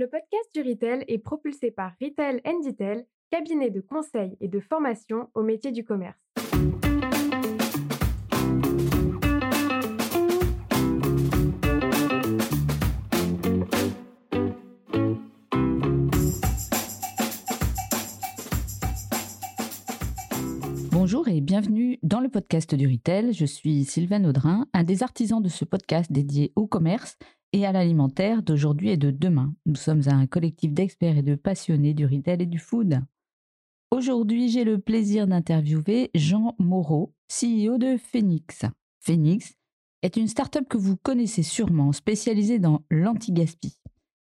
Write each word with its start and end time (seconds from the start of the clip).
Le 0.00 0.06
podcast 0.06 0.48
du 0.54 0.62
Retail 0.62 1.04
est 1.08 1.18
propulsé 1.18 1.70
par 1.70 1.92
Retail 2.00 2.40
Detail, 2.64 3.04
cabinet 3.30 3.68
de 3.68 3.82
conseil 3.82 4.34
et 4.40 4.48
de 4.48 4.58
formation 4.58 5.28
au 5.34 5.42
métier 5.42 5.72
du 5.72 5.84
commerce. 5.84 6.16
Bonjour 20.92 21.28
et 21.28 21.42
bienvenue 21.42 21.98
dans 22.02 22.20
le 22.20 22.30
podcast 22.30 22.74
du 22.74 22.86
Retail. 22.86 23.34
Je 23.34 23.44
suis 23.44 23.84
Sylvain 23.84 24.24
Audrin, 24.24 24.66
un 24.72 24.82
des 24.82 25.02
artisans 25.02 25.42
de 25.42 25.50
ce 25.50 25.66
podcast 25.66 26.10
dédié 26.10 26.52
au 26.56 26.66
commerce 26.66 27.18
et 27.52 27.66
à 27.66 27.72
l'alimentaire 27.72 28.42
d'aujourd'hui 28.42 28.90
et 28.90 28.96
de 28.96 29.10
demain. 29.10 29.54
Nous 29.66 29.74
sommes 29.74 30.02
un 30.06 30.26
collectif 30.26 30.72
d'experts 30.72 31.18
et 31.18 31.22
de 31.22 31.34
passionnés 31.34 31.94
du 31.94 32.06
retail 32.06 32.42
et 32.42 32.46
du 32.46 32.58
food. 32.58 33.00
Aujourd'hui, 33.90 34.48
j'ai 34.48 34.64
le 34.64 34.78
plaisir 34.78 35.26
d'interviewer 35.26 36.10
Jean 36.14 36.54
Moreau, 36.58 37.12
CEO 37.28 37.76
de 37.78 37.96
Phoenix. 37.96 38.64
Phoenix 39.00 39.54
est 40.02 40.16
une 40.16 40.28
start-up 40.28 40.68
que 40.68 40.78
vous 40.78 40.96
connaissez 40.96 41.42
sûrement, 41.42 41.92
spécialisée 41.92 42.58
dans 42.58 42.82
l'anti-gaspi. 42.90 43.76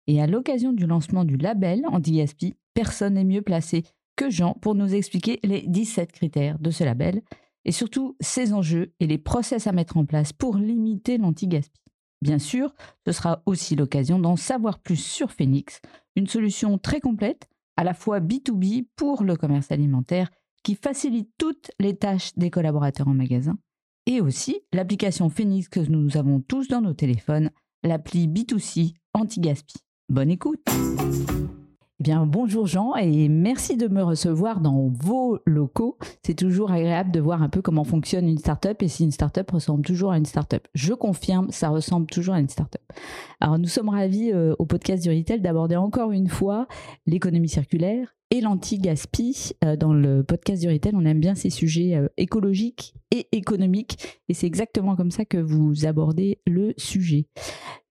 Et 0.05 0.21
à 0.21 0.27
l'occasion 0.27 0.71
du 0.71 0.85
lancement 0.85 1.25
du 1.25 1.37
label 1.37 1.81
anti-gaspi, 1.87 2.55
personne 2.73 3.15
n'est 3.15 3.23
mieux 3.23 3.41
placé 3.41 3.83
que 4.15 4.29
Jean 4.29 4.53
pour 4.53 4.75
nous 4.75 4.93
expliquer 4.93 5.39
les 5.43 5.63
17 5.67 6.11
critères 6.11 6.59
de 6.59 6.71
ce 6.71 6.83
label 6.83 7.21
et 7.65 7.71
surtout 7.71 8.15
ses 8.19 8.53
enjeux 8.53 8.93
et 8.99 9.07
les 9.07 9.17
process 9.17 9.67
à 9.67 9.71
mettre 9.71 9.97
en 9.97 10.05
place 10.05 10.33
pour 10.33 10.57
limiter 10.57 11.17
l'anti-gaspi. 11.17 11.86
Bien 12.21 12.39
sûr, 12.39 12.73
ce 13.05 13.11
sera 13.11 13.43
aussi 13.45 13.75
l'occasion 13.75 14.19
d'en 14.19 14.35
savoir 14.35 14.79
plus 14.79 14.95
sur 14.95 15.31
Phoenix, 15.31 15.81
une 16.15 16.27
solution 16.27 16.77
très 16.77 16.99
complète, 16.99 17.47
à 17.75 17.83
la 17.83 17.93
fois 17.93 18.19
B2B 18.19 18.87
pour 18.95 19.23
le 19.23 19.35
commerce 19.35 19.71
alimentaire, 19.71 20.29
qui 20.63 20.75
facilite 20.75 21.29
toutes 21.37 21.71
les 21.79 21.95
tâches 21.95 22.33
des 22.35 22.49
collaborateurs 22.49 23.07
en 23.07 23.13
magasin, 23.13 23.57
et 24.07 24.19
aussi 24.19 24.61
l'application 24.73 25.29
Phoenix 25.29 25.69
que 25.69 25.79
nous 25.79 26.17
avons 26.17 26.39
tous 26.39 26.67
dans 26.67 26.81
nos 26.81 26.93
téléphones, 26.93 27.51
l'appli 27.83 28.27
B2C 28.27 28.93
anti-gaspi. 29.13 29.75
Bonne 30.09 30.31
écoute 30.31 30.63
eh 31.99 32.03
bien, 32.03 32.27
bonjour 32.27 32.67
Jean 32.67 32.95
et 32.95 33.27
merci 33.27 33.75
de 33.75 33.87
me 33.87 34.03
recevoir 34.03 34.61
dans 34.61 34.87
vos 34.87 35.39
locaux. 35.45 35.97
C'est 36.21 36.35
toujours 36.35 36.71
agréable 36.71 37.09
de 37.09 37.19
voir 37.19 37.41
un 37.41 37.49
peu 37.49 37.63
comment 37.63 37.83
fonctionne 37.83 38.27
une 38.27 38.37
startup 38.37 38.83
et 38.83 38.87
si 38.87 39.03
une 39.03 39.11
startup 39.11 39.49
ressemble 39.49 39.83
toujours 39.83 40.11
à 40.11 40.17
une 40.19 40.25
startup. 40.25 40.67
Je 40.75 40.93
confirme, 40.93 41.49
ça 41.49 41.69
ressemble 41.69 42.05
toujours 42.05 42.35
à 42.35 42.39
une 42.39 42.49
startup. 42.49 42.83
Alors, 43.39 43.57
nous 43.57 43.67
sommes 43.67 43.89
ravis 43.89 44.31
euh, 44.31 44.53
au 44.59 44.67
podcast 44.67 45.01
du 45.01 45.09
Retail 45.09 45.41
d'aborder 45.41 45.75
encore 45.75 46.11
une 46.11 46.27
fois 46.27 46.67
l'économie 47.07 47.49
circulaire, 47.49 48.15
et 48.31 48.41
l'anti-gaspi. 48.41 49.53
Euh, 49.63 49.75
dans 49.75 49.93
le 49.93 50.23
podcast 50.23 50.61
du 50.61 50.69
Retail, 50.69 50.93
on 50.95 51.05
aime 51.05 51.19
bien 51.19 51.35
ces 51.35 51.49
sujets 51.49 51.95
euh, 51.95 52.07
écologiques 52.17 52.93
et 53.11 53.27
économiques. 53.31 54.19
Et 54.27 54.33
c'est 54.33 54.47
exactement 54.47 54.95
comme 54.95 55.11
ça 55.11 55.25
que 55.25 55.37
vous 55.37 55.85
abordez 55.85 56.39
le 56.45 56.73
sujet 56.77 57.27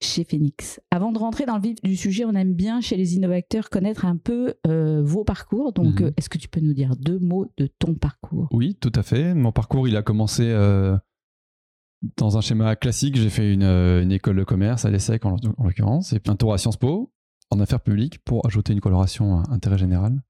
chez 0.00 0.24
Phoenix. 0.24 0.80
Avant 0.90 1.12
de 1.12 1.18
rentrer 1.18 1.46
dans 1.46 1.56
le 1.56 1.62
vif 1.62 1.80
du 1.82 1.96
sujet, 1.96 2.24
on 2.24 2.34
aime 2.34 2.54
bien 2.54 2.80
chez 2.80 2.96
les 2.96 3.16
innovateurs 3.16 3.70
connaître 3.70 4.04
un 4.04 4.16
peu 4.16 4.54
euh, 4.66 5.02
vos 5.02 5.24
parcours. 5.24 5.72
Donc, 5.72 6.00
mhm. 6.00 6.12
est-ce 6.16 6.28
que 6.28 6.38
tu 6.38 6.48
peux 6.48 6.60
nous 6.60 6.74
dire 6.74 6.96
deux 6.96 7.18
mots 7.18 7.50
de 7.56 7.68
ton 7.78 7.94
parcours? 7.94 8.48
Oui, 8.52 8.74
tout 8.74 8.92
à 8.94 9.02
fait. 9.02 9.34
Mon 9.34 9.52
parcours, 9.52 9.88
il 9.88 9.96
a 9.96 10.02
commencé 10.02 10.52
dans 12.18 12.36
un 12.36 12.40
schéma 12.40 12.76
classique. 12.76 13.16
J'ai 13.16 13.30
fait 13.30 13.52
une, 13.52 14.12
école 14.12 14.36
de 14.36 14.44
commerce 14.44 14.84
à 14.84 14.90
l'ESSEC 14.90 15.24
en, 15.24 15.36
en 15.56 15.64
l'occurrence, 15.64 16.12
et 16.12 16.20
un 16.26 16.36
tour 16.36 16.52
à 16.52 16.58
Sciences 16.58 16.76
Po 16.76 17.10
en 17.50 17.60
affaires 17.60 17.80
publiques 17.80 18.18
pour 18.24 18.46
ajouter 18.46 18.72
une 18.72 18.80
coloration 18.80 19.38
intérêt 19.50 19.78
général 19.78 20.22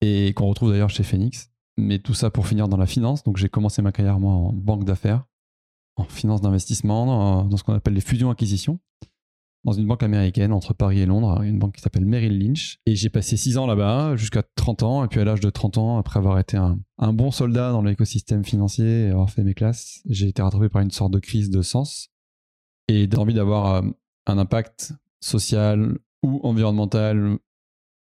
et 0.00 0.32
qu'on 0.34 0.46
retrouve 0.46 0.70
d'ailleurs 0.70 0.90
chez 0.90 1.02
Phoenix. 1.02 1.50
Mais 1.76 1.98
tout 1.98 2.14
ça 2.14 2.30
pour 2.30 2.46
finir 2.46 2.68
dans 2.68 2.76
la 2.76 2.86
finance. 2.86 3.22
Donc 3.22 3.36
j'ai 3.36 3.48
commencé 3.48 3.80
ma 3.82 3.92
carrière 3.92 4.18
moi 4.18 4.32
en 4.32 4.52
banque 4.52 4.84
d'affaires, 4.84 5.24
en 5.96 6.04
finance 6.04 6.40
d'investissement, 6.40 7.44
dans 7.44 7.56
ce 7.56 7.62
qu'on 7.62 7.74
appelle 7.74 7.94
les 7.94 8.00
fusions-acquisitions, 8.00 8.80
dans 9.64 9.72
une 9.72 9.86
banque 9.86 10.02
américaine 10.02 10.52
entre 10.52 10.74
Paris 10.74 11.00
et 11.00 11.06
Londres, 11.06 11.42
une 11.42 11.58
banque 11.58 11.76
qui 11.76 11.82
s'appelle 11.82 12.04
Merrill 12.04 12.38
Lynch. 12.38 12.78
Et 12.86 12.96
j'ai 12.96 13.10
passé 13.10 13.36
6 13.36 13.58
ans 13.58 13.66
là-bas, 13.66 14.16
jusqu'à 14.16 14.42
30 14.42 14.82
ans. 14.82 15.04
Et 15.04 15.08
puis 15.08 15.20
à 15.20 15.24
l'âge 15.24 15.40
de 15.40 15.50
30 15.50 15.78
ans, 15.78 15.98
après 15.98 16.18
avoir 16.18 16.38
été 16.38 16.56
un, 16.56 16.78
un 16.98 17.12
bon 17.12 17.30
soldat 17.30 17.72
dans 17.72 17.82
l'écosystème 17.82 18.44
financier 18.44 19.06
et 19.06 19.10
avoir 19.10 19.30
fait 19.30 19.44
mes 19.44 19.54
classes, 19.54 20.02
j'ai 20.06 20.28
été 20.28 20.42
rattrapé 20.42 20.68
par 20.68 20.82
une 20.82 20.90
sorte 20.90 21.12
de 21.12 21.18
crise 21.18 21.50
de 21.50 21.62
sens 21.62 22.08
et 22.88 23.06
d'envie 23.06 23.34
d'avoir 23.34 23.74
euh, 23.74 23.82
un 24.26 24.38
impact 24.38 24.94
social 25.20 25.98
ou 26.22 26.40
environnemental, 26.42 27.38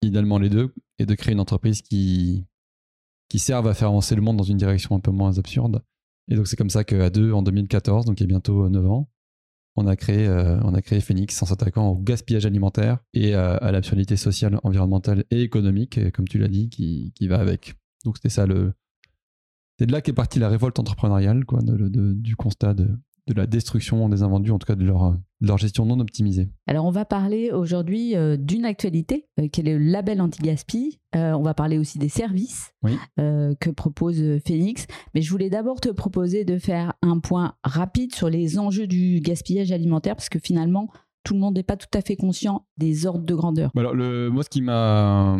idéalement 0.03 0.39
les 0.39 0.49
deux, 0.49 0.75
et 0.99 1.07
de 1.07 1.15
créer 1.15 1.33
une 1.33 1.41
entreprise 1.41 1.83
qui, 1.83 2.47
qui 3.29 3.39
serve 3.39 3.67
à 3.69 3.75
faire 3.75 3.89
avancer 3.89 4.15
le 4.15 4.23
monde 4.23 4.37
dans 4.37 4.45
une 4.45 4.57
direction 4.57 4.97
un 4.97 5.01
peu 5.01 5.11
moins 5.11 5.39
absurde. 5.39 5.83
Et 6.29 6.37
donc 6.37 6.47
c'est 6.47 6.57
comme 6.57 6.71
ça 6.71 6.85
qu'à 6.85 7.11
deux, 7.11 7.33
en 7.33 7.43
2014, 7.43 8.07
donc 8.07 8.21
il 8.21 8.25
y 8.25 8.27
a 8.27 8.29
bientôt 8.29 8.69
9 8.69 8.87
ans, 8.87 9.11
on 9.77 9.87
a 9.87 9.97
créé, 9.97 10.27
euh, 10.27 10.61
on 10.63 10.75
a 10.75 10.83
créé 10.83 11.01
Phoenix 11.01 11.41
en 11.43 11.47
s'attaquant 11.47 11.89
au 11.89 11.97
gaspillage 11.97 12.47
alimentaire 12.47 12.99
et 13.15 13.35
à, 13.35 13.71
l'absurdité 13.73 14.17
sociale, 14.17 14.59
environnementale 14.63 15.25
et 15.31 15.43
économique, 15.43 16.11
comme 16.13 16.29
tu 16.29 16.39
l'as 16.39 16.49
dit, 16.49 16.69
qui, 16.69 17.13
qui, 17.15 17.29
va 17.29 17.39
avec. 17.39 17.75
Donc 18.05 18.17
c'était 18.17 18.29
ça 18.29 18.47
le... 18.47 18.73
C'est 19.79 19.87
de 19.87 19.93
là 19.93 20.03
qu'est 20.03 20.13
partie 20.13 20.39
la 20.39 20.49
révolte 20.49 20.79
entrepreneuriale, 20.79 21.45
quoi, 21.47 21.61
du 21.63 22.37
constat 22.37 22.75
de, 22.75 22.91
de 23.27 23.35
la 23.35 23.47
destruction 23.47 24.09
des 24.09 24.23
invendus, 24.23 24.51
en 24.51 24.59
tout 24.59 24.67
cas 24.67 24.75
de 24.75 24.85
leur, 24.85 25.17
leur 25.41 25.59
gestion 25.59 25.87
non 25.87 26.01
optimisée. 26.01 26.49
Alors 26.67 26.85
on 26.85 26.91
va 26.91 27.05
parler 27.05 27.51
aujourd'hui 27.51 28.15
euh, 28.15 28.37
d'une 28.37 28.65
actualité 28.65 29.27
euh, 29.39 29.49
qui 29.49 29.61
est 29.61 29.65
le 29.65 29.79
label 29.79 30.21
anti-gaspi. 30.21 31.01
Euh, 31.17 31.33
on 31.33 31.43
va 31.43 31.55
parler 31.55 31.79
aussi 31.79 31.99
des 31.99 32.09
services 32.09 32.73
que 33.17 33.71
propose 33.71 34.23
Phoenix. 34.47 34.87
Mais 35.15 35.23
je 35.23 35.31
voulais 35.31 35.51
d'abord 35.51 35.81
te 35.81 35.89
proposer 35.89 36.45
de 36.45 36.59
faire 36.59 36.95
un 37.03 37.19
point 37.19 37.55
rapide 37.65 38.15
sur 38.15 38.31
les 38.31 38.59
enjeux 38.59 38.87
du 38.87 39.21
gaspillage 39.21 39.73
alimentaire 39.73 40.17
parce 40.17 40.29
que 40.29 40.39
finalement 40.39 40.89
tout 41.25 41.35
le 41.35 41.41
monde 41.41 41.57
n'est 41.57 41.63
pas 41.63 41.77
tout 41.77 41.99
à 41.99 42.01
fait 42.01 42.17
conscient 42.17 42.67
des 42.79 43.07
ordres 43.07 43.25
de 43.25 43.35
grandeur. 43.35 43.71
Alors 43.77 43.95
le, 43.95 44.31
moi 44.31 44.43
ce 44.43 44.49
qui 44.49 44.63
m'a 44.63 45.39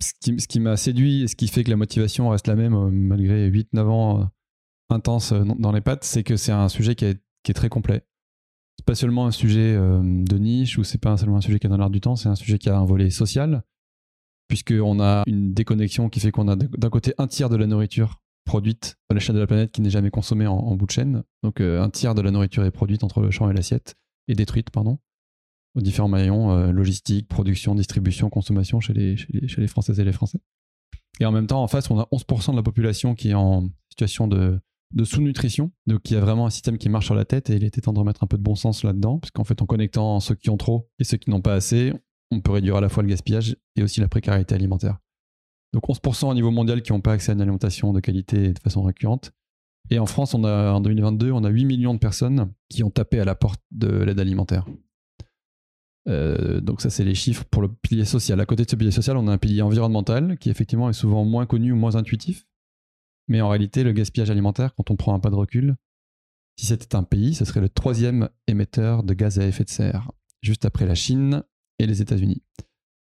ce 0.00 0.12
qui, 0.46 0.60
m'a 0.60 0.76
séduit 0.76 1.22
et 1.22 1.28
ce 1.28 1.36
qui 1.36 1.48
fait 1.48 1.64
que 1.64 1.70
la 1.70 1.76
motivation 1.76 2.28
reste 2.28 2.48
la 2.48 2.56
même 2.56 2.90
malgré 2.90 3.48
8-9 3.50 3.80
ans 3.86 4.28
intense 4.90 5.32
euh, 5.32 5.44
dans 5.58 5.72
les 5.72 5.80
pattes, 5.80 6.04
c'est 6.04 6.22
que 6.22 6.36
c'est 6.36 6.52
un 6.52 6.68
sujet 6.68 6.94
qui 6.94 7.04
est, 7.04 7.20
qui 7.42 7.50
est, 7.50 7.54
très 7.54 7.68
complet. 7.68 8.02
C'est 8.84 8.92
pas 8.92 8.96
seulement 8.96 9.24
un 9.26 9.30
sujet 9.30 9.74
euh, 9.74 10.02
de 10.02 10.36
niche 10.36 10.76
ou 10.76 10.84
c'est 10.84 10.98
pas 10.98 11.16
seulement 11.16 11.38
un 11.38 11.40
sujet 11.40 11.58
qui 11.58 11.66
est 11.66 11.70
dans 11.70 11.78
l'art 11.78 11.88
du 11.88 12.02
temps, 12.02 12.16
c'est 12.16 12.28
un 12.28 12.34
sujet 12.34 12.58
qui 12.58 12.68
a 12.68 12.76
un 12.76 12.84
volet 12.84 13.08
social, 13.08 13.62
puisqu'on 14.46 15.00
a 15.00 15.22
une 15.26 15.54
déconnexion 15.54 16.10
qui 16.10 16.20
fait 16.20 16.30
qu'on 16.30 16.48
a 16.48 16.56
d'un 16.56 16.90
côté 16.90 17.14
un 17.16 17.26
tiers 17.26 17.48
de 17.48 17.56
la 17.56 17.66
nourriture 17.66 18.20
produite 18.44 18.98
à 19.08 19.14
l'échelle 19.14 19.36
de 19.36 19.40
la 19.40 19.46
planète 19.46 19.72
qui 19.72 19.80
n'est 19.80 19.88
jamais 19.88 20.10
consommée 20.10 20.46
en, 20.46 20.76
bout 20.76 20.84
de 20.84 20.90
chaîne. 20.90 21.24
Donc 21.42 21.62
euh, 21.62 21.80
un 21.80 21.88
tiers 21.88 22.14
de 22.14 22.20
la 22.20 22.30
nourriture 22.30 22.62
est 22.62 22.70
produite 22.70 23.04
entre 23.04 23.22
le 23.22 23.30
champ 23.30 23.48
et 23.48 23.54
l'assiette, 23.54 23.94
et 24.28 24.34
détruite, 24.34 24.68
pardon, 24.68 24.98
aux 25.76 25.80
différents 25.80 26.08
maillons, 26.08 26.70
logistique, 26.70 27.26
production, 27.26 27.74
distribution, 27.74 28.28
consommation 28.28 28.80
chez 28.80 28.92
les, 28.92 29.16
chez 29.16 29.28
les, 29.32 29.48
chez 29.48 29.62
les 29.62 29.66
Françaises 29.66 29.98
et 29.98 30.04
les 30.04 30.12
Français. 30.12 30.40
Et 31.20 31.24
en 31.24 31.32
même 31.32 31.46
temps, 31.46 31.62
en 31.62 31.68
face, 31.68 31.90
on 31.90 31.98
a 31.98 32.06
11% 32.12 32.50
de 32.50 32.56
la 32.56 32.62
population 32.62 33.14
qui 33.14 33.30
est 33.30 33.34
en 33.34 33.70
situation 33.88 34.28
de, 34.28 34.60
de 34.94 35.04
sous-nutrition. 35.04 35.70
Donc 35.86 36.10
il 36.10 36.14
y 36.14 36.16
a 36.16 36.20
vraiment 36.20 36.46
un 36.46 36.50
système 36.50 36.78
qui 36.78 36.88
marche 36.88 37.06
sur 37.06 37.14
la 37.14 37.24
tête 37.24 37.50
et 37.50 37.56
il 37.56 37.64
était 37.64 37.80
temps 37.80 37.92
de 37.92 37.98
remettre 37.98 38.22
un 38.24 38.26
peu 38.26 38.38
de 38.38 38.42
bon 38.42 38.54
sens 38.54 38.84
là-dedans, 38.84 39.18
puisqu'en 39.18 39.44
fait 39.44 39.60
en 39.60 39.66
connectant 39.66 40.20
ceux 40.20 40.34
qui 40.34 40.50
ont 40.50 40.56
trop 40.56 40.88
et 40.98 41.04
ceux 41.04 41.16
qui 41.16 41.30
n'ont 41.30 41.42
pas 41.42 41.54
assez, 41.54 41.92
on 42.30 42.40
peut 42.40 42.52
réduire 42.52 42.76
à 42.76 42.80
la 42.80 42.88
fois 42.88 43.02
le 43.02 43.08
gaspillage 43.08 43.56
et 43.76 43.82
aussi 43.82 44.00
la 44.00 44.08
précarité 44.08 44.54
alimentaire. 44.54 44.98
Donc 45.72 45.88
11% 45.88 46.30
au 46.30 46.34
niveau 46.34 46.50
mondial 46.50 46.82
qui 46.82 46.92
n'ont 46.92 47.00
pas 47.00 47.12
accès 47.12 47.32
à 47.32 47.34
une 47.34 47.40
alimentation 47.40 47.92
de 47.92 48.00
qualité 48.00 48.44
et 48.44 48.52
de 48.52 48.58
façon 48.60 48.82
récurrente. 48.82 49.32
Et 49.90 49.98
en 49.98 50.06
France, 50.06 50.32
on 50.32 50.44
a, 50.44 50.72
en 50.72 50.80
2022, 50.80 51.30
on 51.32 51.44
a 51.44 51.48
8 51.48 51.64
millions 51.66 51.94
de 51.94 51.98
personnes 51.98 52.52
qui 52.70 52.82
ont 52.82 52.90
tapé 52.90 53.20
à 53.20 53.24
la 53.24 53.34
porte 53.34 53.60
de 53.70 53.88
l'aide 53.88 54.20
alimentaire. 54.20 54.64
Euh, 56.08 56.60
donc 56.60 56.80
ça, 56.80 56.90
c'est 56.90 57.04
les 57.04 57.14
chiffres 57.14 57.44
pour 57.50 57.60
le 57.60 57.68
pilier 57.68 58.04
social. 58.04 58.40
À 58.40 58.46
côté 58.46 58.64
de 58.64 58.70
ce 58.70 58.76
pilier 58.76 58.90
social, 58.90 59.16
on 59.16 59.26
a 59.28 59.32
un 59.32 59.38
pilier 59.38 59.62
environnemental 59.62 60.38
qui 60.38 60.48
effectivement 60.48 60.88
est 60.88 60.94
souvent 60.94 61.24
moins 61.24 61.44
connu 61.44 61.72
ou 61.72 61.76
moins 61.76 61.96
intuitif. 61.96 62.46
Mais 63.28 63.40
en 63.40 63.48
réalité, 63.48 63.84
le 63.84 63.92
gaspillage 63.92 64.30
alimentaire, 64.30 64.74
quand 64.74 64.90
on 64.90 64.96
prend 64.96 65.14
un 65.14 65.20
pas 65.20 65.30
de 65.30 65.34
recul, 65.34 65.76
si 66.56 66.66
c'était 66.66 66.94
un 66.94 67.02
pays, 67.02 67.34
ce 67.34 67.44
serait 67.44 67.60
le 67.60 67.68
troisième 67.68 68.28
émetteur 68.46 69.02
de 69.02 69.14
gaz 69.14 69.38
à 69.38 69.46
effet 69.46 69.64
de 69.64 69.70
serre, 69.70 70.10
juste 70.42 70.64
après 70.64 70.86
la 70.86 70.94
Chine 70.94 71.42
et 71.78 71.86
les 71.86 72.00
États-Unis. 72.02 72.42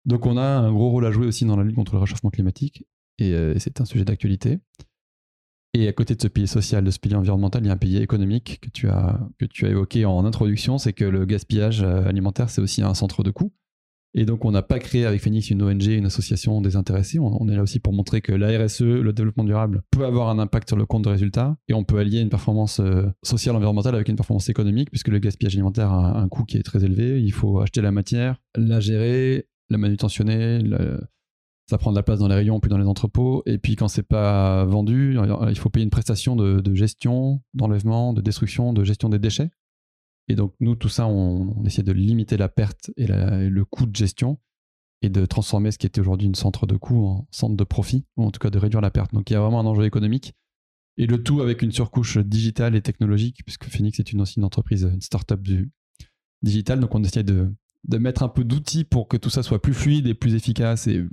Donc 0.05 0.25
on 0.25 0.37
a 0.37 0.45
un 0.45 0.71
gros 0.71 0.89
rôle 0.89 1.05
à 1.05 1.11
jouer 1.11 1.27
aussi 1.27 1.45
dans 1.45 1.55
la 1.55 1.63
lutte 1.63 1.75
contre 1.75 1.93
le 1.93 1.99
réchauffement 1.99 2.29
climatique, 2.29 2.85
et, 3.19 3.33
euh, 3.33 3.57
c'est 3.57 3.81
un 3.81 3.85
sujet 3.85 4.05
d'actualité. 4.05 4.59
Et 5.73 5.87
à 5.87 5.93
côté 5.93 6.15
de 6.15 6.21
ce 6.21 6.27
pilier 6.27 6.47
social, 6.47 6.83
de 6.83 6.91
ce 6.91 6.99
pilier 6.99 7.15
environnemental, 7.15 7.63
il 7.63 7.67
y 7.67 7.69
a 7.69 7.73
un 7.73 7.77
pilier 7.77 8.01
économique 8.01 8.59
que 8.61 8.69
tu 8.69 8.89
as, 8.89 9.19
que 9.37 9.45
tu 9.45 9.65
as 9.65 9.69
évoqué 9.69 10.05
en 10.05 10.25
introduction, 10.25 10.77
c'est 10.77 10.93
que 10.93 11.05
le 11.05 11.25
gaspillage 11.25 11.83
euh, 11.83 12.05
alimentaire, 12.05 12.49
c'est 12.49 12.61
aussi 12.61 12.81
un 12.81 12.93
centre 12.93 13.23
de 13.23 13.31
coût. 13.31 13.53
Et 14.13 14.25
donc, 14.25 14.45
on 14.45 14.51
n'a 14.51 14.63
pas 14.63 14.79
créé 14.79 15.05
avec 15.05 15.21
Phoenix 15.21 15.49
une 15.51 15.61
ONG, 15.61 15.83
une 15.83 16.05
association 16.05 16.61
désintéressée. 16.61 17.19
On, 17.19 17.41
on 17.41 17.47
est 17.49 17.55
là 17.55 17.61
aussi 17.61 17.79
pour 17.79 17.93
montrer 17.93 18.21
que 18.21 18.31
la 18.31 18.47
RSE, 18.47 18.81
le 18.81 19.13
développement 19.13 19.43
durable, 19.43 19.83
peut 19.91 20.05
avoir 20.05 20.29
un 20.29 20.39
impact 20.39 20.69
sur 20.69 20.77
le 20.77 20.85
compte 20.85 21.03
de 21.03 21.09
résultats. 21.09 21.57
Et 21.67 21.73
on 21.73 21.83
peut 21.83 21.99
allier 21.99 22.21
une 22.21 22.29
performance 22.29 22.79
euh, 22.79 23.07
sociale, 23.23 23.55
environnementale 23.55 23.95
avec 23.95 24.07
une 24.07 24.15
performance 24.15 24.49
économique, 24.49 24.89
puisque 24.89 25.09
le 25.09 25.19
gaspillage 25.19 25.55
alimentaire 25.55 25.91
a 25.91 26.19
un 26.19 26.27
coût 26.29 26.45
qui 26.45 26.57
est 26.57 26.63
très 26.63 26.83
élevé. 26.83 27.21
Il 27.21 27.31
faut 27.31 27.59
acheter 27.59 27.81
la 27.81 27.91
matière, 27.91 28.41
la 28.55 28.79
gérer, 28.79 29.47
la 29.69 29.77
manutentionner, 29.77 30.61
ça 31.69 31.77
prend 31.77 31.91
de 31.91 31.97
la 31.97 32.03
place 32.03 32.19
dans 32.19 32.29
les 32.29 32.35
rayons 32.35 32.61
puis 32.61 32.69
dans 32.69 32.77
les 32.77 32.85
entrepôts. 32.85 33.43
Et 33.45 33.57
puis 33.57 33.75
quand 33.75 33.89
c'est 33.89 34.07
pas 34.07 34.63
vendu, 34.65 35.17
il 35.49 35.57
faut 35.57 35.69
payer 35.69 35.83
une 35.83 35.89
prestation 35.89 36.35
de 36.35 36.75
gestion, 36.75 37.41
d'enlèvement, 37.53 38.13
de 38.13 38.21
destruction, 38.21 38.73
de 38.73 38.83
gestion 38.83 39.09
des 39.09 39.19
déchets. 39.19 39.51
Et 40.27 40.35
donc 40.35 40.53
nous, 40.59 40.75
tout 40.75 40.89
ça, 40.89 41.07
on, 41.07 41.63
essaie 41.65 41.83
de 41.83 41.91
limiter 41.91 42.37
la 42.37 42.49
perte 42.49 42.91
et, 42.97 43.07
le 43.07 43.65
coût 43.65 43.85
de 43.85 43.95
gestion 43.95 44.39
et 45.01 45.09
de 45.09 45.25
transformer 45.25 45.71
ce 45.71 45.77
qui 45.77 45.85
était 45.85 46.01
aujourd'hui 46.01 46.27
une 46.27 46.35
centre 46.35 46.65
de 46.65 46.75
coût 46.75 47.05
en 47.05 47.27
centre 47.31 47.55
de 47.55 47.63
profit, 47.63 48.05
ou 48.17 48.23
en 48.23 48.31
tout 48.31 48.39
cas 48.39 48.49
de 48.49 48.57
réduire 48.57 48.81
la 48.81 48.89
perte. 48.89 49.13
Donc 49.13 49.29
il 49.29 49.33
y 49.33 49.35
a 49.35 49.39
vraiment 49.39 49.59
un 49.59 49.65
enjeu 49.65 49.85
économique. 49.85 50.33
Et 50.97 51.05
le 51.05 51.21
tout 51.21 51.41
avec 51.41 51.61
une 51.61 51.71
surcouche 51.71 52.17
digitale 52.17 52.75
et 52.75 52.81
technologique, 52.81 53.41
puisque 53.45 53.65
Phoenix 53.65 53.99
est 53.99 54.11
une, 54.11 54.21
aussi 54.21 54.39
une 54.39 54.45
entreprise, 54.45 54.89
une 54.91 55.01
start-up 55.01 55.41
du 55.41 55.71
digital. 56.41 56.79
Donc 56.79 56.95
on 56.95 57.03
essaie 57.03 57.23
de, 57.23 57.53
de 57.87 57.97
mettre 57.99 58.23
un 58.23 58.29
peu 58.29 58.43
d'outils 58.43 58.83
pour 58.83 59.07
que 59.07 59.17
tout 59.17 59.29
ça 59.29 59.43
soit 59.43 59.61
plus 59.61 59.75
fluide 59.75 60.07
et 60.07 60.15
plus 60.15 60.33
efficace 60.33 60.87
et, 60.87 61.05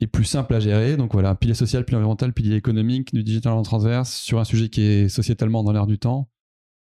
et 0.00 0.06
plus 0.06 0.24
simple 0.24 0.54
à 0.54 0.60
gérer. 0.60 0.96
Donc 0.96 1.12
voilà, 1.12 1.34
pilier 1.34 1.54
social, 1.54 1.84
pilier 1.84 1.96
environnemental, 1.96 2.32
pilier 2.32 2.56
économique, 2.56 3.12
du 3.12 3.22
digital 3.22 3.52
en 3.52 3.62
transverse, 3.62 4.14
sur 4.14 4.40
un 4.40 4.44
sujet 4.44 4.70
qui 4.70 4.80
est 4.80 5.08
sociétalement 5.08 5.62
dans 5.62 5.72
l'air 5.72 5.86
du 5.86 5.98
temps, 5.98 6.30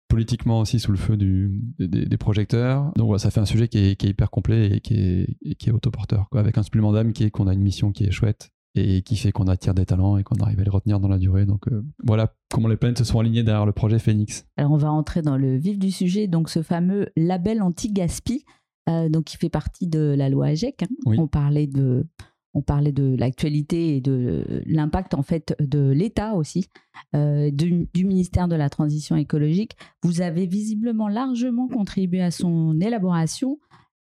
politiquement 0.10 0.60
aussi 0.60 0.80
sous 0.80 0.92
le 0.92 0.98
feu 0.98 1.16
du, 1.16 1.62
des, 1.80 2.18
projecteurs. 2.18 2.92
Donc 2.96 3.06
voilà, 3.06 3.20
ça 3.20 3.32
fait 3.32 3.40
un 3.40 3.46
sujet 3.46 3.68
qui 3.70 3.78
est, 3.78 3.96
qui 3.96 4.08
est 4.08 4.10
hyper 4.10 4.30
complet 4.30 4.70
et 4.76 4.80
qui 4.82 4.96
est, 4.96 5.38
et 5.42 5.56
qui 5.56 5.70
est 5.70 5.72
autoporteur, 5.72 6.28
quoi, 6.30 6.42
avec 6.42 6.58
un 6.58 6.64
supplément 6.64 6.92
d'âme 6.92 7.14
qui 7.14 7.24
est 7.24 7.30
qu'on 7.30 7.48
a 7.48 7.54
une 7.54 7.62
mission 7.62 7.92
qui 7.92 8.04
est 8.04 8.12
chouette 8.12 8.52
et 8.76 9.02
qui 9.02 9.16
fait 9.16 9.32
qu'on 9.32 9.48
attire 9.48 9.74
des 9.74 9.86
talents 9.86 10.18
et 10.18 10.24
qu'on 10.24 10.36
arrive 10.38 10.60
à 10.60 10.64
les 10.64 10.70
retenir 10.70 11.00
dans 11.00 11.08
la 11.08 11.18
durée. 11.18 11.46
Donc 11.46 11.68
euh, 11.68 11.84
voilà 12.04 12.34
comment 12.52 12.68
les 12.68 12.78
planètes 12.78 12.98
se 12.98 13.04
sont 13.04 13.20
alignées 13.20 13.44
derrière 13.44 13.66
le 13.66 13.72
projet 13.72 14.00
Phoenix. 14.00 14.46
Alors 14.58 14.72
on 14.72 14.78
va 14.78 14.92
entrer 14.92 15.22
dans 15.22 15.38
le 15.38 15.56
vif 15.58 15.78
du 15.78 15.92
sujet, 15.92 16.28
donc 16.28 16.50
ce 16.50 16.62
fameux 16.62 17.10
label 17.16 17.62
anti-gaspi, 17.62 18.46
euh, 18.90 19.10
donc 19.10 19.26
qui 19.26 19.38
fait 19.38 19.50
partie 19.50 19.88
de 19.88 20.16
la 20.18 20.30
loi 20.30 20.48
AGEC. 20.48 20.84
hein. 20.84 20.88
Oui. 21.06 21.18
On 21.20 21.28
parlait 21.28 21.68
de, 21.68 22.08
on 22.54 22.62
parlait 22.62 22.92
de 22.92 23.16
l'actualité 23.18 23.96
et 23.96 24.02
de 24.02 24.44
l'impact 24.66 25.14
en 25.14 25.22
fait 25.22 25.56
de 25.60 25.90
l'État 25.90 26.34
aussi, 26.34 26.68
euh, 27.16 27.52
du, 27.52 27.88
ministère 27.96 28.48
de 28.48 28.56
la 28.56 28.70
Transition 28.70 29.16
écologique. 29.16 29.74
Vous 30.04 30.22
avez 30.22 30.48
visiblement 30.48 31.08
largement 31.08 31.68
contribué 31.68 32.22
à 32.22 32.32
son 32.32 32.80
élaboration. 32.80 33.60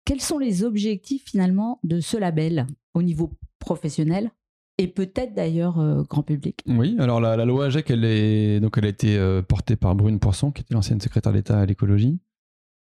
Quels 0.05 0.21
sont 0.21 0.39
les 0.39 0.63
objectifs 0.63 1.23
finalement 1.25 1.79
de 1.83 1.99
ce 1.99 2.17
label 2.17 2.65
au 2.93 3.03
niveau 3.03 3.31
professionnel 3.59 4.31
et 4.77 4.87
peut-être 4.87 5.35
d'ailleurs 5.35 5.79
euh, 5.79 6.01
grand 6.09 6.23
public? 6.23 6.63
Oui, 6.67 6.95
alors 6.97 7.21
la, 7.21 7.45
loi 7.45 7.65
AGEC, 7.65 7.91
elle, 7.91 8.59
donc 8.59 8.77
elle 8.77 8.85
a 8.85 8.89
été 8.89 9.17
euh, 9.17 9.43
portée 9.43 9.75
par 9.75 9.95
Brune 9.95 10.19
Poisson, 10.19 10.51
qui 10.51 10.61
était 10.61 10.73
l'ancienne 10.73 10.99
secrétaire 10.99 11.33
d'État 11.33 11.59
à 11.59 11.65
l'écologie. 11.65 12.19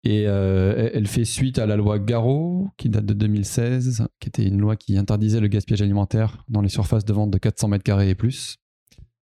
Et 0.08 0.24
euh, 0.26 0.88
elle- 0.94 1.06
fait 1.06 1.24
suite 1.26 1.58
à 1.58 1.66
la 1.66 1.76
loi 1.76 1.98
Garot, 1.98 2.68
qui 2.78 2.88
date 2.88 3.04
de 3.04 3.12
2016, 3.12 4.06
qui 4.20 4.28
était 4.28 4.46
une 4.46 4.58
loi 4.58 4.74
qui 4.76 4.96
interdisait 4.96 5.40
le 5.40 5.48
gaspillage 5.48 5.82
alimentaire 5.82 6.44
dans 6.48 6.62
les 6.62 6.70
surfaces 6.70 7.04
de 7.04 7.12
vente 7.12 7.30
de 7.30 7.36
400 7.38 7.68
mètres 7.68 7.84
carrés 7.84 8.08
et 8.10 8.14
plus. 8.14 8.56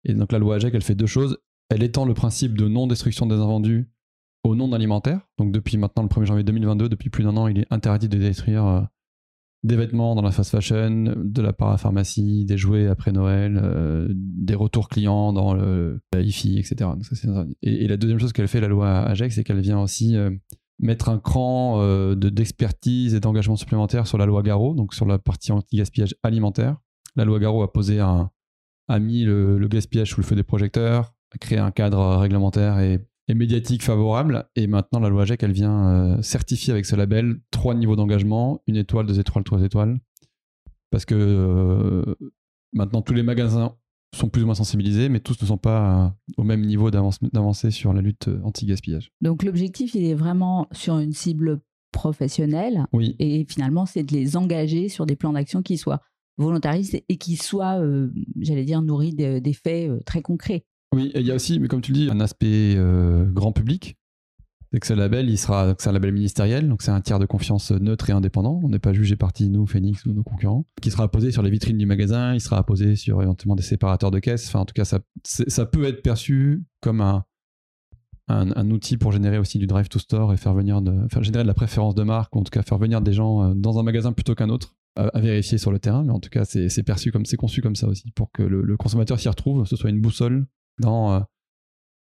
Et 0.04 0.14
donc 0.14 0.30
la 0.30 0.38
loi 0.38 0.54
AGEC, 0.56 0.74
elle 0.74 0.82
fait 0.82 0.94
deux 0.94 1.06
choses. 1.06 1.38
Elle 1.68 1.82
étend 1.82 2.04
le 2.04 2.14
principe 2.14 2.56
de 2.56 2.68
non-destruction 2.68 3.26
des 3.26 3.34
invendus 3.34 3.90
au 4.44 4.54
non 4.54 4.72
alimentaire. 4.72 5.20
Donc 5.38 5.50
depuis 5.52 5.76
maintenant 5.78 6.04
le 6.04 6.08
1er 6.08 6.26
janvier 6.26 6.44
2022, 6.44 6.88
depuis 6.88 7.10
plus 7.10 7.24
d'un 7.24 7.36
an, 7.36 7.48
il 7.48 7.58
est 7.58 7.66
interdit 7.70 8.08
de 8.08 8.16
détruire 8.16 8.64
euh, 8.66 8.80
des 9.64 9.74
vêtements 9.76 10.14
dans 10.14 10.22
la 10.22 10.30
fast 10.30 10.52
fashion, 10.52 11.14
de 11.16 11.42
la 11.42 11.52
parapharmacie, 11.52 12.44
des 12.44 12.56
jouets 12.56 12.86
après 12.86 13.10
Noël, 13.10 13.60
euh, 13.60 14.06
des 14.14 14.54
retours 14.54 14.88
clients 14.88 15.32
dans 15.32 15.54
le 15.54 16.00
la 16.14 16.20
hi-fi, 16.20 16.56
etc. 16.58 16.90
Et, 17.62 17.84
et 17.84 17.88
la 17.88 17.96
deuxième 17.96 18.20
chose 18.20 18.32
qu'elle 18.32 18.46
fait, 18.48 18.60
la 18.60 18.68
loi 18.68 19.00
AGEC, 19.00 19.32
c'est 19.32 19.42
qu'elle 19.42 19.60
vient 19.60 19.80
aussi 19.82 20.14
mettre 20.78 21.08
un 21.08 21.18
cran 21.18 21.80
euh, 21.80 22.14
de- 22.14 22.28
d'expertise 22.28 23.14
et 23.14 23.20
d'engagement 23.20 23.56
supplémentaire 23.56 24.06
sur 24.06 24.18
la 24.18 24.26
loi 24.26 24.42
Garot, 24.42 24.74
donc 24.74 24.94
sur 24.94 25.06
la 25.06 25.18
partie 25.18 25.52
anti-gaspillage 25.52 26.14
alimentaire. 26.22 26.76
La 27.16 27.24
loi 27.24 27.38
Garot 27.40 27.62
a 27.62 27.72
posé 27.72 27.98
a 28.00 28.98
mis 29.00 29.24
le, 29.24 29.58
le 29.58 29.68
gaspillage 29.68 30.10
sous 30.10 30.20
le 30.20 30.26
feu 30.26 30.34
des 30.36 30.42
projecteurs, 30.44 31.14
a 31.34 31.38
créé 31.38 31.58
un 31.58 31.70
cadre 31.70 32.16
réglementaire 32.16 32.78
et, 32.78 33.00
et 33.28 33.34
médiatique 33.34 33.82
favorable. 33.82 34.48
Et 34.56 34.66
maintenant, 34.66 35.00
la 35.00 35.08
loi 35.10 35.22
AGEC, 35.22 35.42
elle 35.42 35.52
vient 35.52 35.88
euh, 35.88 36.22
certifier 36.22 36.72
avec 36.72 36.86
ce 36.86 36.96
label 36.96 37.40
trois 37.50 37.74
niveaux 37.74 37.96
d'engagement, 37.96 38.62
une 38.66 38.76
étoile, 38.76 39.04
deux 39.06 39.20
étoiles, 39.20 39.44
trois 39.44 39.62
étoiles. 39.62 39.98
Parce 40.90 41.04
que 41.04 41.14
euh, 41.14 42.14
maintenant, 42.72 43.02
tous 43.02 43.12
les 43.12 43.22
magasins 43.22 43.76
sont 44.14 44.28
plus 44.28 44.42
ou 44.42 44.46
moins 44.46 44.54
sensibilisés, 44.54 45.08
mais 45.08 45.20
tous 45.20 45.40
ne 45.42 45.46
sont 45.46 45.58
pas 45.58 46.06
euh, 46.06 46.08
au 46.38 46.44
même 46.44 46.64
niveau 46.64 46.90
d'avancée 46.90 47.70
sur 47.70 47.92
la 47.92 48.00
lutte 48.00 48.28
euh, 48.28 48.40
anti-gaspillage. 48.42 49.12
Donc 49.20 49.42
l'objectif, 49.42 49.94
il 49.94 50.04
est 50.04 50.14
vraiment 50.14 50.66
sur 50.72 50.98
une 50.98 51.12
cible 51.12 51.60
professionnelle 51.92 52.86
Oui, 52.92 53.16
et 53.18 53.44
finalement, 53.48 53.84
c'est 53.86 54.02
de 54.02 54.12
les 54.12 54.36
engager 54.36 54.88
sur 54.88 55.04
des 55.06 55.16
plans 55.16 55.32
d'action 55.32 55.62
qui 55.62 55.76
soient 55.76 56.00
volontaristes 56.36 57.02
et 57.08 57.16
qui 57.16 57.36
soient, 57.36 57.80
euh, 57.80 58.10
j'allais 58.40 58.64
dire, 58.64 58.80
nourris 58.82 59.14
de- 59.14 59.38
des 59.40 59.52
faits 59.52 59.90
euh, 59.90 60.00
très 60.06 60.22
concrets. 60.22 60.64
Oui, 60.94 61.10
et 61.14 61.20
il 61.20 61.26
y 61.26 61.30
a 61.30 61.34
aussi, 61.34 61.58
mais 61.58 61.68
comme 61.68 61.80
tu 61.82 61.92
le 61.92 61.98
dis, 61.98 62.08
un 62.10 62.20
aspect 62.20 62.74
euh, 62.76 63.24
grand 63.26 63.52
public. 63.52 63.96
C'est 64.72 64.80
que 64.80 64.86
ce 64.86 64.92
label, 64.92 65.30
il 65.30 65.38
sera, 65.38 65.74
c'est 65.78 65.88
un 65.88 65.92
label 65.92 66.12
ministériel, 66.12 66.68
donc 66.68 66.82
c'est 66.82 66.90
un 66.90 67.00
tiers 67.00 67.18
de 67.18 67.24
confiance 67.24 67.70
neutre 67.70 68.10
et 68.10 68.12
indépendant. 68.12 68.60
On 68.62 68.68
n'est 68.68 68.78
pas 68.78 68.92
jugé 68.92 69.16
parti, 69.16 69.48
nous, 69.48 69.66
Phoenix 69.66 70.04
ou 70.04 70.12
nos 70.12 70.22
concurrents, 70.22 70.66
qui 70.82 70.90
sera 70.90 71.04
apposé 71.04 71.30
sur 71.32 71.42
les 71.42 71.50
vitrines 71.50 71.78
du 71.78 71.86
magasin, 71.86 72.34
il 72.34 72.40
sera 72.40 72.58
apposé 72.58 72.94
sur 72.94 73.22
éventuellement 73.22 73.56
des 73.56 73.62
séparateurs 73.62 74.10
de 74.10 74.18
caisse. 74.18 74.46
Enfin, 74.48 74.60
en 74.60 74.64
tout 74.66 74.74
cas, 74.74 74.84
ça, 74.84 75.00
ça 75.24 75.64
peut 75.64 75.84
être 75.84 76.02
perçu 76.02 76.64
comme 76.82 77.00
un, 77.00 77.24
un, 78.28 78.70
outil 78.70 78.98
pour 78.98 79.12
générer 79.12 79.38
aussi 79.38 79.58
du 79.58 79.66
drive 79.66 79.88
to 79.88 79.98
store 79.98 80.34
et 80.34 80.36
faire 80.36 80.52
venir 80.52 80.82
de, 80.82 81.08
faire 81.10 81.22
générer 81.22 81.44
de 81.44 81.48
la 81.48 81.54
préférence 81.54 81.94
de 81.94 82.02
marque, 82.02 82.36
ou 82.36 82.40
en 82.40 82.42
tout 82.42 82.50
cas 82.50 82.62
faire 82.62 82.78
venir 82.78 83.00
des 83.00 83.14
gens 83.14 83.42
euh, 83.42 83.54
dans 83.54 83.78
un 83.78 83.82
magasin 83.82 84.12
plutôt 84.12 84.34
qu'un 84.34 84.50
autre 84.50 84.76
à, 84.96 85.18
vérifier 85.18 85.56
sur 85.56 85.72
le 85.72 85.78
terrain. 85.78 86.04
Mais 86.04 86.12
en 86.12 86.20
tout 86.20 86.30
cas, 86.30 86.44
c'est 86.44 86.68
c'est 86.68 86.82
perçu 86.82 87.10
comme, 87.10 87.24
c'est 87.24 87.36
conçu 87.36 87.62
comme 87.62 87.76
ça 87.76 87.88
aussi, 87.88 88.10
pour 88.12 88.30
que 88.32 88.42
le, 88.42 88.62
le 88.62 88.76
consommateur 88.76 89.18
s'y 89.18 89.28
retrouve, 89.28 89.64
ce 89.64 89.76
soit 89.76 89.90
une 89.90 90.00
boussole 90.00 90.46
dans 90.78 91.14
euh, 91.14 91.20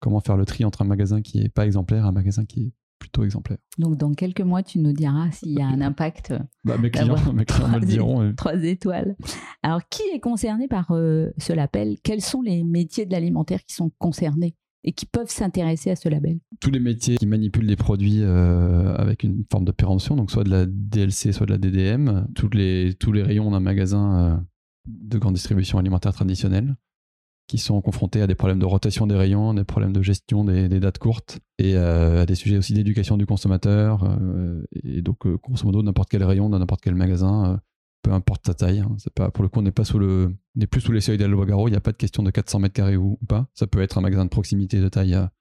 comment 0.00 0.20
faire 0.20 0.36
le 0.36 0.44
tri 0.46 0.64
entre 0.64 0.82
un 0.82 0.86
magasin 0.86 1.22
qui 1.22 1.38
est 1.40 1.48
pas 1.48 1.66
exemplaire 1.66 2.04
et 2.04 2.08
un 2.08 2.12
magasin 2.12 2.44
qui 2.44 2.62
est 2.62 2.72
plutôt 2.98 3.24
exemplaire. 3.24 3.56
Donc 3.78 3.96
dans 3.96 4.12
quelques 4.12 4.42
mois, 4.42 4.62
tu 4.62 4.78
nous 4.78 4.92
diras 4.92 5.30
s'il 5.30 5.52
y 5.52 5.62
a 5.62 5.66
un 5.66 5.80
impact. 5.80 6.32
euh, 6.32 6.38
Bah, 6.64 6.76
mes, 6.76 6.90
clients, 6.90 7.16
mes 7.32 7.44
clients 7.46 7.68
me 7.68 7.78
le 7.78 7.86
diront. 7.86 8.28
et- 8.28 8.34
Trois 8.34 8.62
étoiles. 8.62 9.16
Alors, 9.62 9.80
qui 9.88 10.02
est 10.14 10.20
concerné 10.20 10.68
par 10.68 10.90
euh, 10.90 11.30
ce 11.38 11.52
label? 11.54 11.96
Quels 12.02 12.20
sont 12.20 12.42
les 12.42 12.62
métiers 12.62 13.06
de 13.06 13.12
l'alimentaire 13.12 13.60
qui 13.64 13.74
sont 13.74 13.90
concernés 13.98 14.54
et 14.84 14.92
qui 14.92 15.06
peuvent 15.06 15.30
s'intéresser 15.30 15.90
à 15.90 15.96
ce 15.96 16.10
label? 16.10 16.40
Tous 16.60 16.70
les 16.70 16.78
métiers 16.80 17.16
qui 17.16 17.26
manipulent 17.26 17.66
des 17.66 17.76
produits 17.76 18.20
euh, 18.22 18.94
avec 18.96 19.22
une 19.22 19.44
forme 19.50 19.64
de 19.64 19.72
péremption, 19.72 20.14
donc 20.14 20.30
soit 20.30 20.44
de 20.44 20.50
la 20.50 20.66
DLC, 20.66 21.32
soit 21.32 21.46
de 21.46 21.52
la 21.52 21.58
DDM, 21.58 22.26
tous 22.34 22.50
les, 22.50 22.92
tous 23.00 23.12
les 23.12 23.22
rayons 23.22 23.50
d'un 23.50 23.60
magasin 23.60 24.14
euh, 24.18 24.36
de 24.86 25.16
grande 25.18 25.34
distribution 25.34 25.78
alimentaire 25.78 26.12
traditionnelle, 26.12 26.76
qui 27.50 27.58
sont 27.58 27.80
confrontés 27.80 28.22
à 28.22 28.28
des 28.28 28.36
problèmes 28.36 28.60
de 28.60 28.64
rotation 28.64 29.08
des 29.08 29.16
rayons, 29.16 29.54
des 29.54 29.64
problèmes 29.64 29.92
de 29.92 30.02
gestion 30.02 30.44
des, 30.44 30.68
dates 30.68 30.98
courtes, 30.98 31.40
et 31.58 31.74
euh, 31.74 32.22
à 32.22 32.26
des 32.26 32.36
sujets 32.36 32.56
aussi 32.56 32.74
d'éducation 32.74 33.16
du 33.16 33.26
consommateur. 33.26 34.04
euh, 34.04 34.62
et 34.84 35.02
donc, 35.02 35.26
euh, 35.26 35.36
grosso 35.42 35.64
modo, 35.64 35.82
n'importe 35.82 36.10
quel 36.10 36.22
rayon 36.22 36.48
dans 36.48 36.60
n'importe 36.60 36.80
quel 36.80 36.94
magasin, 36.94 37.60
peu 38.02 38.12
importe 38.12 38.46
sa 38.46 38.54
taille. 38.54 38.78
hein, 38.78 39.30
pour 39.34 39.42
le 39.42 39.48
coup, 39.48 39.58
on 39.58 39.62
n'est 39.62 39.72
pas 39.72 39.82
sous 39.82 39.98
le, 39.98 40.32
n'est 40.54 40.68
plus 40.68 40.80
sous 40.80 40.92
les 40.92 41.00
seuils 41.00 41.18
de 41.18 41.24
la 41.24 41.28
loi 41.28 41.44
Garot. 41.44 41.66
Il 41.66 41.72
n'y 41.72 41.76
a 41.76 41.80
pas 41.80 41.90
de 41.90 41.96
question 41.96 42.22
de 42.22 42.30
400 42.30 42.60
mètres 42.60 42.74
carrés 42.74 42.96
ou, 42.96 43.18
ou 43.20 43.26
pas. 43.26 43.48
Ça 43.54 43.66
peut 43.66 43.82
être 43.82 43.98
un 43.98 44.00
magasin 44.00 44.24
de 44.24 44.30
proximité 44.30 44.80
de 44.80 44.88
taille 44.88 45.14
à 45.14 45.32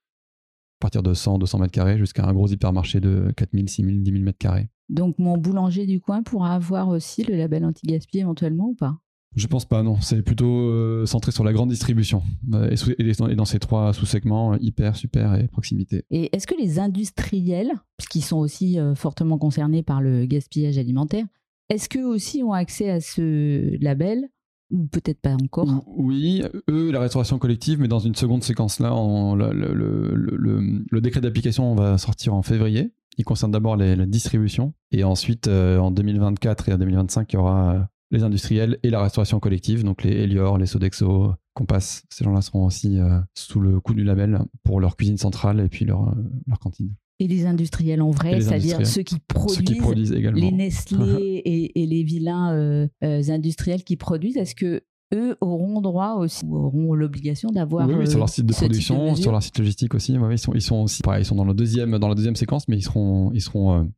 partir 0.80 1.04
de 1.04 1.14
100, 1.14 1.38
200 1.38 1.60
mètres 1.60 1.72
carrés 1.72 2.00
jusqu'à 2.00 2.26
un 2.26 2.34
gros 2.34 2.48
hypermarché 2.48 3.02
de 3.02 3.32
4000, 3.38 3.70
6000, 3.70 4.02
10 4.02 4.12
000 4.12 4.24
mètres 4.24 4.40
carrés. 4.40 4.68
Donc, 4.90 5.20
mon 5.20 5.38
boulanger 5.38 5.86
du 5.86 6.02
coin 6.02 6.24
pourra 6.24 6.56
avoir 6.56 6.88
aussi 6.88 7.24
le 7.24 7.36
label 7.36 7.66
anti-gaspi 7.66 8.18
éventuellement 8.18 8.70
ou 8.70 8.74
pas? 8.74 8.98
Je 9.36 9.46
pense 9.48 9.66
pas, 9.66 9.84
non. 9.84 9.98
C'est 10.02 10.22
plutôt 10.24 10.70
euh, 10.70 11.06
centré 11.06 11.32
sur 11.32 11.44
la 11.44 11.54
grande 11.54 11.70
distribution 11.70 12.24
euh, 12.54 12.70
et, 12.72 12.76
sous- 12.76 12.92
et 12.98 13.12
dans- 13.14 13.28
et 13.28 13.36
dans 13.36 13.46
ces 13.46 13.60
trois 13.60 13.94
sous-segments, 13.94 14.54
euh, 14.54 14.58
hyper, 14.60 14.96
super 14.96 15.36
et 15.36 15.48
proximité. 15.48 16.04
Et 16.10 16.36
est-ce 16.36 16.48
que 16.48 16.56
les 16.60 16.80
industriels, 16.80 17.72
qui 18.10 18.22
sont 18.22 18.38
aussi 18.38 18.78
fortement 18.96 19.38
concernés 19.38 19.84
par 19.84 20.02
le 20.02 20.26
gaspillage 20.26 20.78
alimentaire, 20.78 21.26
est-ce 21.70 21.88
qu'eux 21.90 22.06
aussi 22.06 22.42
ont 22.42 22.54
accès 22.54 22.90
à 22.90 23.00
ce 23.02 23.78
label 23.84 24.30
ou 24.72 24.88
peut-être 24.88 25.20
pas 25.22 25.34
encore? 25.36 25.84
Oui, 25.96 26.42
eux, 26.70 26.92
la 26.92 27.00
restauration 27.00 27.38
collective, 27.38 27.80
mais 27.80 27.88
dans 27.88 28.00
une 28.00 28.16
seconde 28.16 28.44
séquence 28.44 28.80
là, 28.80 28.96
on- 28.96 29.36
le, 29.36 29.52
le- 29.54 29.74
le- 29.74 30.38
le- 30.38 30.84
le 30.90 31.02
décret 31.02 31.22
d'application 31.22 31.76
va 31.76 31.98
sortir 32.00 32.34
en 32.34 32.42
février. 32.42 32.92
Il 33.20 33.26
concerne 33.26 33.52
d'abord 33.52 33.76
la 33.76 34.06
distribution 34.08 34.74
et 34.92 35.04
ensuite 35.04 35.48
euh, 35.48 35.78
en 35.78 35.92
2024 35.92 36.70
et 36.70 36.74
en 36.74 36.78
2025, 36.78 37.32
il 37.32 37.36
y 37.36 37.40
aura 37.40 37.90
les 38.12 38.24
industriels 38.24 38.80
et 38.84 38.90
la 38.90 39.02
restauration 39.02 39.40
collective, 39.40 39.84
donc 39.84 40.04
les 40.04 40.12
Elior, 40.12 40.58
les 40.58 40.66
Sodexo, 40.66 41.34
Compass. 41.54 42.04
Ces 42.10 42.24
gens-là 42.24 42.42
seront 42.42 42.66
aussi 42.66 43.00
euh, 43.00 43.20
sous 43.36 43.60
le 43.60 43.80
coup 43.80 43.94
du 43.94 44.04
label 44.04 44.40
pour 44.64 44.80
leur 44.80 44.96
cuisine 44.96 45.18
centrale 45.18 45.60
et 45.60 45.70
puis 45.70 45.86
leur, 45.86 46.08
euh, 46.10 46.14
leur 46.48 46.60
cantine. 46.60 46.94
Et 47.22 47.28
les 47.28 47.46
industriels 47.46 48.02
en 48.02 48.12
vrai, 48.12 48.40
c'est-à-dire 48.40 48.88
ceux 48.88 49.04
qui 49.04 49.16
Ceux 49.16 49.22
produisent, 49.28 49.62
qui 49.62 49.76
produisent 49.76 50.12
également. 50.14 50.40
les 50.40 50.52
Nestlé 50.52 50.98
et, 51.46 51.82
et 51.82 51.86
les 51.86 52.04
vilains 52.04 52.54
euh, 52.54 52.88
euh, 53.04 53.22
industriels 53.30 53.84
qui 53.84 53.98
produisent, 53.98 54.38
est-ce 54.38 54.56
que 54.56 54.82
eux 55.14 55.36
auront 55.42 55.82
droit 55.82 56.14
aussi, 56.14 56.46
ou 56.46 56.56
auront 56.56 56.94
l'obligation 56.94 57.50
d'avoir 57.50 57.90
Oui, 57.90 57.96
oui, 57.98 58.08
sur 58.08 58.20
leur 58.20 58.30
site 58.30 58.46
de 58.46 58.54
production, 58.54 59.04
mesures? 59.04 59.18
sur 59.18 59.32
leur 59.34 59.44
site 59.44 59.58
logistique 59.58 59.96
aussi. 59.96 60.18
ouais, 60.18 60.36
ils, 60.36 60.38
sont, 60.38 60.54
ils 60.54 60.62
sont 60.62 60.78
aussi, 60.78 61.02
pareil, 61.02 61.24
ils 61.24 61.26
sont 61.26 61.36
dans, 61.36 61.44
le 61.44 61.54
deuxième, 61.54 61.98
dans 61.98 62.08
la 62.08 62.16
deuxième 62.16 62.36
séquence, 62.36 62.68
mais 62.70 62.78
ils 62.78 62.84
seront, 62.84 63.32
ils 63.34 63.42
seront 63.42 63.90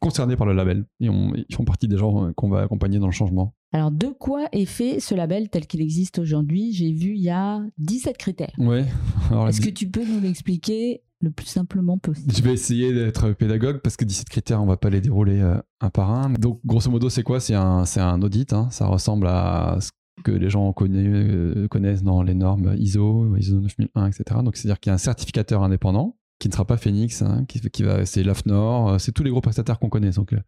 concernés 0.00 0.36
par 0.36 0.46
le 0.46 0.52
label. 0.54 0.84
Et 1.00 1.08
on- 1.08 1.32
ils 1.34 1.54
font 1.54 1.64
partie 1.64 1.88
des 1.88 1.96
gens 1.98 2.26
euh, 2.26 2.32
qu'on 2.32 2.48
va 2.48 2.60
accompagner 2.62 2.98
dans 2.98 3.06
le 3.06 3.12
changement. 3.12 3.54
Alors, 3.72 3.90
de 3.90 4.06
quoi 4.06 4.46
est 4.52 4.64
fait 4.64 4.98
ce 5.00 5.14
label 5.14 5.48
tel 5.50 5.66
qu'il 5.66 5.80
existe 5.82 6.18
aujourd'hui? 6.18 6.72
J'ai 6.72 6.92
vu 6.92 7.14
il 7.14 7.20
y 7.22 7.30
a 7.30 7.62
17 7.78 8.16
critères. 8.16 8.52
Ouais. 8.58 8.84
Est-ce 9.48 9.60
que 9.60 9.70
tu 9.70 9.88
peux 9.88 10.04
nous 10.04 10.20
l'expliquer 10.20 11.02
le 11.20 11.30
plus 11.30 11.46
simplement 11.46 11.98
possible? 11.98 12.32
Je 12.34 12.42
vais 12.42 12.52
essayer 12.54 12.92
d'être 12.94 13.32
pédagogue 13.32 13.80
parce 13.82 13.96
que 13.96 14.04
17 14.04 14.28
critères, 14.28 14.62
on 14.62 14.66
va 14.66 14.76
pas 14.76 14.88
les 14.90 15.00
dérouler 15.00 15.40
euh, 15.40 15.58
un 15.80 15.90
par 15.90 16.10
un. 16.12 16.30
Donc, 16.30 16.60
grosso 16.64 16.90
modo, 16.90 17.10
c'est 17.10 17.22
quoi? 17.22 17.40
C'est 17.40 17.54
un, 17.54 17.84
un 17.96 18.22
audit. 18.22 18.52
hein. 18.52 18.68
Ça 18.70 18.86
ressemble 18.86 19.26
à 19.26 19.78
ce 19.80 19.90
que 20.24 20.30
les 20.32 20.48
gens 20.50 20.74
euh, 20.80 21.68
connaissent 21.68 22.02
dans 22.02 22.22
les 22.22 22.34
normes 22.34 22.74
ISO, 22.78 23.36
ISO 23.36 23.60
9001, 23.60 24.06
etc. 24.08 24.40
Donc, 24.42 24.56
c'est-à-dire 24.56 24.80
qu'il 24.80 24.90
y 24.90 24.92
a 24.92 24.94
un 24.94 24.98
certificateur 24.98 25.62
indépendant 25.62 26.16
qui 26.38 26.48
ne 26.48 26.52
sera 26.52 26.64
pas 26.64 26.76
Phoenix, 26.76 27.22
hein, 27.22 27.44
qui, 27.46 27.82
va, 27.82 28.06
c'est 28.06 28.22
l'AFNOR, 28.22 28.88
euh, 28.88 28.98
c'est 28.98 29.12
tous 29.12 29.22
les 29.22 29.30
gros 29.30 29.40
prestataires 29.40 29.78
qu'on 29.78 29.88
connaît. 29.88 30.10
Donc, 30.10 30.32
euh, 30.32 30.40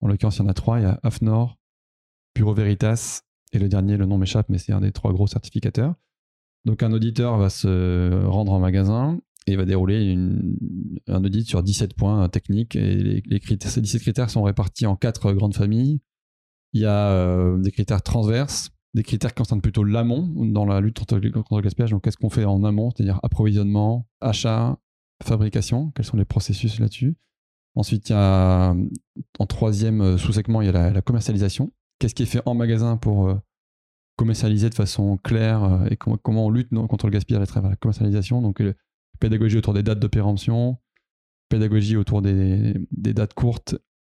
en 0.00 0.08
l'occurrence, 0.08 0.36
il 0.36 0.42
y 0.42 0.44
en 0.44 0.48
a 0.48 0.54
trois. 0.54 0.78
Il 0.78 0.82
y 0.82 0.86
a 0.86 1.00
AFNOR, 1.02 1.58
Bureau 2.34 2.54
Veritas 2.54 3.22
et 3.52 3.58
le 3.58 3.68
dernier, 3.68 3.96
le 3.96 4.06
nom 4.06 4.18
m'échappe, 4.18 4.48
mais 4.48 4.58
c'est 4.58 4.72
un 4.72 4.80
des 4.80 4.92
trois 4.92 5.12
gros 5.12 5.26
certificateurs. 5.26 5.94
Donc, 6.64 6.82
un 6.82 6.92
auditeur 6.92 7.38
va 7.38 7.50
se 7.50 8.24
rendre 8.26 8.52
en 8.52 8.60
magasin 8.60 9.18
et 9.46 9.56
va 9.56 9.64
dérouler 9.64 10.16
un 11.08 11.24
audit 11.24 11.46
sur 11.46 11.62
17 11.62 11.94
points 11.94 12.28
techniques. 12.28 12.76
Et 12.76 13.22
les, 13.24 13.40
critères, 13.40 13.70
ces 13.70 13.80
17 13.80 14.00
critères 14.00 14.30
sont 14.30 14.42
répartis 14.42 14.86
en 14.86 14.96
quatre 14.96 15.32
grandes 15.32 15.56
familles. 15.56 16.00
Il 16.72 16.80
y 16.80 16.86
a 16.86 17.10
euh, 17.10 17.58
des 17.58 17.72
critères 17.72 18.02
transverses, 18.02 18.70
des 18.94 19.02
critères 19.02 19.34
qui 19.34 19.40
concernent 19.40 19.60
plutôt 19.60 19.84
l'amont 19.84 20.28
dans 20.46 20.64
la 20.64 20.80
lutte 20.80 20.98
contre 20.98 21.18
le 21.18 21.60
gaspillage. 21.60 21.90
Donc, 21.90 22.04
qu'est-ce 22.04 22.16
qu'on 22.16 22.30
fait 22.30 22.44
en 22.44 22.62
amont, 22.62 22.90
c'est-à-dire 22.90 23.18
approvisionnement, 23.22 24.06
achat, 24.20 24.78
fabrication, 25.22 25.90
quels 25.94 26.04
sont 26.04 26.16
les 26.16 26.24
processus 26.24 26.78
là-dessus. 26.78 27.16
Ensuite, 27.74 28.10
il 28.10 28.12
y 28.12 28.16
a 28.16 28.74
en 29.38 29.46
troisième 29.46 30.00
euh, 30.02 30.18
sous-segment, 30.18 30.60
il 30.60 30.66
y 30.66 30.68
a 30.68 30.90
la, 30.90 31.02
commercialisation. 31.02 31.72
Qu'est-ce 31.98 32.14
qui 32.14 32.22
est 32.22 32.26
fait 32.26 32.42
en 32.44 32.54
magasin 32.54 32.96
pour 32.96 33.28
euh, 33.28 33.34
commercialiser 34.16 34.70
de 34.70 34.74
façon 34.74 35.16
claire 35.16 35.64
euh, 35.64 35.86
et 35.90 35.96
comment, 35.96 36.16
comment 36.16 36.46
on 36.46 36.50
lutte 36.50 36.70
contre 36.88 37.06
le 37.06 37.12
gaspillage 37.12 37.42
à 37.42 37.46
travers 37.46 37.70
la 37.70 37.76
commercialisation. 37.76 38.42
Donc, 38.42 38.60
euh, 38.60 38.74
pédagogie 39.20 39.56
autour 39.56 39.74
des 39.74 39.82
dates 39.82 40.00
de 40.00 40.06
péremption, 40.06 40.78
pédagogie 41.48 41.96
autour 41.96 42.22
des, 42.22 42.74
des 42.90 43.14
dates 43.14 43.34
courtes. 43.34 43.76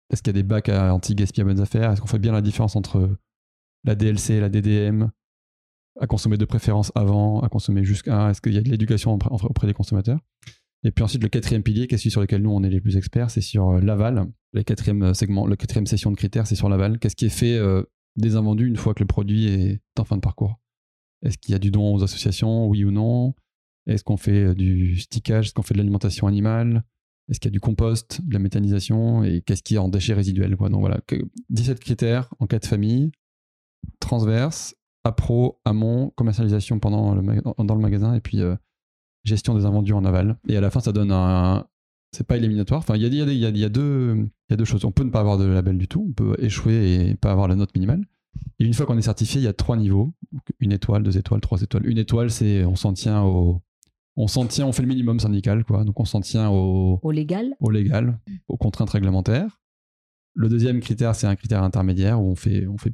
Est-ce 0.10 0.22
qu'il 0.22 0.36
y 0.36 0.38
a 0.38 0.42
des 0.42 0.48
bacs 0.48 0.70
à 0.70 0.94
anti-gaspi 0.94 1.42
à 1.42 1.44
bonnes 1.44 1.62
affaires 1.62 1.92
Est-ce 1.92 2.02
qu'on 2.02 2.08
fait 2.08 2.20
bien 2.20 2.32
la 2.32 2.42
différence 2.42 2.76
entre 2.76 3.18
la 3.84 3.96
DLC 3.96 4.36
et 4.36 4.40
la 4.40 4.50
DDM 4.50 5.08
À 6.00 6.08
consommer 6.08 6.38
de 6.38 6.46
préférence 6.46 6.92
avant, 6.96 7.42
à 7.42 7.50
consommer 7.50 7.84
jusqu'à. 7.84 8.30
Est-ce 8.30 8.42
qu'il 8.42 8.54
y 8.54 8.58
a 8.58 8.62
de 8.62 8.70
l'éducation 8.70 9.14
auprès 9.14 9.68
des 9.68 9.74
consommateurs? 9.74 10.20
Et 10.84 10.92
puis 10.92 11.04
ensuite, 11.04 11.24
le 11.24 11.30
quatrième 11.30 11.64
pilier, 11.64 11.88
qui 11.88 11.96
est 11.96 11.98
celui 11.98 12.12
sur 12.12 12.22
lequel 12.22 12.42
nous, 12.42 12.52
on 12.52 12.62
est 12.64 12.70
les 12.70 12.82
plus 12.82 12.98
experts, 12.98 13.30
c'est 13.30 13.42
sur 13.42 13.70
euh, 13.70 13.80
l'aval. 13.82 14.26
Le 14.52 14.64
quatrième 14.64 15.14
segment, 15.14 15.48
le 15.48 15.56
quatrième 15.56 15.86
session 15.88 16.12
de 16.12 16.16
critères, 16.18 16.46
c'est 16.46 16.56
sur 16.56 16.70
l'aval. 16.70 17.00
Qu'est-ce 17.00 17.16
qui 17.16 17.26
est 17.26 17.30
fait 17.30 17.56
euh, 17.56 17.84
des 18.18 18.36
invendus 18.36 18.68
une 18.68 18.76
fois 18.76 18.94
que 18.94 19.00
le 19.02 19.08
produit 19.08 19.48
est 19.48 19.82
en 19.98 20.04
fin 20.04 20.16
de 20.18 20.22
parcours? 20.22 20.60
Est-ce 21.24 21.38
qu'il 21.38 21.54
y 21.54 21.56
a 21.56 21.60
du 21.60 21.72
don 21.72 21.96
aux 21.96 22.04
associations, 22.04 22.68
oui 22.68 22.84
ou 22.84 22.92
non? 22.92 23.34
Est-ce 23.88 24.04
qu'on 24.04 24.18
fait 24.18 24.44
euh, 24.44 24.54
du 24.54 24.98
stickage? 25.00 25.48
Est-ce 25.48 25.54
qu'on 25.54 25.62
fait 25.64 25.74
de 25.74 25.80
l'alimentation 25.80 26.28
animale? 26.28 26.84
Est-ce 27.30 27.40
qu'il 27.40 27.50
y 27.50 27.52
a 27.52 27.58
du 27.58 27.62
compost, 27.62 28.20
de 28.22 28.34
la 28.34 28.40
méthanisation? 28.40 29.24
Et 29.24 29.42
qu'est-ce 29.42 29.64
qui 29.64 29.76
est 29.76 29.80
en 29.80 29.88
déchets 29.88 30.14
résiduels. 30.14 30.56
Donc 30.58 30.80
voilà, 30.82 31.00
que- 31.08 31.24
17 31.50 31.80
critères 31.80 32.34
en 32.40 32.48
quatre 32.48 32.68
familles, 32.68 33.12
transverses, 34.00 34.76
appro, 35.04 35.60
amont, 35.66 36.12
commercialisation 36.16 36.80
pendant 36.80 37.16
dans 37.16 37.76
le 37.76 37.82
magasin 37.82 38.14
et 38.14 38.22
puis 38.22 38.42
euh, 38.42 38.56
gestion 39.24 39.56
des 39.56 39.66
invendus 39.66 39.94
en 39.94 40.06
aval. 40.06 40.38
Et 40.48 40.58
à 40.58 40.62
la 40.62 40.70
fin, 40.70 40.80
ça 40.80 40.92
donne 40.92 41.12
un. 41.12 41.66
C'est 42.16 42.28
pas 42.28 42.38
éliminatoire. 42.38 42.80
Enfin, 42.80 42.96
il 42.96 43.02
y 43.02 43.06
a, 43.06 43.08
y 43.10 43.22
a 43.22 43.34
y 43.34 43.46
a- 43.46 43.50
y 43.50 43.64
a 43.64 43.70
deux, 43.70 44.28
y 44.50 44.54
a 44.54 44.56
deux 44.56 44.66
choses. 44.66 44.86
On 44.86 44.92
peut 44.92 45.04
ne 45.04 45.10
pas 45.10 45.20
avoir 45.20 45.38
de 45.38 45.46
label 45.46 45.78
du 45.78 45.88
tout. 45.88 46.06
On 46.10 46.14
peut 46.14 46.36
échouer 46.40 47.08
et 47.10 47.16
pas 47.16 47.32
avoir 47.32 47.48
la 47.48 47.56
note 47.56 47.74
minimale. 47.76 48.04
Et 48.60 48.66
une 48.66 48.74
fois 48.74 48.86
qu'on 48.86 48.98
est 48.98 49.02
certifié, 49.04 49.42
il 49.42 49.44
y 49.44 49.48
a 49.48 49.54
trois 49.54 49.78
niveaux 49.78 50.14
une 50.60 50.72
étoile, 50.72 51.02
deux 51.04 51.18
étoiles, 51.18 51.42
trois 51.42 51.62
étoiles. 51.62 51.86
Une 51.88 51.98
étoile, 51.98 52.30
c'est 52.30 52.66
on 52.66 52.76
s'en 52.76 52.94
tient 52.94 53.24
au, 53.24 53.62
on 54.16 54.28
s'en 54.28 54.46
tient, 54.46 54.66
on 54.68 54.72
fait 54.72 54.82
le 54.84 54.88
minimum 54.88 55.20
syndical, 55.20 55.64
quoi. 55.64 55.84
Donc 55.84 56.00
on 56.00 56.06
s'en 56.06 56.22
tient 56.22 56.50
au, 56.50 57.00
Au 57.02 57.12
légal 57.12 57.56
au 57.60 57.70
légal, 57.72 58.20
aux 58.48 58.58
contraintes 58.58 58.90
réglementaires. 58.92 59.60
Le 60.36 60.50
deuxième 60.50 60.80
critère, 60.82 61.16
c'est 61.16 61.28
un 61.28 61.36
critère 61.36 61.64
intermédiaire 61.64 62.22
où 62.22 62.26
on 62.26 62.36
fait, 62.36 62.66
on 62.68 62.78
fait 62.78 62.94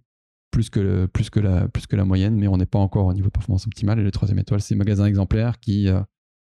plus, 0.51 0.69
que 0.69 0.79
le- 0.79 1.07
plus, 1.07 1.29
que 1.29 1.39
la, 1.39 1.67
plus 1.69 1.88
que 1.88 1.95
la 1.95 2.03
moyenne, 2.05 2.36
mais 2.36 2.48
on 2.48 2.57
n'est 2.57 2.65
pas 2.65 2.79
encore 2.79 3.05
au 3.07 3.13
niveau 3.13 3.27
de 3.27 3.31
performance 3.31 3.65
optimale. 3.67 4.00
Et 4.00 4.03
le 4.03 4.12
troisième 4.12 4.39
étoile, 4.39 4.62
c'est 4.62 4.75
magasin 4.75 5.05
exemplaire 5.05 5.59
qui 5.59 5.88
euh, 5.89 6.01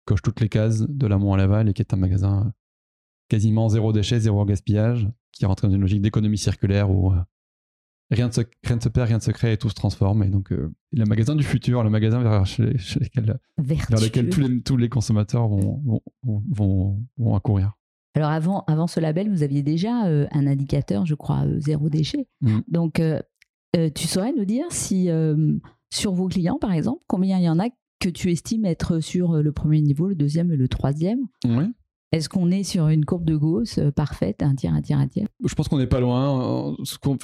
coche 0.10 0.22
toutes 0.24 0.42
les 0.42 0.50
cases 0.50 0.82
de 0.88 1.08
l'amont 1.08 1.34
à 1.34 1.38
l'aval 1.38 1.70
et 1.70 1.74
qui 1.74 1.82
est 1.82 1.94
un 1.94 1.98
magasin 1.98 2.46
euh, 2.48 2.50
quasiment 3.30 3.70
zéro 3.70 3.94
déchet, 3.94 4.20
zéro 4.20 4.44
gaspillage, 4.46 5.08
qui 5.32 5.46
rentre 5.46 5.68
dans 5.68 5.74
une 5.74 5.82
logique 5.82 6.01
d'économie 6.01 6.38
circulaire 6.38 6.89
où 6.89 7.12
euh, 7.13 7.18
rien, 8.12 8.28
ne 8.28 8.32
se, 8.32 8.42
rien 8.63 8.75
ne 8.78 8.82
se 8.82 8.89
perd, 8.89 9.08
rien 9.08 9.18
ne 9.18 9.22
se 9.22 9.32
crée 9.32 9.54
et 9.54 9.58
tout 9.58 9.70
se 9.70 9.75
transforme. 9.75 10.24
Et 10.24 10.30
donc, 10.30 10.51
euh, 10.51 10.74
le 10.92 11.06
magasin 11.06 11.36
du 11.36 11.44
futur, 11.44 11.84
le 11.84 11.89
magasin 11.89 12.22
vers, 12.24 12.46
chez- 12.46 12.78
chez 12.78 13.00
lesquels- 13.00 13.39
vers 13.60 14.01
lequel 14.01 14.30
tous 14.30 14.42
les, 14.42 14.62
tous 14.62 14.78
les 14.78 14.89
consommateurs 14.89 15.48
vont, 15.48 15.80
vont, 15.86 16.01
vont, 16.24 16.44
vont- 16.50 17.06
vont 17.18 17.36
accourir. 17.36 17.74
Alors 18.16 18.32
avant, 18.32 18.63
avant 18.68 18.88
ce 18.88 19.00
label, 19.00 19.30
vous 19.30 19.44
aviez 19.44 19.62
déjà 19.62 20.08
euh, 20.08 20.25
un 20.32 20.48
indicateur, 20.48 21.06
je 21.06 21.13
crois, 21.13 21.46
euh, 21.46 21.60
zéro 21.60 21.89
déchet. 21.89 22.28
Mm. 22.42 22.60
Donc, 22.68 23.00
euh, 23.00 23.22
euh, 23.75 23.92
tu 23.94 24.08
saurais 24.08 24.34
nous 24.34 24.46
dire 24.46 24.66
si 24.72 25.12
euh, 25.12 25.54
sur 25.94 26.13
vos 26.13 26.28
clients, 26.28 26.58
par 26.60 26.74
exemple, 26.74 27.04
combien 27.08 27.38
il 27.38 27.44
y 27.44 27.50
en 27.50 27.60
a 27.60 27.68
que 28.00 28.10
tu 28.10 28.32
estimes 28.32 28.65
être 28.65 29.00
sur 29.00 29.34
euh, 29.34 29.41
le 29.41 29.51
premier 29.51 29.82
niveau, 29.82 30.08
le 30.08 30.15
deuxième 30.15 30.51
et 30.51 30.58
le 30.58 30.68
troisième 30.68 31.20
Oui. 31.46 31.65
Est-ce 32.12 32.27
qu'on 32.27 32.50
est 32.50 32.63
sur 32.63 32.88
une 32.88 33.06
courbe 33.06 33.24
de 33.25 33.36
Gauss 33.36 33.77
euh, 33.77 33.91
parfaite, 33.91 34.41
un 34.41 34.56
tiers, 34.56 34.74
un 34.74 34.82
tiers, 34.82 34.98
un 34.98 35.08
tiers? 35.08 35.27
Je 35.46 35.53
pense 35.53 35.68
qu'on 35.68 35.77
n'est 35.77 35.86
pas 35.88 36.00
loin. 36.00 36.75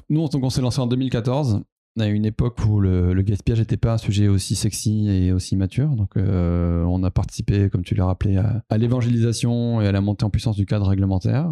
Nous, 0.10 0.22
on 0.22 0.30
on 0.44 0.50
s'est 0.52 0.62
lancé 0.62 0.80
en 0.80 0.86
2014, 0.86 1.64
à 2.00 2.06
une 2.08 2.26
époque 2.26 2.60
où 2.68 2.80
le, 2.80 3.14
le 3.14 3.22
gaspillage 3.24 3.60
n'était 3.60 3.78
pas 3.78 3.94
un 3.94 3.98
sujet 3.98 4.28
aussi 4.28 4.56
sexy 4.56 5.08
et 5.10 5.32
aussi 5.32 5.56
mature. 5.56 5.90
Donc, 5.96 6.18
euh, 6.18 6.84
on 6.84 7.02
a 7.04 7.10
participé, 7.10 7.70
comme 7.72 7.84
tu 7.84 7.96
l'as 7.96 8.06
rappelé, 8.06 8.38
à, 8.38 8.64
à 8.70 8.78
l'évangélisation 8.78 9.82
et 9.82 9.88
à 9.88 9.92
la 9.92 10.02
montée 10.02 10.24
en 10.24 10.30
puissance 10.30 10.56
du 10.56 10.68
cadre 10.68 10.88
réglementaire, 10.88 11.52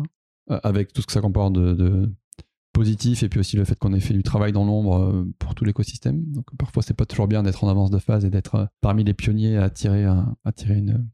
euh, 0.52 0.60
avec 0.64 0.94
tout 0.94 1.02
ce 1.02 1.08
que 1.08 1.14
ça 1.14 1.22
comporte 1.22 1.54
de, 1.54 1.74
de 1.74 2.14
positif 2.74 3.24
et 3.24 3.30
puis 3.30 3.40
aussi 3.40 3.56
le 3.56 3.64
fait 3.66 3.78
qu'on 3.78 3.94
ait 3.94 4.00
fait 4.00 4.14
du 4.14 4.24
travail 4.24 4.52
dans 4.52 4.66
l'ombre 4.66 4.98
euh, 4.98 5.26
pour 5.40 5.56
tout 5.56 5.64
l'écosystème. 5.64 6.24
Donc, 6.32 6.46
parfois, 6.58 6.84
c'est 6.84 6.94
pas 6.96 7.06
toujours 7.06 7.28
bien 7.28 7.44
d'être 7.44 7.64
en 7.64 7.70
avance 7.70 7.90
de 7.92 8.00
phase 8.00 8.26
et 8.26 8.30
d'être 8.30 8.56
euh, 8.56 8.66
parmi 8.82 9.04
les 9.04 9.14
pionniers 9.14 9.58
à 9.58 9.70
tirer 9.70 10.04
un, 10.04 10.36
à 10.44 10.52
tirer 10.52 10.80
une, 10.80 11.08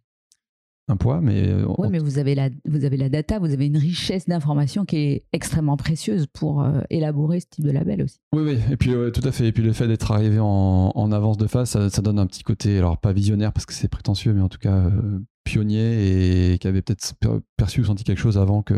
un 0.87 0.95
poids, 0.97 1.21
mais 1.21 1.47
euh, 1.49 1.65
Oui, 1.67 1.75
on- 1.87 1.89
mais 1.91 1.99
vous 1.99 2.17
avez, 2.17 2.33
la, 2.33 2.49
vous 2.65 2.83
avez 2.85 2.97
la 2.97 3.09
data, 3.09 3.37
vous 3.37 3.51
avez 3.53 3.67
une 3.67 3.77
richesse 3.77 4.25
d'informations 4.25 4.85
qui 4.85 4.95
est 4.97 5.25
extrêmement 5.33 5.77
précieuse 5.77 6.25
pour 6.25 6.63
euh, 6.63 6.81
élaborer 6.89 7.41
ce 7.41 7.45
type 7.49 7.65
de 7.65 7.71
label 7.71 8.01
aussi. 8.01 8.17
Oui, 8.33 8.41
oui, 8.43 8.57
et 8.71 8.77
puis 8.77 8.93
euh, 8.95 9.11
tout 9.11 9.21
à 9.27 9.31
fait. 9.31 9.47
Et 9.47 9.51
puis 9.51 9.61
le 9.61 9.73
fait 9.73 9.87
d'être 9.87 10.11
arrivé 10.11 10.39
en, 10.39 10.91
en 10.95 11.11
avance 11.11 11.37
de 11.37 11.45
phase, 11.45 11.69
ça, 11.69 11.89
ça 11.91 12.01
donne 12.01 12.17
un 12.17 12.25
petit 12.25 12.41
côté, 12.43 12.77
alors 12.79 12.97
pas 12.97 13.13
visionnaire 13.13 13.53
parce 13.53 13.65
que 13.67 13.73
c'est 13.73 13.87
prétentieux, 13.87 14.33
mais 14.33 14.41
en 14.41 14.49
tout 14.49 14.57
cas 14.57 14.85
euh, 14.85 15.19
pionnier 15.43 16.53
et 16.53 16.57
qui 16.57 16.67
avait 16.67 16.81
peut-être 16.81 17.13
per- 17.19 17.39
perçu 17.57 17.81
ou 17.81 17.85
senti 17.85 18.03
quelque 18.03 18.19
chose 18.21 18.37
avant 18.39 18.61
que, 18.63 18.73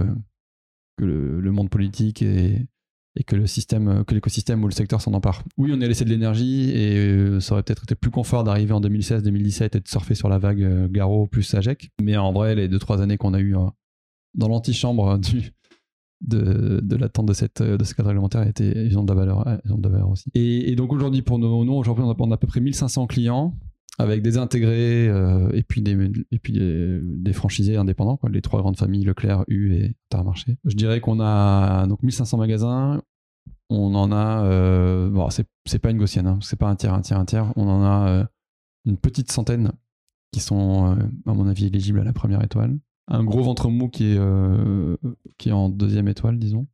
que 0.98 1.06
le, 1.06 1.52
monde 1.52 1.70
politique 1.70 2.22
et, 2.22 2.68
et 3.16 3.24
que 3.24 3.36
le 3.36 3.48
système, 3.48 4.04
que 4.06 4.14
l'écosystème 4.14 4.64
ou 4.64 4.68
le 4.68 4.74
secteur 4.74 5.02
s'en 5.02 5.14
empare. 5.14 5.44
Oui, 5.58 5.72
on 5.74 5.82
a 5.82 5.88
laissé 5.88 6.06
de 6.06 6.10
l'énergie 6.10 6.72
et 6.72 6.98
euh, 6.98 7.40
ça 7.40 7.54
aurait 7.54 7.64
peut-être 7.64 7.84
été 7.84 7.96
plus 7.96 8.12
confort 8.12 8.44
d'arriver 8.44 8.74
en 8.74 8.82
2016-2017 8.82 9.78
et 9.78 9.80
de 9.82 9.88
surfer 9.88 10.16
sur 10.16 10.30
la 10.30 10.38
vague 10.38 10.64
euh, 10.64 10.88
Garo 10.88 11.28
plus 11.28 11.44
Sagec. 11.44 11.90
Mais 12.02 12.16
en 12.18 12.32
vrai, 12.32 12.56
les 12.56 12.68
deux 12.68 12.80
trois 12.80 13.02
années 13.02 13.18
qu'on 13.18 13.34
a 13.34 13.40
eu 13.40 13.56
euh, 13.56 13.66
dans 14.34 14.48
l'antichambre 14.48 15.20
de, 16.22 16.80
de 16.82 16.96
l'attente 16.96 17.26
de, 17.28 17.76
de 17.78 17.84
ce 17.84 17.94
cadre 17.96 18.10
réglementaire 18.10 18.48
étaient, 18.48 18.86
ils 18.86 18.98
ont 18.98 19.04
de 19.04 19.12
la 19.12 19.20
valeur, 19.20 19.60
ils 19.66 19.74
ont 19.74 19.78
de 19.78 19.84
la 19.84 19.90
valeur 19.90 20.10
aussi. 20.10 20.30
Et, 20.34 20.76
donc 20.76 20.94
aujourd'hui, 20.94 21.22
pour 21.22 21.40
nous, 21.40 21.66
nous 21.66 21.74
aujourd'hui, 21.74 22.06
on 22.06 22.16
on 22.18 22.32
a 22.32 22.36
à 22.36 22.38
peu 22.38 22.48
près 22.48 22.62
1500 22.62 23.08
clients 23.08 23.58
avec 23.98 24.22
des 24.22 24.38
intégrés 24.38 25.08
euh, 25.08 25.50
et 25.54 25.64
puis, 25.64 25.82
des, 25.82 27.34
franchisés 27.34 27.78
indépendants, 27.78 28.20
les 28.30 28.42
trois 28.42 28.62
grandes 28.62 28.78
familles, 28.78 29.04
Leclerc, 29.04 29.44
U 29.48 29.74
et 29.76 29.96
Intermarché. 30.12 30.58
Je 30.66 30.76
dirais 30.76 31.02
qu'on 31.02 31.20
a 31.20 31.86
donc 31.88 32.02
1500 32.04 32.38
magasins. 32.38 33.02
On 33.70 33.96
en 33.96 34.12
a, 34.12 34.44
euh, 34.46 35.10
bon, 35.10 35.30
c'est, 35.30 35.80
pas 35.80 35.92
une 35.92 35.98
gaussienne, 35.98 36.28
hein, 36.28 36.40
c'est 36.42 36.58
pas 36.58 36.68
un 36.68 36.76
tiers, 36.76 36.94
un 36.94 37.02
tiers, 37.02 37.18
un 37.18 37.26
tiers. 37.26 37.54
On 37.56 37.70
en 37.70 37.84
a 37.84 38.10
euh, 38.10 38.26
une 38.86 38.98
petite 38.98 39.32
centaine 39.32 39.72
qui 40.34 40.42
sont, 40.42 40.94
euh, 40.94 41.04
à 41.26 41.34
mon 41.34 41.48
avis, 41.48 41.68
éligibles 41.68 42.02
à 42.02 42.04
la 42.04 42.14
première 42.14 42.44
étoile. 42.44 42.78
Un 43.08 43.24
gros 43.24 43.44
ventre 43.44 43.70
mou 43.70 43.90
qui 43.90 44.16
est, 44.16 45.52
en 45.52 45.70
deuxième 45.70 46.08
étoile, 46.08 46.38
disons. 46.38 46.68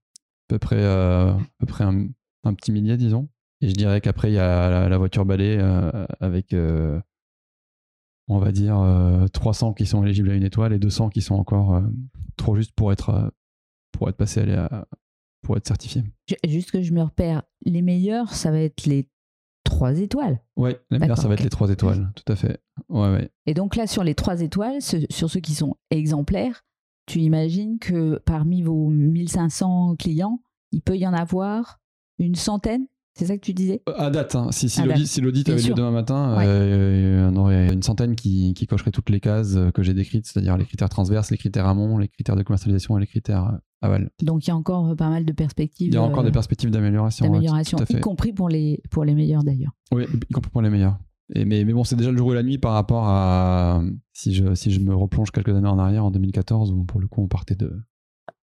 À 0.50 0.50
peu 0.50 0.60
près, 0.60 0.84
à 0.84 1.38
peu 1.60 1.66
près 1.66 1.84
un, 1.84 2.08
un 2.44 2.54
petit 2.54 2.72
millier, 2.72 2.98
disons. 2.98 3.30
Et 3.62 3.70
je 3.70 3.74
dirais 3.74 4.02
qu'après, 4.02 4.32
il 4.32 4.36
y 4.36 4.40
a 4.40 4.70
la, 4.70 4.90
la 4.90 4.98
voiture 4.98 5.26
balai 5.26 5.58
euh, 5.60 6.06
avec, 6.20 6.54
euh, 6.54 7.00
on 8.28 8.38
va 8.40 8.52
dire 8.52 8.78
300 9.34 9.74
qui 9.74 9.86
sont 9.86 10.04
éligibles 10.04 10.30
à 10.30 10.36
une 10.36 10.44
étoile 10.44 10.74
et 10.74 10.80
200 10.80 11.10
qui 11.10 11.22
sont 11.22 11.36
encore 11.36 11.82
trop 12.36 12.56
justes 12.56 12.74
pour 12.76 12.92
être, 12.92 13.34
pour 13.92 14.10
être 14.10 14.22
à, 14.58 14.88
pour 15.42 15.58
être 15.58 15.68
certifiés. 15.68 16.04
Juste 16.46 16.72
que 16.72 16.82
je 16.82 16.94
me 16.94 17.02
repère, 17.02 17.44
les 17.66 17.82
meilleurs, 17.82 18.34
ça 18.34 18.52
va 18.52 18.60
être 18.60 18.86
les 18.86 19.10
trois 19.64 20.00
étoiles. 20.00 20.42
Oui, 20.56 20.72
les 20.90 21.00
meilleurs, 21.00 21.18
ça 21.18 21.28
va 21.28 21.36
être 21.36 21.44
les 21.44 21.50
trois 21.50 21.70
étoiles, 21.70 22.12
tout 22.16 22.32
à 22.32 22.36
fait. 22.36 22.62
Ouais, 22.90 23.12
ouais. 23.12 23.32
Et 23.46 23.54
donc 23.54 23.76
là, 23.76 23.88
sur 23.88 24.04
les 24.04 24.14
trois 24.16 24.42
étoiles, 24.42 24.82
sur 24.82 25.30
ceux 25.30 25.40
qui 25.40 25.56
sont 25.56 25.78
exemplaires, 25.90 26.66
tu 27.06 27.20
imagines 27.20 27.80
que 27.80 28.22
parmi 28.26 28.62
vos 28.62 28.90
1500 28.90 29.96
clients, 29.98 30.42
il 30.72 30.82
peut 30.82 30.98
y 30.98 31.08
en 31.08 31.14
avoir 31.14 31.80
une 32.20 32.36
centaine? 32.36 32.88
C'est 33.18 33.26
ça 33.26 33.36
que 33.36 33.42
tu 33.42 33.54
disais 33.54 33.82
À 33.98 34.12
date, 34.12 34.36
hein. 34.36 34.50
si, 34.52 34.70
si 34.70 35.22
l'audit 35.22 35.50
avait 35.50 35.62
lieu 35.62 35.74
demain 35.74 35.92
matin, 35.92 36.38
euh, 36.40 37.30
on 37.32 37.36
aurait 37.36 37.74
une 37.74 37.82
centaine 37.82 38.16
qui, 38.16 38.54
qui 38.54 38.68
cocherait 38.68 38.92
toutes 38.92 39.10
les 39.10 39.20
cases 39.20 39.56
euh, 39.56 39.72
que 39.72 39.82
j'ai 39.82 39.96
décrites, 39.96 40.28
c'est-à-dire 40.28 40.56
les 40.56 40.66
critères 40.66 40.90
transverses, 40.90 41.32
les 41.32 41.38
critères 41.38 41.66
amont, 41.66 41.98
les 41.98 42.08
critères 42.08 42.36
de 42.36 42.44
commercialisation 42.44 42.96
et 42.98 43.02
les 43.02 43.08
critères 43.08 43.48
euh, 43.48 43.58
aval. 43.82 44.12
Donc 44.22 44.46
il 44.46 44.50
y 44.50 44.52
a 44.52 44.56
encore 44.56 44.96
pas 44.96 45.10
mal 45.10 45.26
de 45.26 45.34
perspectives. 45.34 45.88
Il 45.88 45.94
y 45.96 45.98
a 45.98 46.04
encore 46.04 46.24
des 46.24 46.32
perspectives 46.32 46.70
d'amélioration. 46.70 47.26
D'amélioration, 47.26 47.80
y 47.90 48.00
compris 48.00 48.34
pour 48.34 48.50
les, 48.50 48.84
pour 48.92 49.04
les 49.04 49.16
meilleurs 49.16 49.44
d'ailleurs. 49.44 49.72
Oui, 49.92 50.06
y 50.30 50.34
compris 50.34 50.52
pour 50.52 50.62
les 50.62 50.70
meilleurs. 50.70 51.00
Et 51.34 51.44
mais, 51.44 51.66
mais 51.66 51.74
bon, 51.74 51.84
c'est 51.84 51.96
déjà 51.96 52.12
le 52.12 52.18
jour 52.18 52.32
et 52.34 52.36
la 52.36 52.44
nuit 52.44 52.60
par 52.60 52.74
rapport 52.74 53.06
à 53.08 53.82
si 54.14 54.34
je, 54.34 54.54
si 54.54 54.72
je 54.72 54.80
me 54.80 54.96
replonge 54.96 55.32
quelques 55.32 55.56
années 55.56 55.68
en 55.68 55.80
arrière, 55.80 56.06
en 56.06 56.12
2014, 56.12 56.72
où 56.72 56.86
pour 56.86 57.02
le 57.02 57.08
coup 57.08 57.22
on 57.22 57.28
partait 57.28 57.56
de, 57.56 57.82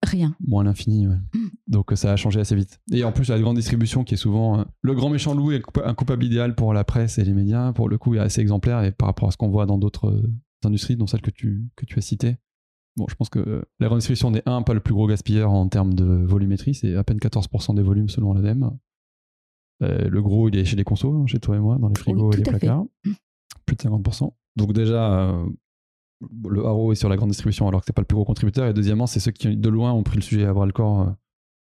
Rien. 0.05 0.37
Moins 0.47 0.65
l'infini, 0.65 1.07
ouais. 1.07 1.17
Mm. 1.35 1.49
Donc 1.67 1.93
ça 1.95 2.13
a 2.13 2.17
changé 2.17 2.41
assez 2.41 2.55
vite. 2.55 2.81
Et 2.93 3.05
en 3.05 3.13
plus, 3.13 3.29
la 3.29 3.39
grande 3.39 3.57
distribution 3.57 4.05
qui 4.05 4.15
est 4.15 4.19
souvent 4.19 4.61
euh, 4.61 4.65
le 4.83 4.95
grand 4.95 5.11
méchant 5.11 5.35
loup 5.35 5.53
est 5.53 5.63
un 5.83 5.95
coupable 5.95 6.25
idéal 6.25 6.55
pour 6.55 6.75
la 6.75 6.85
presse 6.85 7.19
et 7.19 7.25
les 7.25 7.33
médias. 7.33 7.73
Pour 7.73 7.89
le 7.89 7.99
coup, 7.99 8.15
il 8.15 8.19
est 8.19 8.23
assez 8.23 8.41
exemplaire 8.41 8.83
et 8.85 8.93
par 8.93 9.07
rapport 9.07 9.29
à 9.29 9.31
ce 9.33 9.37
qu'on 9.37 9.49
voit 9.49 9.67
dans 9.67 9.79
d'autres 9.79 10.11
euh, 10.11 10.33
industries, 10.65 10.97
dont 10.97 11.07
celle 11.07 11.23
que 11.23 11.31
tu, 11.31 11.67
que 11.77 11.87
tu 11.87 11.99
as 11.99 12.03
citée. 12.03 12.37
Bon, 12.97 13.07
je 13.09 13.15
pense 13.15 13.29
que 13.29 13.39
euh, 13.39 13.63
la 13.81 13.87
grande 13.87 13.99
distribution 13.99 14.31
n'est 14.31 14.47
un, 14.47 14.63
pas 14.63 14.75
le 14.75 14.81
plus 14.81 14.95
gros 14.95 15.07
gaspilleur 15.07 15.51
en 15.51 15.69
termes 15.69 15.95
de 15.95 16.05
volumétrie, 16.05 16.75
c'est 16.75 16.95
à 16.95 17.03
peine 17.03 17.19
14% 17.19 17.75
des 17.75 17.83
volumes 17.83 18.09
selon 18.09 18.35
l'ADEME. 18.35 18.71
le 19.81 20.21
gros, 20.21 20.49
il 20.49 20.57
est 20.57 20.65
chez 20.65 20.77
les 20.77 20.85
consos, 20.85 21.13
hein, 21.13 21.27
chez 21.27 21.41
toi 21.41 21.57
et 21.57 21.61
moi, 21.61 21.79
dans 21.79 21.89
les 21.89 21.99
frigos 21.99 22.33
et 22.33 22.37
les 22.37 22.43
placards. 22.43 22.85
Plus 23.67 23.77
de 23.77 23.83
50%. 23.83 24.33
Donc 24.57 24.73
déjà, 24.73 25.35
le 26.21 26.65
haro 26.65 26.93
est 26.93 26.97
sur 26.97 27.09
la 27.09 27.17
grande 27.17 27.31
distribution 27.31 27.69
alors 27.69 27.81
que 27.81 27.87
c'est 27.87 27.93
pas 27.93 28.03
le 28.03 28.07
plus 28.07 28.15
gros 28.15 28.25
contributeur. 28.25 28.67
Et 28.69 28.75
deuxièmement, 28.75 29.07
c'est 29.07 29.21
ceux 29.21 29.33
qui 29.33 29.57
de 29.57 29.69
loin 29.69 29.93
ont 29.93 30.03
pris 30.03 30.17
le 30.17 30.23
sujet 30.23 30.45
à 30.45 30.53
bras 30.53 30.67
le 30.67 30.73
corps 30.73 31.03
euh, 31.03 31.11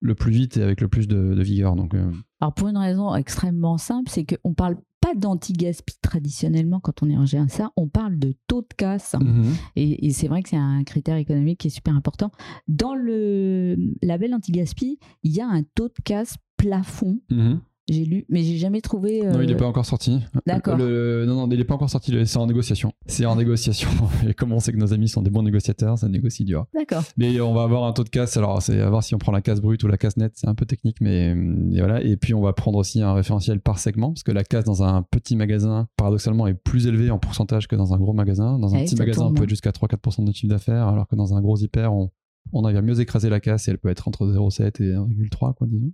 le 0.00 0.14
plus 0.14 0.32
vite 0.32 0.56
et 0.56 0.62
avec 0.62 0.80
le 0.80 0.88
plus 0.88 1.08
de, 1.08 1.40
vigueur. 1.42 1.76
Donc, 1.76 1.94
euh. 1.94 2.10
Alors 2.40 2.54
pour 2.54 2.68
une 2.68 2.78
raison 2.78 3.14
extrêmement 3.14 3.78
simple, 3.78 4.10
c'est 4.10 4.24
qu'on 4.24 4.54
parle 4.54 4.76
pas 5.00 5.14
d'anti-gaspi 5.14 5.94
traditionnellement 6.02 6.78
quand 6.78 7.02
on 7.02 7.08
est 7.08 7.16
en 7.16 7.24
GSA, 7.24 7.70
on 7.76 7.88
parle 7.88 8.18
de 8.18 8.34
taux 8.46 8.60
de 8.60 8.74
casse. 8.76 9.14
Mhm. 9.18 9.54
Et, 9.76 10.10
c'est 10.12 10.28
vrai 10.28 10.42
que 10.42 10.50
c'est 10.50 10.56
un 10.56 10.84
critère 10.84 11.16
économique 11.16 11.60
qui 11.60 11.68
est 11.68 11.70
super 11.70 11.94
important. 11.94 12.30
Dans 12.68 12.94
le 12.94 13.76
label 14.02 14.34
anti-gaspi, 14.34 14.98
il 15.22 15.32
y 15.32 15.40
a 15.40 15.48
un 15.48 15.62
taux 15.62 15.88
de 15.88 16.02
casse 16.04 16.36
plafond. 16.56 17.20
Mhm. 17.30 17.60
J'ai 17.90 18.04
lu, 18.04 18.24
mais 18.28 18.44
j'ai 18.44 18.56
jamais 18.56 18.80
trouvé. 18.80 19.22
Non, 19.24 19.40
il 19.40 19.48
n'est 19.48 19.54
euh, 19.54 19.56
pas 19.56 19.66
encore 19.66 19.84
sorti. 19.84 20.20
D'accord. 20.46 20.78
Non, 20.78 21.26
non, 21.26 21.48
il 21.50 21.58
n'est 21.58 21.64
pas 21.64 21.74
encore 21.74 21.90
sorti. 21.90 22.14
C'est 22.24 22.38
en 22.38 22.46
négociation. 22.46 22.92
C'est 23.06 23.26
en 23.26 23.34
négociation. 23.34 23.88
Et 24.28 24.32
comme 24.32 24.52
on 24.52 24.60
sait 24.60 24.72
que 24.72 24.76
nos 24.76 24.92
amis 24.92 25.08
sont 25.08 25.22
des 25.22 25.30
bons 25.30 25.42
négociateurs, 25.42 25.98
ça 25.98 26.08
négocie 26.08 26.44
dur. 26.44 26.66
D'accord. 26.72 27.02
Mais 27.16 27.40
on 27.40 27.52
va 27.52 27.64
avoir 27.64 27.84
un 27.84 27.92
taux 27.92 28.04
de 28.04 28.08
casse. 28.08 28.36
Alors, 28.36 28.62
c'est 28.62 28.80
à 28.80 28.88
voir 28.88 29.02
si 29.02 29.16
on 29.16 29.18
prend 29.18 29.32
la 29.32 29.42
casse 29.42 29.60
brute 29.60 29.82
ou 29.82 29.88
la 29.88 29.98
casse 29.98 30.16
nette. 30.16 30.34
C'est 30.36 30.46
un 30.46 30.54
peu 30.54 30.66
technique, 30.66 30.98
mais 31.00 31.30
et 31.30 31.80
voilà. 31.80 32.00
Et 32.00 32.16
puis, 32.16 32.32
on 32.32 32.40
va 32.40 32.52
prendre 32.52 32.78
aussi 32.78 33.02
un 33.02 33.12
référentiel 33.12 33.60
par 33.60 33.80
segment, 33.80 34.12
parce 34.12 34.22
que 34.22 34.30
la 34.30 34.44
casse 34.44 34.64
dans 34.64 34.84
un 34.84 35.02
petit 35.02 35.34
magasin, 35.34 35.88
paradoxalement, 35.96 36.46
est 36.46 36.54
plus 36.54 36.86
élevée 36.86 37.10
en 37.10 37.18
pourcentage 37.18 37.66
que 37.66 37.74
dans 37.74 37.92
un 37.92 37.98
gros 37.98 38.12
magasin. 38.12 38.56
Dans 38.60 38.72
un 38.72 38.84
petit 38.84 38.94
magasin, 38.94 39.24
on 39.24 39.34
peut 39.34 39.42
être 39.42 39.50
jusqu'à 39.50 39.70
3-4% 39.70 40.24
de 40.24 40.32
chiffre 40.32 40.48
d'affaires, 40.48 40.86
alors 40.86 41.08
que 41.08 41.16
dans 41.16 41.34
un 41.34 41.40
gros 41.40 41.56
hyper, 41.56 41.92
on, 41.92 42.10
on 42.52 42.64
arrive 42.64 42.76
à 42.76 42.82
mieux 42.82 43.00
écraser 43.00 43.30
la 43.30 43.40
casse 43.40 43.66
et 43.66 43.72
elle 43.72 43.78
peut 43.78 43.88
être 43.88 44.06
entre 44.06 44.26
0,7 44.26 44.80
et 44.80 44.92
1,3, 44.94 45.54
quoi, 45.54 45.66
disons, 45.66 45.90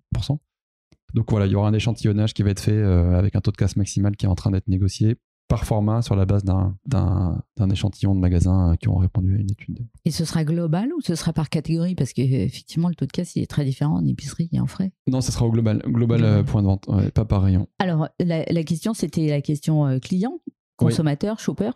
donc 1.17 1.31
voilà, 1.31 1.47
il 1.47 1.53
y 1.53 1.55
aura 1.55 1.67
un 1.67 1.73
échantillonnage 1.73 2.35
qui 2.35 2.43
va 2.43 2.51
être 2.51 2.61
fait 2.61 2.73
euh, 2.73 3.19
avec 3.19 3.35
un 3.37 3.41
taux 3.41 3.51
de 3.51 3.57
casse 3.57 3.77
maximal 3.77 4.15
qui 4.17 4.27
est 4.27 4.29
en 4.29 4.35
train 4.35 4.51
d'être 4.51 4.69
négocié 4.69 5.17
par 5.49 5.65
format 5.65 6.03
sur 6.03 6.15
la 6.15 6.27
base 6.27 6.45
d'un 6.45 7.71
échantillon 7.71 8.15
de 8.15 8.21
magasins 8.21 8.73
euh, 8.73 8.77
qui 8.77 8.89
ont 8.89 8.97
répondu 8.97 9.35
à 9.35 9.39
une 9.39 9.51
étude. 9.51 9.87
Et 10.05 10.11
ce 10.11 10.27
sera 10.27 10.45
global 10.45 10.93
ou 10.93 11.01
ce 11.01 11.15
sera 11.15 11.33
par 11.33 11.49
catégorie? 11.49 11.95
Parce 11.95 12.13
qu'effectivement, 12.13 12.91
le 12.91 12.95
taux 12.95 13.07
de 13.07 13.13
casse 13.13 13.35
il 13.35 13.43
est 13.43 13.47
très 13.47 13.65
différent 13.65 13.95
en 13.95 14.07
épicerie 14.07 14.51
et 14.53 14.61
en 14.61 14.67
frais. 14.67 14.93
Non, 15.07 15.23
ce 15.23 15.33
sera 15.33 15.47
au 15.47 15.51
global, 15.51 15.81
global, 15.87 16.23
euh, 16.23 16.43
point 16.43 16.61
de 16.61 16.67
vente, 16.67 16.87
pas 17.15 17.25
par 17.25 17.43
rayon. 17.43 17.67
Alors, 17.79 18.09
la, 18.21 18.45
question, 18.65 18.93
c'était 18.93 19.29
la 19.29 19.41
question 19.41 19.99
client, 20.01 20.41
consommateur, 20.77 21.41
shopper. 21.41 21.71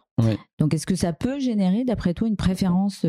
Donc, 0.58 0.74
est-ce 0.74 0.84
que 0.84 0.96
ça 0.96 1.14
peut 1.14 1.38
générer, 1.38 1.84
d'après 1.84 2.12
toi, 2.12 2.28
une 2.28 2.36
préférence 2.36 3.06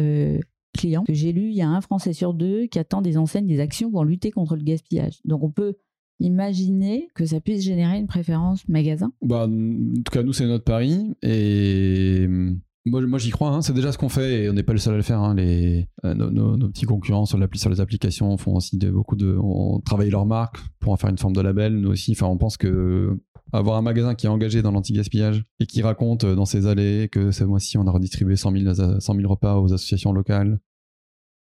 client? 0.77 1.03
Que 1.03 1.13
j'ai 1.13 1.33
lu, 1.33 1.49
il 1.49 1.55
y 1.55 1.61
a 1.61 1.67
un 1.67 1.81
Français 1.81 2.13
sur 2.13 2.33
deux 2.33 2.67
qui 2.67 2.79
attend 2.79 3.01
des 3.01 3.17
enseignes, 3.17 3.47
des 3.47 3.59
actions 3.59 3.91
pour 3.91 4.05
lutter 4.05 4.31
contre 4.31 4.55
le 4.55 4.63
gaspillage. 4.63 5.19
Donc, 5.25 5.43
on 5.43 5.51
peut 5.51 5.75
imaginer 6.21 7.09
que 7.15 7.25
ça 7.25 7.39
puisse 7.41 7.63
générer 7.63 7.97
une 7.97 8.07
préférence 8.07 8.67
magasin? 8.67 9.11
Bah, 9.21 9.47
En 9.47 10.01
tout 10.03 10.11
cas, 10.11 10.23
nous, 10.23 10.33
c'est 10.33 10.47
notre 10.47 10.63
pari. 10.63 11.13
Et 11.21 12.27
moi, 12.85 13.01
moi 13.01 13.19
j'y 13.19 13.29
crois. 13.29 13.49
Hein. 13.49 13.61
C'est 13.61 13.73
déjà 13.73 13.91
ce 13.91 13.97
qu'on 13.97 14.09
fait 14.09 14.43
et 14.43 14.49
on 14.49 14.53
n'est 14.53 14.63
pas 14.63 14.73
le 14.73 14.79
seul 14.79 14.93
à 14.93 14.97
le 14.97 15.03
faire. 15.03 15.19
Hein. 15.19 15.35
Les, 15.35 15.87
euh, 16.05 16.13
nos, 16.13 16.69
petits 16.69 16.85
concurrents 16.85 17.25
sur, 17.25 17.39
sur 17.55 17.69
les 17.69 17.81
applications 17.81 18.35
font 18.37 18.55
aussi 18.55 18.77
beaucoup 18.77 19.15
de. 19.15 19.37
On 19.41 19.79
travaille 19.81 20.09
leur 20.09 20.25
marque 20.25 20.57
pour 20.79 20.93
en 20.93 20.97
faire 20.97 21.09
une 21.09 21.17
forme 21.17 21.33
de 21.33 21.41
label. 21.41 21.75
Nous 21.75 21.89
aussi, 21.89 22.13
enfin, 22.13 22.27
on 22.27 22.37
pense 22.37 22.57
que 22.57 23.17
avoir 23.53 23.77
un 23.77 23.81
magasin 23.81 24.15
qui 24.15 24.25
est 24.27 24.29
engagé 24.29 24.61
dans 24.61 24.71
l'anti-gaspillage 24.71 25.43
et 25.59 25.65
qui 25.65 25.81
raconte 25.81 26.25
dans 26.25 26.45
ses 26.45 26.67
allées 26.67 27.09
que 27.11 27.31
ce 27.31 27.43
mois-ci 27.43 27.77
on 27.77 27.85
a 27.85 27.91
redistribué 27.91 28.35
100 28.37 28.51
000, 28.57 28.99
100 28.99 29.13
000 29.13 29.29
repas 29.29 29.57
aux 29.57 29.73
associations 29.73 30.13
locales, 30.13 30.59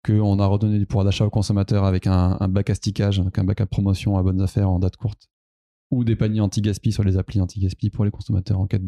qu'on 0.08 0.40
a 0.40 0.46
redonné 0.46 0.80
du 0.80 0.86
pouvoir 0.86 1.06
d'achat 1.06 1.26
aux 1.26 1.30
consommateurs 1.30 1.84
avec 1.84 2.08
un, 2.08 2.38
bac 2.48 2.70
à 2.70 2.76
stickage, 2.76 3.20
un 3.20 3.44
bac 3.44 3.62
à 3.62 3.66
promotion 3.66 4.18
à 4.18 4.24
bonnes 4.24 4.42
affaires 4.42 4.70
en 4.70 4.80
date 4.80 4.96
courte, 4.96 5.30
ou 5.92 6.04
des 6.04 6.16
paniers 6.16 6.42
anti-gaspi 6.42 6.92
sur 6.92 7.04
les 7.04 7.18
applis 7.18 7.42
anti-gaspi 7.42 7.90
pour 7.90 8.06
les 8.06 8.12
consommateurs 8.12 8.60
en 8.60 8.68
quête 8.68 8.88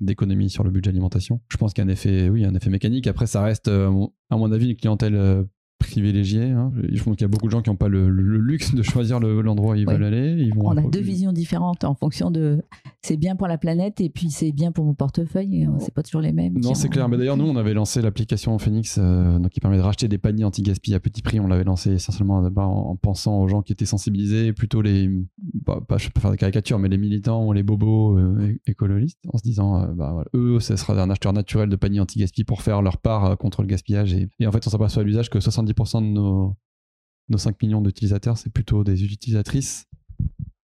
d'économie 0.00 0.50
sur 0.50 0.64
le 0.64 0.70
budget 0.70 0.90
alimentation. 0.90 1.40
Je 1.48 1.56
pense 1.56 1.72
qu'il 1.72 1.84
y 1.84 1.86
a 1.86 1.90
un 1.90 1.92
effet, 1.92 2.28
oui, 2.28 2.44
un 2.44 2.54
effet 2.54 2.70
mécanique. 2.70 3.06
Après, 3.06 3.26
ça 3.26 3.42
reste, 3.42 3.68
euh, 3.68 4.06
à 4.30 4.36
mon 4.36 4.50
avis, 4.52 4.70
une 4.70 4.76
clientèle 4.76 5.14
euh, 5.14 5.44
privilégiés. 5.86 6.50
Hein. 6.50 6.72
Je 6.92 7.02
pense 7.02 7.16
qu'il 7.16 7.22
y 7.22 7.24
a 7.24 7.28
beaucoup 7.28 7.46
de 7.46 7.52
gens 7.52 7.62
qui 7.62 7.70
n'ont 7.70 7.76
pas 7.76 7.88
le, 7.88 8.08
luxe 8.08 8.74
de 8.74 8.82
choisir 8.82 9.20
l'endroit 9.20 9.74
où 9.74 9.76
ils 9.76 9.86
veulent 9.86 10.04
aller. 10.04 10.36
Ils 10.38 10.54
vont 10.54 10.68
On 10.68 10.76
a 10.76 10.82
deux 10.82 11.00
visions 11.00 11.32
différentes 11.32 11.84
en 11.84 11.94
fonction 11.94 12.30
de 12.30 12.62
c'est 13.02 13.16
bien 13.16 13.36
pour 13.36 13.48
la 13.48 13.58
planète 13.58 14.00
et 14.00 14.08
puis 14.08 14.30
c'est 14.30 14.52
bien 14.52 14.72
pour 14.72 14.84
mon 14.84 14.94
portefeuille. 14.94 15.68
C'est 15.78 15.92
pas 15.92 16.02
toujours 16.02 16.22
les 16.22 16.32
mêmes. 16.32 16.58
Non, 16.58 16.74
c'est 16.74 16.88
clair. 16.88 17.08
Mais 17.08 17.18
d'ailleurs, 17.18 17.36
nous, 17.36 17.44
on 17.44 17.56
avait 17.56 17.74
lancé 17.74 18.00
l'application 18.00 18.58
Phoenix 18.58 18.98
euh, 18.98 19.38
donc 19.38 19.50
qui 19.50 19.60
permet 19.60 19.76
de 19.76 19.82
racheter 19.82 20.08
des 20.08 20.18
paniers 20.18 20.44
anti-gaspi 20.44 20.94
à 20.94 21.00
petit 21.00 21.22
prix. 21.22 21.38
On 21.38 21.46
l'avait 21.46 21.64
lancé 21.64 21.92
essentiellement 21.92 22.38
en, 22.38 22.60
en, 22.60 22.96
pensant 22.96 23.40
aux 23.40 23.48
gens 23.48 23.62
qui 23.62 23.72
étaient 23.72 23.84
sensibilisés, 23.84 24.52
plutôt 24.52 24.80
les, 24.80 25.10
bah, 25.66 25.80
pas, 25.86 25.98
je 25.98 26.08
peux 26.08 26.20
faire 26.20 26.30
des 26.30 26.36
caricatures, 26.36 26.78
mais 26.78 26.88
les 26.88 26.96
militants, 26.96 27.52
les 27.52 27.62
bobos 27.62 28.18
euh, 28.18 28.56
écologistes, 28.66 29.20
en 29.32 29.38
se 29.38 29.42
disant, 29.42 29.82
euh, 29.82 29.86
bah, 29.88 30.24
eux, 30.34 30.58
ce 30.60 30.76
sera 30.76 31.00
un 31.00 31.10
acheteur 31.10 31.32
naturel 31.32 31.68
de 31.68 31.76
paniers 31.76 32.00
anti-gaspi 32.00 32.44
pour 32.44 32.62
faire 32.62 32.80
leur 32.80 32.98
part 32.98 33.36
contre 33.36 33.60
le 33.62 33.68
gaspillage. 33.68 34.14
Et, 34.14 34.28
et 34.40 34.46
en 34.46 34.52
fait, 34.52 34.66
on 34.66 34.70
s'aperçoit 34.70 35.02
à 35.02 35.04
l'usage 35.04 35.28
que 35.28 35.40
70 35.40 35.73
de 35.74 36.06
nos, 36.06 36.56
nos 37.28 37.38
5 37.38 37.62
millions 37.62 37.80
d'utilisateurs, 37.80 38.38
c'est 38.38 38.52
plutôt 38.52 38.84
des 38.84 39.04
utilisatrices, 39.04 39.86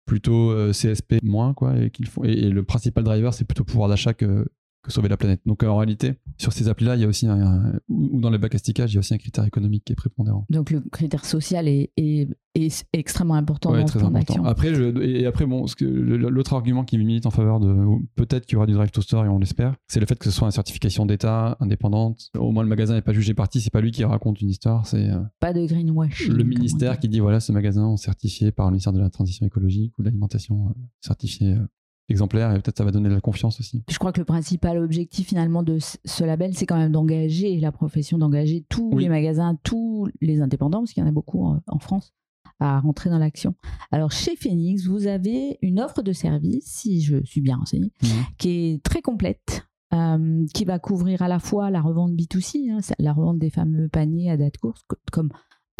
plutôt 0.05 0.51
euh, 0.51 0.71
CSP 0.71 1.23
moins, 1.23 1.53
quoi, 1.53 1.77
et, 1.77 1.89
qu'ils 1.89 2.07
font, 2.07 2.23
et, 2.23 2.49
le 2.49 2.63
principal 2.63 3.03
driver, 3.03 3.33
c'est 3.33 3.45
plutôt 3.45 3.63
pouvoir 3.63 3.89
d'achat 3.89 4.13
que, 4.13 4.47
que 4.83 4.91
sauver 4.91 5.09
la 5.09 5.17
planète. 5.17 5.41
Donc 5.45 5.63
en 5.63 5.77
réalité, 5.77 6.15
sur 6.37 6.53
ces 6.53 6.67
applis-là, 6.67 6.95
il 6.95 7.01
y 7.01 7.05
a 7.05 7.07
aussi 7.07 7.27
un, 7.27 7.73
ou 7.89 8.19
dans 8.19 8.29
les 8.29 8.37
bacs 8.37 8.55
à 8.55 8.57
stickage, 8.57 8.91
il 8.91 8.95
y 8.95 8.97
a 8.97 8.99
aussi 8.99 9.13
un 9.13 9.17
critère 9.17 9.45
économique 9.45 9.85
qui 9.85 9.93
est 9.93 9.95
prépondérant. 9.95 10.45
Donc 10.49 10.71
le 10.71 10.81
critère 10.91 11.25
social 11.25 11.67
est, 11.67 11.91
est, 11.97 12.29
est 12.55 12.85
extrêmement 12.93 13.35
important 13.35 13.71
dans 13.71 13.85
très. 13.85 14.01
Après, 14.43 14.73
je, 14.73 15.01
et 15.01 15.25
après, 15.25 15.45
bon, 15.45 15.65
l'autre 15.79 16.53
argument 16.53 16.83
qui 16.83 16.97
milite 16.97 17.25
en 17.25 17.31
faveur 17.31 17.59
de 17.59 17.73
peut-être 18.15 18.45
qu'il 18.45 18.53
y 18.53 18.57
aura 18.57 18.65
du 18.65 18.73
drive 18.73 18.91
to 18.91 19.01
store 19.01 19.25
et 19.25 19.29
on 19.29 19.37
l'espère, 19.37 19.75
c'est 19.87 19.99
le 19.99 20.05
fait 20.05 20.17
que 20.17 20.25
ce 20.25 20.31
soit 20.31 20.47
une 20.47 20.51
certification 20.51 21.05
d'État 21.05 21.57
indépendante. 21.59 22.29
Au 22.37 22.51
moins, 22.51 22.63
le 22.63 22.69
magasin 22.69 22.95
n'est 22.95 23.01
pas 23.01 23.13
jugé 23.13 23.33
parti, 23.33 23.61
c'est 23.61 23.69
pas 23.71 23.81
lui 23.81 23.91
qui 23.91 24.03
raconte 24.03 24.41
une 24.41 24.49
histoire, 24.49 24.87
c'est 24.87 25.09
euh, 25.09 25.19
pas 25.39 25.53
de 25.53 25.65
greenwash. 25.65 26.27
Le 26.27 26.43
ministère 26.43 26.99
qui 26.99 27.09
dit 27.09 27.19
voilà, 27.19 27.39
ce 27.39 27.51
magasin 27.51 27.93
est 27.93 27.97
certifié 27.97 28.51
par 28.51 28.67
le 28.67 28.71
ministère 28.71 28.93
de 28.93 28.99
la 28.99 29.09
Transition 29.09 29.45
écologique 29.45 29.97
ou 29.97 30.01
de 30.01 30.07
l'alimentation 30.07 30.69
euh, 30.69 30.73
certifié 31.01 31.53
euh, 31.53 31.67
exemplaire 32.11 32.51
et 32.51 32.59
peut-être 32.59 32.77
ça 32.77 32.83
va 32.83 32.91
donner 32.91 33.09
de 33.09 33.15
la 33.15 33.21
confiance 33.21 33.59
aussi. 33.59 33.83
Je 33.89 33.97
crois 33.97 34.11
que 34.11 34.19
le 34.19 34.25
principal 34.25 34.77
objectif 34.77 35.27
finalement 35.27 35.63
de 35.63 35.79
ce 35.79 36.23
label, 36.23 36.53
c'est 36.53 36.65
quand 36.65 36.77
même 36.77 36.91
d'engager 36.91 37.59
la 37.59 37.71
profession, 37.71 38.17
d'engager 38.17 38.65
tous 38.69 38.97
les 38.97 39.09
magasins, 39.09 39.57
tous 39.63 40.07
les 40.21 40.41
indépendants, 40.41 40.79
parce 40.79 40.93
qu'il 40.93 41.01
y 41.01 41.05
en 41.05 41.09
a 41.09 41.13
beaucoup 41.13 41.43
en, 41.43 41.79
France, 41.79 42.13
à 42.59 42.79
rentrer 42.79 43.09
dans 43.09 43.17
l'action. 43.17 43.55
Alors 43.91 44.11
chez 44.11 44.35
Phoenix, 44.35 44.85
vous 44.85 45.07
avez 45.07 45.57
une 45.61 45.79
offre 45.79 46.03
de 46.03 46.13
service, 46.13 46.65
si 46.65 47.01
je 47.01 47.23
suis 47.23 47.41
bien 47.41 47.57
renseignée, 47.57 47.91
mhm. 48.03 48.09
qui 48.37 48.49
est 48.49 48.83
très 48.83 49.01
complète. 49.01 49.65
Euh, 49.93 50.45
qui 50.53 50.63
va 50.63 50.79
couvrir 50.79 51.21
à 51.21 51.27
la 51.27 51.37
fois 51.37 51.69
la 51.69 51.81
revente 51.81 52.13
B2C, 52.13 52.71
hein, 52.71 52.79
la 52.97 53.11
revente 53.11 53.39
des 53.39 53.49
fameux 53.49 53.89
paniers 53.89 54.31
à 54.31 54.37
date 54.37 54.57
course, 54.57 54.85
comme 55.11 55.27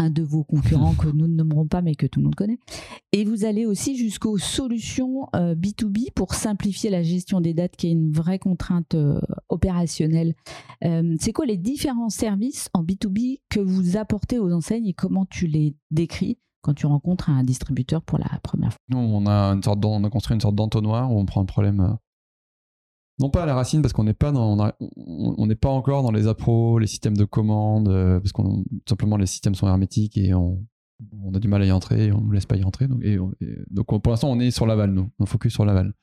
un 0.02 0.10
de 0.10 0.24
vos 0.24 0.44
concurrents 0.44 0.94
que 0.94 1.08
nous 1.08 1.28
ne 1.28 1.36
nommerons 1.36 1.68
pas, 1.68 1.82
mais 1.82 1.96
que 1.96 2.08
tout 2.08 2.20
le 2.20 2.26
monde 2.26 2.36
connaît. 2.36 2.60
Et 3.12 3.24
vous 3.24 3.46
allez 3.46 3.66
aussi 3.66 3.96
jusqu'aux 3.96 4.38
solutions 4.38 5.28
B2B 5.34 6.08
euh, 6.08 6.12
pour 6.16 6.34
simplifier 6.34 6.90
la 6.90 7.04
gestion 7.04 7.42
des 7.42 7.54
dates, 7.54 7.76
qui 7.76 7.88
est 7.88 7.92
une 7.92 8.12
vraie 8.12 8.40
contrainte 8.40 8.96
euh, 8.96 9.20
opérationnelle. 9.50 10.36
Euh, 10.84 11.16
c'est 11.20 11.34
quoi 11.34 11.46
les 11.46 11.58
différents 11.58 12.10
services 12.10 12.70
en 12.74 12.84
B2B 12.84 13.40
que 13.50 13.60
vous 13.60 13.98
apportez 13.98 14.40
aux 14.40 14.52
enseignes 14.52 14.88
et 14.88 14.94
comment 14.94 15.26
tu 15.26 15.48
les 15.48 15.76
décris 15.92 16.38
quand 16.62 16.74
tu 16.74 16.86
rencontres 16.86 17.30
un 17.30 17.44
distributeur 17.44 18.02
pour 18.02 18.20
la 18.20 18.40
première 18.44 18.72
fois? 18.72 18.80
Nous, 18.90 18.98
on 18.98 19.26
a, 19.28 19.54
une 19.54 19.64
sorte 19.64 19.84
on 19.86 20.04
a 20.04 20.10
construit 20.10 20.36
une 20.36 20.42
sorte 20.42 20.56
d'entonnoir 20.56 21.12
où 21.12 21.20
on 21.20 21.26
prend 21.26 21.42
un 21.42 21.46
problème 21.46 21.98
non 23.22 23.30
pas 23.30 23.44
à 23.44 23.46
la 23.46 23.54
racine 23.54 23.82
parce 23.82 23.94
qu'on 23.94 24.04
n'est 24.04 24.14
pas 24.14 24.32
encore 25.70 26.04
dans 26.04 26.12
les 26.12 26.28
appros, 26.28 26.80
les 26.80 26.88
systèmes 26.88 27.16
de 27.16 27.24
commande, 27.24 27.88
euh, 27.88 28.20
parce 28.20 28.32
qu'on 28.32 28.64
simplement 28.90 29.16
les 29.16 29.28
systèmes 29.28 29.56
sont 29.56 29.68
hermétiques 29.68 30.18
et 30.18 30.34
on, 30.34 30.66
a 31.34 31.40
du 31.40 31.48
mal 31.48 31.62
à 31.62 31.66
y 31.66 31.72
entrer, 31.72 32.08
et 32.08 32.12
on 32.12 32.22
nous 32.22 32.32
laisse 32.32 32.46
pas 32.46 32.58
y 32.58 32.64
entrer. 32.64 32.88
Donc, 32.88 33.02
donc 33.70 33.88
pour 33.88 34.12
l'instant 34.12 34.30
on 34.30 34.40
est 34.40 34.52
sur 34.52 34.66
l'aval, 34.66 34.92
nous, 34.92 35.10
on 35.20 35.26
focus 35.26 35.54
sur 35.54 35.66
l'aval. 35.66 35.94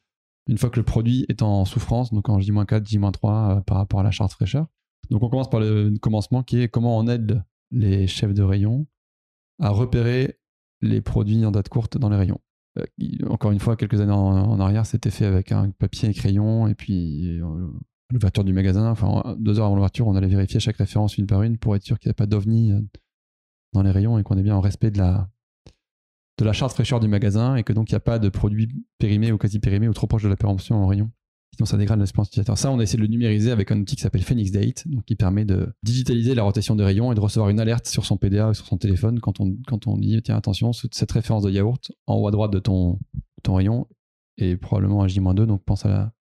Une 0.49 0.57
fois 0.57 0.71
que 0.71 0.81
le 0.81 0.85
produit 0.85 1.27
est 1.29 1.43
en 1.43 1.65
souffrance, 1.67 2.13
donc 2.13 2.29
en 2.29 2.41
J-4, 2.41 2.87
J-3 2.87 3.59
euh, 3.59 3.61
par 3.61 3.77
rapport 3.77 4.01
à 4.01 4.03
la 4.03 4.11
charte 4.11 4.33
fraîcheur. 4.33 4.67
Donc 5.11 5.23
on 5.23 5.29
commence 5.29 5.51
par 5.51 5.61
le 5.61 5.93
commencement 6.01 6.43
qui 6.43 6.63
est 6.63 6.69
comment 6.69 6.97
on 6.97 7.07
aide 7.07 7.45
les 7.71 8.07
chefs 8.07 8.33
de 8.33 8.43
rayon 8.43 8.87
à 9.61 9.71
repérer 9.71 10.39
les 10.81 11.03
produits 11.03 11.45
en 11.45 11.51
date 11.51 11.69
courte 11.69 11.99
dans 11.99 12.09
les 12.09 12.17
rayons. 12.17 12.41
Euh, 12.79 12.85
encore 13.29 13.51
une 13.51 13.61
fois, 13.61 13.77
quelques 13.77 14.01
années 14.01 14.13
en, 14.13 14.61
arrière, 14.61 14.87
c'était 14.87 15.11
fait 15.11 15.25
avec 15.25 15.53
un 15.53 15.71
papier 15.71 16.09
et 16.09 16.15
crayon, 16.15 16.69
et 16.69 16.75
puis 16.75 17.39
euh, 17.41 17.69
l'ouverture 18.11 18.45
du 18.45 18.53
magasin, 18.53 18.95
deux 19.39 19.59
heures 19.59 19.67
avant 19.67 19.75
l'ouverture, 19.75 20.07
on 20.07 20.17
allait 20.17 20.29
vérifier 20.29 20.61
chaque 20.61 20.77
référence 20.77 21.19
une 21.19 21.27
par 21.27 21.43
une 21.43 21.59
pour 21.59 21.77
être 21.77 21.85
sûr 21.85 21.99
qu'il 21.99 22.09
n'y 22.09 22.13
a 22.13 22.15
pas 22.15 22.27
d'ovni 22.27 22.73
euh, 22.73 22.81
dans 23.73 23.83
les 23.83 23.91
rayons 23.91 24.19
et 24.19 24.23
qu'on 24.23 24.39
est 24.39 24.43
bien 24.43 24.57
en 24.57 24.61
respect 24.61 24.91
de 24.91 24.99
la, 24.99 25.29
de 26.39 26.53
charte 26.53 26.73
fraîcheur 26.73 27.01
du 27.01 27.09
magasin 27.09 27.57
et 27.57 27.65
que 27.65 27.73
donc 27.73 27.91
il 27.91 27.95
n'y 27.95 27.99
a 27.99 28.01
pas 28.01 28.19
de 28.19 28.29
produits 28.29 28.69
périmés 28.99 29.33
ou 29.33 29.39
quasi 29.39 29.59
périmés 29.59 29.89
ou 29.89 29.93
trop 29.93 30.07
proches 30.07 30.23
de 30.23 30.29
la 30.29 30.37
péremption 30.37 30.77
en 30.77 30.87
rayon. 30.87 31.11
Sinon, 31.57 31.67
ça 31.67 31.77
dégrade 31.77 31.99
l'expérience 31.99 32.29
utilisateur. 32.29 32.57
Ça, 32.57 32.71
on 32.71 32.79
a 32.79 32.83
essayé 32.83 32.99
de 32.99 33.03
le 33.03 33.09
numériser 33.09 33.51
avec 33.51 33.73
un 33.73 33.81
outil 33.81 33.97
qui 33.97 34.03
s'appelle 34.03 34.23
Phoenix 34.23 34.53
Date, 34.53 34.87
donc 34.87 35.05
qui 35.05 35.17
permet 35.17 35.45
de 35.45 35.73
digitaliser 35.83 36.35
la 36.35 36.45
rotation 36.45 36.77
des 36.77 36.85
rayons 36.85 37.11
et 37.11 37.15
de 37.15 37.21
recevoir 37.21 37.51
une 37.51 37.59
alerte 37.59 37.87
sur 37.89 38.05
son 38.05 38.17
PDA 38.17 38.51
ou 38.51 38.55
sur 38.55 38.67
son 38.67 38.77
téléphone 38.77 39.19
quand 39.19 39.41
on, 39.41 39.57
quand 39.67 39.87
on 39.87 39.97
dit 39.97 40.21
tiens, 40.23 40.37
attention, 40.37 40.73
cette 40.73 41.11
référence 41.11 41.43
de 41.43 41.51
yaourt 41.51 41.91
en 42.07 42.17
haut 42.17 42.29
à 42.29 42.31
droite 42.31 42.53
de 42.53 42.61
ton, 42.61 43.01
ton 43.43 43.55
rayon 43.55 43.89
est 44.37 44.57
probablement 44.57 45.03
un 45.03 45.09
J-2, 45.09 45.47
donc 45.47 45.65
pense 45.65 45.85
à 45.85 45.89
la, 45.89 46.13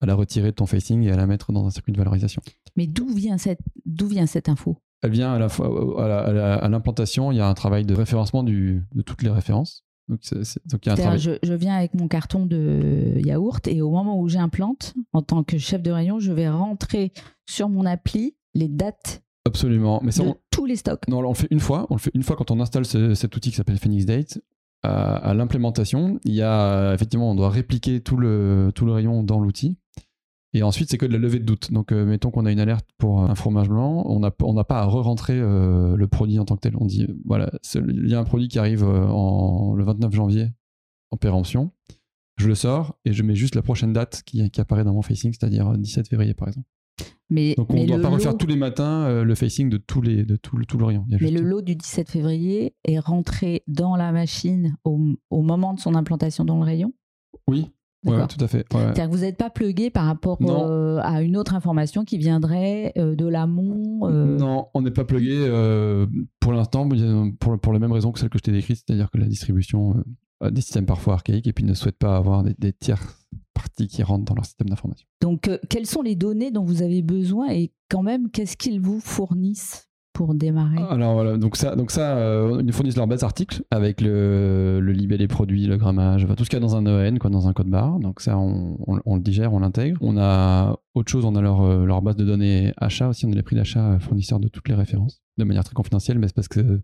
à 0.00 0.06
la 0.06 0.14
retirer 0.14 0.50
de 0.50 0.56
ton 0.56 0.66
facing 0.66 1.02
et 1.04 1.12
à 1.12 1.16
la 1.16 1.26
mettre 1.26 1.52
dans 1.52 1.64
un 1.64 1.70
circuit 1.70 1.92
de 1.92 1.98
valorisation. 1.98 2.42
Mais 2.74 2.86
d'où 2.86 3.06
vient 3.08 3.38
cette, 3.38 3.60
d'où 3.84 4.08
vient 4.08 4.26
cette 4.26 4.48
info? 4.48 4.82
Elle 5.02 5.12
vient 5.12 5.34
à 5.34 5.38
la 5.38 6.56
à 6.56 6.68
l'implantation, 6.68 7.30
il 7.30 7.36
y 7.36 7.40
a 7.40 7.46
un 7.46 7.54
travail 7.54 7.84
de 7.84 7.94
référencement 7.94 8.42
du, 8.42 8.82
de 8.94 9.02
toutes 9.02 9.22
les 9.22 9.30
références. 9.30 9.85
Donc, 10.08 10.20
je, 10.22 11.54
viens 11.54 11.74
avec 11.74 11.94
mon 11.94 12.06
carton 12.06 12.46
de 12.46 13.14
yaourt 13.16 13.66
et 13.66 13.82
au 13.82 13.90
moment 13.90 14.20
où 14.20 14.28
j'implante, 14.28 14.94
en 15.12 15.22
tant 15.22 15.42
que 15.42 15.58
chef 15.58 15.82
de 15.82 15.90
rayon, 15.90 16.20
je 16.20 16.32
vais 16.32 16.48
rentrer 16.48 17.12
sur 17.46 17.68
mon 17.68 17.84
appli 17.84 18.36
les 18.54 18.68
dates 18.68 19.22
Absolument. 19.46 20.00
Mais 20.02 20.10
de 20.10 20.34
tous 20.50 20.66
les 20.66 20.76
stocks. 20.76 21.06
Non, 21.08 21.18
on 21.18 21.28
le 21.28 21.34
fait 21.34 21.46
une 21.50 21.60
fois. 21.60 21.86
On 21.90 21.94
le 21.94 22.00
fait 22.00 22.10
une 22.14 22.24
fois 22.24 22.34
quand 22.36 22.50
on 22.50 22.60
installe 22.60 22.84
cet 22.84 23.36
outil 23.36 23.50
qui 23.50 23.56
s'appelle 23.56 23.78
Phoenix 23.78 24.04
Date. 24.04 24.40
à 24.82 25.34
l'implémentation, 25.34 26.18
il 26.24 26.34
y 26.34 26.42
a 26.42 26.92
effectivement, 26.94 27.30
on 27.30 27.34
doit 27.34 27.50
répliquer 27.50 28.00
tout 28.00 28.16
le, 28.16 28.72
tout 28.74 28.86
le 28.86 28.92
rayon 28.92 29.22
dans 29.22 29.38
l'outil. 29.38 29.78
Et 30.56 30.62
ensuite, 30.62 30.88
c'est 30.88 30.96
que 30.96 31.04
de 31.04 31.12
la 31.12 31.18
levée 31.18 31.38
de 31.38 31.44
doute. 31.44 31.70
Donc, 31.70 31.92
euh, 31.92 32.06
mettons 32.06 32.30
qu'on 32.30 32.46
a 32.46 32.50
une 32.50 32.60
alerte 32.60 32.88
pour 32.96 33.20
un 33.20 33.34
fromage 33.34 33.68
blanc, 33.68 34.04
on 34.06 34.20
n'a 34.20 34.30
on 34.40 34.54
pas 34.64 34.80
à 34.80 34.86
re-rentrer 34.86 35.38
euh, 35.38 35.96
le 35.96 36.08
produit 36.08 36.38
en 36.38 36.46
tant 36.46 36.56
que 36.56 36.62
tel. 36.62 36.78
On 36.78 36.86
dit, 36.86 37.06
voilà, 37.26 37.50
il 37.74 38.08
y 38.08 38.14
a 38.14 38.18
un 38.18 38.24
produit 38.24 38.48
qui 38.48 38.58
arrive 38.58 38.82
euh, 38.82 39.06
en, 39.06 39.74
le 39.74 39.84
29 39.84 40.14
janvier 40.14 40.48
en 41.10 41.18
péremption. 41.18 41.72
Je 42.38 42.48
le 42.48 42.54
sors 42.54 42.98
et 43.04 43.12
je 43.12 43.22
mets 43.22 43.34
juste 43.34 43.54
la 43.54 43.60
prochaine 43.60 43.92
date 43.92 44.22
qui, 44.24 44.50
qui 44.50 44.58
apparaît 44.62 44.84
dans 44.84 44.94
mon 44.94 45.02
facing, 45.02 45.34
c'est-à-dire 45.34 45.76
17 45.76 46.08
février, 46.08 46.32
par 46.32 46.48
exemple. 46.48 46.68
Mais, 47.28 47.54
Donc, 47.54 47.70
on 47.74 47.82
ne 47.82 47.86
doit 47.86 48.00
pas 48.00 48.08
refaire 48.08 48.38
tous 48.38 48.46
les 48.46 48.56
matins 48.56 49.22
le 49.22 49.34
facing 49.34 49.68
de, 49.68 49.76
tous 49.76 50.00
les, 50.00 50.24
de 50.24 50.36
tout, 50.36 50.58
tout 50.66 50.78
l'Orient. 50.78 51.04
Mais 51.20 51.30
le 51.30 51.42
lot 51.42 51.60
du 51.60 51.74
17 51.74 52.08
février 52.08 52.74
est 52.84 52.98
rentré 52.98 53.62
dans 53.66 53.94
la 53.94 54.10
machine 54.10 54.74
au, 54.84 54.98
au 55.28 55.42
moment 55.42 55.74
de 55.74 55.80
son 55.80 55.94
implantation 55.94 56.46
dans 56.46 56.56
le 56.56 56.64
rayon? 56.64 56.94
Oui, 57.46 57.68
Ouais, 58.06 58.26
tout 58.26 58.42
à 58.44 58.48
fait. 58.48 58.64
C'est-à-dire 58.70 59.06
que 59.06 59.10
vous 59.10 59.22
n'êtes 59.22 59.36
pas 59.36 59.50
plugué 59.50 59.90
par 59.90 60.04
rapport 60.04 60.38
euh, 60.42 60.98
à 61.02 61.22
une 61.22 61.36
autre 61.36 61.54
information 61.54 62.04
qui 62.04 62.18
viendrait 62.18 62.92
euh, 62.96 63.14
de 63.14 63.26
l'amont 63.26 64.08
euh 64.08 64.36
Non, 64.36 64.68
on 64.74 64.82
n'est 64.82 64.90
pas 64.90 65.04
plugué 65.04 65.36
pour 66.40 66.52
l'instant, 66.52 66.88
pour, 67.40 67.58
pour 67.58 67.72
la 67.72 67.78
même 67.78 67.92
raison 67.92 68.12
que 68.12 68.18
celle 68.18 68.28
que 68.28 68.38
je 68.38 68.42
t'ai 68.42 68.52
décrite, 68.52 68.82
c'est-à-dire 68.86 69.10
que 69.10 69.18
la 69.18 69.26
distribution 69.26 70.02
a 70.40 70.50
des 70.50 70.60
systèmes 70.60 70.86
parfois 70.86 71.14
archaïques 71.14 71.46
et 71.46 71.52
puis 71.52 71.64
ne 71.64 71.74
souhaite 71.74 71.98
pas 71.98 72.16
avoir 72.16 72.42
des, 72.42 72.54
des 72.58 72.72
tiers 72.72 73.02
parties 73.54 73.88
qui 73.88 74.02
rentrent 74.02 74.24
dans 74.24 74.34
leur 74.34 74.44
système 74.44 74.68
d'information. 74.68 75.06
Donc, 75.20 75.50
quelles 75.70 75.86
sont 75.86 76.02
les 76.02 76.14
données 76.14 76.50
dont 76.50 76.64
vous 76.64 76.82
avez 76.82 77.02
besoin 77.02 77.48
et 77.50 77.72
quand 77.88 78.02
même, 78.02 78.30
qu'est-ce 78.30 78.56
qu'ils 78.56 78.80
vous 78.80 79.00
fournissent? 79.00 79.88
Pour 80.16 80.34
démarrer 80.34 80.78
Alors 80.88 81.12
voilà, 81.12 81.36
donc 81.36 81.56
ça, 81.56 81.76
donc 81.76 81.90
ça 81.90 82.16
euh, 82.16 82.62
ils 82.64 82.72
fournissent 82.72 82.96
leur 82.96 83.06
base 83.06 83.22
article 83.22 83.62
avec 83.70 84.00
le, 84.00 84.80
libellé 84.80 85.24
des 85.24 85.28
produits, 85.28 85.66
le 85.66 85.76
grammage, 85.76 86.26
tout 86.38 86.44
ce 86.44 86.48
qu'il 86.48 86.56
y 86.58 86.62
a 86.62 86.66
dans 86.66 86.74
un 86.74 86.86
EN, 86.86 87.18
quoi, 87.18 87.28
dans 87.28 87.48
un 87.48 87.52
code 87.52 87.68
barre. 87.68 88.00
Donc 88.00 88.22
ça, 88.22 88.38
on, 88.38 88.78
le 88.96 89.20
digère, 89.20 89.52
on 89.52 89.58
l'intègre. 89.58 89.98
On 90.00 90.16
a 90.16 90.74
autre 90.94 91.12
chose, 91.12 91.26
on 91.26 91.34
a 91.34 91.42
leur, 91.42 91.60
euh, 91.60 92.00
base 92.00 92.16
de 92.16 92.24
données 92.24 92.72
achat 92.78 93.08
aussi, 93.08 93.26
on 93.26 93.32
a 93.32 93.34
les 93.34 93.42
prix 93.42 93.56
d'achat 93.56 93.98
fournisseurs 93.98 94.40
de 94.40 94.48
toutes 94.48 94.68
les 94.68 94.74
références, 94.74 95.20
de 95.36 95.44
manière 95.44 95.64
très 95.64 95.74
confidentielle, 95.74 96.18
mais 96.18 96.28
c'est 96.28 96.34
parce 96.34 96.48
que 96.48 96.80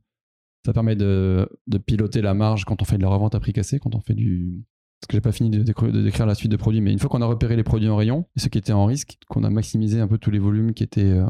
ça 0.66 0.74
permet 0.74 0.94
de, 0.94 1.48
piloter 1.86 2.20
la 2.20 2.34
marge 2.34 2.66
quand 2.66 2.82
on 2.82 2.84
fait 2.84 2.98
de 2.98 3.02
la 3.02 3.08
revente 3.08 3.34
à 3.34 3.40
prix 3.40 3.54
cassé, 3.54 3.78
quand 3.78 3.94
on 3.94 4.00
fait 4.00 4.14
du... 4.14 4.62
Parce 5.00 5.08
que 5.08 5.16
j'ai 5.16 5.22
pas 5.22 5.32
fini 5.32 5.48
de, 5.48 5.62
décrire 5.62 6.26
la 6.26 6.34
suite 6.34 6.52
de 6.52 6.56
produits, 6.56 6.82
mais 6.82 6.92
une 6.92 6.98
fois 6.98 7.08
qu'on 7.08 7.22
a 7.22 7.26
repéré 7.26 7.56
les 7.56 7.64
produits 7.64 7.88
en 7.88 7.96
rayon, 7.96 8.26
et 8.36 8.40
ceux 8.40 8.50
qui 8.50 8.58
étaient 8.58 8.72
en 8.72 8.84
risque, 8.84 9.16
qu'on 9.26 9.42
a 9.42 9.48
maximisé 9.50 10.00
un 10.00 10.06
peu 10.06 10.18
tous 10.18 10.30
les 10.30 10.38
volumes 10.38 10.74
qui 10.74 10.84
étaient 10.84 11.12
euh, 11.12 11.26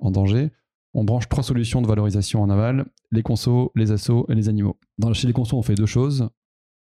en 0.00 0.10
danger, 0.10 0.50
on 0.96 1.04
branche 1.04 1.28
trois 1.28 1.44
solutions 1.44 1.82
de 1.82 1.86
valorisation 1.86 2.42
en 2.42 2.48
aval, 2.48 2.86
les 3.12 3.22
consos, 3.22 3.70
les 3.74 3.92
assos 3.92 4.24
et 4.30 4.34
les 4.34 4.48
animaux. 4.48 4.78
Dans, 4.96 5.12
chez 5.12 5.26
les 5.26 5.34
consos, 5.34 5.58
on 5.58 5.62
fait 5.62 5.74
deux 5.74 5.86
choses. 5.86 6.30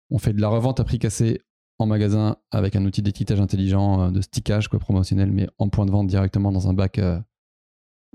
On 0.10 0.18
fait 0.18 0.34
de 0.34 0.42
la 0.42 0.50
revente 0.50 0.80
à 0.80 0.84
prix 0.84 0.98
cassé 0.98 1.42
en 1.78 1.86
magasin 1.86 2.36
avec 2.50 2.76
un 2.76 2.84
outil 2.84 3.04
d'étiquetage 3.04 3.40
intelligent 3.40 4.02
euh, 4.02 4.12
de 4.12 4.20
stickage 4.22 4.70
promotionnel, 4.70 5.32
mais 5.32 5.48
en 5.60 5.70
point 5.70 5.86
de 5.86 5.92
vente 5.92 6.08
directement 6.08 6.52
dans 6.52 6.68
un 6.68 6.74
bac 6.74 6.98
euh, 6.98 7.20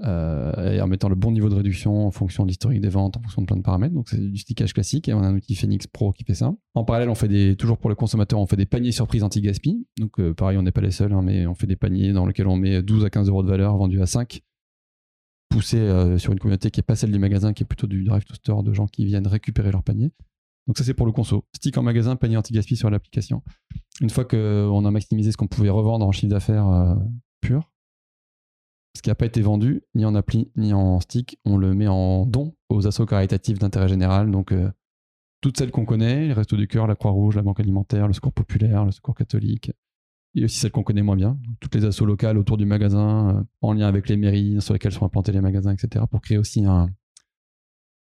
euh, 0.03 0.72
et 0.72 0.81
en 0.81 0.88
mettant 0.88 1.09
le 1.09 1.14
bon 1.14 1.31
niveau 1.31 1.49
de 1.49 1.55
réduction 1.55 2.09
en 2.09 2.11
fonction 2.11 2.42
de 2.42 2.49
l'historique 2.49 2.81
des 2.81 2.88
ventes, 2.88 3.16
en 3.16 3.20
fonction 3.20 3.42
de 3.42 3.46
plein 3.46 3.57
de 3.57 3.62
paramètres. 3.62 3.94
Donc 3.94 4.09
c'est 4.09 4.18
du 4.18 4.38
stickage 4.38 4.75
classique 4.75 5.09
et 5.09 5.14
on 5.14 5.22
a 5.22 5.27
un 5.29 5.37
outil 5.37 5.55
Phoenix 5.55 5.87
Pro 5.87 6.12
qui 6.12 6.25
fait 6.25 6.35
ça. 6.35 6.53
En 6.75 6.83
parallèle, 6.83 7.11
on 7.11 7.14
fait 7.14 7.29
des, 7.29 7.55
toujours 7.55 7.79
pour 7.79 7.90
le 7.90 7.96
consommateur, 7.96 8.40
on 8.40 8.46
fait 8.46 8.57
des 8.57 8.66
paniers 8.66 8.90
surprises 8.90 9.22
anti-gaspi. 9.22 9.87
Donc 10.01 10.20
pareil, 10.33 10.59
on 10.59 10.62
n'est 10.62 10.72
pas 10.72 10.81
les 10.81 10.90
seuls, 10.90 11.12
hein, 11.12 11.22
mais 11.22 11.46
on 11.46 11.55
fait 11.55 11.68
des 11.68 11.77
paniers 11.77 12.12
dans 12.12 12.27
lesquels 12.27 12.49
on 12.49 12.57
met 12.57 12.83
12 12.83 13.05
à 13.05 13.11
15 13.11 13.29
euros 13.29 13.44
de 13.44 13.49
valeur 13.49 13.77
vendus 13.77 14.03
à 14.03 14.07
5 14.07 14.42
poussé 15.57 15.79
euh, 15.79 16.19
sur 16.19 16.35
une 16.35 16.38
communauté 16.38 16.71
qui 16.71 16.81
n'est 16.81 16.85
pas 16.85 16.97
celle 16.97 17.11
du 17.11 17.19
magasin, 17.19 17.55
qui 17.55 17.62
est 17.62 17.66
plutôt 17.66 17.87
du 17.87 18.05
drive 18.05 18.25
to 18.25 18.35
store 18.35 18.62
de 18.62 18.75
gens 18.75 18.87
qui 18.87 19.07
viennent 19.07 19.27
récupérer 19.27 19.73
leur 19.73 19.83
panier. 19.83 20.12
Donc 20.66 20.77
ça 20.77 20.85
c'est 20.85 20.92
pour 20.92 21.07
le 21.07 21.12
conso. 21.12 21.47
Stick 21.55 21.79
en 21.79 21.83
magasin, 21.83 22.14
panier 22.14 22.37
anti-gaspi 22.37 22.77
sur 22.77 22.90
l'application. 22.90 23.42
Une 24.03 24.11
fois 24.11 24.27
qu'on 24.27 24.85
a 24.85 24.90
maximisé 24.90 25.33
ce 25.33 25.38
qu'on 25.38 25.47
pouvait 25.47 25.71
revendre 25.71 26.07
en 26.07 26.12
chiffre 26.12 26.31
d'affaires 26.31 26.69
euh, 26.69 26.95
pur, 27.40 27.73
ce 28.95 29.01
qui 29.01 29.09
n'a 29.09 29.14
pas 29.14 29.25
été 29.25 29.40
vendu, 29.40 29.83
ni 29.95 30.05
en 30.05 30.14
appli, 30.14 30.51
ni 30.57 30.75
en 30.75 31.01
stick, 31.01 31.38
on 31.47 31.57
le 31.57 31.73
met 31.73 31.88
en 31.88 32.27
don 32.27 32.55
aux 32.69 32.87
assos 32.87 33.07
caritatifs 33.07 33.59
d'intérêt 33.59 33.88
général. 33.88 34.31
Donc 34.31 34.53
euh, 34.53 34.71
toutes 35.40 35.57
celles 35.57 35.71
qu'on 35.71 35.87
connaît, 35.87 36.27
les 36.27 36.35
Restos 36.35 36.59
du 36.59 36.69
Cœur, 36.69 36.87
la 36.87 36.97
Croix-Rouge, 36.97 37.37
la 37.37 37.42
Banque 37.42 37.61
Alimentaire, 37.61 38.09
le 38.09 38.12
Secours 38.12 38.35
Populaire, 38.35 38.85
le 38.85 38.90
Secours 38.90 39.14
Catholique, 39.14 39.73
et 40.35 40.45
aussi 40.45 40.59
celles 40.59 40.71
qu'on 40.71 40.83
connaît 40.83 41.03
moins 41.03 41.17
bien, 41.17 41.39
toutes 41.61 41.75
les 41.75 41.85
assos 41.85 42.05
locales 42.05 42.39
autour 42.39 42.57
du 42.57 42.67
magasin, 42.67 43.37
euh, 43.37 43.43
en 43.62 43.73
lien 43.73 43.87
avec 43.87 44.09
les 44.09 44.17
mairies 44.17 44.61
sur 44.61 44.75
lesquelles 44.75 44.93
sont 44.93 45.07
implantés 45.07 45.33
les 45.33 45.41
magasins, 45.41 45.73
etc., 45.73 46.05
pour 46.11 46.21
créer 46.21 46.39
aussi 46.39 46.65
un, 46.65 46.89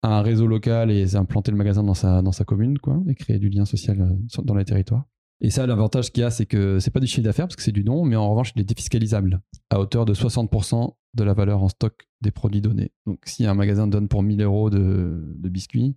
un 0.04 0.22
réseau 0.22 0.48
local 0.48 0.92
et 0.92 1.16
implanter 1.16 1.52
le 1.52 1.58
magasin 1.58 1.84
dans 1.84 1.94
sa, 1.94 2.22
dans 2.22 2.32
sa 2.32 2.44
commune, 2.44 2.80
quoi, 2.80 3.02
et 3.08 3.16
créer 3.16 3.40
du 3.40 3.50
lien 3.50 3.66
social 3.66 4.02
euh, 4.02 4.42
dans 4.44 4.56
les 4.56 4.66
territoires. 4.66 5.06
Et 5.44 5.50
ça, 5.50 5.66
l'avantage 5.66 6.12
qu'il 6.12 6.22
y 6.22 6.24
a, 6.24 6.30
c'est 6.30 6.46
que 6.46 6.80
c'est 6.80 6.92
pas 6.92 7.00
du 7.00 7.08
chiffre 7.08 7.24
d'affaires 7.24 7.48
parce 7.48 7.56
que 7.56 7.64
c'est 7.64 7.72
du 7.72 7.84
don, 7.84 8.06
mais 8.06 8.16
en 8.16 8.30
revanche, 8.30 8.54
il 8.56 8.62
est 8.62 8.66
défiscalisable 8.66 9.42
à 9.72 9.80
hauteur 9.80 10.06
de 10.06 10.14
60% 10.14 10.94
de 11.16 11.24
la 11.24 11.34
valeur 11.34 11.64
en 11.64 11.68
stock 11.68 12.08
des 12.22 12.30
produits 12.30 12.62
donnés. 12.62 12.92
Donc, 13.08 13.20
si 13.26 13.46
un 13.48 13.56
magasin 13.56 13.88
donne 13.88 14.08
pour 14.08 14.22
1000 14.22 14.42
euros 14.44 14.70
de, 14.70 15.50
biscuits, 15.50 15.96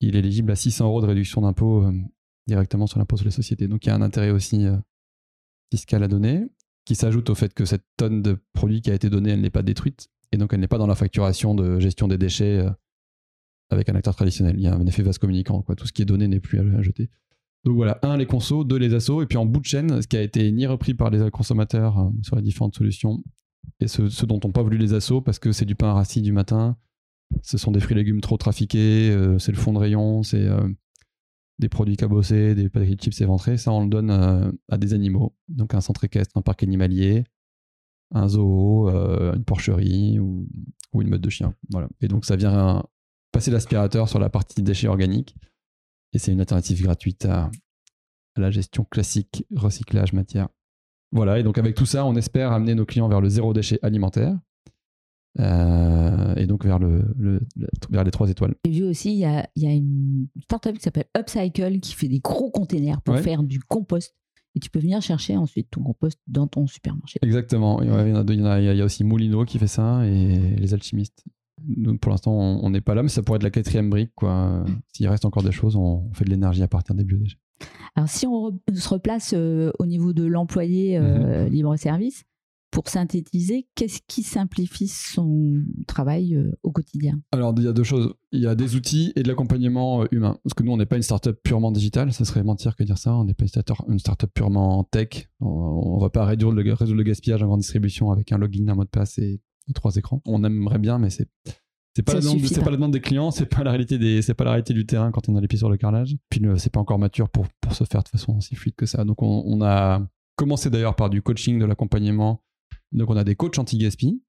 il 0.00 0.16
est 0.16 0.18
éligible 0.18 0.50
à 0.50 0.56
600 0.56 0.86
euros 0.86 1.00
de 1.00 1.06
réduction 1.06 1.42
d'impôt 1.42 1.84
euh, 1.84 1.92
directement 2.48 2.88
sur 2.88 2.98
l'impôt 2.98 3.16
sur 3.16 3.26
les 3.26 3.30
sociétés. 3.30 3.68
Donc, 3.68 3.86
il 3.86 3.90
y 3.90 3.92
a 3.92 3.94
un 3.94 4.02
intérêt 4.02 4.30
aussi 4.30 4.66
fiscale 5.74 6.04
à 6.04 6.08
donner, 6.08 6.46
qui 6.84 6.94
s'ajoute 6.94 7.30
au 7.30 7.34
fait 7.34 7.52
que 7.52 7.64
cette 7.64 7.84
tonne 7.96 8.22
de 8.22 8.38
produit 8.52 8.80
qui 8.80 8.90
a 8.90 8.94
été 8.94 9.10
donnée, 9.10 9.30
elle 9.30 9.40
n'est 9.40 9.50
pas 9.50 9.62
détruite, 9.62 10.08
et 10.32 10.36
donc 10.36 10.52
elle 10.52 10.60
n'est 10.60 10.68
pas 10.68 10.78
dans 10.78 10.86
la 10.86 10.94
facturation 10.94 11.54
de 11.54 11.80
gestion 11.80 12.06
des 12.06 12.16
déchets 12.16 12.58
euh, 12.58 12.70
avec 13.70 13.88
un 13.88 13.94
acteur 13.96 14.14
traditionnel. 14.14 14.54
Il 14.56 14.62
y 14.62 14.68
a 14.68 14.74
un 14.74 14.86
effet 14.86 15.02
vase 15.02 15.18
communicant, 15.18 15.62
quoi. 15.62 15.74
tout 15.74 15.86
ce 15.86 15.92
qui 15.92 16.02
est 16.02 16.06
donné 16.06 16.28
n'est 16.28 16.40
plus 16.40 16.60
à, 16.60 16.82
jeter. 16.82 17.10
Donc 17.64 17.74
voilà, 17.74 17.98
un, 18.02 18.16
les 18.16 18.26
consos, 18.26 18.64
deux, 18.64 18.76
les 18.76 18.94
assos, 18.94 19.22
et 19.22 19.26
puis 19.26 19.38
en 19.38 19.46
bout 19.46 19.60
de 19.60 19.64
chaîne, 19.64 20.00
ce 20.00 20.06
qui 20.06 20.16
a 20.16 20.22
été 20.22 20.52
ni 20.52 20.66
repris 20.66 20.94
par 20.94 21.10
les 21.10 21.30
consommateurs 21.30 21.98
euh, 21.98 22.10
sur 22.22 22.36
les 22.36 22.42
différentes 22.42 22.76
solutions, 22.76 23.22
et 23.80 23.88
ce, 23.88 24.26
dont 24.26 24.38
on 24.44 24.52
pas 24.52 24.62
voulu 24.62 24.78
les 24.78 24.92
assos 24.94 25.22
parce 25.22 25.38
que 25.40 25.50
c'est 25.50 25.64
du 25.64 25.74
pain 25.74 25.92
rassis 25.92 26.22
du 26.22 26.32
matin, 26.32 26.76
ce 27.42 27.58
sont 27.58 27.72
des 27.72 27.80
fruits 27.80 27.96
et 27.96 27.98
légumes 27.98 28.20
trop 28.20 28.36
trafiqués, 28.36 29.10
euh, 29.10 29.38
c'est 29.38 29.50
le 29.50 29.58
fond 29.58 29.72
de 29.72 29.78
rayon, 29.78 30.22
c'est 30.22 30.46
des 31.58 31.68
produits 31.68 31.96
cabossés, 31.96 32.54
des 32.54 32.68
pâtes 32.68 32.88
de 32.88 32.96
chips 33.00 33.20
éventrés. 33.20 33.56
Ça, 33.56 33.72
on 33.72 33.82
le 33.82 33.88
donne 33.88 34.10
euh, 34.10 34.50
à 34.68 34.78
des 34.78 34.94
animaux. 34.94 35.36
Donc 35.48 35.74
un 35.74 35.80
centre 35.80 36.04
équestre, 36.04 36.36
un 36.36 36.42
parc 36.42 36.62
animalier, 36.62 37.24
un 38.10 38.28
zoo, 38.28 38.88
une 38.88 39.44
porcherie 39.44 40.18
ou, 40.18 40.48
une 40.94 41.08
meute 41.08 41.20
de 41.20 41.30
chiens. 41.30 41.54
Voilà. 41.70 41.88
Et 42.00 42.08
donc 42.08 42.24
ça 42.24 42.36
vient 42.36 42.84
passer 43.32 43.50
l'aspirateur 43.50 44.08
sur 44.08 44.20
la 44.20 44.30
partie 44.30 44.62
déchets 44.62 44.86
organiques. 44.86 45.34
Et 46.12 46.18
c'est 46.18 46.30
une 46.30 46.40
alternative 46.40 46.80
gratuite 46.82 47.24
à, 47.24 47.50
à 48.36 48.40
la 48.40 48.50
gestion 48.50 48.84
classique 48.84 49.44
recyclage 49.54 50.12
matière. 50.12 50.48
Voilà, 51.12 51.38
et 51.38 51.42
donc 51.42 51.58
avec 51.58 51.76
tout 51.76 51.86
ça, 51.86 52.04
on 52.04 52.16
espère 52.16 52.52
amener 52.52 52.74
nos 52.74 52.84
clients 52.84 53.08
vers 53.08 53.20
le 53.20 53.28
zéro 53.28 53.52
déchet 53.52 53.78
alimentaire. 53.82 54.36
Euh, 55.40 56.34
et 56.36 56.46
donc 56.46 56.64
vers, 56.64 56.78
le, 56.78 57.02
le, 57.18 57.40
vers 57.90 58.04
les 58.04 58.10
trois 58.10 58.30
étoiles. 58.30 58.54
J'ai 58.64 58.70
vu 58.70 58.84
aussi, 58.84 59.12
il 59.12 59.18
y 59.18 59.24
a, 59.24 59.48
y 59.56 59.66
a, 59.66 59.72
une 59.72 60.28
startup 60.42 60.74
qui 60.76 60.82
s'appelle 60.82 61.06
Upcycle 61.16 61.80
qui 61.80 61.94
fait 61.94 62.08
des 62.08 62.20
gros 62.20 62.50
containers 62.50 63.00
pour 63.02 63.18
faire 63.18 63.42
du 63.42 63.60
compost. 63.60 64.14
Et 64.56 64.60
tu 64.60 64.70
peux 64.70 64.78
venir 64.78 65.02
chercher 65.02 65.36
ensuite 65.36 65.68
ton 65.70 65.82
compost 65.82 66.20
dans 66.28 66.46
ton 66.46 66.68
supermarché. 66.68 67.18
Exactement. 67.22 67.82
Il 67.82 67.88
y, 67.88 67.92
a, 67.92 68.60
il 68.60 68.78
y, 68.78 68.80
a 68.80 68.84
aussi 68.84 69.02
Moulino 69.02 69.44
qui 69.44 69.58
fait 69.58 69.66
ça 69.66 70.06
et 70.06 70.38
les 70.56 70.74
alchimistes. 70.74 71.24
Nous, 71.66 71.98
pour 71.98 72.12
l'instant, 72.12 72.32
on 72.32 72.70
n'est 72.70 72.80
pas 72.80 72.94
là, 72.94 73.02
mais 73.02 73.08
ça 73.08 73.22
pourrait 73.22 73.36
être 73.36 73.42
la 73.42 73.50
quatrième 73.50 73.90
brique. 73.90 74.12
Quoi. 74.14 74.64
S'il 74.92 75.08
reste 75.08 75.24
encore 75.24 75.42
des 75.42 75.50
choses, 75.50 75.74
on 75.74 76.08
fait 76.12 76.24
de 76.24 76.30
l'énergie 76.30 76.62
à 76.62 76.68
partir 76.68 76.94
des 76.94 77.02
biodéchets. 77.02 77.38
Alors, 77.96 78.08
si 78.08 78.26
on 78.26 78.60
se 78.72 78.88
replace 78.88 79.34
euh, 79.36 79.72
au 79.78 79.86
niveau 79.86 80.12
de 80.12 80.24
l'employé 80.24 80.98
euh, 80.98 81.44
mhm. 81.44 81.52
libre-service, 81.52 82.24
pour 82.74 82.88
synthétiser, 82.88 83.68
qu'est-ce 83.76 84.00
qui 84.08 84.24
simplifie 84.24 84.88
son 84.88 85.62
travail 85.86 86.34
euh, 86.34 86.50
au 86.64 86.72
quotidien? 86.72 87.20
Alors, 87.30 87.54
il 87.56 87.62
y 87.62 87.68
a 87.68 87.72
deux 87.72 87.84
choses. 87.84 88.12
Il 88.32 88.40
y 88.40 88.48
a 88.48 88.56
des 88.56 88.74
outils 88.74 89.12
et 89.14 89.22
de 89.22 89.28
l'accompagnement 89.28 90.04
humain. 90.10 90.36
Parce 90.42 90.54
que 90.54 90.64
nous, 90.64 90.72
on 90.72 90.76
n'est 90.76 90.84
pas 90.84 90.96
une 90.96 91.02
startup 91.02 91.40
purement 91.40 91.70
digitale. 91.70 92.12
Ça 92.12 92.24
serait 92.24 92.42
mentir 92.42 92.74
que 92.74 92.82
dire 92.82 92.98
ça. 92.98 93.14
On 93.14 93.24
n'est 93.24 93.32
pas 93.32 93.44
une 93.86 94.00
startup 94.00 94.34
purement 94.34 94.82
tech. 94.82 95.28
On 95.38 95.98
ne 95.98 96.00
va 96.00 96.10
pas 96.10 96.24
réduire 96.24 96.50
le, 96.50 96.72
résoudre 96.72 96.98
le 96.98 97.04
gaspillage 97.04 97.44
en 97.44 97.46
grande 97.46 97.60
distribution 97.60 98.10
avec 98.10 98.32
un 98.32 98.38
login, 98.38 98.66
un 98.66 98.74
mot 98.74 98.82
de 98.82 98.88
passe 98.88 99.18
et, 99.18 99.40
et 99.68 99.72
trois 99.72 99.94
écrans. 99.94 100.20
On 100.26 100.42
aimerait 100.42 100.80
bien, 100.80 100.98
mais 100.98 101.10
c'est 101.10 101.28
c'est 101.96 102.02
pas, 102.02 102.14
la 102.14 102.20
demande, 102.22 102.42
pas 102.42 102.70
la 102.70 102.76
demande 102.76 102.92
des 102.92 103.00
clients, 103.00 103.30
c'est 103.30 103.46
pas 103.46 103.62
la 103.62 103.70
réalité 103.70 103.98
des, 103.98 104.20
c'est 104.20 104.34
pas 104.34 104.42
la 104.42 104.50
réalité 104.50 104.74
du 104.74 104.84
terrain 104.84 105.12
quand 105.12 105.28
on 105.28 105.36
a 105.36 105.40
les 105.40 105.46
pieds 105.46 105.60
sur 105.60 105.70
le 105.70 105.76
carrelage. 105.76 106.16
Puis 106.28 106.42
c'est 106.56 106.72
pas 106.72 106.80
encore 106.80 106.98
mature 106.98 107.28
pour, 107.28 107.46
pour 107.60 107.72
se 107.72 107.84
faire 107.84 108.02
de 108.02 108.08
façon 108.08 108.36
aussi 108.36 108.56
fluide 108.56 108.74
que 108.74 108.84
ça. 108.84 109.04
Donc 109.04 109.22
on, 109.22 109.44
on 109.46 109.62
a 109.62 110.04
commencé 110.34 110.70
d'ailleurs 110.70 110.96
par 110.96 111.08
du 111.08 111.22
coaching, 111.22 111.60
de 111.60 111.66
l'accompagnement. 111.66 112.42
Donc 112.94 113.10
on 113.10 113.16
a 113.16 113.24
des 113.24 113.34
coachs 113.34 113.58
anti-gaspi. 113.58 114.22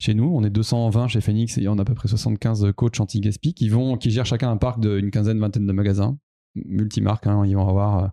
Chez 0.00 0.14
nous, 0.14 0.30
on 0.32 0.44
est 0.44 0.50
220 0.50 1.08
chez 1.08 1.20
Phoenix 1.20 1.58
et 1.58 1.66
on 1.66 1.76
a 1.78 1.82
à 1.82 1.84
peu 1.84 1.94
près 1.94 2.08
75 2.08 2.72
coachs 2.76 3.00
anti-gaspi 3.00 3.54
qui 3.54 3.68
gèrent 4.10 4.26
chacun 4.26 4.50
un 4.50 4.56
parc 4.56 4.80
d'une 4.80 5.10
quinzaine, 5.10 5.40
vingtaine 5.40 5.66
de 5.66 5.72
magasins, 5.72 6.16
multimarques. 6.54 7.26
Hein, 7.26 7.44
ils 7.46 7.56
vont 7.56 7.66
avoir 7.66 8.04
euh, 8.04 8.08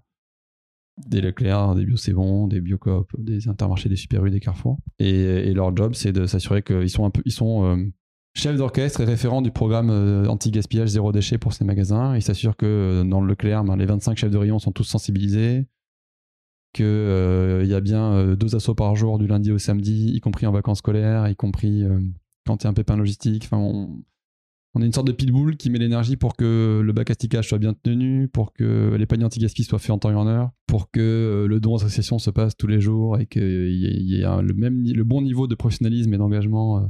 des 1.06 1.22
Leclerc, 1.22 1.76
des 1.76 1.86
Bio 1.86 1.98
bon, 2.14 2.48
des 2.48 2.62
Biocoop, 2.62 3.12
des 3.20 3.48
Intermarchés, 3.48 3.90
des 3.90 3.96
Super 3.96 4.26
U, 4.26 4.32
des 4.32 4.40
Carrefour. 4.40 4.80
Et, 4.98 5.54
leur 5.54 5.76
job, 5.76 5.94
c'est 5.94 6.12
de 6.12 6.26
s'assurer 6.26 6.64
qu'ils 6.64 6.90
sont 6.90 7.06
un 7.06 7.12
ils 7.26 7.32
sont 7.32 7.66
euh, 7.66 7.86
chef 8.34 8.58
d'orchestre 8.58 9.02
et 9.02 9.06
référent 9.06 9.42
du 9.42 9.52
programme 9.52 9.90
euh, 9.92 10.28
anti-gaspillage 10.28 10.90
zéro 10.90 11.12
déchet 11.12 11.38
pour 11.38 11.54
ces 11.54 11.66
magasins. 11.66 12.16
Il 12.16 12.22
s'assure 12.22 12.56
que 12.58 13.04
dans 13.06 13.22
le 13.22 13.28
Leclerc, 13.28 13.64
ben, 13.64 13.76
les 13.76 13.86
25 13.86 14.18
chefs 14.18 14.32
de 14.32 14.38
rayon 14.38 14.58
sont 14.58 14.72
tous 14.72 14.86
sensibilisés, 14.86 15.68
qu'il 16.76 16.86
euh, 16.86 17.66
y 17.66 17.74
a 17.74 17.82
bien 17.82 18.36
deux 18.36 18.56
assauts 18.56 18.76
par 18.76 18.96
jour 18.96 19.18
du 19.18 19.28
lundi 19.28 19.52
au 19.52 19.58
samedi, 19.58 20.12
y 20.14 20.20
compris 20.20 20.46
en 20.46 20.52
vacances 20.52 20.80
scolaires, 20.80 21.28
y 21.28 21.36
compris 21.36 21.84
quand 22.46 22.62
il 22.62 22.64
y 22.66 22.68
a 22.68 22.70
un 22.70 22.74
pépin 22.74 22.98
logistique. 22.98 23.46
Enfin, 23.46 23.58
on, 23.58 24.82
est 24.82 24.86
une 24.86 24.94
sorte 24.94 25.08
de 25.08 25.14
pitbull 25.14 25.56
qui 25.56 25.70
met 25.70 25.80
l'énergie 25.80 26.18
pour 26.18 26.36
que 26.36 26.82
le 26.84 26.94
bac 26.94 27.10
à 27.10 27.14
stickage 27.14 27.48
soit 27.48 27.60
bien 27.60 27.74
tenu, 27.74 28.28
pour 28.28 28.52
que 28.52 28.96
les 29.00 29.06
paniers 29.06 29.24
anti-gaspi 29.24 29.64
soient 29.64 29.80
faits 29.80 29.92
en 29.92 30.00
temps 30.00 30.12
et 30.12 30.16
en 30.16 30.28
heure, 30.28 30.52
pour 30.68 30.92
que 30.92 31.46
le 31.48 31.60
don 31.62 31.76
association 31.76 32.20
se 32.20 32.30
passe 32.30 32.58
tous 32.58 32.68
les 32.68 32.82
jours 32.82 33.18
et 33.18 33.26
qu'il 33.26 33.72
y 33.72 34.22
ait, 34.22 34.42
le, 34.42 34.54
même, 34.54 34.84
le 34.84 35.04
bon 35.04 35.22
niveau 35.22 35.48
de 35.48 35.56
professionnalisme 35.56 36.14
et 36.14 36.18
d'engagement 36.18 36.90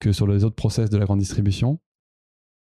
que 0.00 0.12
sur 0.12 0.26
les 0.26 0.44
autres 0.44 0.54
process 0.54 0.88
de 0.90 0.98
la 0.98 1.04
grande 1.04 1.18
distribution. 1.18 1.80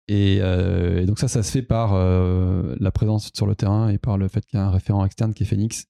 Et, 0.09 0.39
euh, 0.41 1.05
donc 1.05 1.19
ça, 1.19 1.29
ça 1.29 1.43
se 1.43 1.51
fait 1.51 1.63
par 1.63 1.95
euh, 1.95 2.77
la 2.79 2.91
présence 2.93 3.31
sur 3.35 3.47
le 3.47 3.55
terrain 3.55 3.89
et 3.89 3.99
par 3.99 4.19
le 4.19 4.29
fait 4.29 4.45
qu'il 4.47 4.59
y 4.59 4.63
a 4.63 4.67
un 4.67 4.71
référent 4.71 5.05
externe 5.05 5.35
qui 5.35 5.43
est 5.43 5.47
Phoenix. 5.47 5.87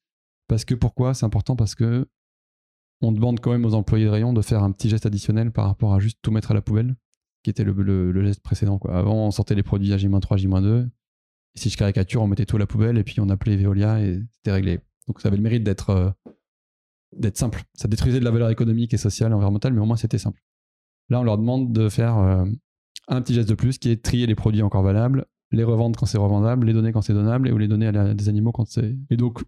Parce 0.49 0.65
que 0.65 0.75
pourquoi? 0.75 1.15
C'est 1.15 1.27
important 1.27 1.57
parce 1.57 1.75
que 1.75 2.09
on 3.03 3.13
demande 3.13 3.41
quand 3.41 3.51
même 3.51 3.65
aux 3.65 3.75
employés 3.75 4.07
de 4.07 4.11
rayon 4.11 4.33
de 4.33 4.41
faire 4.43 4.63
un 4.63 4.73
petit 4.73 4.89
geste 4.89 5.07
additionnel 5.07 5.53
par 5.53 5.67
rapport 5.67 5.95
à 5.95 5.99
juste 5.99 6.19
tout 6.23 6.31
mettre 6.31 6.51
à 6.51 6.55
la 6.55 6.63
poubelle, 6.63 6.97
qui 7.43 7.51
était 7.51 7.65
le, 7.65 8.25
geste 8.25 8.43
précédent. 8.43 8.81
Avant, 8.89 9.27
on 9.27 9.31
sortait 9.31 9.55
les 9.55 9.63
produits 9.63 9.93
à 9.93 9.99
J-3, 9.99 10.39
J-2. 10.39 10.87
Et 10.87 11.59
si 11.59 11.69
je 11.69 11.77
caricature, 11.77 12.23
on 12.23 12.27
mettait 12.27 12.47
tout 12.47 12.57
à 12.57 12.59
la 12.59 12.67
poubelle 12.67 12.99
et 12.99 13.05
puis 13.05 13.21
on 13.21 13.29
appelait 13.29 13.57
Veolia 13.57 14.01
et 14.01 14.21
c'était 14.33 14.53
réglé. 14.53 14.81
Donc 15.07 15.21
ça 15.21 15.29
avait 15.29 15.37
le 15.37 15.43
mérite 15.43 15.63
d'être 15.63 15.91
euh, 15.91 17.31
simple. 17.35 17.63
Ça 17.75 17.89
détruisait 17.89 18.21
de 18.21 18.25
la 18.25 18.31
valeur 18.31 18.51
économique 18.51 18.93
et 18.95 18.99
sociale 18.99 19.33
et 19.33 19.35
environnementale, 19.35 19.73
mais 19.73 19.81
au 19.81 19.87
moins 19.87 19.97
c'était 19.97 20.19
simple. 20.19 20.43
Là, 21.09 21.21
on 21.21 21.23
leur 21.23 21.39
demande 21.39 21.73
de 21.73 21.89
faire 21.89 22.19
euh, 22.19 22.45
un 23.09 23.23
petit 23.23 23.35
geste 23.35 23.49
de 23.49 23.55
plus 23.55 23.79
qui 23.79 23.91
est 23.91 24.03
trier 24.03 24.27
les 24.27 24.35
produits 24.35 24.63
encore 24.63 24.83
valables, 24.83 25.27
les 25.53 25.65
revendre 25.65 25.99
quand 25.99 26.07
c'est 26.07 26.19
revendable, 26.19 26.67
les 26.67 26.73
donner 26.73 26.93
quand 26.93 27.03
c'est 27.03 27.15
donnable 27.15 27.49
et 27.49 27.53
ou 27.53 27.59
les 27.59 27.69
donner 27.69 27.87
à, 27.87 28.15
des 28.15 28.29
animaux 28.29 28.53
quand 28.53 28.67
c'est. 28.67 28.97
Et 29.11 29.17
donc, 29.17 29.43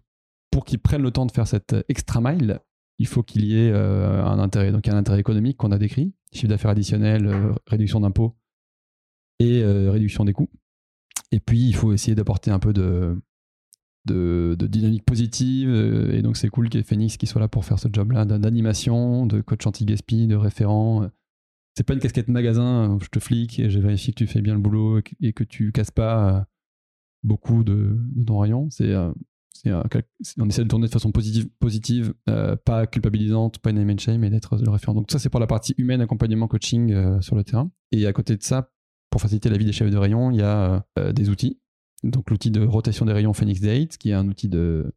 pour 0.51 0.65
qu'ils 0.65 0.79
prennent 0.79 1.01
le 1.01 1.11
temps 1.11 1.25
de 1.25 1.31
faire 1.31 1.47
cette 1.47 1.75
extra 1.89 2.21
mile, 2.21 2.59
il 2.97 3.07
faut 3.07 3.23
qu'il 3.23 3.45
y 3.45 3.55
ait 3.55 3.71
euh, 3.71 4.23
un 4.23 4.39
intérêt. 4.39 4.71
Donc, 4.71 4.87
un 4.87 4.97
intérêt 4.97 5.19
économique 5.19 5.57
qu'on 5.57 5.71
a 5.71 5.77
décrit 5.77 6.13
chiffre 6.31 6.47
d'affaires 6.47 6.71
additionnel, 6.71 7.25
euh, 7.25 7.53
réduction 7.65 7.99
d'impôts 7.99 8.35
et 9.39 9.63
réduction 9.63 10.25
des 10.25 10.33
coûts. 10.33 10.49
Et 11.31 11.39
puis, 11.39 11.65
il 11.65 11.73
faut 11.73 11.93
essayer 11.93 12.13
d'apporter 12.13 12.51
un 12.51 12.59
peu 12.59 12.73
de, 12.73 13.17
dynamique 14.05 15.05
positive. 15.05 15.73
et 16.11 16.21
donc, 16.21 16.35
c'est 16.35 16.49
cool 16.49 16.67
qu'il 16.67 16.79
y 16.79 16.81
ait 16.81 16.85
Phoenix 16.85 17.15
qui 17.15 17.25
soit 17.25 17.39
là 17.39 17.47
pour 17.47 17.63
faire 17.63 17.79
ce 17.79 17.87
job-là 17.89 18.25
d'animation, 18.25 19.25
de 19.25 19.39
coach 19.39 19.65
anti-gaspi, 19.65 20.27
de 20.27 20.35
référent 20.35 21.09
c'est 21.79 21.83
pas 21.83 21.93
une 21.93 22.01
casquette 22.01 22.27
magasin, 22.27 22.97
je 23.01 23.07
te 23.07 23.19
flique 23.19 23.57
et 23.57 23.69
je 23.69 23.79
vérifie 23.79 24.11
que 24.11 24.17
tu 24.17 24.27
fais 24.27 24.41
bien 24.41 24.53
le 24.53 24.59
boulot 24.59 24.99
et 25.21 25.31
que, 25.31 25.45
tu 25.45 25.71
casses 25.71 25.91
pas 25.91 26.35
euh, 26.35 26.41
beaucoup 27.23 27.63
de, 27.63 27.97
de 27.97 28.23
ton 28.25 28.39
rayon. 28.39 28.67
Euh, 28.81 29.13
on 29.65 30.47
essaie 30.47 30.63
de 30.63 30.67
tourner 30.67 30.87
de 30.87 30.91
façon 30.91 31.11
positive, 31.11 32.13
euh, 32.29 32.55
pas 32.55 32.87
culpabilisante, 32.87 33.59
pas 33.59 33.71
une 33.71 33.83
name 33.83 33.99
shame, 33.99 34.21
mais 34.21 34.29
d'être 34.29 34.57
le 34.57 34.69
référent. 34.69 34.93
Donc 34.93 35.11
ça, 35.11 35.19
c'est 35.19 35.29
pour 35.29 35.39
la 35.39 35.47
partie 35.47 35.73
humaine, 35.77 36.01
accompagnement, 36.01 36.47
coaching 36.47 37.21
sur 37.21 37.35
le 37.35 37.43
terrain. 37.43 37.71
Et 37.91 38.05
à 38.07 38.13
côté 38.13 38.37
de 38.37 38.43
ça, 38.43 38.71
pour 39.09 39.21
faciliter 39.21 39.49
la 39.49 39.57
vie 39.57 39.65
des 39.65 39.71
chefs 39.71 39.89
de 39.89 39.97
rayon, 39.97 40.31
il 40.31 40.37
y 40.37 40.43
a 40.43 40.85
des 41.13 41.29
outils. 41.29 41.59
Donc 42.03 42.29
l'outil 42.29 42.51
de 42.51 42.65
rotation 42.65 43.05
des 43.05 43.13
rayons 43.13 43.33
Phoenix 43.33 43.59
Date, 43.59 43.97
qui 43.97 44.11
est 44.11 44.13
un 44.13 44.27
outil 44.27 44.47
de, 44.47 44.93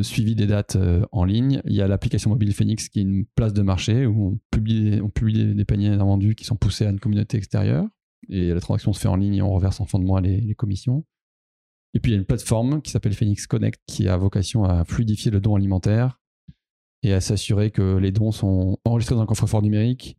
suivi 0.00 0.34
des 0.34 0.46
dates 0.46 0.76
euh, 0.76 1.04
en 1.12 1.24
ligne. 1.24 1.60
Il 1.64 1.74
y 1.74 1.82
a 1.82 1.88
l'application 1.88 2.30
mobile 2.30 2.52
Phoenix 2.52 2.88
qui 2.88 3.00
est 3.00 3.02
une 3.02 3.26
place 3.34 3.52
de 3.52 3.62
marché 3.62 4.06
où 4.06 4.32
on 4.32 4.38
publie, 4.50 5.00
on 5.02 5.10
publie 5.10 5.54
des 5.54 5.64
paniers 5.64 5.88
invendus 5.88 6.34
qui 6.34 6.44
sont 6.44 6.56
poussés 6.56 6.86
à 6.86 6.90
une 6.90 7.00
communauté 7.00 7.36
extérieure. 7.36 7.86
Et 8.28 8.52
la 8.52 8.60
transaction 8.60 8.92
se 8.92 9.00
fait 9.00 9.08
en 9.08 9.16
ligne 9.16 9.34
et 9.34 9.42
on 9.42 9.52
reverse 9.52 9.80
en 9.80 9.86
fin 9.86 9.98
de 9.98 10.04
mois 10.04 10.20
les, 10.20 10.54
commissions. 10.54 11.04
Et 11.96 11.98
puis 11.98 12.12
il 12.12 12.14
y 12.14 12.18
a 12.18 12.20
une 12.20 12.26
plateforme 12.26 12.82
qui 12.82 12.90
s'appelle 12.90 13.14
Phoenix 13.14 13.46
Connect 13.46 13.80
qui 13.86 14.06
a 14.06 14.18
vocation 14.18 14.64
à 14.64 14.84
fluidifier 14.84 15.30
le 15.30 15.40
don 15.40 15.54
alimentaire 15.54 16.20
et 17.02 17.14
à 17.14 17.22
s'assurer 17.22 17.70
que 17.70 17.96
les 17.96 18.12
dons 18.12 18.32
sont 18.32 18.76
enregistrés 18.84 19.14
dans 19.14 19.22
un 19.22 19.26
coffre-fort 19.26 19.62
numérique, 19.62 20.18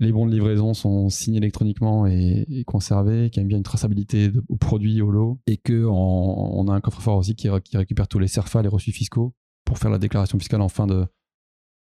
les 0.00 0.10
bons 0.10 0.24
de 0.24 0.32
livraison 0.32 0.72
sont 0.72 1.10
signés 1.10 1.36
électroniquement 1.36 2.06
et, 2.06 2.64
conservés, 2.66 3.28
qu'il 3.28 3.42
y 3.42 3.44
a 3.44 3.46
bien 3.46 3.58
une 3.58 3.62
traçabilité 3.62 4.32
aux 4.48 4.56
produits, 4.56 5.02
au 5.02 5.10
lot, 5.10 5.38
et 5.46 5.58
qu'on 5.58 6.66
a 6.68 6.72
un 6.72 6.80
coffre-fort 6.80 7.18
aussi 7.18 7.34
qui, 7.34 7.50
récupère 7.50 8.08
tous 8.08 8.18
les 8.18 8.26
CERFA, 8.26 8.62
les 8.62 8.68
reçus 8.68 8.92
fiscaux, 8.92 9.34
pour 9.66 9.76
faire 9.76 9.90
la 9.90 9.98
déclaration 9.98 10.38
fiscale 10.38 10.62
en 10.62 10.70
fin 10.70 10.86
de 10.86 11.04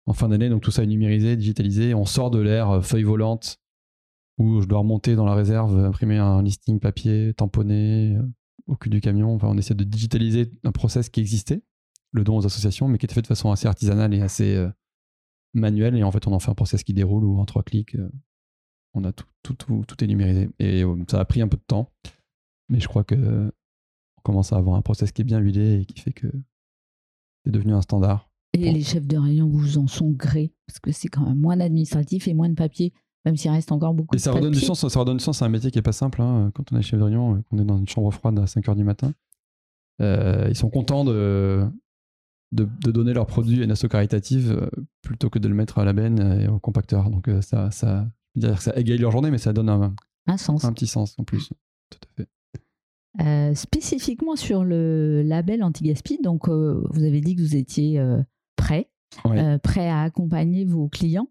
en 0.05 0.13
fin 0.13 0.29
d'année. 0.29 0.47
Donc 0.47 0.61
tout 0.61 0.71
ça 0.71 0.83
est 0.83 0.87
numérisé, 0.87 1.35
digitalisé. 1.35 1.93
On 1.93 2.05
sort 2.05 2.31
de 2.31 2.39
l'ère 2.39 2.69
euh, 2.69 2.81
feuille 2.81 3.03
volante 3.03 3.59
où 4.37 4.61
je 4.61 4.67
dois 4.67 4.79
remonter 4.79 5.15
dans 5.15 5.25
la 5.25 5.35
réserve, 5.35 5.77
imprimer 5.77 6.17
un 6.17 6.41
listing 6.43 6.79
papier, 6.79 7.33
tamponner 7.33 8.15
euh, 8.15 8.21
au 8.67 8.75
cul 8.75 8.89
du 8.89 9.01
camion. 9.01 9.33
Enfin, 9.33 9.47
on 9.47 9.57
essaie 9.57 9.75
de 9.75 9.83
digitaliser 9.83 10.51
un 10.63 10.71
process 10.71 11.09
qui 11.09 11.19
existait, 11.19 11.63
le 12.11 12.23
don 12.23 12.37
aux 12.37 12.45
associations, 12.45 12.87
mais 12.87 12.97
qui 12.97 13.05
était 13.05 13.15
fait 13.15 13.21
de 13.21 13.27
façon 13.27 13.51
assez 13.51 13.67
artisanale 13.67 14.13
et 14.13 14.21
assez 14.21 14.55
euh, 14.55 14.69
manuel 15.53 15.95
et 15.95 16.03
en 16.03 16.11
fait 16.11 16.27
on 16.27 16.33
en 16.33 16.39
fait 16.39 16.51
un 16.51 16.55
process 16.55 16.83
qui 16.83 16.93
déroule 16.93 17.23
ou 17.23 17.37
en 17.39 17.45
trois 17.45 17.63
clics 17.63 17.95
euh, 17.95 18.09
on 18.93 19.03
a 19.03 19.11
tout, 19.11 19.25
tout, 19.43 19.53
tout, 19.53 19.83
tout 19.87 20.03
est 20.03 20.07
numérisé 20.07 20.49
et 20.59 20.83
euh, 20.83 20.95
ça 21.09 21.19
a 21.19 21.25
pris 21.25 21.41
un 21.41 21.47
peu 21.47 21.57
de 21.57 21.63
temps 21.65 21.91
mais 22.69 22.79
je 22.79 22.87
crois 22.87 23.03
que 23.03 23.51
on 24.17 24.21
commence 24.21 24.53
à 24.53 24.57
avoir 24.57 24.75
un 24.75 24.81
process 24.81 25.11
qui 25.11 25.21
est 25.21 25.25
bien 25.25 25.39
huilé 25.39 25.81
et 25.81 25.85
qui 25.85 25.99
fait 25.99 26.11
que 26.11 26.27
c'est 27.45 27.51
devenu 27.51 27.73
un 27.73 27.81
standard. 27.81 28.29
Et 28.53 28.71
les 28.71 28.83
chefs 28.83 29.07
de 29.07 29.17
rayon 29.17 29.47
vous 29.47 29.77
en 29.77 29.87
sont 29.87 30.09
grés 30.09 30.53
parce 30.65 30.79
que 30.79 30.91
c'est 30.91 31.07
quand 31.07 31.25
même 31.25 31.39
moins 31.39 31.55
d'administratif 31.55 32.27
et 32.27 32.33
moins 32.33 32.49
de 32.49 32.55
papier 32.55 32.91
même 33.25 33.35
s'il 33.37 33.51
reste 33.51 33.71
encore 33.71 33.93
beaucoup 33.93 34.15
et 34.15 34.19
ça 34.19 34.31
redonne 34.31 34.53
du 34.53 34.59
sens 34.59 34.87
ça 34.87 34.99
redonne 34.99 35.17
du 35.17 35.23
sens 35.23 35.41
à 35.41 35.45
un 35.45 35.49
métier 35.49 35.71
qui 35.71 35.79
est 35.79 35.83
pas 35.83 35.91
simple 35.91 36.21
hein. 36.21 36.51
quand 36.53 36.71
on 36.71 36.77
est 36.77 36.81
chef 36.81 36.99
de 36.99 37.03
rayon 37.05 37.43
qu'on 37.49 37.59
est 37.59 37.65
dans 37.65 37.77
une 37.77 37.87
chambre 37.87 38.11
froide 38.11 38.39
à 38.39 38.45
5h 38.45 38.75
du 38.75 38.83
matin 38.83 39.11
euh, 40.01 40.47
ils 40.49 40.55
sont 40.55 40.69
contents 40.69 41.03
de 41.03 41.67
de, 42.53 42.91
donner 42.91 43.13
leurs 43.13 43.25
produits 43.25 43.61
à 43.61 43.63
une 43.65 43.71
asso 43.71 43.87
caritative 43.89 44.51
euh, 44.51 44.69
plutôt 45.01 45.29
que 45.29 45.39
de 45.39 45.47
le 45.47 45.53
mettre 45.55 45.79
à 45.79 45.85
la 45.85 45.93
benne 45.93 46.39
et 46.41 46.47
au 46.47 46.59
compacteur. 46.59 47.09
Donc 47.09 47.27
euh, 47.27 47.41
ça, 47.41 47.71
ça, 47.71 48.07
dire 48.35 48.55
que 48.57 48.63
ça 48.63 48.73
égaye 48.77 48.97
leur 48.97 49.11
journée, 49.11 49.31
mais 49.31 49.37
ça 49.37 49.53
donne 49.53 49.69
un, 49.69 49.93
Un 50.27 50.37
sens. 50.37 50.63
un 50.63 50.73
petit 50.73 50.87
sens 50.87 51.15
en 51.17 51.23
plus. 51.23 51.49
Tout 51.89 51.99
à 52.03 52.15
fait. 52.15 52.29
Euh, 53.25 53.55
spécifiquement 53.55 54.35
sur 54.35 54.63
le 54.63 55.23
label 55.23 55.63
anti-gaspi, 55.63 56.19
donc 56.21 56.47
euh, 56.49 56.83
vous 56.91 57.03
avez 57.03 57.19
dit 57.19 57.35
que 57.35 57.41
vous 57.41 57.55
étiez 57.55 57.99
euh, 57.99 58.21
prêt, 58.55 58.89
Ouais. 59.25 59.39
euh, 59.39 59.57
prêt 59.57 59.89
à 59.89 60.01
accompagner 60.01 60.65
vos 60.65 60.87
clients. 60.87 61.29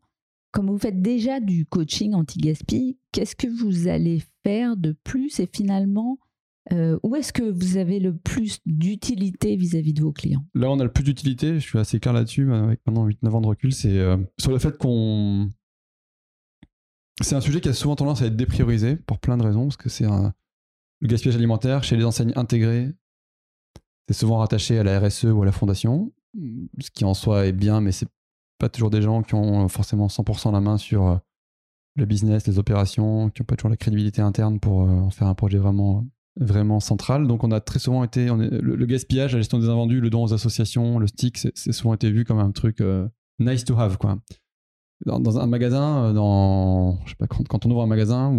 Comme 0.57 0.71
vous 0.71 0.79
faites 0.79 1.03
déjà 1.03 1.38
du 1.38 1.66
coaching 1.66 2.14
anti-gaspi, 2.14 2.97
qu'est-ce 3.12 3.37
que 3.37 3.47
vous 3.47 3.88
allez 3.88 4.23
faire 4.42 4.79
de 4.79 4.97
plus 5.05 5.38
et 5.38 5.47
finalement, 5.55 6.19
euh, 6.73 6.99
où 7.03 7.14
est-ce 7.14 7.35
que 7.35 7.42
vous 7.42 7.77
avez 7.77 8.01
le 8.01 8.16
plus 8.16 8.61
d'utilité 8.64 9.55
vis-à-vis 9.57 9.92
de 9.92 10.01
vos 10.01 10.12
clients? 10.12 10.47
Là, 10.55 10.71
on 10.71 10.81
a 10.81 10.85
le 10.85 10.90
plus 10.90 11.05
d'utilité, 11.05 11.61
je 11.61 11.69
suis 11.69 11.79
assez 11.79 12.01
clair 12.01 12.14
là-dessus, 12.14 12.51
avec 12.55 12.81
maintenant 12.87 13.07
8-9 13.07 13.29
ans 13.33 13.40
de 13.42 13.47
recul, 13.49 13.71
c'est 13.71 13.99
euh, 13.99 14.16
sur 14.38 14.51
le 14.51 14.59
fait 14.59 14.79
qu'on. 14.79 15.51
C'est 17.21 17.35
un 17.35 17.42
sujet 17.42 17.61
qui 17.61 17.69
a 17.69 17.75
souvent 17.75 17.95
tendance 17.95 18.23
à 18.23 18.25
être 18.25 18.37
dépriorisé 18.37 18.97
pour 18.97 19.19
plein 19.19 19.37
de 19.37 19.42
raisons, 19.42 19.64
parce 19.64 19.77
que 19.77 19.90
c'est 19.90 20.07
un. 20.07 20.33
Le 21.01 21.09
gaspillage 21.09 21.37
alimentaire 21.37 21.85
chez 21.85 21.99
les 21.99 22.05
enseignes 22.07 22.33
intégrées, 22.35 22.95
c'est 24.09 24.16
souvent 24.16 24.38
rattaché 24.38 24.79
à 24.79 24.85
la 24.85 25.01
RSE 25.01 25.25
ou 25.25 25.42
à 25.42 25.45
la 25.45 25.53
fondation, 25.53 26.14
ce 26.81 26.90
qui 26.90 27.05
en 27.05 27.12
soi 27.12 27.45
est 27.45 27.53
bien, 27.53 27.83
mais 27.83 27.92
c'est 27.92 28.09
pas 28.59 28.69
toujours 28.69 28.90
des 28.90 29.03
gens 29.03 29.23
qui 29.23 29.35
ont 29.35 29.69
forcément 29.69 30.07
100% 30.07 30.53
la 30.53 30.61
main 30.61 30.79
sur 30.79 31.07
euh, 31.07 31.16
le 31.97 32.05
business, 32.07 32.47
les 32.47 32.59
opérations, 32.59 33.31
qui 33.31 33.42
n'ont 33.42 33.47
pas 33.47 33.57
toujours 33.57 33.71
la 33.71 33.77
crédibilité 33.77 34.23
interne 34.23 34.61
pour 34.61 34.83
euh, 34.83 34.87
en 34.87 35.11
faire 35.11 35.29
un 35.29 35.35
projet 35.35 35.59
vraiment 35.59 36.07
vraiment 36.38 36.81
central. 36.81 37.27
Donc 37.27 37.45
on 37.45 37.51
a 37.51 37.61
très 37.61 37.79
souvent 37.79 38.05
été, 38.05 38.27
le, 38.27 38.87
gaspillage, 38.87 39.33
la 39.33 39.38
gestion 39.38 39.59
des 39.59 39.69
invendus, 39.69 40.01
le 40.01 40.11
don 40.11 40.25
aux 40.25 40.35
associations, 40.35 40.99
le 40.99 41.07
stick, 41.07 41.38
c'est 41.38 41.73
souvent 41.73 41.95
été 41.95 42.11
vu 42.11 42.25
comme 42.25 42.38
un 42.38 42.53
truc 42.53 42.81
euh, 42.81 43.09
nice 43.38 43.64
to 43.64 43.79
have 43.79 43.97
quoi. 43.99 44.19
Dans, 45.05 45.38
un 45.38 45.47
magasin, 45.47 46.07
euh, 46.07 46.92
sais 47.07 47.14
pas, 47.16 47.27
quand, 47.27 47.66
on 47.66 47.71
ouvre 47.71 47.83
un 47.83 47.87
magasin, 47.87 48.33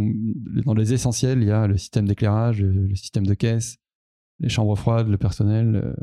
dans 0.65 0.73
les 0.73 0.91
essentiels, 0.91 1.43
il 1.43 1.47
y 1.47 1.51
a 1.51 1.67
le 1.67 1.77
système 1.77 2.07
d'éclairage, 2.07 2.63
le, 2.63 2.95
système 2.95 3.27
de 3.27 3.35
caisse, 3.35 3.77
les 4.39 4.49
chambres 4.49 4.75
froides, 4.75 5.07
le 5.07 5.19
personnel, 5.19 5.75
euh, 5.75 5.93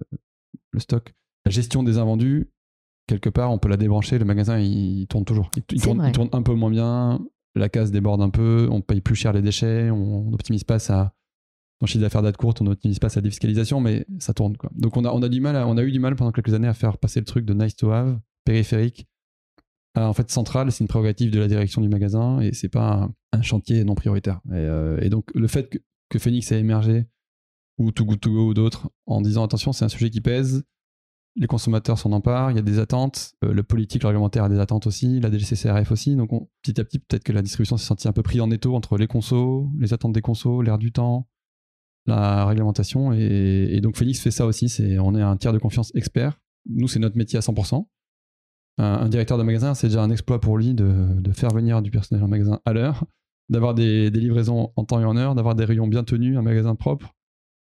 le 0.70 0.79
stock. 0.79 1.12
La 1.44 1.50
gestion 1.50 1.83
des 1.83 1.98
invendus, 1.98 2.53
quelque 3.06 3.30
part, 3.30 3.52
on 3.52 3.58
peut 3.58 3.68
la 3.68 3.76
débrancher, 3.76 4.18
le 4.18 4.24
magasin 4.24 4.58
il, 4.58 5.06
tourne 5.06 5.24
toujours. 5.24 5.50
Il, 5.56 5.80
tourne, 5.80 5.98
vrai. 5.98 6.08
il 6.08 6.12
tourne 6.12 6.28
un 6.32 6.42
peu 6.42 6.54
moins 6.54 6.70
bien, 6.70 7.20
la 7.54 7.68
case 7.68 7.90
déborde 7.90 8.22
un 8.22 8.30
peu, 8.30 8.68
on 8.70 8.80
paye 8.80 9.00
plus 9.00 9.14
cher 9.14 9.32
les 9.32 9.42
déchets, 9.42 9.90
on 9.90 10.30
n'optimise 10.30 10.64
pas 10.64 10.78
sa, 10.78 11.14
son 11.80 11.86
chiffre 11.86 12.02
d'affaires 12.02 12.22
date 12.22 12.36
courte, 12.36 12.60
on 12.60 12.64
n'optimise 12.64 12.98
pas 12.98 13.08
sa 13.08 13.20
défiscalisation, 13.20 13.80
mais 13.80 14.06
ça 14.18 14.34
tourne. 14.34 14.56
Quoi. 14.56 14.70
Donc 14.74 14.96
on 14.96 15.04
a, 15.04 15.10
on, 15.12 15.22
a 15.22 15.28
du 15.28 15.40
mal 15.40 15.56
à- 15.56 15.66
on 15.66 15.76
a 15.76 15.82
eu 15.82 15.92
du 15.92 16.00
mal 16.00 16.16
pendant 16.16 16.32
quelques 16.32 16.54
années 16.54 16.68
à 16.68 16.74
faire 16.74 16.98
passer 16.98 17.20
le 17.20 17.26
truc 17.26 17.44
de 17.44 17.54
nice 17.54 17.76
to 17.76 17.90
have, 17.90 18.18
périphérique, 18.44 19.06
à 19.94 20.08
en 20.08 20.12
fait 20.12 20.30
central. 20.30 20.72
C'est 20.72 20.82
une 20.82 20.88
prérogative 20.88 21.30
de 21.30 21.38
la 21.38 21.48
direction 21.48 21.80
du 21.80 21.88
magasin 21.88 22.40
et 22.40 22.52
c'est 22.52 22.68
pas 22.68 23.04
un, 23.04 23.14
un 23.38 23.42
chantier 23.42 23.84
non 23.84 23.94
prioritaire. 23.94 24.40
Et, 24.48 24.54
euh, 24.54 24.98
et 25.00 25.08
donc 25.08 25.30
le 25.34 25.46
fait 25.46 25.68
que, 25.68 25.78
que 26.08 26.18
Phoenix 26.18 26.50
ait 26.52 26.60
émergé, 26.60 27.06
ou 27.78 27.90
Too 27.90 28.04
Good 28.04 28.20
To 28.20 28.30
Go 28.32 28.48
ou 28.48 28.54
d'autres, 28.54 28.90
en 29.06 29.20
disant 29.20 29.44
attention, 29.44 29.72
c'est 29.72 29.84
un 29.84 29.88
sujet 29.88 30.10
qui 30.10 30.20
pèse, 30.20 30.64
les 31.37 31.47
consommateurs 31.47 31.99
s'en 31.99 32.12
emparent, 32.12 32.51
il 32.51 32.57
y 32.57 32.61
a 32.61 32.62
des 32.62 32.79
attentes, 32.79 33.35
euh, 33.44 33.53
le 33.53 33.62
politique, 33.62 34.03
le 34.03 34.09
réglementaire 34.09 34.44
a 34.44 34.49
des 34.49 34.61
attentes 34.61 34.87
aussi, 34.87 35.20
la 35.20 35.31
DGCCRF 35.31 35.90
aussi. 35.90 36.14
Donc 36.14 36.33
on- 36.33 36.49
petit 36.62 36.81
à 36.81 36.85
petit, 36.85 36.99
peut-être 36.99 37.25
que 37.25 37.33
la 37.33 37.42
distribution 37.42 37.77
s'est 37.77 37.87
sentie 37.87 38.07
un 38.07 38.12
peu 38.12 38.23
pris 38.23 38.40
en 38.40 38.51
étau 38.51 38.75
entre 38.75 38.97
les 38.97 39.07
consos, 39.07 39.68
les 39.79 39.92
attentes 39.92 40.12
des 40.12 40.20
consos, 40.20 40.62
l'air 40.62 40.79
du 40.79 40.92
temps, 40.92 41.29
la 42.07 42.47
réglementation. 42.47 43.12
Et, 43.12 43.81
donc 43.83 43.97
Félix 43.97 44.20
fait 44.20 44.31
ça 44.31 44.47
aussi, 44.47 44.73
on 45.01 45.14
est 45.16 45.23
un 45.23 45.37
tiers 45.37 45.53
de 45.53 45.59
confiance 45.59 45.90
expert. 45.94 46.40
Nous, 46.66 46.87
c'est 46.88 47.01
notre 47.01 47.16
métier 47.16 47.38
à 47.38 47.42
100%. 47.42 47.88
Un, 48.79 49.09
directeur 49.09 49.38
de 49.38 49.42
magasin, 49.42 49.75
c'est 49.75 49.88
déjà 49.88 50.03
un 50.03 50.11
exploit 50.11 50.40
pour 50.40 50.59
lui 50.59 50.75
de, 50.75 51.20
de 51.20 51.33
faire 51.33 51.51
venir 51.51 51.81
du 51.83 51.90
personnel 51.90 52.25
en 52.25 52.29
magasin 52.29 52.61
à 52.64 52.73
l'heure, 52.73 53.05
d'avoir 53.49 53.75
des, 53.75 54.11
des 54.11 54.20
livraisons 54.20 54.73
en 54.77 54.85
temps 54.85 55.01
et 55.01 55.05
en 55.05 55.16
heure, 55.16 55.35
d'avoir 55.35 55.55
des 55.55 55.64
rayons 55.64 55.87
bien 55.87 56.03
tenus, 56.03 56.37
un 56.37 56.42
magasin 56.42 56.75
propre 56.75 57.14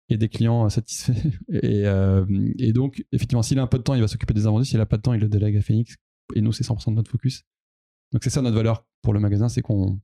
et 0.08 0.16
des 0.16 0.28
clients 0.28 0.66
euh, 0.66 0.68
satisfaits. 0.68 1.12
Et, 1.48 1.86
euh, 1.86 2.24
et 2.58 2.72
donc, 2.72 3.04
effectivement, 3.12 3.42
s'il 3.42 3.58
a 3.58 3.62
un 3.62 3.66
peu 3.66 3.78
de 3.78 3.82
temps, 3.82 3.94
il 3.94 4.00
va 4.00 4.08
s'occuper 4.08 4.34
des 4.34 4.46
invendus. 4.46 4.66
S'il 4.66 4.80
a 4.80 4.86
pas 4.86 4.96
de 4.96 5.02
temps, 5.02 5.12
il 5.12 5.20
le 5.20 5.28
délègue 5.28 5.56
à 5.56 5.62
Phoenix. 5.62 5.96
Et 6.34 6.40
nous, 6.40 6.52
c'est 6.52 6.64
100% 6.64 6.90
de 6.90 6.96
notre 6.96 7.10
focus. 7.10 7.42
Donc, 8.12 8.22
c'est 8.22 8.30
ça 8.30 8.42
notre 8.42 8.56
valeur 8.56 8.86
pour 9.02 9.12
le 9.12 9.20
magasin, 9.20 9.48
c'est 9.48 9.62
qu'on 9.62 10.00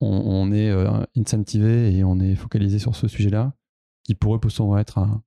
on, 0.00 0.08
on 0.08 0.52
est 0.52 0.70
euh, 0.70 1.04
incentivé 1.16 1.94
et 1.94 2.04
on 2.04 2.18
est 2.20 2.34
focalisé 2.34 2.78
sur 2.78 2.96
ce 2.96 3.08
sujet-là, 3.08 3.54
qui 4.04 4.14
pour 4.14 4.34
eux 4.34 4.40
peut 4.40 4.50
souvent 4.50 4.78
être 4.78 4.98
un, 4.98 5.22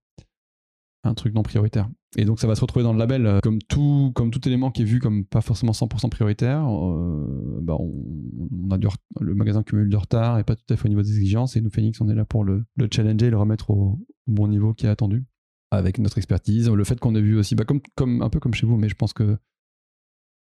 un 1.04 1.14
truc 1.14 1.34
non 1.34 1.44
prioritaire. 1.44 1.90
Et 2.18 2.26
donc, 2.26 2.40
ça 2.40 2.48
va 2.48 2.56
se 2.56 2.62
retrouver 2.62 2.84
dans 2.84 2.94
le 2.94 3.00
label 3.00 3.26
euh, 3.26 3.40
comme 3.42 3.60
tout, 3.62 4.12
comme 4.16 4.32
tout 4.32 4.46
élément 4.48 4.72
qui 4.72 4.84
est 4.84 4.86
vu 4.86 5.00
comme 5.00 5.26
pas 5.26 5.42
forcément 5.42 5.74
100% 5.74 6.10
prioritaire. 6.10 6.66
euh, 6.66 7.60
bah, 7.62 7.76
on, 7.80 8.72
a 8.72 8.78
du 8.78 8.88
le 9.20 9.36
magasin 9.36 9.64
cumule 9.64 9.90
du 9.90 9.98
retard 9.98 10.40
et 10.40 10.44
pas 10.44 10.56
tout 10.56 10.66
à 10.70 10.78
fait 10.78 10.86
au 10.86 10.90
niveau 10.90 11.02
des 11.02 11.18
exigences. 11.18 11.56
Et 11.58 11.62
nous, 11.62 11.70
Phoenix, 11.70 12.00
on 12.02 12.10
est 12.10 12.16
là 12.16 12.26
pour 12.26 12.44
le, 12.44 12.66
le 12.78 12.88
challenger 12.92 13.28
et 13.28 13.30
le 13.30 13.38
remettre 13.38 13.70
au, 13.70 14.00
bon 14.28 14.48
niveau 14.48 14.74
qui 14.74 14.86
est 14.86 14.90
attendu 14.90 15.26
avec 15.72 16.00
notre 16.00 16.18
expertise. 16.18 16.70
Le 16.70 16.84
fait 16.84 17.00
qu'on 17.00 17.16
ait 17.16 17.22
vu 17.22 17.38
aussi, 17.38 17.56
bah, 17.56 17.66
comme, 17.96 18.22
un 18.22 18.30
peu 18.30 18.40
comme 18.40 18.54
chez 18.54 18.66
vous, 18.66 18.78
mais 18.78 18.90
je 18.90 18.96
pense 18.96 19.14
que 19.14 19.38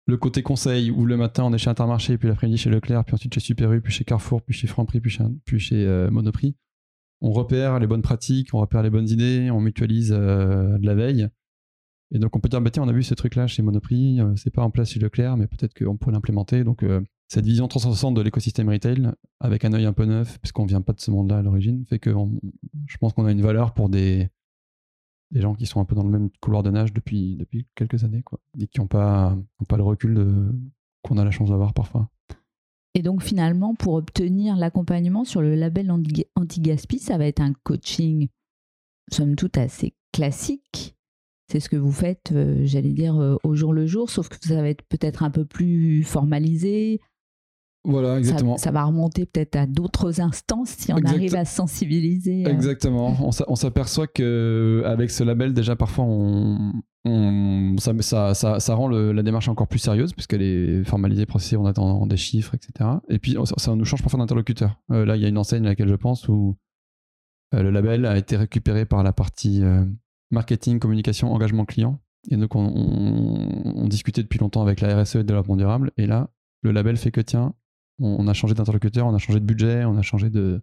le 0.06 0.16
côté 0.16 0.42
conseil 0.42 0.90
où 0.90 1.04
le 1.04 1.16
matin 1.16 1.44
on 1.44 1.52
est 1.52 1.59
chez 1.59 1.70
Intermarché, 1.70 2.18
puis 2.18 2.28
l'après-midi 2.28 2.59
chez 2.59 2.70
Leclerc, 2.70 3.04
puis 3.04 3.14
ensuite 3.14 3.33
chez 3.33 3.40
Super 3.40 3.72
U, 3.72 3.80
puis 3.80 3.92
chez 3.92 4.04
Carrefour, 4.04 4.42
puis 4.42 4.54
chez 4.54 4.66
Franprix, 4.66 5.00
puis 5.00 5.61
chez, 5.61 5.87
euh, 5.87 6.11
Monoprix. 6.11 6.56
On 7.20 7.30
repère 7.33 7.78
les 7.78 7.87
bonnes 7.87 8.02
pratiques, 8.02 8.54
on 8.54 8.59
repère 8.59 8.83
les 8.83 8.90
bonnes 8.90 9.09
idées, 9.09 9.50
on 9.50 9.61
mutualise 9.61 10.09
de 10.09 10.87
la 10.87 10.94
veille. 10.94 11.28
Et 12.12 12.18
donc 12.18 12.34
on 12.34 12.40
peut 12.40 12.48
dire, 12.48 12.60
bah, 12.60 12.70
tiens, 12.70 12.82
on 12.82 12.88
a 12.88 12.92
vu 12.92 13.02
ce 13.02 13.14
truc-là 13.14 13.46
chez 13.46 13.62
Monoprix, 13.62 14.20
euh, 14.20 14.34
c'est 14.36 14.50
pas 14.52 14.62
en 14.62 14.70
place 14.70 14.90
chez 14.90 14.98
Leclerc, 15.00 15.36
mais 15.36 15.46
peut-être 15.46 15.74
qu'on 15.74 15.96
pourrait 15.96 16.12
l'implémenter. 16.12 16.64
Donc 16.64 16.82
euh, 16.82 17.00
cette 17.28 17.44
vision 17.44 17.68
360 17.68 18.14
de 18.14 18.20
l'écosystème 18.20 18.68
retail, 18.68 19.12
avec 19.38 19.64
un 19.64 19.72
œil 19.72 19.86
un 19.86 19.92
peu 19.92 20.04
neuf, 20.04 20.38
puisqu'on 20.40 20.66
vient 20.66 20.80
pas 20.80 20.92
de 20.92 21.00
ce 21.00 21.10
monde-là 21.10 21.38
à 21.38 21.42
l'origine, 21.42 21.84
fait 21.86 21.98
que 22.00 22.12
je 22.86 22.96
pense 22.98 23.12
qu'on 23.12 23.26
a 23.26 23.30
une 23.32 23.42
valeur 23.42 23.72
pour 23.74 23.88
des, 23.88 24.28
des 25.30 25.40
gens 25.40 25.54
qui 25.54 25.66
sont 25.66 25.80
un 25.80 25.84
peu 25.84 25.94
dans 25.94 26.02
le 26.02 26.10
même 26.10 26.30
couloir 26.40 26.64
de 26.64 26.70
nage 26.70 26.92
depuis, 26.92 27.36
depuis 27.36 27.68
quelques 27.76 28.02
années, 28.02 28.22
quoi, 28.22 28.40
et 28.58 28.66
qui 28.66 28.80
n'ont 28.80 28.88
pas, 28.88 29.38
pas 29.68 29.76
le 29.76 29.84
recul 29.84 30.52
qu'on 31.02 31.18
a 31.18 31.24
la 31.24 31.30
chance 31.30 31.50
d'avoir 31.50 31.72
parfois. 31.72 32.10
Et 32.94 33.02
donc 33.02 33.22
finalement, 33.22 33.76
pour 33.76 33.94
obtenir 33.94 34.56
l'accompagnement 34.56 35.24
sur 35.24 35.40
le 35.40 35.54
label 35.54 35.92
anti- 35.92 36.26
anti-gaspi, 36.34 36.98
ça 36.98 37.18
va 37.18 37.26
être 37.26 37.40
un 37.40 37.52
coaching, 37.62 38.26
somme 39.12 39.36
toute, 39.36 39.56
assez 39.58 39.94
classique. 40.12 40.96
C'est 41.50 41.58
ce 41.60 41.68
que 41.68 41.76
vous 41.76 41.90
faites, 41.92 42.30
euh, 42.32 42.60
j'allais 42.64 42.92
dire, 42.92 43.16
euh, 43.20 43.36
au 43.42 43.54
jour 43.56 43.72
le 43.72 43.86
jour, 43.86 44.08
sauf 44.08 44.28
que 44.28 44.36
ça 44.40 44.62
va 44.62 44.68
être 44.68 44.82
peut-être 44.88 45.22
un 45.24 45.30
peu 45.30 45.44
plus 45.44 46.04
formalisé. 46.04 47.00
Voilà, 47.82 48.18
exactement. 48.18 48.58
ça 48.58 48.70
va 48.70 48.84
remonter 48.84 49.24
peut-être 49.24 49.56
à 49.56 49.66
d'autres 49.66 50.20
instances 50.20 50.68
si 50.78 50.92
on 50.92 50.98
Exact- 50.98 51.14
arrive 51.14 51.34
à 51.34 51.44
sensibiliser. 51.46 52.44
euh. 52.46 52.50
Exactement. 52.50 53.16
On 53.20 53.32
s'a- 53.32 53.46
on 53.48 53.56
s'aperçoit 53.56 54.06
que 54.06 54.82
avec 54.84 55.10
ce 55.10 55.24
label, 55.24 55.54
déjà 55.54 55.76
parfois, 55.76 56.04
on, 56.04 56.72
on- 57.06 57.76
ça, 57.78 57.94
ça, 58.00 58.34
ça, 58.34 58.60
ça 58.60 58.74
rend 58.74 58.86
le- 58.86 59.12
la 59.12 59.22
démarche 59.22 59.48
encore 59.48 59.66
plus 59.66 59.78
sérieuse 59.78 60.12
puisqu'elle 60.12 60.42
est 60.42 60.84
formalisée, 60.84 61.24
processée, 61.24 61.56
on 61.56 61.64
attend 61.64 62.06
des 62.06 62.18
chiffres, 62.18 62.54
etc. 62.54 62.90
Et 63.08 63.18
puis 63.18 63.34
ça, 63.56 63.74
nous 63.74 63.84
change 63.86 64.02
parfois 64.02 64.20
d'interlocuteur. 64.20 64.78
Euh, 64.92 65.06
là, 65.06 65.16
il 65.16 65.22
y 65.22 65.24
a 65.24 65.28
une 65.28 65.38
enseigne 65.38 65.64
à 65.64 65.70
laquelle 65.70 65.88
je 65.88 65.94
pense 65.94 66.28
où 66.28 66.56
le 67.52 67.70
label 67.70 68.04
a 68.04 68.18
été 68.18 68.36
récupéré 68.36 68.84
par 68.84 69.02
la 69.02 69.12
partie 69.14 69.62
marketing, 70.30 70.78
communication, 70.78 71.32
engagement 71.32 71.64
client. 71.64 72.00
Et 72.30 72.36
donc 72.36 72.54
on, 72.54 72.60
on- 72.66 73.72
on 73.84 73.88
discutait 73.88 74.22
depuis 74.22 74.38
longtemps 74.38 74.62
avec 74.62 74.80
la 74.80 75.00
RSE 75.02 75.14
et 75.16 75.18
le 75.18 75.24
développement 75.24 75.56
durable. 75.56 75.90
Et 75.96 76.06
là, 76.06 76.30
le 76.62 76.70
label 76.72 76.96
fait 76.96 77.10
que 77.10 77.20
tiens, 77.20 77.54
on, 77.98 78.16
on 78.18 78.28
a 78.28 78.32
changé 78.34 78.54
d'interlocuteur, 78.54 79.06
on 79.06 79.14
a 79.14 79.18
changé 79.18 79.40
de 79.40 79.44
budget, 79.44 79.84
on 79.84 79.96
a 79.96 80.02
changé 80.02 80.30
de 80.30 80.60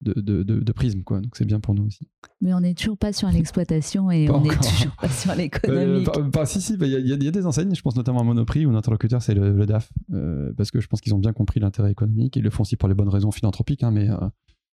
de, 0.00 0.14
de, 0.20 0.42
de- 0.42 0.58
de 0.58 0.72
prisme, 0.72 1.04
quoi. 1.04 1.20
Donc 1.20 1.36
c'est 1.36 1.44
bien 1.44 1.60
pour 1.60 1.76
nous 1.76 1.84
aussi. 1.86 2.08
Mais 2.40 2.52
on 2.52 2.58
n'est 2.60 2.74
toujours 2.74 2.98
pas 2.98 3.12
sur 3.12 3.28
l'exploitation 3.28 4.10
et 4.10 4.26
Pas 4.26 4.32
on 4.34 4.40
n'est 4.40 4.48
toujours 4.56 4.96
pas 5.00 5.08
sur 5.08 5.30
Euh, 5.30 5.34
l'économie. 5.36 6.02
pas- 6.04 6.22
pas- 6.40 6.44
si, 6.46 6.60
si, 6.60 6.74
il 6.74 6.86
y, 6.88 6.96
a- 6.96 6.98
il 6.98 7.06
y 7.06 7.12
a- 7.12 7.14
il 7.16 7.22
y 7.22 7.28
a 7.28 7.30
des 7.30 7.46
enseignes, 7.46 7.72
je 7.72 7.82
pense 7.82 7.94
notamment 7.94 8.18
à 8.20 8.24
Monoprix, 8.24 8.66
où 8.66 8.72
l'interlocuteur 8.72 9.22
c'est 9.22 9.34
le, 9.34 9.52
le 9.52 9.64
DAF, 9.64 9.90
euh, 10.12 10.52
parce 10.56 10.72
que 10.72 10.80
je 10.80 10.88
pense 10.88 11.00
qu'ils 11.00 11.14
ont 11.14 11.18
bien 11.20 11.32
compris 11.32 11.60
l'intérêt 11.60 11.92
économique, 11.92 12.34
ils 12.34 12.42
le 12.42 12.50
font 12.50 12.62
aussi 12.62 12.74
pour 12.74 12.88
les 12.88 12.96
bonnes 12.96 13.10
raisons 13.10 13.30
philanthropiques, 13.30 13.84
hein, 13.84 13.92
mais 13.92 14.10
euh, 14.10 14.16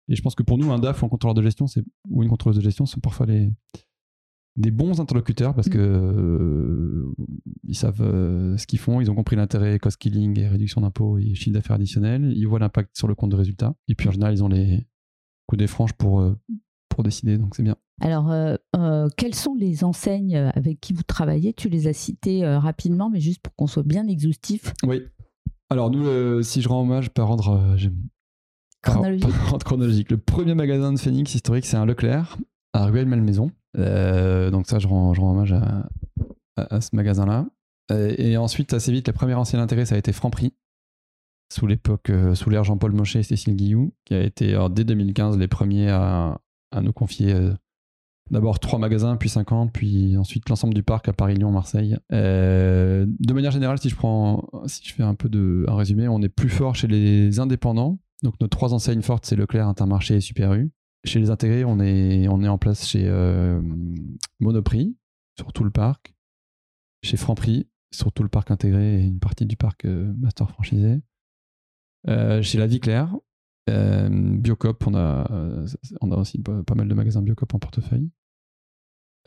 et 0.10 0.16
je 0.16 0.22
pense 0.22 0.36
que 0.36 0.44
pour 0.44 0.58
nous, 0.58 0.72
un 0.72 0.80
DAF 0.80 1.02
ou 1.02 1.06
un 1.06 1.10
contrôleur 1.10 1.34
de 1.34 1.42
gestion, 1.42 1.68
c'est 1.68 1.84
ou 2.10 2.24
une 2.24 2.30
contrôleuse 2.30 2.58
de 2.58 2.62
gestion 2.64 2.86
sont 2.86 3.00
parfois 3.00 3.26
les 3.26 3.52
des 4.56 4.70
bons 4.70 5.02
interlocuteurs 5.02 5.56
parce 5.56 5.68
Mm. 5.68 5.72
que 5.72 5.80
euh, 5.80 7.12
ils 7.68 7.76
savent 7.76 8.02
euh, 8.02 8.56
ce 8.58 8.68
qu'ils 8.68 8.78
font, 8.80 9.02
ils 9.02 9.10
ont 9.10 9.16
compris 9.16 9.36
l'intérêt 9.36 9.80
cost 9.80 9.98
killing 9.98 10.38
et 10.40 10.48
réduction 10.48 10.82
d'impôts 10.82 11.18
et 11.18 11.34
chiffre 11.34 11.54
d'affaires 11.54 11.76
additionnel, 11.78 12.32
ils 12.36 12.46
voient 12.48 12.60
l'impact 12.60 12.96
sur 12.96 13.08
le 13.08 13.16
compte 13.16 13.32
de 13.32 13.36
résultat, 13.36 13.76
et 13.88 13.96
puis 13.96 14.08
en 14.10 14.12
général 14.12 14.34
ils 14.36 14.44
ont 14.44 14.50
les 14.50 14.86
coups 15.48 15.58
des 15.60 15.68
franges 15.68 15.94
pour 15.94 16.20
euh, 16.22 16.38
pour 16.90 17.04
décider, 17.04 17.40
donc 17.40 17.56
c'est 17.56 17.64
bien. 17.64 17.76
Alors, 18.02 18.30
euh, 18.32 18.56
euh, 18.76 19.08
quelles 19.18 19.34
sont 19.34 19.56
les 19.56 19.84
enseignes 19.84 20.36
avec 20.36 20.80
qui 20.80 20.94
vous 20.94 21.02
travaillez? 21.02 21.54
Tu 21.54 21.68
les 21.70 21.88
as 21.88 21.94
citées 21.94 22.44
euh, 22.46 22.60
rapidement, 22.60 23.10
mais 23.10 23.20
juste 23.20 23.42
pour 23.42 23.56
qu'on 23.56 23.66
soit 23.66 23.82
bien 23.84 24.08
exhaustif. 24.08 24.74
Oui. 24.86 25.02
Alors 25.72 25.90
nous, 25.90 26.44
si 26.44 26.62
je 26.62 26.70
rends 26.70 26.82
hommage 26.82 27.10
par 27.10 27.36
par- 27.36 27.78
Chronologique. 28.84 30.12
Le 30.12 30.18
premier 30.18 30.56
magasin 30.56 30.92
de 30.94 31.00
Phoenix 31.00 31.34
historique, 31.34 31.66
c'est 31.66 31.78
un 31.78 31.86
Leclerc 31.86 32.38
à 32.74 32.86
Ruelle-Malmaison. 32.86 33.52
Euh, 33.78 34.52
donc 34.52 34.68
ça, 34.68 34.80
je 34.80 34.88
rends, 34.88 35.14
hommage 35.18 35.56
à, 36.58 36.82
ce 36.82 36.96
magasin-là. 36.96 37.48
Euh, 37.92 38.14
et 38.18 38.38
ensuite, 38.38 38.74
assez 38.74 38.92
vite, 38.92 39.08
la 39.08 39.14
première 39.14 39.40
ancienne 39.40 39.62
intégrée, 39.62 39.86
ça 39.86 39.96
a 39.96 39.98
été 39.98 40.12
Franprix. 40.12 40.54
sous 41.52 41.68
l'époque, 41.68 42.10
euh, 42.10 42.36
sous 42.36 42.50
l'ère 42.50 42.64
Jean-Paul 42.64 42.92
Mochet 42.94 43.20
et 43.20 43.24
Cécile 43.24 43.56
Guillou, 43.56 43.94
qui 44.06 44.16
a 44.16 44.22
été 44.22 44.58
dès 44.72 44.84
2015 44.84 45.38
les 45.38 45.48
premiers 45.48 45.90
à, 45.90 46.40
à 46.72 46.82
nous 46.82 46.94
confier 46.94 47.36
d'abord 48.32 48.60
trois 48.60 48.80
magasins, 48.80 49.16
puis 49.18 49.30
50, 49.30 49.72
puis 49.72 50.18
ensuite 50.18 50.50
l'ensemble 50.50 50.74
du 50.74 50.84
parc 50.84 51.08
à 51.08 51.14
Paris, 51.14 51.36
Lyon, 51.36 51.52
Marseille. 51.52 51.98
De 52.10 53.34
manière 53.34 53.52
générale, 53.52 53.78
si 53.80 53.90
je 53.90 53.96
prends, 53.96 54.50
si 54.66 54.82
je 54.84 54.94
fais 54.94 55.04
un 55.04 55.16
peu 55.16 55.30
de 55.30 55.66
un 55.68 55.76
résumé, 55.76 56.08
on 56.08 56.22
est 56.22 56.30
plus 56.30 56.50
fort 56.50 56.76
chez 56.76 56.88
les 56.88 57.40
indépendants. 57.40 58.00
Donc 58.24 58.40
nos 58.40 58.48
trois 58.48 58.74
enseignes 58.74 59.02
fortes, 59.02 59.26
c'est 59.26 59.36
Leclerc, 59.36 59.68
Intermarché 59.68 60.16
et 60.16 60.22
Super 60.22 60.54
U. 60.54 60.72
Chez 61.06 61.20
les 61.20 61.30
intégrés, 61.30 61.66
on 61.66 61.80
est, 61.82 62.28
en 62.28 62.58
place 62.58 62.88
chez 62.88 63.04
euh, 63.06 63.62
Monoprix, 64.40 64.96
sur 65.38 65.52
tout 65.52 65.66
le 65.66 65.70
parc. 65.70 66.16
Chez 67.04 67.18
Franprix, 67.18 67.68
sur 67.92 68.14
tout 68.14 68.24
le 68.24 68.30
parc 68.30 68.50
intégré 68.50 69.02
et 69.02 69.06
une 69.06 69.20
partie 69.20 69.46
du 69.46 69.58
parc 69.58 69.84
euh, 69.84 70.14
master 70.18 70.50
franchisé. 70.50 71.02
Euh, 72.08 72.42
chez 72.42 72.58
La 72.58 72.68
Vie 72.68 72.80
Claire, 72.80 73.14
Biocop, 73.68 74.88
on 74.88 74.96
a, 74.96 76.18
aussi 76.18 76.40
pas, 76.40 76.76
mal 76.76 76.88
de 76.88 76.94
magasins 76.94 77.22
Biocop 77.22 77.54
en 77.54 77.60
portefeuille. 77.60 78.10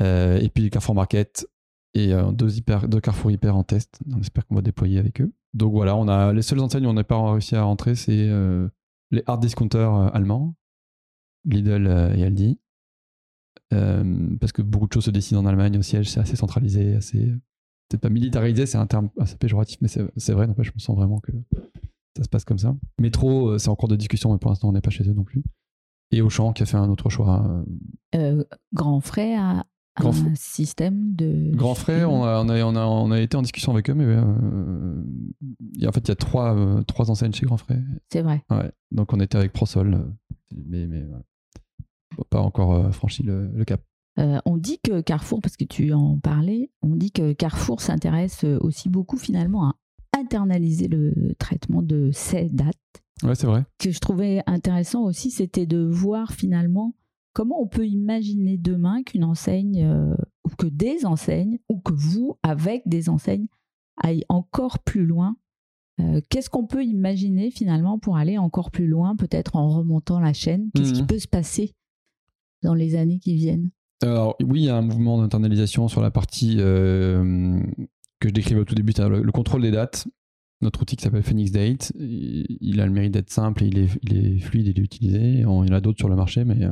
Et 0.00 0.50
puis 0.54 0.70
Carrefour 0.70 0.94
Market 0.94 1.46
et 1.94 2.12
deux, 2.32 2.58
hyper, 2.58 2.88
deux 2.88 3.00
Carrefour 3.00 3.30
Hyper 3.30 3.56
en 3.56 3.64
test. 3.64 4.00
On 4.14 4.20
espère 4.20 4.46
qu'on 4.46 4.54
va 4.54 4.62
déployer 4.62 4.98
avec 4.98 5.20
eux. 5.20 5.32
Donc 5.54 5.72
voilà, 5.72 5.96
on 5.96 6.08
a 6.08 6.34
les 6.34 6.42
seules 6.42 6.60
enseignes 6.60 6.86
où 6.86 6.90
on 6.90 6.94
n'a 6.94 7.04
pas 7.04 7.32
réussi 7.32 7.56
à 7.56 7.62
rentrer, 7.62 7.94
c'est 7.94 8.30
les 9.10 9.22
hard 9.26 9.40
discounters 9.40 9.94
euh, 9.94 10.08
allemands, 10.12 10.54
Lidl 11.44 11.86
euh, 11.86 12.14
et 12.14 12.24
Aldi. 12.24 12.58
Euh, 13.72 14.36
parce 14.38 14.52
que 14.52 14.62
beaucoup 14.62 14.86
de 14.86 14.92
choses 14.92 15.06
se 15.06 15.10
décident 15.10 15.40
en 15.40 15.46
Allemagne 15.46 15.76
au 15.78 15.82
siège, 15.82 16.08
c'est 16.08 16.20
assez 16.20 16.36
centralisé, 16.36 16.94
assez. 16.94 17.32
C'est 17.90 18.00
pas 18.00 18.10
militarisé, 18.10 18.66
c'est 18.66 18.78
un 18.78 18.86
terme 18.86 19.10
assez 19.18 19.36
péjoratif, 19.36 19.78
mais 19.80 19.86
c'est 19.88 20.32
vrai, 20.32 20.48
n'empêche, 20.48 20.66
je 20.66 20.72
me 20.72 20.80
sens 20.80 20.96
vraiment 20.96 21.20
que 21.20 21.30
ça 22.16 22.24
se 22.24 22.28
passe 22.28 22.44
comme 22.44 22.58
ça. 22.58 22.74
Métro, 23.00 23.58
c'est 23.58 23.68
en 23.68 23.76
cours 23.76 23.88
de 23.88 23.94
discussion, 23.94 24.32
mais 24.32 24.38
pour 24.38 24.50
l'instant, 24.50 24.68
on 24.68 24.72
n'est 24.72 24.80
pas 24.80 24.90
chez 24.90 25.08
eux 25.08 25.12
non 25.12 25.22
plus. 25.22 25.44
Et 26.10 26.20
Auchan 26.20 26.52
qui 26.52 26.64
a 26.64 26.66
fait 26.66 26.76
un 26.76 26.88
autre 26.88 27.10
choix. 27.10 27.64
Grand 28.72 29.00
Frais 29.00 29.36
Grand 29.96 30.10
un 30.10 30.34
système 30.34 31.14
de. 31.14 31.50
Grand 31.54 31.74
Frais, 31.74 32.04
on 32.04 32.22
a, 32.24 32.42
on, 32.44 32.48
a, 32.48 32.62
on, 32.64 32.76
a, 32.76 32.84
on 32.86 33.10
a 33.10 33.20
été 33.20 33.36
en 33.36 33.42
discussion 33.42 33.72
avec 33.72 33.88
eux, 33.88 33.94
mais 33.94 34.04
euh, 34.04 34.22
en 35.86 35.92
fait, 35.92 36.00
il 36.00 36.08
y 36.08 36.12
a 36.12 36.16
trois, 36.16 36.54
euh, 36.54 36.82
trois 36.82 37.10
enseignes 37.10 37.32
chez 37.32 37.46
Grand 37.46 37.56
Frais. 37.56 37.80
C'est 38.12 38.22
vrai. 38.22 38.42
Ouais. 38.50 38.70
Donc 38.92 39.12
on 39.12 39.20
était 39.20 39.38
avec 39.38 39.52
Prosol, 39.52 39.94
euh, 39.94 39.98
mais, 40.54 40.86
mais 40.86 41.02
voilà. 41.02 41.24
Pas 42.30 42.40
encore 42.40 42.94
franchi 42.94 43.22
le, 43.22 43.50
le 43.54 43.64
cap. 43.64 43.80
Euh, 44.18 44.38
on 44.46 44.56
dit 44.56 44.78
que 44.82 45.02
Carrefour, 45.02 45.40
parce 45.42 45.56
que 45.56 45.64
tu 45.64 45.92
en 45.92 46.18
parlais, 46.18 46.70
on 46.82 46.96
dit 46.96 47.10
que 47.10 47.32
Carrefour 47.32 47.80
s'intéresse 47.82 48.44
aussi 48.60 48.88
beaucoup 48.88 49.18
finalement 49.18 49.68
à 49.68 49.74
internaliser 50.18 50.88
le 50.88 51.34
traitement 51.38 51.82
de 51.82 52.10
ces 52.12 52.48
dates. 52.48 52.76
Ouais, 53.22 53.34
c'est 53.34 53.46
vrai. 53.46 53.64
que 53.78 53.90
je 53.90 53.98
trouvais 53.98 54.42
intéressant 54.46 55.02
aussi, 55.04 55.30
c'était 55.30 55.66
de 55.66 55.78
voir 55.78 56.32
finalement 56.32 56.94
comment 57.36 57.60
on 57.60 57.66
peut 57.66 57.86
imaginer 57.86 58.56
demain 58.56 59.02
qu'une 59.02 59.22
enseigne, 59.24 59.82
euh, 59.84 60.14
ou 60.46 60.48
que 60.56 60.66
des 60.66 61.04
enseignes, 61.04 61.58
ou 61.68 61.78
que 61.80 61.92
vous, 61.92 62.38
avec 62.42 62.82
des 62.86 63.10
enseignes, 63.10 63.46
aillent 64.02 64.24
encore 64.30 64.78
plus 64.78 65.04
loin. 65.04 65.36
Euh, 66.00 66.22
Qu'est-ce 66.30 66.48
qu'on 66.48 66.66
peut 66.66 66.82
imaginer 66.82 67.50
finalement 67.50 67.98
pour 67.98 68.16
aller 68.16 68.38
encore 68.38 68.70
plus 68.70 68.86
loin, 68.86 69.16
peut-être 69.16 69.56
en 69.56 69.68
remontant 69.68 70.18
la 70.18 70.32
chaîne? 70.32 70.70
Qu'est-ce 70.74 70.94
qui 70.94 71.02
Mhm. 71.02 71.06
peut 71.08 71.18
se 71.18 71.28
passer 71.28 71.72
dans 72.62 72.72
les 72.74 72.94
années 72.96 73.18
qui 73.18 73.34
viennent? 73.34 73.68
Alors 74.02 74.34
oui, 74.42 74.60
il 74.62 74.64
y 74.64 74.68
a 74.70 74.76
un 74.76 74.82
mouvement 74.82 75.18
d'internalisation 75.18 75.88
sur 75.88 76.00
la 76.00 76.10
partie 76.10 76.56
euh, 76.58 77.60
que 78.20 78.28
je 78.28 78.34
décrivais 78.34 78.60
au 78.60 78.64
tout 78.64 78.74
début, 78.74 78.92
le, 78.98 79.22
le 79.22 79.32
contrôle 79.32 79.60
des 79.60 79.70
dates. 79.72 80.08
Notre 80.62 80.80
outil 80.80 80.96
qui 80.96 81.04
s'appelle 81.04 81.22
Phoenix 81.22 81.50
Date, 81.50 81.92
il 81.98 82.80
a 82.80 82.86
le 82.86 82.92
mérite 82.92 83.12
d'être 83.12 83.28
simple 83.30 83.62
et 83.64 83.66
il 83.66 83.78
est, 83.78 83.88
il 84.04 84.16
est 84.16 84.38
fluide, 84.38 84.68
il 84.68 84.78
est 84.80 84.82
utilisé. 84.82 85.44
On- 85.44 85.62
Il 85.64 85.68
y 85.68 85.72
en 85.72 85.76
a 85.76 85.82
d'autres 85.82 85.98
sur 85.98 86.08
le 86.08 86.16
marché, 86.16 86.44
mais 86.46 86.64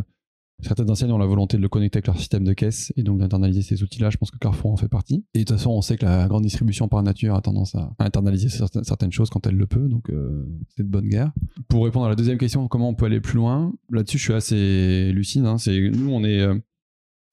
certaines 0.61 0.91
enseignes 0.91 1.13
ont 1.13 1.19
la 1.19 1.27
volonté 1.27 1.57
de 1.57 1.63
le 1.63 1.69
connecter 1.69 1.99
avec 1.99 2.07
leur 2.07 2.19
système 2.19 2.45
de 2.45 2.53
caisse 2.53 2.93
et 2.97 3.03
donc 3.03 3.19
d'internaliser 3.19 3.63
ces 3.63 3.83
outils-là. 3.83 4.11
Je 4.11 4.17
pense 4.17 4.31
que 4.31 4.39
Carrefour 4.39 4.73
en 4.73 4.77
fait 4.77 4.89
partie. 4.89 5.25
Et 5.35 5.41
de 5.41 5.45
toute 5.45 5.57
façon, 5.57 5.71
on 5.71 5.83
sait 5.83 5.97
que 5.97 6.05
la 6.05 6.27
grande 6.29 6.43
distribution 6.43 6.89
par 6.89 7.03
nature 7.03 7.35
a 7.35 7.41
tendance 7.43 7.75
à 7.75 7.93
internaliser 7.99 8.49
certaines, 8.49 9.13
choses 9.13 9.31
quand 9.31 9.47
elle 9.47 9.57
le 9.57 9.67
peut, 9.67 9.89
donc 9.89 10.11
euh, 10.11 10.47
c'est 10.77 10.83
de 10.83 10.89
bonne 10.89 11.09
guerre. 11.09 11.33
Pour 11.69 11.85
répondre 11.85 12.07
à 12.07 12.09
la 12.09 12.17
deuxième 12.17 12.39
question, 12.39 12.67
comment 12.69 12.89
on 12.89 12.95
peut 12.95 13.07
aller 13.07 13.21
plus 13.21 13.37
loin? 13.37 13.73
Là-dessus, 13.91 14.19
je 14.19 14.23
suis 14.25 14.33
assez 14.33 15.13
lucide. 15.13 15.45
hein. 15.45 15.57
Nous, 15.67 16.11
on 16.11 16.25
est 16.25 16.41
euh, 16.41 16.59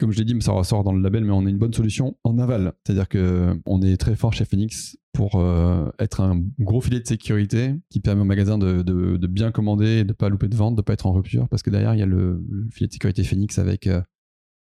comme 0.02 0.12
je 0.12 0.18
l'ai 0.18 0.26
dit, 0.26 0.36
ça 0.42 0.52
ressort 0.52 0.84
dans 0.84 0.94
le 0.94 1.02
label, 1.02 1.24
mais 1.24 1.32
on 1.32 1.46
a 1.46 1.50
une 1.50 1.60
bonne 1.60 1.76
solution 1.76 2.18
en 2.24 2.40
aval. 2.40 2.74
C'est-à-dire 2.84 3.08
que 3.08 3.56
on 3.68 3.84
est 3.84 3.98
très 3.98 4.16
fort 4.16 4.34
chez 4.34 4.46
Phoenix 4.46 4.98
pour 5.14 5.36
euh, 5.36 5.92
être 6.00 6.22
un 6.22 6.44
gros 6.58 6.82
filet 6.82 7.00
de 7.00 7.06
sécurité 7.06 7.76
qui 7.92 8.00
permet 8.00 8.22
au 8.22 8.26
magasin 8.26 8.58
de, 8.58 8.82
bien 9.28 9.52
commander 9.52 10.04
de 10.04 10.14
pas 10.14 10.30
louper 10.30 10.48
de 10.48 10.56
vente, 10.56 10.76
de 10.76 10.82
pas 10.82 10.94
être 10.94 11.06
en 11.06 11.12
rupture, 11.12 11.48
parce 11.50 11.62
que 11.62 11.70
derrière 11.70 11.94
il 11.94 12.00
y 12.00 12.02
a 12.02 12.08
le, 12.08 12.44
le 12.50 12.68
filet 12.72 12.88
de 12.88 12.94
sécurité 12.94 13.24
Phoenix 13.24 13.60
avec 13.60 13.86
euh, 13.86 14.02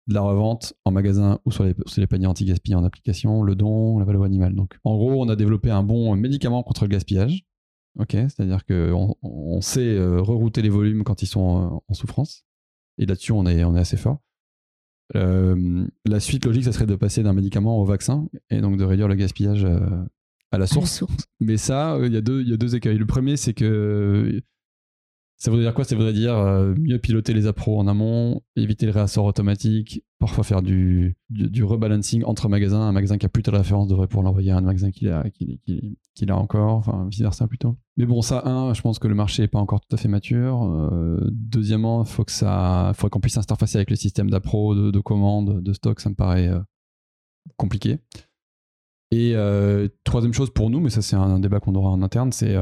de 0.07 0.15
la 0.15 0.21
revente 0.21 0.75
en 0.85 0.93
magasin 0.93 1.41
ou 1.45 1.51
sur 1.51 1.65
les, 1.65 1.75
sur 1.87 2.07
paniers 2.07 2.29
anti-gaspillage 2.29 2.81
en 2.81 2.85
application, 2.85 3.43
le 3.43 3.57
don, 3.57 3.99
la 3.99 4.05
valeur 4.05 4.23
animale. 4.23 4.55
Donc 4.55 4.79
en 4.85 4.97
gros, 4.97 5.21
on 5.21 5.29
a 5.29 5.35
développé 5.35 5.73
un 5.73 5.83
bon 5.83 6.15
médicament 6.15 6.63
contre 6.63 6.85
le 6.85 6.91
gaspillage. 6.91 7.45
Ok, 7.99 8.13
c'est-à-dire 8.13 8.65
qu'on 8.65 9.17
on 9.23 9.61
sait 9.61 9.81
euh, 9.81 10.21
rerouter 10.21 10.63
les 10.63 10.69
volumes 10.69 11.03
quand 11.03 11.23
ils 11.23 11.27
sont 11.27 11.59
euh, 11.59 11.79
en 11.89 11.95
souffrance. 11.95 12.45
Et 12.99 13.07
là-dessus, 13.07 13.33
on 13.33 13.45
est 13.45 13.61
assez 13.61 13.97
fort. 13.97 14.21
Euh, 15.15 15.87
la 16.05 16.21
suite 16.21 16.45
logique, 16.47 16.65
ça 16.65 16.73
serait 16.73 16.87
de 16.87 16.97
passer 16.97 17.23
d'un 17.23 17.33
médicament 17.33 17.81
au 17.81 17.85
vaccin 17.85 18.27
et 18.51 18.61
donc 18.61 18.77
de 18.77 18.85
réduire 18.85 19.09
le 19.09 19.15
gaspillage 19.15 19.65
euh, 19.65 19.79
à 20.51 20.59
la 20.59 20.59
À 20.59 20.59
la 20.59 20.67
source. 20.67 21.05
Mais 21.41 21.57
ça, 21.57 21.95
euh, 21.95 22.07
il 22.07 22.13
y, 22.13 22.17
y 22.17 22.53
a 22.53 22.57
deux 22.57 22.75
écueils. 22.75 22.99
Le 22.99 23.07
premier, 23.07 23.37
c'est 23.37 23.55
que 23.55 24.43
ça 25.39 25.51
voudrait 25.51 25.67
dire 25.67 25.75
quoi? 25.75 25.85
Ça 25.85 25.95
voudrait 25.95 26.15
dire 26.15 26.35
euh, 26.35 26.75
mieux 26.79 26.99
piloter 26.99 27.35
les 27.35 27.47
appros 27.47 27.79
en 27.79 27.87
amont, 27.87 28.41
éviter 28.57 28.87
le 28.87 28.93
réassort 28.93 29.27
automatique, 29.27 30.03
parfois 30.19 30.45
faire 30.45 30.63
du, 30.63 31.15
rebalancing 31.63 32.25
entre 32.25 32.49
magasins. 32.49 32.81
Un 32.81 32.93
magasin 32.93 33.19
qui 33.19 33.27
a 33.27 33.29
plus 33.29 33.43
telle 33.43 33.57
référence 33.57 33.87
devrait 33.87 34.07
pouvoir 34.07 34.25
l'envoyer 34.25 34.51
à 34.53 34.57
un 34.57 34.63
magasin 34.63 34.91
qui 34.91 35.05
l'a 35.05 36.37
encore, 36.37 36.77
enfin 36.77 37.07
vice 37.11 37.21
versa 37.21 37.47
plutôt. 37.49 37.77
Mais 37.99 38.07
bon, 38.07 38.23
ça, 38.23 38.47
un, 38.47 38.73
je 38.73 38.81
pense 38.81 38.99
que 38.99 39.09
le 39.09 39.15
marché 39.15 39.43
n'est 39.43 39.49
pas 39.49 39.59
encore 39.59 39.81
tout 39.81 39.95
à 39.95 39.99
fait 39.99 40.09
mature. 40.09 40.63
Euh, 40.63 41.21
deuxièmement, 41.31 42.03
il 42.03 42.09
faut 42.09 42.25
que 42.25 42.33
ça, 42.33 42.93
faut 42.95 43.11
qu'on 43.11 43.21
puisse 43.21 43.35
s'interfacer 43.35 43.77
avec 43.77 43.91
le 43.91 43.97
système 43.97 44.31
d'appro, 44.31 44.75
de, 44.75 44.91
de 44.91 45.01
commande, 45.01 45.63
de 45.63 45.73
stock. 45.75 46.01
Ça 46.01 46.09
me 46.09 46.15
paraît 46.15 46.49
euh, 46.49 46.61
compliqué. 47.59 47.99
Et 49.11 49.35
troisième 50.03 50.33
chose 50.33 50.51
pour 50.51 50.71
nous, 50.71 50.81
mais 50.81 50.91
ça 50.91 51.03
c'est 51.03 51.15
un, 51.15 51.39
débat 51.39 51.61
qu'on 51.61 51.75
aura 51.75 51.91
en 51.91 52.03
interne, 52.03 52.33
c'est 52.33 52.57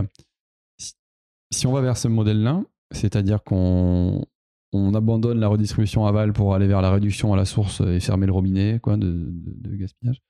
si 1.55 1.67
on 1.67 1.73
va 1.73 1.81
vers 1.81 1.97
ce 1.97 2.09
modèle-là, 2.09 2.63
c'est-à-dire 2.91 3.43
qu'on 3.43 4.25
on 4.73 4.95
abandonne 4.95 5.39
la 5.39 5.49
redistribution 5.49 6.07
aval 6.07 6.33
pour 6.33 6.55
aller 6.55 6.67
vers 6.67 6.83
la 6.83 6.91
réduction 6.91 7.33
à 7.33 7.37
la 7.37 7.45
source 7.45 7.81
et 7.81 8.01
fermer 8.01 8.27
le 8.27 8.33
robinet 8.33 8.81
quoi, 8.83 8.97
de, 8.97 9.33
gaspillage, 9.77 10.21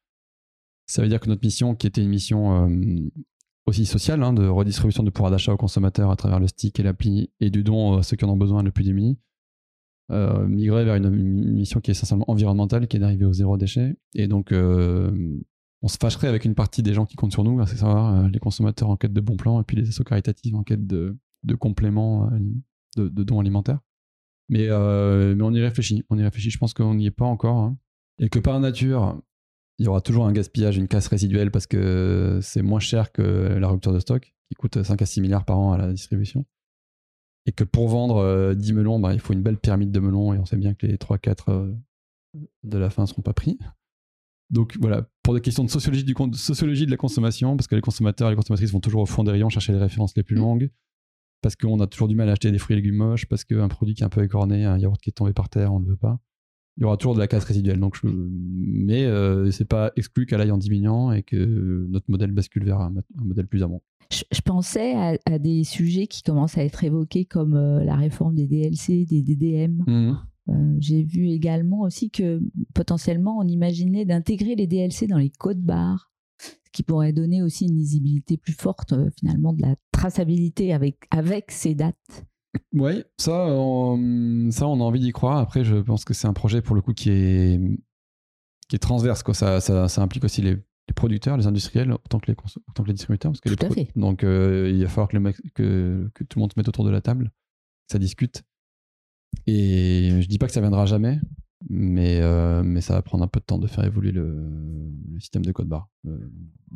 ça 0.86 1.02
veut 1.02 1.08
dire 1.08 1.20
que 1.20 1.28
notre 1.28 1.44
mission, 1.44 1.74
qui 1.74 1.86
était 1.86 2.02
une 2.02 2.10
mission 2.10 2.68
euh, 2.68 3.10
aussi 3.66 3.86
sociale, 3.86 4.22
hein, 4.22 4.32
de 4.32 4.46
redistribution 4.46 5.02
de 5.02 5.10
pouvoir 5.10 5.30
d'achat 5.30 5.52
aux 5.52 5.56
consommateurs 5.56 6.10
à 6.10 6.16
travers 6.16 6.40
le 6.40 6.46
stick 6.46 6.78
et 6.78 6.82
l'appli 6.82 7.30
et 7.40 7.50
du 7.50 7.64
don 7.64 7.96
à 7.96 8.02
ceux 8.02 8.16
qui 8.16 8.24
en 8.24 8.28
ont 8.28 8.36
besoin 8.36 8.62
le 8.62 8.70
plus 8.70 8.84
démunis, 8.84 9.18
euh, 10.10 10.46
migrer 10.46 10.84
vers 10.84 10.96
une, 10.96 11.06
une 11.06 11.54
mission 11.54 11.80
qui 11.80 11.90
est 11.90 11.92
essentiellement 11.92 12.30
environnementale, 12.30 12.86
qui 12.86 12.98
est 12.98 13.00
d'arriver 13.00 13.24
au 13.24 13.32
zéro 13.32 13.56
déchet. 13.56 13.96
Et 14.14 14.28
donc, 14.28 14.52
euh, 14.52 15.10
on 15.84 15.88
se 15.88 15.98
fâcherait 15.98 16.28
avec 16.28 16.46
une 16.46 16.54
partie 16.54 16.82
des 16.82 16.94
gens 16.94 17.04
qui 17.04 17.14
comptent 17.14 17.32
sur 17.32 17.44
nous, 17.44 17.60
à 17.60 17.66
savoir 17.66 18.14
euh, 18.14 18.28
les 18.28 18.38
consommateurs 18.38 18.88
en 18.88 18.96
quête 18.96 19.12
de 19.12 19.20
bons 19.20 19.36
plans 19.36 19.60
et 19.60 19.64
puis 19.64 19.76
les 19.76 19.86
assos 19.86 20.02
caritatives 20.02 20.56
en 20.56 20.62
quête 20.62 20.86
de, 20.86 21.14
compléments, 21.60 22.30
euh, 22.32 23.10
de, 23.10 23.22
dons 23.22 23.38
alimentaires. 23.38 23.80
Mais, 24.48 24.68
euh, 24.70 25.34
mais 25.36 25.42
on 25.42 25.52
y 25.52 25.60
réfléchit, 25.60 26.02
on 26.08 26.18
y 26.18 26.22
réfléchit. 26.22 26.48
Je 26.48 26.56
pense 26.56 26.72
qu'on 26.72 26.94
n'y 26.94 27.04
est 27.06 27.10
pas 27.10 27.26
encore. 27.26 27.58
hein. 27.58 27.76
Et 28.18 28.30
que 28.30 28.38
par 28.38 28.58
nature, 28.60 29.20
il 29.78 29.84
y 29.84 29.88
aura 29.88 30.00
toujours 30.00 30.24
un 30.24 30.32
gaspillage, 30.32 30.78
une 30.78 30.88
casse 30.88 31.08
résiduelle 31.08 31.50
parce 31.50 31.66
que 31.66 32.38
c'est 32.40 32.62
moins 32.62 32.80
cher 32.80 33.12
que 33.12 33.22
la 33.22 33.68
rupture 33.68 33.92
de 33.92 34.00
stock, 34.00 34.34
qui 34.48 34.54
coûte 34.54 34.82
5 34.82 35.02
à 35.02 35.06
6 35.06 35.20
milliards 35.20 35.44
par 35.44 35.58
an 35.58 35.72
à 35.72 35.76
la 35.76 35.92
distribution. 35.92 36.46
Et 37.44 37.52
que 37.52 37.64
pour 37.64 37.88
vendre 37.88 38.16
euh, 38.16 38.54
10 38.54 38.72
melons, 38.72 39.00
bah, 39.00 39.12
il 39.12 39.20
faut 39.20 39.34
une 39.34 39.42
belle 39.42 39.58
pyramide 39.58 39.92
de 39.92 40.00
melons 40.00 40.32
et 40.32 40.38
on 40.38 40.46
sait 40.46 40.56
bien 40.56 40.72
que 40.72 40.86
les 40.86 40.96
3-4 40.96 41.50
euh, 41.50 41.74
de 42.62 42.78
la 42.78 42.88
fin 42.88 43.02
ne 43.02 43.06
seront 43.06 43.20
pas 43.20 43.34
pris. 43.34 43.58
Donc 44.50 44.76
voilà, 44.80 45.08
pour 45.22 45.34
des 45.34 45.40
questions 45.40 45.64
de 45.64 45.70
sociologie, 45.70 46.04
du, 46.04 46.14
de 46.14 46.36
sociologie 46.36 46.86
de 46.86 46.90
la 46.90 46.96
consommation, 46.96 47.56
parce 47.56 47.66
que 47.66 47.74
les 47.74 47.80
consommateurs 47.80 48.28
et 48.28 48.32
les 48.32 48.36
consommatrices 48.36 48.70
vont 48.72 48.80
toujours 48.80 49.02
au 49.02 49.06
fond 49.06 49.24
des 49.24 49.30
rayons 49.32 49.48
chercher 49.48 49.72
les 49.72 49.78
références 49.78 50.14
les 50.16 50.22
plus 50.22 50.36
longues, 50.36 50.70
parce 51.42 51.56
qu'on 51.56 51.80
a 51.80 51.86
toujours 51.86 52.08
du 52.08 52.14
mal 52.14 52.28
à 52.28 52.32
acheter 52.32 52.50
des 52.52 52.58
fruits 52.58 52.74
et 52.76 52.80
légumes 52.80 52.96
moches, 52.96 53.26
parce 53.26 53.44
qu'un 53.44 53.68
produit 53.68 53.94
qui 53.94 54.02
est 54.02 54.06
un 54.06 54.10
peu 54.10 54.22
écorné, 54.22 54.64
un 54.64 54.78
yaourt 54.78 55.00
qui 55.00 55.10
est 55.10 55.14
tombé 55.14 55.32
par 55.32 55.48
terre, 55.48 55.72
on 55.72 55.80
ne 55.80 55.84
le 55.86 55.90
veut 55.92 55.96
pas. 55.96 56.20
Il 56.76 56.82
y 56.82 56.84
aura 56.84 56.96
toujours 56.96 57.14
de 57.14 57.20
la 57.20 57.28
casse 57.28 57.44
résiduelle. 57.44 57.78
Donc 57.78 57.96
je- 57.96 58.08
Mais 58.08 59.04
euh, 59.04 59.50
c'est 59.52 59.64
pas 59.64 59.92
exclu 59.96 60.26
qu'elle 60.26 60.40
aille 60.40 60.50
en 60.50 60.58
diminuant 60.58 61.12
et 61.12 61.22
que 61.22 61.86
notre 61.88 62.10
modèle 62.10 62.32
bascule 62.32 62.64
vers 62.64 62.80
un, 62.80 62.90
mo- 62.90 63.00
un 63.18 63.24
modèle 63.24 63.46
plus 63.46 63.62
amont. 63.62 63.80
Je, 64.10 64.22
je 64.32 64.40
pensais 64.40 64.92
à, 64.94 65.16
à 65.26 65.38
des 65.38 65.62
sujets 65.64 66.06
qui 66.08 66.22
commencent 66.22 66.58
à 66.58 66.64
être 66.64 66.82
évoqués 66.82 67.24
comme 67.26 67.54
euh, 67.54 67.84
la 67.84 67.94
réforme 67.94 68.34
des 68.34 68.46
DLC, 68.48 69.04
des 69.06 69.22
DDM. 69.22 69.84
Euh, 70.48 70.76
J'ai 70.78 71.02
vu 71.02 71.28
également 71.28 71.80
aussi 71.80 72.10
que 72.10 72.42
potentiellement 72.74 73.38
on 73.38 73.46
imaginait 73.48 74.04
d'intégrer 74.04 74.54
les 74.54 74.66
DLC 74.66 75.06
dans 75.06 75.18
les 75.18 75.30
codes 75.30 75.62
barres, 75.62 76.12
ce 76.38 76.70
qui 76.72 76.82
pourrait 76.82 77.12
donner 77.12 77.42
aussi 77.42 77.66
une 77.66 77.76
lisibilité 77.76 78.36
plus 78.36 78.52
forte 78.52 78.92
euh, 78.92 79.10
finalement 79.18 79.52
de 79.52 79.62
la 79.62 79.76
traçabilité 79.92 80.72
avec, 80.74 81.06
avec 81.10 81.50
ces 81.50 81.74
dates. 81.74 82.26
Oui, 82.72 83.02
ça, 83.18 83.46
on, 83.48 84.50
ça, 84.50 84.68
on 84.68 84.80
a 84.80 84.84
envie 84.84 85.00
d'y 85.00 85.12
croire. 85.12 85.38
Après, 85.38 85.64
je 85.64 85.76
pense 85.76 86.04
que 86.04 86.14
c'est 86.14 86.28
un 86.28 86.32
projet 86.32 86.62
pour 86.62 86.76
le 86.76 86.82
coup 86.82 86.92
qui 86.92 87.10
est, 87.10 87.60
qui 88.68 88.76
est 88.76 88.80
transverse. 88.80 89.22
Quoi. 89.22 89.34
Ça, 89.34 89.60
ça, 89.60 89.88
ça 89.88 90.02
implique 90.02 90.24
aussi 90.24 90.40
les, 90.42 90.50
les 90.52 90.94
producteurs, 90.94 91.36
les 91.36 91.46
industriels, 91.46 91.90
autant 91.92 92.20
que 92.20 92.30
les, 92.30 92.36
autant 92.68 92.82
que 92.82 92.88
les 92.88 92.94
distributeurs. 92.94 93.32
Parce 93.32 93.40
que 93.40 93.48
Tout 93.48 93.56
les 93.60 93.66
à 93.66 93.70
fait. 93.70 93.88
Donc, 93.96 94.22
euh, 94.22 94.70
il 94.72 94.82
va 94.82 94.88
falloir 94.88 95.08
que, 95.08 95.16
le 95.16 95.20
mec, 95.20 95.36
que, 95.54 96.10
que 96.14 96.22
tout 96.22 96.38
le 96.38 96.42
monde 96.42 96.52
se 96.52 96.58
mette 96.58 96.68
autour 96.68 96.84
de 96.84 96.90
la 96.90 97.00
table, 97.00 97.32
ça 97.90 97.98
discute. 97.98 98.44
Et 99.46 100.20
je 100.20 100.26
dis 100.28 100.38
pas 100.38 100.46
que 100.46 100.52
ça 100.52 100.60
viendra 100.60 100.86
jamais, 100.86 101.20
mais, 101.68 102.20
euh, 102.20 102.62
mais 102.62 102.80
ça 102.80 102.94
va 102.94 103.02
prendre 103.02 103.24
un 103.24 103.28
peu 103.28 103.40
de 103.40 103.44
temps 103.44 103.58
de 103.58 103.66
faire 103.66 103.84
évoluer 103.84 104.12
le, 104.12 104.90
le 105.12 105.20
système 105.20 105.44
de 105.44 105.52
code 105.52 105.68
barre. 105.68 105.88
Euh, 106.06 106.18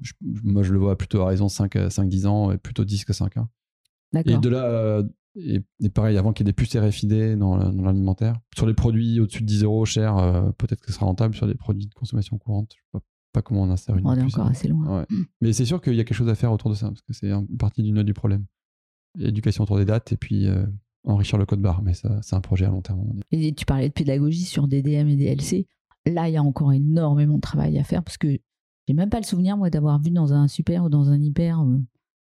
je- 0.02 0.12
moi, 0.44 0.62
je 0.62 0.72
le 0.72 0.78
vois 0.78 0.96
plutôt 0.96 1.20
à 1.22 1.26
raison 1.26 1.48
5-10 1.48 2.26
ans, 2.26 2.50
et 2.52 2.59
plutôt 2.59 2.84
10 2.84 3.04
que 3.04 3.12
5 3.12 3.36
ans. 3.36 3.48
Et 4.14 4.38
de 4.38 4.48
là, 4.48 4.64
euh, 4.64 5.02
et, 5.36 5.61
et 5.82 5.88
pareil, 5.90 6.16
avant 6.16 6.32
qu'il 6.32 6.44
y 6.44 6.48
ait 6.48 6.52
des 6.52 6.56
puces 6.56 6.74
RFID 6.76 7.36
dans, 7.38 7.56
l'alimentaire, 7.56 8.40
sur 8.56 8.66
les 8.66 8.74
produits 8.74 9.20
au-dessus 9.20 9.42
de 9.42 9.46
10 9.46 9.62
euros 9.64 9.84
chers, 9.84 10.16
peut-être 10.59 10.80
que 10.80 10.86
ce 10.88 10.94
sera 10.94 11.06
rentable. 11.06 11.34
Sur 11.34 11.46
des 11.46 11.54
produits 11.54 11.86
de 11.86 11.94
consommation 11.94 12.38
courante, 12.38 12.72
je 12.74 12.80
sais 12.82 12.88
pas, 12.92 13.00
pas 13.34 13.42
comment 13.42 13.62
on 13.62 13.70
insère 13.70 13.96
une 13.96 14.06
On 14.06 14.14
est 14.14 14.22
puce. 14.22 14.34
encore 14.34 14.46
assez 14.48 14.68
loin. 14.68 15.00
Ouais. 15.00 15.06
Mais 15.42 15.52
c'est 15.52 15.66
sûr 15.66 15.80
qu'il 15.82 15.94
y 15.94 16.00
a 16.00 16.04
quelque 16.04 16.16
chose 16.16 16.28
à 16.30 16.34
faire 16.34 16.50
autour 16.52 16.70
de 16.70 16.74
ça, 16.74 16.88
parce 16.88 17.02
que 17.02 17.12
c'est 17.12 17.30
une 17.30 17.46
partie 17.59 17.82
du 17.82 17.92
nœud 17.92 18.04
du 18.04 18.14
problème. 18.14 18.46
Éducation 19.18 19.64
autour 19.64 19.76
des 19.78 19.84
dates 19.84 20.12
et 20.12 20.16
puis 20.16 20.48
enrichir 21.12 21.38
le 21.38 21.46
code 21.46 21.61
barre. 21.61 21.82
Mais 21.82 21.94
ça, 21.94 22.18
c'est 22.22 22.36
un 22.36 22.40
projet 22.40 22.64
à 22.66 22.68
long 22.70 22.82
terme. 22.82 23.02
Et 23.32 23.52
tu 23.54 23.64
parlais 23.64 23.88
de 23.88 23.92
pédagogie 23.92 24.44
sur 24.44 24.68
des 24.68 24.82
DM 24.82 25.09
et 25.09 25.16
des 25.16 25.26
LC. 25.34 25.66
Là, 26.06 26.28
il 26.28 26.32
y 26.34 26.36
a 26.36 26.42
encore 26.42 26.72
énormément 26.72 27.36
de 27.36 27.40
travail 27.40 27.78
à 27.78 27.84
faire 27.84 28.02
parce 28.02 28.16
que 28.16 28.28
j'ai 28.86 28.94
même 28.94 29.11
pas 29.11 29.18
le 29.18 29.24
souvenir, 29.24 29.56
moi, 29.56 29.68
d'avoir 29.70 30.00
vu 30.00 30.11
dans 30.11 30.32
un 30.32 30.48
super 30.48 30.84
ou 30.84 30.88
dans 30.88 31.11
un 31.11 31.20
hyper 31.20 31.61
euh, 31.61 31.78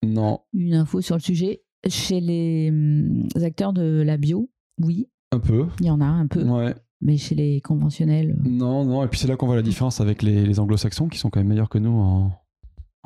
Non, 0.02 0.40
une 0.54 0.74
info 0.74 1.00
sur 1.00 1.16
le 1.16 1.20
sujet. 1.20 1.62
Chez 1.86 2.20
les 2.20 2.70
hum, 2.70 3.28
acteurs 3.42 3.72
de 3.72 4.02
la 4.04 4.16
bio, 4.16 4.50
oui, 4.82 5.08
un 5.32 5.38
peu. 5.38 5.66
il 5.80 5.86
y 5.86 5.90
en 5.90 6.00
a 6.00 6.06
un 6.06 6.26
peu, 6.26 6.42
Ouais. 6.48 6.74
mais 7.02 7.16
chez 7.18 7.34
les 7.34 7.60
conventionnels, 7.60 8.30
euh, 8.44 8.48
Non, 8.48 8.84
non. 8.84 9.04
Et 9.04 9.08
puis 9.08 9.20
c'est 9.20 9.28
là 9.28 9.36
qu'on 9.36 9.46
voit 9.46 9.56
la 9.56 9.62
différence 9.62 10.00
avec 10.00 10.22
les, 10.22 10.46
les 10.46 10.58
anglo-saxons 10.58 11.08
qui 11.08 11.18
sont 11.18 11.28
quand 11.30 11.38
même 11.40 11.48
meilleurs 11.48 11.68
que 11.68 11.78
nous 11.78 11.90
en, 11.90 12.32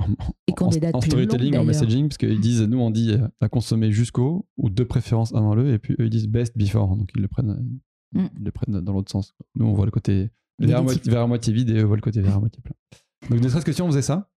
Et 0.48 0.53
en- 0.92 1.01
storytelling, 1.01 1.57
en 1.57 1.64
messaging, 1.64 2.09
parce 2.09 2.18
qu'ils 2.18 2.40
disent, 2.40 2.62
nous 2.62 2.78
on 2.78 2.90
dit 2.90 3.12
euh, 3.12 3.26
à 3.40 3.48
consommer 3.48 3.92
jusqu'au, 3.92 4.46
ou 4.57 4.70
de 4.70 4.84
préférence 4.84 5.34
avant 5.34 5.55
le, 5.55 5.72
et 5.74 5.78
puis 5.78 5.94
eux 6.01 6.05
ils 6.07 6.11
disent 6.11 6.28
best 6.28 6.57
before. 6.57 6.96
Donc 6.96 7.11
ils 7.14 7.22
le 7.22 7.28
prennent, 7.28 7.80
Mm. 8.12 8.26
ils 8.38 8.44
le 8.44 8.51
prennent 8.51 8.80
dans 8.80 8.92
l'autre 8.92 9.11
sens. 9.12 9.34
Nous 9.55 9.66
on 9.66 9.72
voit 9.72 9.84
le 9.84 9.90
côté 9.92 10.30
à, 10.61 10.66
Négatif. 10.66 11.12
moitié, 11.28 11.53
vide 11.53 11.70
et 11.70 11.74
eux 11.78 11.84
voient 11.84 11.96
le 11.96 12.03
côté 12.03 12.20
verre 12.20 12.36
à 12.36 12.40
moitié 12.40 12.61
plein. 12.62 12.74
Donc 13.30 13.40
ne 13.40 13.48
serait-ce 13.48 13.64
que 13.64 13.72
si 13.72 13.82
on 13.82 13.86
faisait 13.86 14.03
ça, 14.03 14.28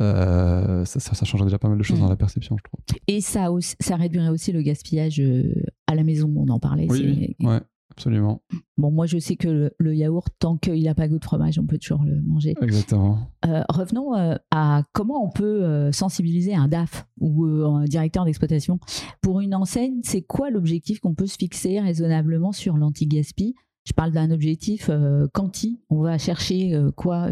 euh, 0.00 0.84
ça, 0.84 1.00
ça, 1.00 1.14
ça 1.14 1.24
changerait 1.24 1.46
déjà 1.46 1.58
pas 1.58 1.68
mal 1.68 1.78
de 1.78 1.82
choses 1.82 1.98
Mm. 1.98 2.02
dans 2.02 2.08
la 2.08 2.16
perception, 2.16 2.56
je 2.58 2.62
trouve. 2.62 2.80
Et 3.06 3.20
ça, 3.20 3.50
aussi- 3.50 3.76
ça 3.80 3.96
réduirait 3.96 4.28
aussi 4.28 4.52
le 4.52 4.62
gaspillage 4.62 5.20
euh, 5.20 5.52
à 5.86 5.94
la 5.94 6.04
maison, 6.04 6.32
on 6.36 6.48
en 6.48 6.58
parlait. 6.58 6.86
Oui, 6.90 7.34
oui, 7.40 7.46
ouais, 7.46 7.60
absolument. 7.96 8.42
Bon, 8.76 8.90
moi, 8.90 9.06
je 9.06 9.18
sais 9.18 9.36
que 9.36 9.48
le, 9.48 9.70
le 9.78 9.94
yaourt, 9.94 10.28
tant 10.38 10.56
qu'il 10.56 10.82
n'a 10.84 10.94
pas 10.94 11.08
goût 11.08 11.18
de 11.18 11.24
fromage, 11.24 11.58
on 11.58 11.66
peut 11.66 11.78
toujours 11.78 12.02
le 12.04 12.20
manger. 12.22 12.54
Exactement. 12.60 13.18
Euh, 13.46 13.62
revenons 13.68 14.14
euh, 14.14 14.34
à 14.50 14.82
comment 14.92 15.24
on 15.24 15.30
peut 15.30 15.64
euh, 15.64 15.92
sensibiliser 15.92 16.54
un 16.54 16.68
DAF 16.68 17.06
ou 17.20 17.44
un 17.44 17.84
directeur 17.84 18.24
d'exploitation. 18.24 18.78
Pour 19.22 19.40
une 19.40 19.54
enseigne, 19.54 20.00
c'est 20.02 20.22
quoi 20.22 20.50
l'objectif 20.50 21.00
qu'on 21.00 21.14
peut 21.14 21.26
se 21.26 21.36
fixer 21.38 21.80
raisonnablement 21.80 22.52
sur 22.52 22.76
l'anti-gaspi 22.76 23.54
Je 23.84 23.92
parle 23.92 24.12
d'un 24.12 24.30
objectif 24.30 24.90
quanti. 25.32 25.80
On 25.88 26.02
va 26.02 26.18
chercher 26.18 26.78
quoi? 26.96 27.28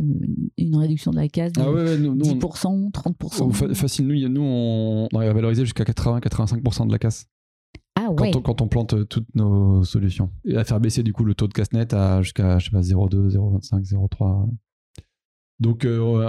Une, 0.56 0.76
réduction 0.76 1.10
de 1.10 1.16
la 1.16 1.28
case 1.28 1.52
de 1.52 1.60
Ah 1.60 1.70
ouais, 1.70 1.84
ouais, 1.84 1.98
nous, 1.98 2.14
nous, 2.14 2.26
on- 2.30 2.34
10%, 2.36 2.90
30% 2.90 3.36
Oh, 3.40 3.50
fa- 3.50 3.74
facile, 3.74 4.06
nous, 4.06 4.28
nous 4.28 4.40
on, 4.42 5.08
arrive 5.14 5.30
à 5.30 5.34
valoriser 5.34 5.64
jusqu'à 5.64 5.84
80-85% 5.84 6.86
de 6.86 6.92
la 6.92 6.98
casse 6.98 7.26
quand, 8.14 8.24
ouais, 8.24 8.36
on, 8.36 8.40
quand 8.42 8.60
on 8.60 8.68
plante 8.68 8.94
euh, 8.94 9.04
toutes 9.04 9.34
nos 9.34 9.84
solutions. 9.84 10.30
Et 10.44 10.56
à 10.56 10.64
faire 10.64 10.80
baisser 10.80 11.02
du 11.02 11.12
coup 11.12 11.24
le 11.24 11.34
taux 11.34 11.48
de 11.48 11.52
casse 11.52 11.72
net 11.72 11.92
à 11.94 12.22
jusqu'à 12.22 12.58
je 12.58 12.66
sais 12.66 12.70
pas 12.70 12.80
0,2, 12.80 13.30
0,25, 13.36 13.82
0,3. 13.92 14.48
Donc 15.60 15.84
euh, 15.84 16.26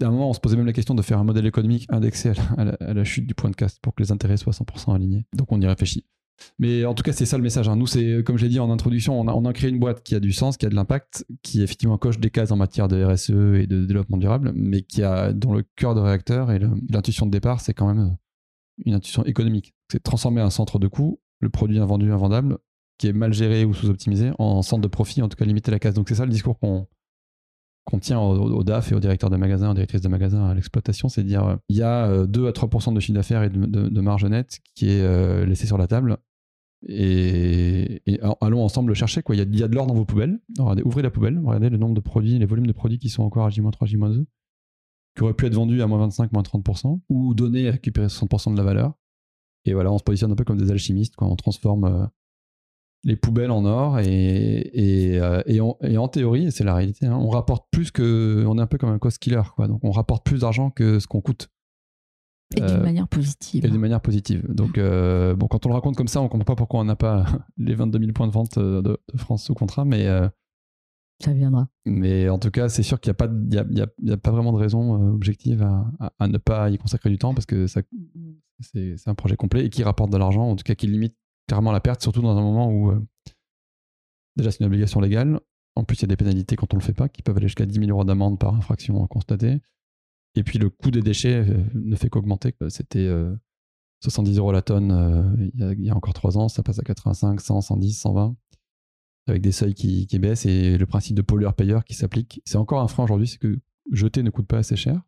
à 0.00 0.06
un 0.06 0.10
moment 0.10 0.30
on 0.30 0.32
se 0.32 0.40
posait 0.40 0.56
même 0.56 0.66
la 0.66 0.72
question 0.72 0.94
de 0.94 1.02
faire 1.02 1.18
un 1.18 1.24
modèle 1.24 1.46
économique 1.46 1.86
indexé 1.90 2.30
à 2.30 2.34
la, 2.34 2.42
à 2.58 2.64
la- 2.64 2.88
à 2.90 2.94
la 2.94 3.04
chute 3.04 3.26
du 3.26 3.34
point 3.34 3.50
de 3.50 3.56
casse 3.56 3.78
pour 3.80 3.94
que 3.94 4.02
les 4.02 4.10
intérêts 4.12 4.36
soient 4.36 4.52
100% 4.52 4.94
alignés. 4.94 5.26
Donc 5.36 5.52
on 5.52 5.60
y 5.60 5.66
réfléchit. 5.66 6.04
Mais 6.58 6.84
en 6.86 6.94
tout 6.94 7.04
cas, 7.04 7.12
c'est 7.12 7.26
ça 7.26 7.36
le 7.36 7.42
message. 7.44 7.68
hein. 7.68 7.76
Nous, 7.76 7.86
c'est 7.86 8.24
comme 8.24 8.36
je 8.36 8.42
l'ai 8.44 8.48
dit 8.48 8.58
en 8.58 8.68
introduction, 8.70 9.20
on 9.20 9.28
a, 9.28 9.32
on 9.32 9.44
a 9.44 9.52
créé 9.52 9.70
une 9.70 9.78
boîte 9.78 10.02
qui 10.02 10.16
a 10.16 10.20
du 10.20 10.32
sens, 10.32 10.56
qui 10.56 10.66
a 10.66 10.70
de 10.70 10.74
l'impact, 10.74 11.24
qui 11.42 11.62
effectivement 11.62 11.98
coche 11.98 12.18
des 12.18 12.30
cases 12.30 12.50
en 12.50 12.56
matière 12.56 12.88
de 12.88 13.04
RSE 13.04 13.30
et 13.30 13.66
de 13.68 13.84
développement 13.84 14.16
durable, 14.16 14.50
mais 14.56 14.82
qui 14.82 15.04
a 15.04 15.32
dont 15.32 15.52
le 15.52 15.62
cœur 15.76 15.94
de 15.94 16.00
réacteur 16.00 16.50
et 16.50 16.58
l'intuition 16.90 17.26
de 17.26 17.30
départ, 17.30 17.60
c'est 17.60 17.74
quand 17.74 17.86
même 17.86 18.16
une 18.84 18.94
intuition 18.94 19.24
économique. 19.24 19.74
C'est 19.90 20.02
transformer 20.02 20.40
un 20.40 20.50
centre 20.50 20.78
de 20.78 20.88
coût, 20.88 21.20
le 21.40 21.48
produit 21.48 21.78
invendu, 21.78 22.12
invendable, 22.12 22.58
qui 22.98 23.08
est 23.08 23.12
mal 23.12 23.32
géré 23.32 23.64
ou 23.64 23.74
sous-optimisé, 23.74 24.30
en 24.38 24.62
centre 24.62 24.82
de 24.82 24.88
profit, 24.88 25.22
en 25.22 25.28
tout 25.28 25.36
cas 25.36 25.44
limiter 25.44 25.70
la 25.70 25.78
casse. 25.78 25.94
Donc 25.94 26.08
c'est 26.08 26.14
ça 26.14 26.24
le 26.24 26.30
discours 26.30 26.58
qu'on 26.58 26.86
qu'on 27.84 27.98
tient 27.98 28.20
au, 28.20 28.38
au 28.38 28.64
DAF 28.64 28.92
et 28.92 28.94
aux 28.94 29.00
directeurs 29.00 29.30
de 29.30 29.36
magasin, 29.36 29.70
aux 29.70 29.74
directrices 29.74 30.02
de 30.02 30.08
magasin 30.08 30.46
à 30.46 30.54
l'exploitation, 30.54 31.08
c'est 31.08 31.22
de 31.22 31.28
dire 31.28 31.44
euh, 31.44 31.56
il 31.68 31.76
y 31.76 31.82
a 31.82 32.06
euh, 32.06 32.26
2 32.26 32.46
à 32.46 32.50
3% 32.52 32.94
de 32.94 33.00
chiffre 33.00 33.14
d'affaires 33.14 33.42
et 33.42 33.50
de, 33.50 34.00
marge 34.00 34.24
nette 34.24 34.60
qui 34.74 34.88
est 34.88 35.02
euh, 35.02 35.44
laissé 35.46 35.66
sur 35.66 35.78
la 35.78 35.86
table. 35.86 36.18
Et, 36.88 38.02
allons 38.40 38.64
ensemble 38.64 38.88
le 38.88 38.94
chercher. 38.94 39.22
Quoi. 39.22 39.36
Il, 39.36 39.58
y 39.58 39.62
a, 39.62 39.68
de 39.68 39.74
l'or 39.74 39.86
dans 39.86 39.94
vos 39.94 40.04
poubelles. 40.04 40.40
Ouvrez 40.84 41.02
la 41.02 41.10
poubelle, 41.10 41.40
regardez 41.44 41.70
le 41.70 41.78
nombre 41.78 41.94
de 41.94 42.00
produits, 42.00 42.38
les 42.38 42.46
volumes 42.46 42.66
de 42.66 42.72
produits 42.72 42.98
qui 42.98 43.08
sont 43.08 43.22
encore 43.22 43.46
à 43.46 43.50
J-3, 43.50 43.86
J-2, 43.86 44.24
qui 45.16 45.22
auraient 45.22 45.34
pu 45.34 45.46
être 45.46 45.54
vendus 45.54 45.82
à 45.82 45.86
moins 45.86 45.98
25, 45.98 46.32
moins 46.32 46.42
30%, 46.42 47.00
ou 47.08 47.34
donnés 47.34 47.68
à 47.68 47.72
récupérer 47.72 48.06
60% 48.06 48.52
de 48.52 48.56
la 48.56 48.64
valeur. 48.64 48.94
Et 49.64 49.74
voilà, 49.74 49.92
on 49.92 49.98
se 49.98 50.02
positionne 50.02 50.32
un 50.32 50.36
peu 50.36 50.44
comme 50.44 50.58
des 50.58 50.70
alchimistes, 50.70 51.16
quoi. 51.16 51.28
on 51.28 51.36
transforme 51.36 51.84
euh, 51.84 52.06
les 53.04 53.16
poubelles 53.16 53.50
en 53.50 53.64
or, 53.64 54.00
et, 54.00 54.70
et, 54.72 55.20
euh, 55.20 55.42
et, 55.46 55.60
en, 55.60 55.76
et 55.82 55.98
en 55.98 56.08
théorie, 56.08 56.46
et 56.46 56.50
c'est 56.50 56.64
la 56.64 56.74
réalité, 56.74 57.06
hein, 57.06 57.16
on 57.16 57.28
rapporte 57.28 57.66
plus 57.70 57.90
que. 57.90 58.44
On 58.46 58.58
est 58.58 58.62
un 58.62 58.66
peu 58.66 58.78
comme 58.78 58.90
un 58.90 58.98
cost 58.98 59.18
killer, 59.18 59.42
quoi. 59.54 59.68
donc 59.68 59.80
on 59.84 59.90
rapporte 59.90 60.24
plus 60.24 60.40
d'argent 60.40 60.70
que 60.70 60.98
ce 60.98 61.06
qu'on 61.06 61.20
coûte. 61.20 61.48
et 62.56 62.60
d'une 62.60 62.70
euh, 62.70 62.82
manière 62.82 63.08
positive. 63.08 63.64
Et 63.64 63.68
d'une 63.68 63.80
manière 63.80 64.00
positive. 64.00 64.44
Donc, 64.48 64.78
bon, 64.78 65.46
quand 65.48 65.66
on 65.66 65.68
le 65.68 65.74
raconte 65.74 65.96
comme 65.96 66.08
ça, 66.08 66.20
on 66.20 66.28
comprend 66.28 66.44
pas 66.44 66.56
pourquoi 66.56 66.80
on 66.80 66.84
n'a 66.84 66.96
pas 66.96 67.26
les 67.58 67.74
22 67.74 67.98
000 67.98 68.12
points 68.12 68.26
de 68.26 68.32
vente 68.32 68.58
de, 68.58 68.80
de 68.80 68.98
France 69.16 69.44
sous 69.44 69.54
contrat, 69.54 69.84
mais, 69.84 70.08
Ça 71.22 71.32
viendra. 71.32 71.68
mais 71.84 72.28
en 72.28 72.38
tout 72.38 72.50
cas, 72.50 72.68
c'est 72.68 72.82
sûr 72.82 73.00
qu'il 73.00 73.12
n'y 73.12 74.12
a, 74.12 74.16
pas 74.16 74.30
vraiment 74.30 74.52
de 74.52 74.58
raison 74.58 74.94
euh, 74.94 75.12
objective 75.12 75.62
à, 76.18 76.28
ne 76.28 76.38
pas 76.38 76.70
y 76.70 76.78
consacrer 76.78 77.10
du 77.10 77.18
temps 77.18 77.34
parce 77.34 77.46
que 77.46 77.66
c'est, 77.66 77.84
un 79.06 79.14
projet 79.14 79.36
complet 79.36 79.66
et 79.66 79.70
qui 79.70 79.82
rapporte 79.82 80.10
de 80.10 80.16
l'argent, 80.16 80.48
en 80.48 80.56
tout 80.56 80.64
cas 80.64 80.74
qui 80.74 80.86
limite 80.86 81.16
clairement 81.48 81.72
la 81.72 81.80
perte, 81.80 82.02
surtout 82.02 82.22
dans 82.22 82.36
un 82.36 82.42
moment 82.42 82.70
où 82.70 82.90
euh, 82.90 83.00
déjà 84.36 84.50
c'est 84.50 84.60
une 84.60 84.66
obligation 84.66 85.00
légale. 85.00 85.40
En 85.74 85.84
plus, 85.84 85.96
il 85.96 86.02
y 86.02 86.04
a 86.04 86.08
des 86.08 86.16
pénalités 86.16 86.56
quand 86.56 86.72
on 86.74 86.76
le 86.76 86.82
fait 86.82 86.92
pas 86.92 87.08
qui 87.08 87.22
peuvent 87.22 87.36
aller 87.36 87.48
jusqu'à 87.48 87.66
10 87.66 87.74
000 87.74 87.90
euros 87.90 88.04
d'amende 88.04 88.38
par 88.38 88.54
infraction 88.54 89.06
constatée. 89.06 89.60
Et 90.34 90.44
puis 90.44 90.58
le 90.58 90.70
coût 90.70 90.90
des 90.90 91.02
déchets 91.02 91.48
euh, 91.48 91.64
ne 91.74 91.96
fait 91.96 92.08
qu'augmenter. 92.08 92.54
C'était 92.68 93.06
euh, 93.06 93.34
70 94.00 94.38
euros 94.38 94.52
la 94.52 94.62
tonne 94.62 95.36
il 95.38 95.60
y, 95.60 95.62
a, 95.62 95.72
il 95.72 95.84
y 95.84 95.90
a 95.90 95.96
encore 95.96 96.14
3 96.14 96.36
ans, 96.36 96.48
ça 96.48 96.62
passe 96.62 96.78
à 96.78 96.82
85, 96.82 97.40
100, 97.40 97.60
110, 97.60 97.92
120, 97.92 98.36
avec 99.26 99.42
des 99.42 99.52
seuils 99.52 99.74
qui, 99.74 100.06
baissent 100.18 100.46
et 100.46 100.76
le 100.78 100.86
principe 100.86 101.16
de 101.16 101.22
pollueur-payeur 101.22 101.84
qui 101.84 101.94
s'applique. 101.94 102.42
C'est 102.44 102.58
encore 102.58 102.80
un 102.80 102.88
frein 102.88 103.04
aujourd'hui, 103.04 103.28
c'est 103.28 103.38
que 103.38 103.58
jeter 103.92 104.22
ne 104.22 104.30
coûte 104.30 104.46
pas 104.46 104.58
assez 104.58 104.76
cher. 104.76 105.02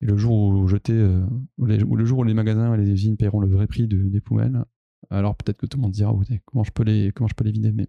Et 0.00 0.06
le 0.06 0.16
jour 0.16 0.36
où 0.36 0.66
jeter, 0.66 0.92
euh, 0.92 1.24
ou 1.58 1.66
le 1.66 2.04
jour 2.04 2.18
où 2.18 2.24
les 2.24 2.34
magasins 2.34 2.74
et 2.74 2.76
les 2.76 2.90
usines 2.90 3.16
paieront 3.16 3.40
le 3.40 3.48
vrai 3.48 3.66
prix 3.66 3.86
de- 3.86 4.08
des 4.08 4.20
poubelles, 4.20 4.64
alors 5.10 5.36
peut-être 5.36 5.58
que 5.58 5.66
tout 5.66 5.78
le 5.78 5.82
monde 5.82 5.92
dira 5.92 6.14
comment 6.44 6.64
je 6.64 6.72
peux 6.72 6.82
les 6.82 7.12
comment 7.12 7.28
je 7.28 7.34
peux 7.34 7.44
les 7.44 7.52
vider. 7.52 7.72
Mais 7.72 7.88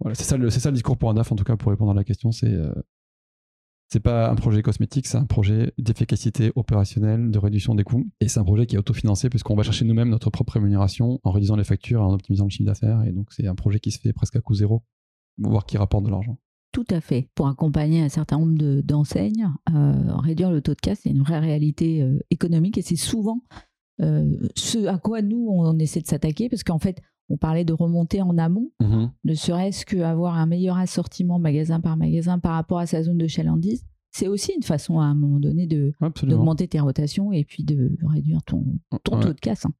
voilà, 0.00 0.14
c'est 0.14 0.24
ça 0.24 0.36
le 0.36 0.50
c'est 0.50 0.60
ça 0.60 0.70
le 0.70 0.74
discours 0.74 0.96
pour 0.96 1.10
un 1.10 1.14
DAF 1.14 1.32
en 1.32 1.36
tout 1.36 1.44
cas 1.44 1.56
pour 1.56 1.70
répondre 1.70 1.90
à 1.90 1.94
la 1.94 2.04
question, 2.04 2.32
c'est 2.32 2.52
euh, 2.52 2.72
c'est 3.88 4.00
pas 4.00 4.30
un 4.30 4.34
projet 4.34 4.62
cosmétique, 4.62 5.06
c'est 5.06 5.18
un 5.18 5.24
projet 5.26 5.72
d'efficacité 5.78 6.50
opérationnelle, 6.56 7.30
de 7.30 7.38
réduction 7.38 7.74
des 7.74 7.84
coûts. 7.84 8.04
Et 8.20 8.28
c'est 8.28 8.40
un 8.40 8.44
projet 8.44 8.66
qui 8.66 8.74
est 8.74 8.78
autofinancé 8.78 9.28
puisqu'on 9.28 9.54
va 9.54 9.62
chercher 9.62 9.84
nous-mêmes 9.84 10.08
notre 10.08 10.30
propre 10.30 10.54
rémunération 10.54 11.20
en 11.22 11.30
réduisant 11.30 11.56
les 11.56 11.64
factures 11.64 12.02
en 12.02 12.12
optimisant 12.12 12.44
le 12.44 12.50
chiffre 12.50 12.66
d'affaires. 12.66 13.02
Et 13.04 13.12
donc, 13.12 13.28
c'est 13.32 13.46
un 13.46 13.54
projet 13.54 13.78
qui 13.78 13.90
se 13.92 14.00
fait 14.00 14.12
presque 14.12 14.36
à 14.36 14.40
coût 14.40 14.54
zéro, 14.54 14.82
voire 15.38 15.64
qui 15.66 15.76
rapporte 15.76 16.04
de 16.04 16.10
l'argent. 16.10 16.38
Tout 16.72 16.86
à 16.90 17.00
fait. 17.00 17.28
Pour 17.36 17.46
accompagner 17.46 18.02
un 18.02 18.08
certain 18.08 18.38
nombre 18.38 18.58
de- 18.58 18.80
d'enseignes, 18.80 19.48
euh, 19.72 20.16
réduire 20.16 20.50
le 20.50 20.60
taux 20.60 20.74
de 20.74 20.80
casse, 20.80 21.00
c'est 21.04 21.10
une 21.10 21.22
vraie 21.22 21.38
réalité 21.38 22.02
euh, 22.02 22.18
économique 22.30 22.78
et 22.78 22.82
c'est 22.82 22.96
souvent 22.96 23.44
euh, 24.00 24.48
ce 24.56 24.86
à 24.86 24.98
quoi 24.98 25.22
nous, 25.22 25.46
on 25.50 25.78
essaie 25.78 26.00
de 26.00 26.06
s'attaquer 26.08 26.48
parce 26.48 26.64
qu'en 26.64 26.80
fait, 26.80 27.00
on 27.28 27.36
parlait 27.36 27.64
de 27.64 27.72
remonter 27.72 28.20
en 28.22 28.36
amont, 28.38 28.70
ne 28.80 29.34
serait-ce 29.34 29.86
qu'avoir 29.86 30.34
un 30.36 30.46
meilleur 30.46 30.76
assortiment 30.76 31.38
magasin 31.38 31.80
par 31.80 31.96
magasin 31.96 32.38
par 32.38 32.52
rapport 32.54 32.78
à 32.78 32.86
sa 32.86 33.02
zone 33.02 33.18
de 33.18 33.26
chalandise. 33.26 33.84
C'est 34.12 34.28
aussi 34.28 34.52
une 34.54 34.62
façon 34.62 35.00
à 35.00 35.04
un 35.04 35.14
moment 35.14 35.40
donné 35.40 35.66
de 35.66 35.92
d'augmenter 36.22 36.68
tes 36.68 36.78
rotations 36.80 37.32
et 37.32 37.44
puis 37.44 37.64
de 37.64 37.96
réduire 38.06 38.42
ton, 38.44 38.64
ton 39.02 39.16
Ouais, 39.16 39.22
taux 39.22 39.32
de 39.32 39.40
casse. 39.40 39.66
hein. 39.66 39.72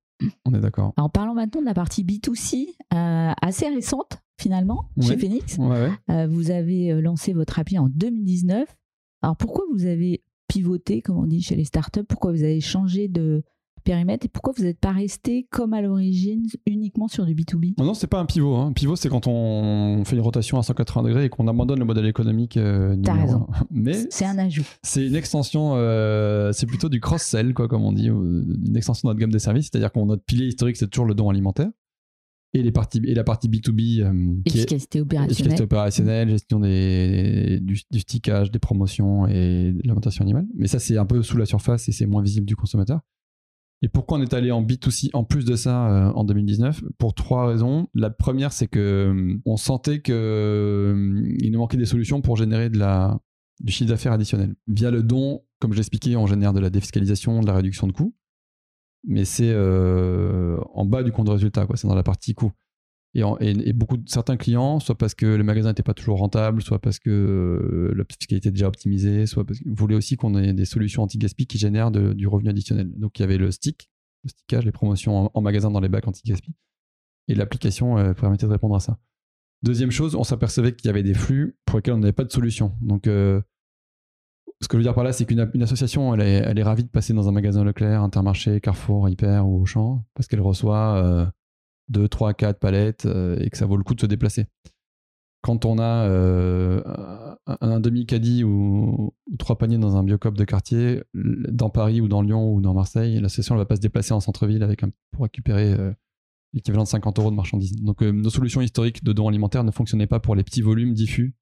on 0.45 0.53
est 0.55 0.61
d'accord. 0.61 0.93
Alors 0.97 1.11
parlons 1.13 1.35
maintenant 1.35 1.61
de 1.61 1.67
la 1.67 1.75
partie 1.75 2.03
B2C, 2.03 2.67
euh, 2.95 3.33
assez 3.41 3.69
récente 3.69 4.19
finalement, 4.41 4.91
Ouais. 4.97 5.07
chez 5.07 5.17
Phoenix. 5.19 5.57
Ouais. 5.59 5.91
Euh, 6.11 6.27
vous 6.27 6.51
avez 6.51 6.91
euh, 6.93 7.01
lancé 7.01 7.33
votre 7.33 7.59
appli 7.61 7.79
en 7.79 7.89
2019. 7.89 8.67
Alors 9.23 9.37
pourquoi 9.37 9.65
vous 9.73 9.87
avez 9.87 10.25
pivoté, 10.49 11.01
comme 11.03 11.19
on 11.19 11.27
dit 11.27 11.41
chez 11.41 11.55
les 11.57 11.65
startups? 11.65 12.03
Pourquoi 12.09 12.33
vous 12.33 12.43
avez 12.43 12.61
changé 12.61 13.07
de 13.09 13.45
périmètre 13.85 14.27
et 14.27 14.29
pourquoi 14.29 14.53
vous 14.57 14.65
n'êtes 14.65 14.81
pas 14.81 14.93
resté 14.93 15.47
comme 15.51 15.75
à 15.75 15.83
l'origine 15.83 16.47
uniquement 16.67 17.09
sur 17.09 17.25
du 17.27 17.35
B2B 17.35 17.75
Non, 17.79 17.85
non 17.85 17.95
c'est 17.95 18.07
pas 18.07 18.19
un 18.19 18.27
pivot. 18.27 18.57
Un 18.57 18.69
hein. 18.69 18.73
pivot, 18.73 18.97
c'est 18.97 19.09
quand 19.09 19.27
on 19.27 20.05
fait 20.05 20.17
une 20.17 20.23
rotation 20.23 20.59
à 20.59 20.63
180 20.63 21.03
degrés 21.09 21.25
et 21.27 21.29
qu'on 21.29 21.47
abandonne 21.47 21.79
le 21.79 21.85
modèle 21.85 22.07
économique. 22.07 22.57
Euh, 22.57 22.97
T'as 23.03 23.15
raison. 23.15 23.47
Mais 23.71 24.07
c'est 24.11 24.25
un 24.25 24.39
ajout. 24.39 24.67
C'est 24.83 25.07
une 25.07 25.17
extension, 25.17 25.75
euh, 25.77 26.53
c'est 26.53 26.67
plutôt 26.67 26.89
du 26.89 27.01
cross-sell, 27.01 27.55
quoi, 27.55 27.69
comme 27.69 27.85
on 27.85 27.93
dit, 27.93 28.09
une 28.09 28.77
extension 28.77 29.09
de 29.09 29.13
notre 29.13 29.21
gamme 29.21 29.33
de 29.33 29.39
services. 29.39 29.69
C'est-à-dire 29.71 29.93
que 29.93 29.99
notre 30.01 30.25
pilier 30.25 30.47
historique, 30.47 30.77
c'est 30.77 30.89
toujours 30.89 31.07
le 31.07 31.15
don 31.15 31.31
alimentaire 31.31 31.71
et, 32.55 32.63
les 32.63 32.73
parties, 32.73 33.01
et 33.05 33.15
la 33.15 33.25
partie 33.25 33.49
B2B 33.49 34.03
euh, 34.03 34.37
qui 34.47 34.59
efficacité 34.59 35.01
opérationnelle. 35.01 35.63
opérationnelle, 35.63 36.29
gestion 36.29 36.61
des, 36.61 37.59
du, 37.61 37.81
du, 37.91 38.01
stickage, 38.01 38.51
des 38.51 38.61
promotions 38.61 39.27
et 39.27 39.73
de 39.73 39.81
l'alimentation 39.85 40.23
animale. 40.23 40.47
Mais 40.55 40.69
ça, 40.69 40.79
c'est 40.79 40.97
un 40.97 41.05
peu 41.05 41.23
sous 41.23 41.37
la 41.37 41.47
surface 41.47 41.89
et 41.89 41.93
c'est 41.93 42.07
moins 42.07 42.23
visible 42.23 42.47
du 42.47 42.57
consommateur. 42.57 43.01
Et 43.83 43.89
pourquoi 43.89 44.19
on 44.19 44.23
est 44.23 44.33
allé 44.33 44.51
en 44.51 44.63
B2C 44.63 45.11
en 45.13 45.25
plus 45.25 45.45
de 45.45 45.57
ça 45.57 45.89
euh, 45.91 46.13
en 46.13 46.25
2019 46.25 46.85
Pour 46.99 47.15
trois 47.15 47.47
raisons. 47.47 47.89
La 47.95 48.11
première, 48.11 48.53
c'est 48.53 48.67
que 48.67 49.13
euh, 49.13 49.37
on 49.45 49.57
sentait 49.57 50.01
qu'il 50.01 50.15
nous 50.15 51.59
manquait 51.59 51.77
des 51.77 51.85
solutions 51.85 52.23
pour 52.23 52.37
générer 52.37 52.71
de 52.71 52.79
la, 52.79 53.21
du 53.61 53.73
chiffre 53.73 53.91
d'affaires 53.91 54.13
additionnel. 54.13 54.55
Via 54.69 54.91
le 54.91 55.03
don, 55.03 55.43
comme 55.59 55.73
je 55.73 55.77
l'expliquais, 55.77 56.17
on 56.17 56.27
génère 56.27 56.53
de 56.55 56.61
la 56.61 56.71
défiscalisation, 56.71 57.41
de 57.41 57.47
la 57.47 57.55
réduction 57.55 57.87
de 57.87 57.93
coûts 57.93 58.15
mais 59.07 59.25
c'est 59.25 59.51
euh, 59.51 60.59
en 60.73 60.85
bas 60.85 61.03
du 61.03 61.13
compte 61.13 61.27
de 61.27 61.33
résultat. 61.33 61.67
C'est 61.75 61.87
dans 61.87 61.95
la 61.95 62.03
partie 62.03 62.35
coût. 62.35 62.53
Et, 63.15 63.73
beaucoup 63.73 63.97
certains 64.07 64.37
clients, 64.37 64.81
soit 64.81 64.99
parce 64.99 65.15
que 65.15 65.27
le 65.27 65.45
magasin 65.45 65.69
n'était 65.69 65.85
pas 65.85 65.95
toujours 65.95 66.19
rentable, 66.19 66.63
soit 66.63 66.81
parce 66.81 66.99
que 66.99 67.11
euh, 67.11 67.95
la 67.97 68.05
fiscalité 68.05 68.49
est 68.49 68.53
déjà 68.53 68.67
optimisée, 68.67 69.27
soit 69.27 69.45
parce 69.45 69.61
qu'ils 69.61 69.73
voulaient 69.73 69.95
aussi 69.95 70.17
qu'on 70.17 70.37
ait 70.37 70.53
des 70.53 70.65
solutions 70.65 71.03
anti-gaspi 71.03 71.47
qui 71.47 71.57
génèrent 71.59 71.93
du 71.93 72.27
revenu 72.27 72.51
additionnel. 72.51 72.91
Donc 72.97 73.19
il 73.19 73.23
y 73.23 73.25
avait 73.25 73.39
le 73.39 73.53
stick, 73.53 73.89
le 74.25 74.31
stickage, 74.31 74.65
les 74.65 74.73
promotions 74.73 75.31
en, 75.33 75.41
magasin 75.41 75.71
dans 75.71 75.81
les 75.81 75.89
bacs 75.89 76.09
anti-gaspi. 76.09 76.55
Et 77.29 77.37
l'application 77.37 77.99
euh, 77.99 78.15
permettait 78.15 78.47
de 78.47 78.53
répondre 78.53 78.75
à 78.75 78.81
ça. 78.81 78.99
Deuxième 79.63 79.93
chose, 79.93 80.17
on 80.17 80.25
s'apercevait 80.25 80.75
qu'il 80.75 80.89
y 80.89 80.91
avait 80.91 81.05
des 81.05 81.15
flux 81.15 81.57
pour 81.65 81.79
lesquels 81.79 81.95
on 81.95 81.99
n'avait 81.99 82.13
pas 82.13 82.25
de 82.25 82.33
solution. 82.33 82.73
Donc 82.83 83.05
ce 83.05 84.69
que 84.69 84.73
je 84.73 84.77
veux 84.79 84.83
dire 84.83 84.95
par 84.95 85.05
là, 85.05 85.13
c'est 85.13 85.25
qu'une 85.25 85.63
association, 85.63 86.15
elle 86.15 86.21
est, 86.21 86.43
elle 86.45 86.59
est, 86.59 86.63
ravie 86.63 86.85
de 86.85 86.89
passer 86.89 87.15
dans 87.15 87.29
un 87.29 87.33
magasin 87.33 87.65
Leclerc, 87.65 88.03
Intermarché, 88.03 88.61
Carrefour, 88.61 89.09
Hyper 89.09 89.47
ou 89.47 89.63
Auchan, 89.63 90.05
parce 90.15 90.27
qu'elle 90.27 90.41
reçoit 90.41 91.33
2, 91.89 92.09
3, 92.09 92.35
4 92.35 92.59
palettes 92.59 93.07
euh, 93.07 93.37
et 93.41 93.51
que 93.51 93.57
ça 93.57 93.67
vaut 93.67 93.77
le 93.77 93.85
coup 93.85 93.95
de 93.95 94.01
se 94.01 94.07
déplacer. 94.07 94.47
Quand 95.43 95.67
on 95.67 95.79
a 95.79 96.07
euh, 96.07 96.83
un, 97.47 97.81
demi-caddie 97.81 98.45
ou, 98.45 99.13
trois 99.39 99.59
paniers 99.59 99.77
dans 99.77 99.97
un 99.97 100.03
biocop 100.03 100.35
de 100.39 100.45
quartier, 100.45 101.03
dans 101.13 101.69
Paris 101.69 102.01
ou 102.01 102.09
dans 102.09 102.23
Lyon 102.23 102.55
ou 102.55 102.63
dans 102.63 102.73
Marseille, 102.73 103.21
l'association 103.21 103.55
ne 103.55 103.61
va 103.61 103.67
pas 103.67 103.77
se 103.77 103.83
déplacer 103.83 104.15
en 104.15 104.21
centre-ville 104.21 104.63
avec 104.63 104.81
pour 105.11 105.25
récupérer 105.25 105.75
euh, 105.75 105.93
l'équivalent 106.55 106.85
de 106.85 106.89
50 106.89 107.19
euros 107.19 107.31
de 107.31 107.37
marchandises. 107.37 107.77
Donc 107.77 108.01
nos 108.01 108.31
solutions 108.31 108.63
historiques 108.63 109.05
de 109.05 109.13
dons 109.13 109.29
alimentaires 109.29 109.65
ne 109.65 109.71
fonctionnaient 109.71 110.07
pas 110.07 110.19
pour 110.19 110.35
les 110.35 110.45
petits 110.45 110.63
volumes 110.63 110.95
diffus 110.95 111.35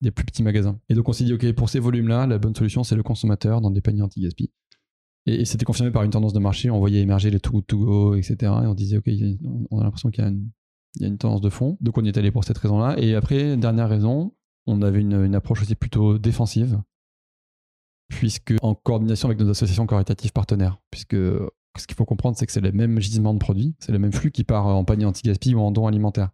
des 0.00 0.12
plus 0.12 0.24
petits 0.24 0.44
magasins. 0.44 0.78
Et 0.88 0.94
donc 0.94 1.08
on 1.08 1.12
s'est 1.12 1.24
dit, 1.24 1.32
ok, 1.32 1.52
pour 1.52 1.68
ces 1.68 1.80
volumes-là, 1.80 2.26
la 2.26 2.38
bonne 2.38 2.54
solution, 2.54 2.84
c'est 2.84 2.94
le 2.94 3.02
consommateur 3.02 3.60
dans 3.60 3.70
des 3.70 3.80
paniers 3.80 4.02
anti-gaspi. 4.02 4.52
Et, 5.28 5.44
c'était 5.44 5.64
confirmé 5.64 5.90
par 5.90 6.02
une 6.02 6.10
tendance 6.10 6.32
de 6.32 6.38
marché, 6.38 6.70
on 6.70 6.78
voyait 6.78 7.00
émerger 7.00 7.30
les 7.30 7.38
Good 7.38 7.66
To 7.66 7.78
Go, 7.78 8.14
etc. 8.14 8.36
Et 8.40 8.66
on 8.66 8.74
disait, 8.74 8.96
ok, 8.96 9.08
on 9.70 9.80
a 9.80 9.84
l'impression 9.84 10.10
qu'il 10.10 10.24
y, 10.24 11.04
a 11.04 11.06
une 11.06 11.18
tendance 11.18 11.42
de 11.42 11.50
fond. 11.50 11.76
Donc 11.80 11.98
on 11.98 12.04
y 12.04 12.08
est 12.08 12.16
allé 12.16 12.30
pour 12.30 12.44
cette 12.44 12.58
raison-là. 12.58 12.98
Et 12.98 13.14
après, 13.14 13.56
dernière 13.56 13.88
raison, 13.88 14.32
on 14.66 14.80
avait 14.80 15.00
une, 15.00 15.34
approche 15.34 15.62
aussi 15.62 15.74
plutôt 15.74 16.18
défensive, 16.18 16.80
puisque 18.08 18.54
en 18.62 18.74
coordination 18.74 19.28
avec 19.28 19.38
nos 19.38 19.50
associations 19.50 19.86
caritatives 19.86 20.32
partenaires, 20.32 20.78
puisque 20.90 21.16
ce 21.16 21.86
qu'il 21.86 21.96
faut 21.96 22.06
comprendre, 22.06 22.36
c'est 22.38 22.46
que 22.46 22.52
c'est 22.52 22.62
les 22.62 22.72
mêmes 22.72 22.98
gisements 22.98 23.34
de 23.34 23.38
produits, 23.38 23.76
c'est 23.80 23.92
le 23.92 23.98
même 23.98 24.12
flux 24.12 24.30
qui 24.30 24.44
part 24.44 24.66
en 24.66 24.84
panier 24.84 25.04
anti-gaspi 25.04 25.54
ou 25.54 25.60
en 25.60 25.70
don 25.70 25.86
alimentaire. 25.86 26.30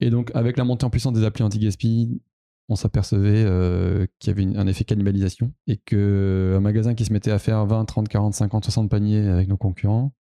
Et 0.00 0.10
donc, 0.10 0.30
avec 0.34 0.58
la 0.58 0.64
montée 0.64 0.84
en 0.84 0.90
puissance 0.90 1.14
des 1.14 1.24
applis 1.24 1.42
anti-gaspi, 1.42 2.20
on 2.68 2.76
s'apercevait 2.76 3.44
euh, 3.44 4.06
qu'il 4.18 4.30
y 4.30 4.42
avait 4.42 4.56
un 4.56 4.66
effet 4.66 4.84
cannibalisation 4.84 5.52
et 5.66 5.76
qu'un 5.76 6.60
magasin 6.60 6.94
qui 6.94 7.04
se 7.04 7.12
mettait 7.12 7.30
à 7.30 7.38
faire 7.38 7.66
20, 7.66 7.84
30, 7.84 8.08
40, 8.08 8.34
50, 8.34 8.64
60 8.64 8.90
paniers 8.90 9.28
avec 9.28 9.48
nos 9.48 9.56
concurrents 9.56 10.14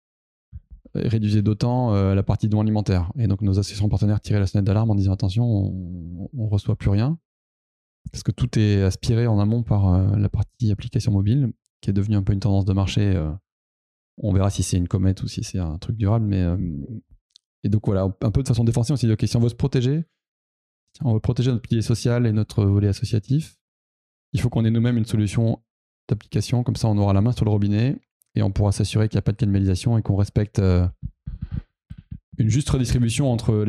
euh, 0.96 1.04
réduisait 1.06 1.44
d'autant 1.44 1.94
euh, 1.94 2.16
la 2.16 2.24
partie 2.24 2.50
don 2.50 2.62
alimentaire. 2.62 3.12
Et 3.20 3.28
donc 3.28 3.42
nos 3.42 3.52
associations 3.60 3.90
partenaires 3.90 4.20
tiraient 4.22 4.40
la 4.40 4.48
sonnette 4.48 4.66
d'alarme 4.66 4.90
en 4.90 4.96
disant 4.96 5.14
attention, 5.14 5.46
on, 5.46 6.30
ne 6.34 6.50
reçoit 6.50 6.76
plus 6.76 6.90
rien 6.90 7.18
parce 8.12 8.24
que 8.24 8.32
tout 8.32 8.58
est 8.58 8.82
aspiré 8.82 9.28
en 9.28 9.40
amont 9.40 9.62
par 9.62 10.18
la 10.18 10.28
partie 10.28 10.72
application 10.72 11.12
mobile 11.12 11.54
qui 11.82 11.92
est 11.92 11.94
devenue 11.94 12.16
un 12.16 12.24
peu 12.24 12.34
une 12.34 12.40
tendance 12.40 12.66
de 12.66 12.74
marché. 12.74 13.16
on 14.18 14.34
verra 14.34 14.50
si 14.50 14.64
c'est 14.64 14.78
une 14.78 14.88
comète 14.88 15.22
ou 15.22 15.28
si 15.28 15.44
c'est 15.44 15.60
un 15.60 15.78
truc 15.78 15.98
durable, 15.98 16.26
mais 16.26 16.44
et 17.64 17.70
donc 17.70 17.86
voilà, 17.86 18.12
un 18.22 18.32
peu 18.32 18.42
de 18.42 18.48
façon 18.48 18.64
défensive, 18.64 18.94
on 18.94 18.98
s'est 18.98 19.06
dit 19.06 19.14
ok, 19.14 19.24
si 19.24 19.38
on 19.38 19.40
veut 19.40 19.50
se 19.50 19.56
protéger, 19.56 20.04
on 21.04 21.14
veut 21.14 21.20
protéger 21.20 21.52
notre 21.52 21.62
pilier 21.62 21.82
social 21.82 22.26
et 22.26 22.32
notre 22.32 22.66
volet 22.66 22.88
associatif. 22.88 23.58
Il 24.34 24.42
faut 24.42 24.50
qu'on 24.50 24.66
ait 24.66 24.72
nous-mêmes 24.72 24.98
une 24.98 25.06
solution 25.06 25.62
d'application, 26.08 26.64
comme 26.64 26.76
ça 26.76 26.88
on 26.88 26.98
aura 26.98 27.14
la 27.14 27.22
main 27.22 27.32
sur 27.32 27.46
le 27.46 27.52
robinet 27.52 27.98
et 28.36 28.44
on 28.44 28.52
pourra 28.52 28.72
s'assurer 28.72 29.10
qu'il 29.10 29.18
n'y 29.18 29.20
a 29.20 29.24
pas 29.24 29.32
de 29.32 29.38
cannibalisation 29.38 29.98
et 29.98 30.02
qu'on 30.02 30.16
respecte 30.16 30.60
euh, 30.60 30.88
une 32.38 32.50
juste 32.50 32.70
redistribution 32.70 33.32
entre 33.32 33.66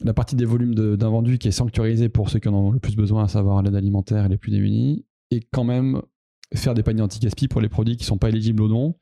la 0.00 0.14
partie 0.14 0.36
des 0.36 0.44
volumes 0.44 0.74
d'invendus 0.74 1.38
qui 1.38 1.48
est 1.48 1.52
sanctuarisée 1.52 2.08
pour 2.08 2.30
ceux 2.30 2.38
qui 2.38 2.48
en 2.48 2.54
ont 2.54 2.70
le 2.70 2.78
plus 2.78 2.96
besoin, 2.96 3.24
à 3.24 3.28
savoir 3.28 3.62
l'aide 3.62 3.74
alimentaire 3.74 4.26
et 4.26 4.28
les 4.28 4.38
plus 4.38 4.50
démunis, 4.50 5.06
et 5.30 5.40
quand 5.52 5.64
même 5.64 6.02
faire 6.54 6.74
des 6.74 6.82
paniers 6.82 7.02
anti-gaspi 7.02 7.48
pour 7.48 7.60
les 7.60 7.68
produits 7.68 7.96
qui 7.96 8.04
ne 8.04 8.08
sont 8.08 8.18
pas 8.18 8.28
éligibles 8.28 8.62
au 8.62 8.68
don 8.68 8.94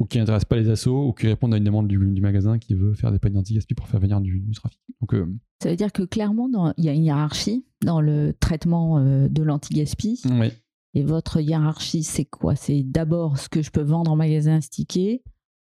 ou 0.00 0.06
qui 0.06 0.18
n'intéressent 0.18 0.46
pas 0.46 0.56
les 0.56 0.70
assos 0.70 1.08
ou 1.08 1.12
qui 1.12 1.28
répondent 1.28 1.52
à 1.52 1.58
une 1.58 1.64
demande 1.64 1.86
du, 1.86 1.98
magasin 1.98 2.58
qui 2.58 2.74
veut 2.74 2.94
faire 2.94 3.12
des 3.12 3.18
paniers 3.18 3.38
anti-gaspi 3.38 3.74
pour 3.74 3.86
faire 3.86 4.00
venir 4.00 4.20
du, 4.20 4.42
trafic. 4.54 4.80
Donc, 5.00 5.14
euh, 5.14 5.26
ça 5.62 5.68
veut 5.68 5.76
dire 5.76 5.92
que 5.92 6.02
clairement, 6.02 6.48
il 6.78 6.84
y 6.84 6.88
a 6.88 6.92
une 6.92 7.04
hiérarchie 7.04 7.66
dans 7.84 8.00
le 8.00 8.32
traitement 8.40 8.98
euh, 8.98 9.28
de 9.28 9.42
l'anti-gaspi. 9.42 10.22
Oui. 10.24 10.48
Et 10.94 11.02
votre 11.04 11.38
hiérarchie, 11.38 12.02
c'est 12.02 12.24
quoi? 12.24 12.56
C'est 12.56 12.82
d'abord 12.82 13.38
ce 13.38 13.48
que 13.50 13.62
je 13.62 13.70
peux 13.70 13.82
vendre 13.82 14.10
en 14.10 14.16
magasin 14.16 14.60
stické, 14.62 15.22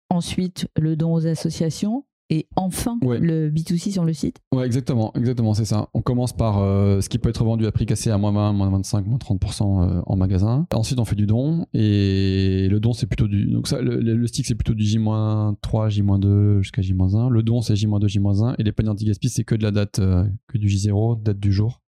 ensuite 0.08 0.66
le 0.76 0.96
don 0.96 1.12
aux 1.12 1.26
associations, 1.26 2.06
et 2.32 2.48
enfin 2.56 2.98
le 3.02 3.50
B2C 3.50 3.92
sur 3.92 4.06
le 4.06 4.14
site 4.14 4.38
Ouais, 4.52 4.64
exactement, 4.64 5.12
exactement, 5.14 5.52
c'est 5.52 5.66
ça. 5.66 5.90
On 5.92 6.00
commence 6.00 6.32
par 6.32 6.60
euh, 6.60 7.02
ce 7.02 7.10
qui 7.10 7.18
peut 7.18 7.28
être 7.28 7.44
vendu 7.44 7.66
à 7.66 7.72
prix 7.72 7.84
cassé 7.84 8.10
à 8.10 8.16
moins 8.16 8.32
20, 8.32 8.54
moins 8.54 8.70
25, 8.70 9.06
moins 9.06 9.18
30% 9.18 9.62
euh, 9.98 10.02
en 10.06 10.16
magasin. 10.16 10.66
Ensuite, 10.72 10.98
on 10.98 11.04
fait 11.04 11.14
du 11.14 11.26
don 11.26 11.66
et 11.74 12.68
le 12.70 12.80
don, 12.80 12.94
c'est 12.94 13.06
plutôt 13.06 13.28
du. 13.28 13.50
Donc, 13.50 13.68
ça, 13.68 13.82
le, 13.82 14.26
stick, 14.26 14.46
c'est 14.46 14.54
plutôt 14.54 14.72
du 14.72 14.82
J-3, 14.82 15.90
J-2 15.90 16.62
jusqu'à 16.62 16.80
J-1. 16.80 17.28
Le 17.28 17.42
don, 17.42 17.60
c'est 17.60 17.76
J-2, 17.76 18.08
J-1. 18.08 18.54
Et 18.58 18.62
les 18.62 18.72
paniers 18.72 18.88
anti-gaspi, 18.88 19.28
c'est 19.28 19.44
que 19.44 19.54
de 19.54 19.62
la 19.62 19.70
date, 19.70 19.98
euh, 19.98 20.24
que 20.48 20.56
du 20.56 20.68
J0, 20.68 21.22
date 21.22 21.38
du 21.38 21.52
jour. 21.52 21.82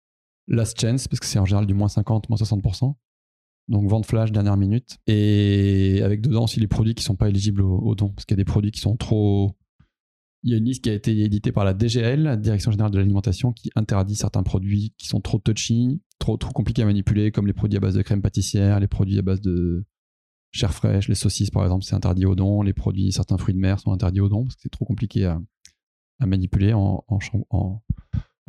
Last 0.48 0.80
chance, 0.80 1.06
parce 1.06 1.20
que 1.20 1.26
c'est 1.26 1.38
en 1.38 1.44
général 1.44 1.66
du 1.66 1.74
moins 1.74 1.86
50, 1.86 2.28
moins 2.28 2.36
60%. 2.36 2.94
Donc 3.68 3.88
vente 3.88 4.06
flash, 4.06 4.32
dernière 4.32 4.56
minute. 4.56 4.98
Et 5.06 6.00
avec 6.02 6.20
dedans 6.20 6.44
aussi 6.44 6.58
les 6.58 6.66
produits 6.66 6.96
qui 6.96 7.04
sont 7.04 7.14
pas 7.14 7.28
éligibles 7.28 7.62
au, 7.62 7.78
au 7.78 7.94
don. 7.94 8.08
Parce 8.08 8.24
qu'il 8.24 8.36
y 8.36 8.40
a 8.40 8.42
des 8.42 8.44
produits 8.44 8.72
qui 8.72 8.80
sont 8.80 8.96
trop 8.96 9.54
il 10.44 10.50
y 10.50 10.54
a 10.54 10.56
une 10.58 10.64
liste 10.64 10.82
qui 10.82 10.90
a 10.90 10.94
été 10.94 11.16
éditée 11.20 11.52
par 11.52 11.64
la 11.64 11.76
DGL, 11.76 12.22
la 12.22 12.36
Direction 12.36 12.70
Générale 12.70 12.90
de 12.90 12.98
l'Alimentation, 12.98 13.52
qui 13.52 13.70
interdit 13.76 14.16
certains 14.16 14.42
produits 14.42 14.92
qui 14.98 15.06
sont 15.06 15.20
trop 15.20 15.38
touchy, 15.38 16.00
trop, 16.18 16.36
trop 16.36 16.52
compliqués 16.52 16.82
à 16.82 16.86
manipuler, 16.86 17.30
comme 17.30 17.46
les 17.46 17.52
produits 17.52 17.76
à 17.76 17.80
base 17.80 17.94
de 17.94 18.02
crème 18.02 18.22
pâtissière, 18.22 18.80
les 18.80 18.88
produits 18.88 19.18
à 19.18 19.22
base 19.22 19.40
de 19.40 19.84
chair 20.50 20.72
fraîche, 20.72 21.08
les 21.08 21.14
saucisses 21.14 21.50
par 21.50 21.62
exemple, 21.62 21.84
c'est 21.84 21.94
interdit 21.94 22.26
au 22.26 22.34
don, 22.34 22.62
les 22.62 22.72
produits, 22.72 23.12
certains 23.12 23.38
fruits 23.38 23.54
de 23.54 23.60
mer 23.60 23.78
sont 23.78 23.92
interdits 23.92 24.20
au 24.20 24.28
don 24.28 24.42
parce 24.44 24.56
que 24.56 24.62
c'est 24.62 24.68
trop 24.68 24.84
compliqué 24.84 25.26
à, 25.26 25.40
manipuler 26.20 26.72
en, 26.72 27.04
en, 27.08 27.80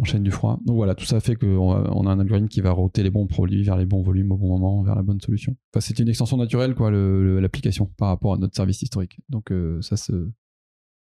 chaîne 0.03 0.21
du 0.21 0.31
froid. 0.31 0.59
Donc 0.65 0.75
voilà, 0.75 0.95
tout 0.95 1.05
ça 1.05 1.19
fait 1.21 1.35
qu'on 1.35 1.71
a, 1.71 2.11
un 2.11 2.19
algorithme 2.19 2.49
qui 2.49 2.59
va 2.59 2.71
router 2.71 3.03
les 3.03 3.09
bons 3.09 3.25
produits 3.25 3.63
vers 3.63 3.77
les 3.77 3.85
bons 3.85 4.01
volumes 4.01 4.31
au 4.31 4.37
bon 4.37 4.49
moment, 4.49 4.83
vers 4.83 4.95
la 4.95 5.01
bonne 5.01 5.21
solution. 5.21 5.55
Enfin, 5.71 5.79
c'est 5.79 5.97
une 5.97 6.09
extension 6.09 6.37
naturelle, 6.37 6.75
quoi, 6.75 6.91
l'application 6.91 7.85
par 7.97 8.09
rapport 8.09 8.33
à 8.33 8.37
notre 8.37 8.55
service 8.55 8.81
historique. 8.81 9.21
Donc 9.29 9.51
euh, 9.51 9.81
ça 9.81 9.95
se 9.95 10.29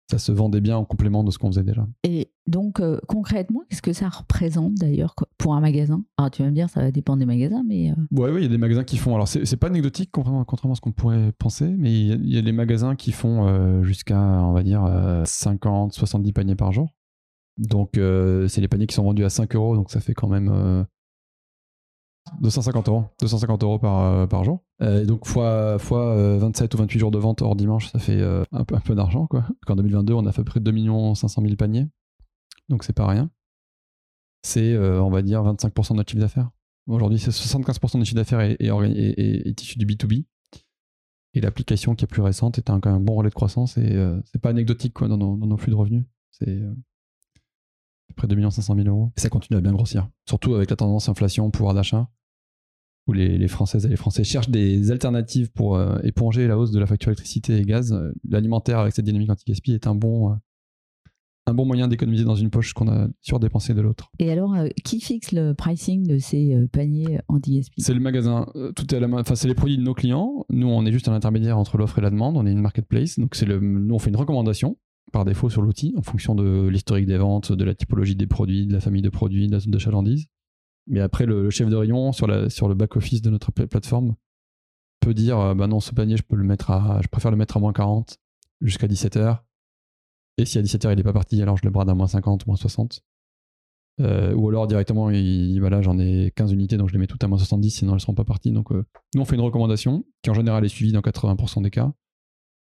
ça 0.10 0.18
se 0.18 0.32
vendait 0.32 0.62
bien 0.62 0.76
en 0.76 0.86
complément 0.86 1.24
de 1.24 1.30
ce 1.30 1.38
qu'on 1.38 1.48
faisait 1.48 1.64
déjà. 1.64 1.86
Et 2.04 2.32
donc, 2.48 2.80
euh, 2.80 3.00
concrètement, 3.08 3.62
qu'est-ce 3.70 3.82
que 3.82 3.94
ça 3.94 4.10
représente 4.10 4.74
d'ailleurs 4.74 5.14
pour 5.38 5.54
un 5.54 5.62
magasin? 5.62 6.04
Alors, 6.18 6.32
tu 6.32 6.42
vas 6.42 6.50
me 6.50 6.56
dire, 6.56 6.68
ça 6.70 6.82
va 6.82 6.92
dépendre 6.92 7.20
des 7.20 7.28
magasins, 7.28 7.64
mais. 7.68 7.92
Euh... 7.92 7.96
Ouais, 8.12 8.34
il 8.38 8.42
y 8.42 8.46
a 8.46 8.50
des 8.50 8.58
magasins 8.58 8.84
qui 8.84 8.98
font. 8.98 9.14
Alors, 9.14 9.28
c'est 9.28 9.58
pas 9.58 9.68
anecdotique, 9.68 10.10
contrairement, 10.12 10.42
à 10.42 10.76
ce 10.76 10.82
qu'on 10.82 10.92
pourrait 10.92 11.32
penser, 11.38 11.76
mais 11.78 11.92
il 11.92 12.34
y, 12.34 12.38
a 12.38 12.42
des 12.42 12.52
magasins 12.52 12.96
qui 12.96 13.12
font 13.12 13.48
euh, 13.48 13.84
jusqu'à, 13.84 14.20
on 14.20 14.54
va 14.54 14.64
dire, 14.64 14.82
50, 15.26 15.92
euh, 15.92 15.96
70 15.96 16.34
paniers 16.34 16.56
par 16.56 16.72
jour. 16.72 16.90
Donc, 17.58 17.92
c'est 17.96 18.62
les 18.62 18.68
paniers 18.68 18.88
qui 18.88 18.96
sont 18.96 19.04
vendus 19.04 19.26
à 19.26 19.30
5 19.30 19.54
euros, 19.56 19.76
donc 19.76 19.92
ça 19.92 20.00
fait 20.00 20.14
quand 20.14 20.30
même 20.30 20.86
250 22.42 22.90
euros. 22.90 23.06
250 23.22 23.64
euros 23.64 23.80
par, 23.80 24.00
euh, 24.02 24.28
par 24.28 24.44
jour. 24.44 24.64
Euh, 24.82 25.06
donc, 25.06 25.26
fois, 25.26 25.78
fois 25.80 26.38
27 26.38 26.74
euh, 26.74 26.78
ou 26.78 26.82
28 26.82 27.00
jours 27.00 27.12
de 27.12 27.18
vente 27.18 27.42
hors 27.42 27.56
dimanche, 27.56 27.92
ça 27.92 28.00
fait 28.00 28.22
un 28.52 28.64
peu, 28.64 28.76
un 28.76 28.80
peu 28.80 28.96
d'argent. 28.96 29.28
Quoi. 29.28 29.46
En 29.68 29.76
2022, 29.76 30.14
on 30.14 30.26
a 30.26 30.32
fait 30.32 30.44
près 30.44 30.60
de 30.60 30.72
2 30.72 31.16
500 31.16 31.42
000 31.42 31.56
paniers. 31.56 31.88
Donc, 32.70 32.84
c'est 32.84 32.94
pas 32.94 33.08
rien. 33.08 33.30
C'est, 34.44 34.78
on 34.78 35.10
va 35.10 35.22
dire, 35.22 35.44
25% 35.44 35.92
de 35.92 35.98
notre 35.98 36.10
chiffre 36.10 36.22
d'affaires. 36.22 36.50
Aujourd'hui, 36.88 37.20
c'est 37.20 37.32
75% 37.32 38.00
du 38.00 38.06
chiffre 38.06 38.16
d'affaires 38.16 38.42
est, 38.42 38.58
est, 38.60 39.62
issu 39.62 39.78
du 39.78 39.86
B2B. 39.86 40.26
Et 41.36 41.42
l'application 41.42 41.94
qui 41.94 42.06
est 42.06 42.08
plus 42.08 42.24
récente 42.24 42.58
est 42.58 42.70
un, 42.70 42.80
bon 43.00 43.16
relais 43.16 43.30
de 43.30 43.36
croissance 43.36 43.78
et 43.78 44.04
c'est 44.26 44.42
pas 44.42 44.50
anecdotique 44.50 44.94
quoi, 44.94 45.08
dans, 45.08 45.18
nos, 45.18 45.58
flux 45.58 45.72
de 45.72 45.76
revenus. 45.76 46.04
C'est 46.32 46.60
près 48.16 48.28
de 48.28 48.36
2 48.36 48.50
500 48.50 48.76
000 48.76 48.88
euros. 48.88 49.12
Et 49.18 49.20
ça 49.20 49.30
continue 49.30 49.58
à 49.58 49.62
bien 49.62 49.72
grossir. 49.72 50.10
Surtout 50.28 50.56
avec 50.56 50.70
la 50.70 50.76
tendance 50.76 51.10
inflation, 51.10 51.50
pouvoir 51.52 51.74
d'achat, 51.74 52.10
où 53.10 53.14
les, 53.14 53.38
les, 53.38 53.48
Françaises 53.48 53.86
et 53.86 53.90
les 53.90 53.96
Français 53.96 54.24
cherchent 54.24 54.50
des 54.50 54.92
alternatives 54.92 55.52
pour 55.52 55.76
euh, 55.76 55.98
éponger 56.04 56.48
la 56.48 56.58
hausse 56.58 56.72
de 56.72 56.80
la 56.80 56.86
facture 56.86 57.10
électricité 57.10 57.58
et 57.58 57.64
gaz. 57.64 57.94
L'alimentaire 58.28 58.80
avec 58.80 58.94
cette 58.94 59.06
dynamique 59.06 59.30
anti-gaspi 59.30 59.74
est 59.74 59.88
un 59.88 59.96
bon, 59.96 60.38
un 61.50 61.54
bon 61.54 61.66
moyen 61.66 61.88
d'économiser 61.88 62.24
dans 62.24 62.36
une 62.36 62.50
poche 62.50 62.74
qu'on 62.74 62.88
a 62.88 63.08
surdépensé 63.22 63.74
de 63.74 63.82
l'autre. 63.82 64.12
Et 64.20 64.32
alors, 64.32 64.54
euh, 64.54 64.68
qui 64.84 65.02
fixe 65.02 65.32
le 65.32 65.54
pricing 65.54 66.08
de 66.08 66.18
ces 66.18 66.56
euh, 66.56 66.68
paniers 66.72 67.20
anti-gaspi? 67.28 67.82
C'est 67.82 67.94
le 67.94 68.00
magasin. 68.00 68.48
Euh, 68.56 68.72
tout 68.72 68.94
est 68.94 68.98
à 68.98 69.00
la 69.00 69.08
main. 69.08 69.20
Enfin, 69.20 69.36
c'est 69.36 69.48
les 69.48 69.56
produits 69.56 69.78
de 69.78 69.84
nos 69.84 69.94
clients. 69.94 70.46
Nous, 70.50 70.68
on 70.68 70.86
est 70.86 70.92
juste 70.92 71.10
un 71.10 71.14
intermédiaire 71.14 71.58
entre 71.58 71.78
l'offre 71.78 72.00
et 72.00 72.02
la 72.02 72.12
demande. 72.12 72.38
On 72.38 72.46
est 72.46 72.52
une 72.52 72.62
marketplace. 72.62 73.20
Donc, 73.20 73.36
c'est 73.36 73.46
le. 73.46 73.60
Nous, 73.60 73.94
on 73.94 74.00
fait 74.00 74.10
une 74.10 74.16
recommandation 74.16 74.78
par 75.12 75.26
défaut 75.26 75.50
sur 75.50 75.64
l'outil 75.64 75.96
en 75.98 76.04
fonction 76.04 76.36
de 76.36 76.68
l'historique 76.68 77.08
des 77.08 77.18
ventes, 77.18 77.52
de 77.52 77.64
la 77.64 77.74
typologie 77.74 78.16
des 78.16 78.28
produits, 78.28 78.68
de 78.68 78.74
la 78.74 78.80
famille 78.80 79.02
de 79.02 79.10
produits, 79.10 79.48
de 79.48 79.54
la 79.54 79.60
zone 79.60 79.72
de 79.72 79.80
chalandise. 79.80 80.28
Mais 80.90 81.00
après, 81.00 81.26
le, 81.26 81.50
chef 81.50 81.70
de 81.70 81.76
rayon 81.76 82.12
sur, 82.12 82.28
le 82.28 82.74
back-office 82.74 83.22
de 83.22 83.30
notre 83.30 83.52
plateforme 83.52 84.16
peut 85.00 85.14
dire 85.14 85.56
bah 85.56 85.68
non, 85.68 85.80
ce 85.80 85.94
panier, 85.94 86.18
je 86.18 86.24
peux 86.24 86.36
le 86.36 86.44
mettre 86.44 86.72
à, 86.72 87.00
je 87.02 87.08
préfère 87.08 87.32
le 87.32 87.38
mettre 87.38 87.58
à 87.58 87.60
moins 87.60 87.72
40 87.72 88.18
jusqu'à 88.62 88.88
17 88.88 89.16
heures 89.18 89.44
et 90.40 90.46
si 90.46 90.58
à 90.58 90.62
17h 90.62 90.92
il 90.92 90.96
n'est 90.96 91.04
pas 91.04 91.14
parti, 91.14 91.42
alors 91.42 91.58
je 91.58 91.64
le 91.66 91.70
brade 91.70 91.90
à 91.90 91.94
moins 91.94 92.08
50, 92.08 92.48
moins 92.48 92.56
60. 92.56 93.02
Euh, 94.00 94.34
ou 94.34 94.48
alors 94.48 94.68
directement, 94.68 95.10
il, 95.10 95.60
voilà, 95.60 95.82
j'en 95.82 96.00
ai 96.00 96.32
15 96.36 96.54
unités, 96.54 96.78
donc 96.78 96.88
je 96.88 96.94
les 96.94 97.00
mets 97.00 97.08
toutes 97.08 97.24
à 97.24 97.28
moins 97.28 97.38
70, 97.38 97.70
sinon 97.70 97.92
elles 97.92 97.96
ne 97.96 98.00
seront 98.00 98.14
pas 98.14 98.24
parties. 98.24 98.52
Donc 98.52 98.72
euh, 98.72 98.86
nous, 99.14 99.22
on 99.22 99.26
fait 99.26 99.36
une 99.36 99.42
recommandation 99.42 100.06
qui 100.22 100.30
en 100.30 100.34
général 100.34 100.64
est 100.64 100.70
suivie 100.70 100.94
dans 100.94 101.02
80% 101.02 101.62
des 101.62 101.72
cas. 101.72 101.92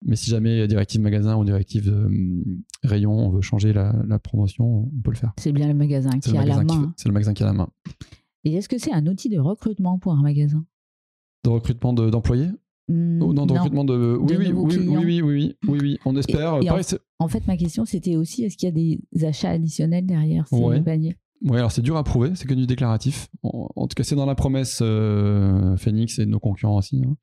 Mais 0.06 0.16
si 0.16 0.30
jamais 0.30 0.68
directive 0.68 1.02
magasin 1.02 1.38
ou 1.38 1.44
directive 1.44 1.90
euh, 1.90 2.10
rayon, 2.84 3.12
on 3.12 3.30
veut 3.30 3.42
changer 3.42 3.74
la, 3.74 4.20
promotion, 4.20 4.84
on 4.84 5.02
peut 5.04 5.12
le 5.12 5.18
faire. 5.18 5.34
C'est 5.38 5.52
bien 5.52 5.68
le 5.68 5.74
magasin 5.74 6.20
qui 6.20 6.38
a 6.38 6.46
la 6.46 6.64
main. 6.64 6.94
C'est 6.96 7.10
le 7.10 7.14
magasin 7.14 7.34
qui 7.34 7.44
a 7.44 7.48
la 7.48 7.54
main. 7.54 7.70
Et 8.46 8.54
est-ce 8.54 8.70
que 8.70 8.78
c'est 8.78 8.94
un 8.94 9.06
outil 9.08 9.30
de 9.30 9.40
recrutement 9.40 10.00
pour 10.00 10.14
un 10.14 10.22
magasin? 10.22 10.66
De 11.44 11.50
recrutement 11.50 11.94
d'employés? 11.94 12.50
Mmh, 12.88 13.34
non, 13.34 13.46
de 13.46 13.54
recrutement 13.54 13.84
de. 13.84 14.18
Oui, 14.20 14.36
oui, 14.38 14.52
oui, 14.52 14.78
oui, 14.88 15.22
oui, 15.22 15.56
oui, 15.68 15.80
oui, 15.82 16.00
on 16.06 16.16
espère. 16.16 16.56
en, 17.20 17.28
fait, 17.28 17.46
ma 17.48 17.58
question, 17.58 17.86
c'était 17.86 18.16
aussi 18.16 18.44
est-ce 18.44 18.58
qu'il 18.58 18.68
y 18.68 18.72
a 18.72 19.00
des 19.12 19.26
achats 19.26 19.52
additionnels 19.52 20.06
derrière 20.06 20.48
ces 20.48 20.82
paniers? 20.82 21.18
Oui, 21.42 21.58
alors 21.58 21.72
c'est 21.72 21.82
dur 21.82 21.96
à 21.96 22.04
prouver, 22.04 22.32
c'est 22.36 22.48
que 22.48 22.54
du 22.54 22.68
déclaratif. 22.68 23.30
En, 23.44 23.88
tout 23.88 23.96
cas, 23.96 24.04
c'est 24.04 24.16
dans 24.16 24.26
la 24.26 24.36
promesse 24.36 24.80
euh, 24.82 25.78
Phoenix 25.78 26.20
et 26.20 26.26
de 26.26 26.32
nos 26.32 26.40
concurrents 26.40 26.78
aussi, 26.78 27.02
hein, 27.06 27.16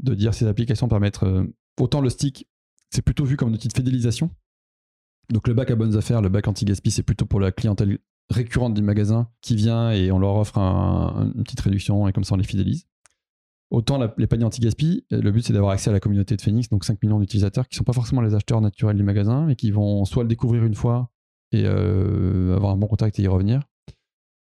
de 0.00 0.14
dire 0.14 0.34
ces 0.34 0.46
applications 0.46 0.88
permettent. 0.88 1.22
Euh, 1.22 1.46
autant 1.80 2.00
le 2.00 2.10
stick, 2.10 2.48
c'est 2.90 3.02
plutôt 3.02 3.24
vu 3.24 3.36
comme 3.36 3.50
un 3.50 3.54
outil 3.54 3.68
de 3.68 3.72
fidélisation. 3.72 4.30
Donc 5.30 5.46
le 5.46 5.54
bac 5.54 5.70
à 5.70 5.76
bonnes 5.76 5.96
affaires, 5.96 6.22
le 6.22 6.28
bac 6.28 6.48
anti-gaspi, 6.48 6.90
c'est 6.90 7.02
plutôt 7.02 7.26
pour 7.26 7.40
la 7.40 7.52
clientèle 7.52 7.98
récurrente 8.30 8.74
du 8.74 8.82
magasin 8.82 9.28
qui 9.40 9.56
vient 9.56 9.90
et 9.90 10.10
on 10.10 10.18
leur 10.18 10.36
offre 10.36 10.58
une 10.58 11.44
petite 11.44 11.60
réduction 11.60 12.08
et 12.08 12.12
comme 12.12 12.24
ça 12.24 12.34
on 12.34 12.38
les 12.38 12.44
fidélise. 12.44 12.86
Autant 13.70 13.98
les 14.16 14.26
paniers 14.26 14.44
anti-gaspi, 14.44 15.04
le 15.10 15.30
but 15.30 15.42
c'est 15.42 15.52
d'avoir 15.52 15.72
accès 15.72 15.90
à 15.90 15.92
la 15.92 16.00
communauté 16.00 16.36
de 16.36 16.40
Phoenix, 16.40 16.70
donc 16.70 16.84
5 16.84 17.02
millions 17.02 17.20
d'utilisateurs 17.20 17.68
qui 17.68 17.74
ne 17.74 17.78
sont 17.78 17.84
pas 17.84 17.92
forcément 17.92 18.22
les 18.22 18.34
acheteurs 18.34 18.62
naturels 18.62 18.96
du 18.96 19.02
magasin, 19.02 19.44
mais 19.44 19.56
qui 19.56 19.70
vont 19.70 20.06
soit 20.06 20.22
le 20.22 20.28
découvrir 20.28 20.64
une 20.64 20.74
fois 20.74 21.10
et 21.52 21.64
euh, 21.66 22.56
avoir 22.56 22.72
un 22.72 22.76
bon 22.76 22.86
contact 22.86 23.18
et 23.18 23.22
y 23.22 23.28
revenir, 23.28 23.62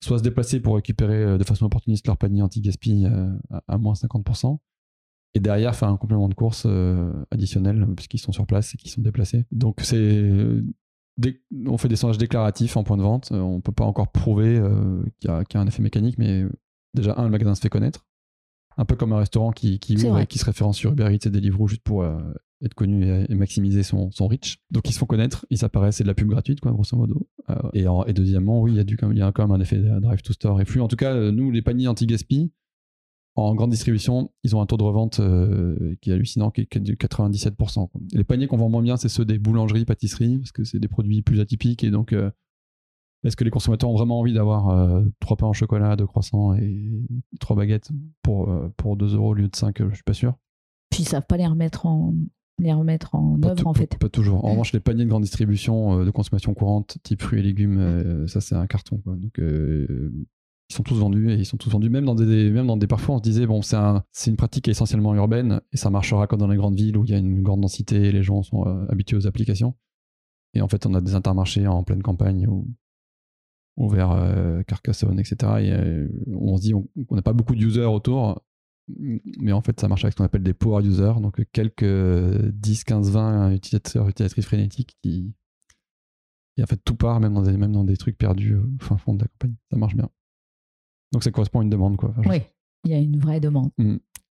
soit 0.02 0.18
se 0.18 0.22
déplacer 0.24 0.60
pour 0.60 0.74
récupérer 0.74 1.22
euh, 1.22 1.38
de 1.38 1.44
façon 1.44 1.66
opportuniste 1.66 2.06
leur 2.06 2.16
panier 2.16 2.42
anti-gaspi 2.42 3.06
euh, 3.06 3.32
à, 3.68 3.78
moins 3.78 3.94
50%, 3.94 4.58
et 5.34 5.40
derrière 5.40 5.74
faire 5.74 5.88
un 5.88 5.96
complément 5.96 6.28
de 6.28 6.34
course 6.34 6.66
additionnel 7.30 7.86
puisqu'ils 7.96 8.18
sont 8.18 8.32
sur 8.32 8.46
place 8.46 8.74
et 8.74 8.76
qu'ils 8.76 8.90
sont 8.90 9.02
déplacés. 9.02 9.44
Donc 9.50 9.80
c'est 9.82 10.30
on 11.66 11.78
fait 11.78 11.88
des 11.88 11.96
sondages 11.96 12.18
déclaratifs 12.18 12.76
en 12.76 12.84
point 12.84 12.96
de 12.96 13.02
vente. 13.02 13.30
On 13.32 13.56
ne 13.56 13.60
peut 13.60 13.72
pas 13.72 13.84
encore 13.84 14.10
prouver 14.10 14.60
qu'il 15.20 15.30
y, 15.30 15.32
a 15.32 15.60
un 15.60 15.66
effet 15.66 15.82
mécanique, 15.82 16.18
mais 16.18 16.44
déjà, 16.94 17.14
un, 17.16 17.24
le 17.24 17.30
magasin 17.30 17.54
se 17.54 17.60
fait 17.60 17.68
connaître 17.68 18.04
un 18.76 18.84
peu 18.84 18.96
comme 18.96 19.12
un 19.12 19.18
restaurant 19.18 19.52
qui, 19.52 19.78
qui 19.78 19.96
ouvre 20.04 20.20
et 20.20 20.26
qui 20.26 20.38
se 20.38 20.44
référence 20.44 20.76
sur 20.76 20.92
Uber 20.92 21.08
Eats 21.12 21.26
et 21.26 21.30
Deliveroo 21.30 21.68
juste 21.68 21.82
pour 21.82 22.02
euh, 22.02 22.18
être 22.62 22.74
connu 22.74 23.06
et, 23.06 23.34
maximiser 23.34 23.82
son, 23.82 24.10
son, 24.10 24.26
reach. 24.26 24.58
Donc 24.70 24.88
ils 24.88 24.92
se 24.92 24.98
font 24.98 25.06
connaître, 25.06 25.46
ils 25.50 25.58
s'apparaissent, 25.58 25.96
c'est 25.96 26.04
de 26.04 26.08
la 26.08 26.14
pub 26.14 26.28
gratuite, 26.28 26.60
quoi, 26.60 26.72
grosso 26.72 26.96
modo. 26.96 27.28
Euh, 27.50 27.54
et, 27.72 27.84
et, 28.06 28.12
deuxièmement, 28.12 28.60
oui, 28.60 28.72
il 28.72 28.76
y, 28.76 28.80
a 28.80 28.84
du, 28.84 28.98
il 29.10 29.18
y 29.18 29.22
a 29.22 29.32
quand 29.32 29.46
même 29.46 29.56
un 29.56 29.60
effet 29.60 29.78
drive 29.78 30.22
to 30.22 30.32
store 30.32 30.60
et 30.60 30.64
flux. 30.64 30.80
En 30.80 30.88
tout 30.88 30.96
cas, 30.96 31.14
euh, 31.14 31.30
nous, 31.30 31.50
les 31.50 31.62
paniers 31.62 31.88
anti-gaspi, 31.88 32.52
en 33.36 33.54
grande 33.54 33.70
distribution, 33.70 34.30
ils 34.44 34.54
ont 34.54 34.60
un 34.60 34.66
taux 34.66 34.76
de 34.76 34.82
revente 34.84 35.20
qui 36.00 36.10
est 36.10 36.12
hallucinant, 36.12 36.50
qui 36.50 36.60
est, 36.60 36.78
de 36.78 36.94
97%. 36.94 37.88
Les 38.12 38.24
paniers 38.24 38.46
qu'on 38.46 38.56
vend 38.56 38.68
moins 38.68 38.82
bien, 38.82 38.96
c'est 38.96 39.08
ceux 39.08 39.24
des 39.24 39.38
boulangeries, 39.38 39.84
pâtisseries, 39.84 40.38
parce 40.38 40.52
que 40.52 40.62
c'est 40.62 40.78
des 40.78 40.88
produits 40.88 41.22
plus 41.22 41.40
atypiques 41.40 41.82
et 41.82 41.90
donc 41.90 42.14
est-ce 43.24 43.36
que 43.36 43.44
les 43.44 43.50
consommateurs 43.50 43.90
ont 43.90 43.94
vraiment 43.94 44.20
envie 44.20 44.34
d'avoir 44.34 44.68
euh, 44.68 45.02
trois 45.18 45.36
pains 45.36 45.46
au 45.46 45.54
chocolat, 45.54 45.96
deux 45.96 46.06
croissants 46.06 46.54
et 46.54 46.90
trois 47.40 47.56
baguettes 47.56 47.90
pour, 48.22 48.50
euh, 48.50 48.68
pour 48.76 48.96
2 48.96 49.14
euros 49.14 49.30
au 49.30 49.34
lieu 49.34 49.48
de 49.48 49.56
5 49.56 49.78
Je 49.88 49.94
suis 49.94 50.04
pas 50.04 50.12
sûr. 50.12 50.34
Puis 50.90 51.02
ils 51.02 51.08
savent 51.08 51.26
pas 51.26 51.38
les 51.38 51.46
remettre 51.46 51.86
en, 51.86 52.14
les 52.58 52.72
remettre 52.72 53.14
en 53.14 53.42
œuvre, 53.42 53.66
en 53.66 53.72
fait. 53.72 53.98
Pas, 53.98 54.10
toujours. 54.10 54.44
En 54.44 54.50
revanche, 54.50 54.74
les 54.74 54.80
paniers 54.80 55.04
de 55.04 55.08
grande 55.08 55.22
distribution 55.22 56.00
euh, 56.00 56.04
de 56.04 56.10
consommation 56.10 56.52
courante, 56.52 56.98
type 57.02 57.22
fruits 57.22 57.40
et 57.40 57.42
légumes, 57.42 58.28
ça 58.28 58.42
c'est 58.42 58.54
un 58.54 58.66
carton. 58.66 59.00
Donc 59.06 59.38
ils 59.38 60.26
sont 60.74 60.82
tous 60.82 60.96
vendus 60.96 61.30
et 61.30 61.34
ils 61.34 61.46
sont 61.46 61.56
tous 61.56 61.70
vendus 61.70 61.90
même 61.90 62.04
dans 62.04 62.14
des 62.14 62.50
même 62.50 62.66
dans 62.66 62.76
des 62.76 62.86
parfois 62.86 63.16
on 63.16 63.18
se 63.18 63.22
disait 63.22 63.46
bon 63.46 63.62
c'est 63.62 63.76
un, 63.76 64.04
une 64.26 64.36
pratique 64.36 64.68
essentiellement 64.68 65.14
urbaine 65.14 65.60
et 65.72 65.76
ça 65.76 65.90
marchera 65.90 66.26
comme 66.26 66.40
dans 66.40 66.48
les 66.48 66.56
grandes 66.56 66.76
villes 66.76 66.96
où 66.96 67.04
il 67.04 67.10
y 67.10 67.14
a 67.14 67.18
une 67.18 67.42
grande 67.42 67.60
densité 67.60 67.96
et 67.96 68.12
les 68.12 68.22
gens 68.22 68.42
sont 68.42 68.64
habitués 68.88 69.16
aux 69.16 69.26
applications 69.26 69.74
et 70.52 70.60
en 70.60 70.68
fait 70.68 70.86
on 70.86 70.94
a 70.94 71.00
des 71.00 71.14
intermarchés 71.14 71.66
en 71.66 71.82
pleine 71.84 72.02
campagne 72.02 72.46
où 72.48 73.88
vers 73.88 74.12
euh, 74.12 74.62
Carcassonne, 74.62 75.18
etc. 75.18 75.36
Et 75.60 75.72
euh, 75.72 76.08
on 76.26 76.56
se 76.56 76.62
dit 76.62 76.72
qu'on 76.72 77.14
n'a 77.14 77.22
pas 77.22 77.32
beaucoup 77.32 77.54
d'users 77.54 77.92
autour, 77.92 78.42
mais 78.88 79.52
en 79.52 79.62
fait 79.62 79.80
ça 79.80 79.88
marche 79.88 80.04
avec 80.04 80.12
ce 80.12 80.18
qu'on 80.18 80.24
appelle 80.24 80.42
des 80.42 80.54
power 80.54 80.84
users, 80.84 81.20
donc 81.20 81.42
quelques 81.52 81.84
10, 81.84 82.84
15, 82.84 83.10
20 83.10 83.52
utilisateurs, 83.52 84.08
utilisatrices 84.08 84.46
frénétiques 84.46 84.96
qui, 85.02 85.34
qui 86.54 86.62
en 86.62 86.66
fait 86.66 86.80
tout 86.84 86.96
part, 86.96 87.20
même 87.20 87.34
dans 87.34 87.42
des, 87.42 87.56
même 87.56 87.72
dans 87.72 87.84
des 87.84 87.96
trucs 87.96 88.18
perdus 88.18 88.56
au 88.56 88.66
fin 88.80 88.96
fond 88.96 89.14
de 89.14 89.22
la 89.22 89.28
compagnie. 89.28 89.56
Ça 89.70 89.76
marche 89.76 89.96
bien. 89.96 90.08
Donc 91.14 91.24
ça 91.24 91.30
correspond 91.30 91.60
à 91.60 91.62
une 91.62 91.70
demande. 91.70 91.96
Quoi. 91.96 92.14
oui, 92.26 92.42
il 92.84 92.90
y 92.90 92.94
a 92.94 92.98
une 92.98 93.18
vraie 93.18 93.40
demande. 93.40 93.70
Mm 93.78 93.96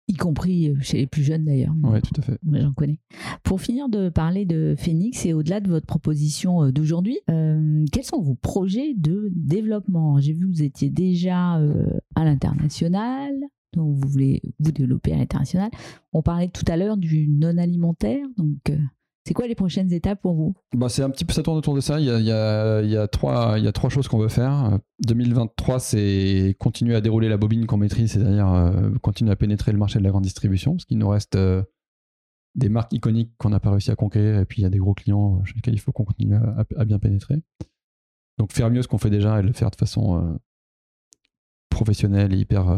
y 0.09 0.15
compris 0.15 0.69
euh, 0.69 0.77
chez 0.81 0.99
les 0.99 1.07
plus 1.07 1.23
jeunes 1.23 1.45
d'ailleurs. 1.45 1.75
Oui, 1.83 2.01
tout 2.01 2.21
à 2.21 2.23
fait. 2.23 2.39
J'en 2.53 2.73
connais. 2.73 2.99
Pour 3.43 3.61
finir 3.61 3.89
de 3.89 4.09
parler 4.09 4.45
de 4.45 4.75
Phoenix 4.79 5.25
et 5.27 5.33
au-delà 5.33 5.61
de 5.61 5.69
votre 5.69 5.87
proposition 5.87 6.63
euh, 6.63 6.73
d'aujourd'hui, 6.73 7.19
euh, 7.31 7.85
quels 7.93 8.05
sont 8.05 8.21
vos 8.21 8.35
projets 8.35 8.95
de 8.95 9.31
développement? 9.35 10.21
J'ai 10.21 10.33
vu 10.33 10.47
que 10.47 10.53
vous 10.53 10.63
étiez 10.63 10.91
déjà 10.91 11.61
à 12.15 12.25
l'international, 12.25 13.33
donc 13.75 13.95
vous 13.95 14.09
voulez 14.09 14.43
vous 14.61 14.73
développer 14.73 15.13
à 15.13 15.17
l'international. 15.17 15.71
On 16.13 16.23
parlait 16.23 16.49
tout 16.49 16.65
à 16.69 16.77
l'heure 16.77 16.97
du 16.97 17.29
non 17.29 17.59
alimentaire, 17.59 18.27
donc 18.37 18.73
c'est 19.27 19.35
quoi 19.35 19.49
les 19.49 19.57
prochaines 19.57 19.93
étapes 19.93 20.23
pour 20.23 20.35
vous? 20.35 20.55
Bah, 20.73 20.89
C'est 20.89 21.03
un 21.03 21.11
petit 21.11 21.25
peu, 21.25 21.33
ça 21.33 21.43
tourne 21.43 21.59
autour 21.59 21.75
de 21.75 21.81
ça. 21.81 21.99
Il 21.99 22.07
y 22.07 22.31
a, 22.31 23.09
trois, 23.09 23.59
choses 23.89 24.07
qu'on 24.07 24.19
veut 24.19 24.29
faire. 24.29 24.79
2023, 25.05 25.81
c'est 25.81 26.55
continuer 26.61 26.95
à 26.95 27.01
dérouler 27.01 27.29
la 27.29 27.37
bobine 27.37 27.67
qu'on 27.67 27.77
maîtrise, 27.77 28.13
c'est-à-dire 28.13 28.49
euh, 28.53 28.93
continuer 29.03 29.33
à 29.33 29.37
pénétrer 29.37 29.73
le 29.73 29.79
marché 29.79 29.99
de 29.99 30.05
la 30.05 30.11
grande 30.11 30.23
distribution, 30.23 30.75
parce 30.75 30.85
qu'il 30.85 30.99
nous 30.99 31.09
reste 31.09 31.35
euh, 31.35 31.65
des 32.55 32.69
marques 32.69 32.93
iconiques 32.93 33.33
qu'on 33.37 33.51
n'a 33.51 33.59
pas 33.59 33.73
réussi 33.73 33.91
à 33.91 33.97
conquérir, 33.97 34.39
et 34.39 34.45
puis 34.45 34.61
il 34.61 34.63
y 34.63 34.67
a 34.67 34.71
des 34.71 34.79
gros 34.79 34.95
clients 34.95 35.45
chez 35.45 35.55
lesquels 35.55 35.75
il 35.75 35.81
faut 35.81 35.91
qu'on 35.91 36.05
continue 36.05 36.37
à, 36.37 36.85
bien 36.85 37.01
pénétrer. 37.01 37.43
Donc 38.39 38.53
faire 38.53 38.71
mieux 38.71 38.83
ce 38.83 38.89
qu'on 38.89 38.99
fait 38.99 39.11
déjà 39.11 39.41
et 39.41 39.43
le 39.43 39.53
faire 39.53 39.73
de 39.73 39.77
façon 39.77 40.23
euh, 40.23 40.37
professionnelle 41.69 42.33
et 42.33 42.39
hyper 42.39 42.69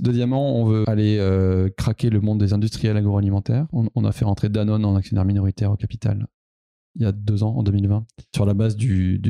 Deuxièmement, 0.00 0.56
on 0.56 0.64
veut 0.64 0.84
aller 0.88 1.18
euh, 1.18 1.68
craquer 1.76 2.10
le 2.10 2.20
monde 2.20 2.38
des 2.38 2.52
industriels 2.52 2.96
agroalimentaires. 2.96 3.66
On, 3.72 4.04
a 4.04 4.12
fait 4.12 4.24
rentrer 4.24 4.48
Danone 4.48 4.84
en 4.84 4.96
actionnaire 4.96 5.24
minoritaire 5.24 5.72
au 5.72 5.76
capital 5.76 6.26
il 6.96 7.02
y 7.02 7.04
a 7.04 7.12
deux 7.12 7.42
ans, 7.42 7.54
en 7.56 7.62
2020, 7.62 8.04
sur 8.34 8.46
la 8.46 8.54
base 8.54 8.76
du, 8.76 9.20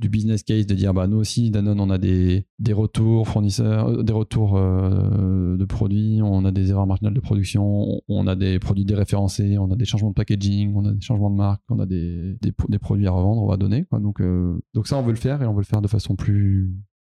business 0.00 0.42
case 0.42 0.66
de 0.66 0.74
dire 0.74 0.94
bah, 0.94 1.06
nous 1.06 1.18
aussi, 1.18 1.50
Danone, 1.50 1.78
on 1.80 1.90
a 1.90 1.98
des, 1.98 2.46
retours 2.72 3.28
fournisseurs, 3.28 3.88
euh, 3.88 4.02
des 4.02 4.12
retours 4.12 4.56
euh, 4.56 5.56
de 5.56 5.64
produits, 5.64 6.20
on 6.22 6.44
a 6.44 6.50
des 6.50 6.70
erreurs 6.70 6.86
marginales 6.86 7.14
de 7.14 7.20
production, 7.20 8.00
on 8.08 8.26
a 8.26 8.36
des 8.36 8.58
produits 8.58 8.84
déréférencés, 8.84 9.58
on 9.58 9.70
a 9.70 9.76
des 9.76 9.84
changements 9.84 10.10
de 10.10 10.14
packaging, 10.14 10.72
on 10.74 10.84
a 10.86 10.92
des 10.92 11.00
changements 11.00 11.30
de 11.30 11.36
marque, 11.36 11.62
on 11.68 11.78
a 11.78 11.86
des, 11.86 12.38
produits 12.80 13.06
à 13.06 13.10
revendre, 13.10 13.42
on 13.42 13.48
va 13.48 13.56
donner. 13.56 13.84
Donc, 13.92 14.86
ça, 14.86 14.96
on 14.96 15.02
veut 15.02 15.12
le 15.12 15.18
faire 15.18 15.42
et 15.42 15.46
on 15.46 15.52
veut 15.52 15.60
le 15.60 15.66
faire 15.66 15.82
de 15.82 15.88
façon 15.88 16.16
plus 16.16 16.74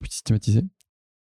systématisée 0.09 0.63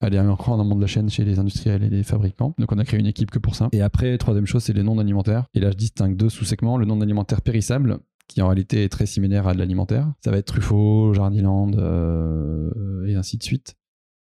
aller 0.00 0.18
encore 0.18 0.50
en 0.50 0.60
amont 0.60 0.76
de 0.76 0.80
la 0.80 0.86
chaîne 0.86 1.10
chez 1.10 1.24
les 1.24 1.38
industriels 1.38 1.82
et 1.82 1.90
les 1.90 2.02
fabricants. 2.02 2.54
Donc 2.58 2.72
on 2.72 2.78
a 2.78 2.84
créé 2.84 3.00
une 3.00 3.06
équipe 3.06 3.30
que 3.30 3.38
pour 3.38 3.54
ça. 3.54 3.68
Et 3.72 3.82
après, 3.82 4.16
troisième 4.18 4.46
chose, 4.46 4.62
c'est 4.62 4.72
les 4.72 4.82
non 4.82 4.98
alimentaires. 4.98 5.46
Et 5.54 5.60
là, 5.60 5.70
je 5.70 5.76
distingue 5.76 6.16
deux 6.16 6.28
sous-segments. 6.28 6.76
Le 6.76 6.86
non 6.86 7.00
alimentaire 7.00 7.42
périssable, 7.42 7.98
qui 8.28 8.42
en 8.42 8.48
réalité 8.48 8.84
est 8.84 8.88
très 8.88 9.06
similaire 9.06 9.48
à 9.48 9.54
de 9.54 9.58
l'alimentaire. 9.58 10.12
Ça 10.22 10.30
va 10.30 10.38
être 10.38 10.46
Truffaut, 10.46 11.12
Jardiland 11.14 11.72
euh, 11.74 13.06
et 13.06 13.14
ainsi 13.14 13.38
de 13.38 13.42
suite. 13.42 13.74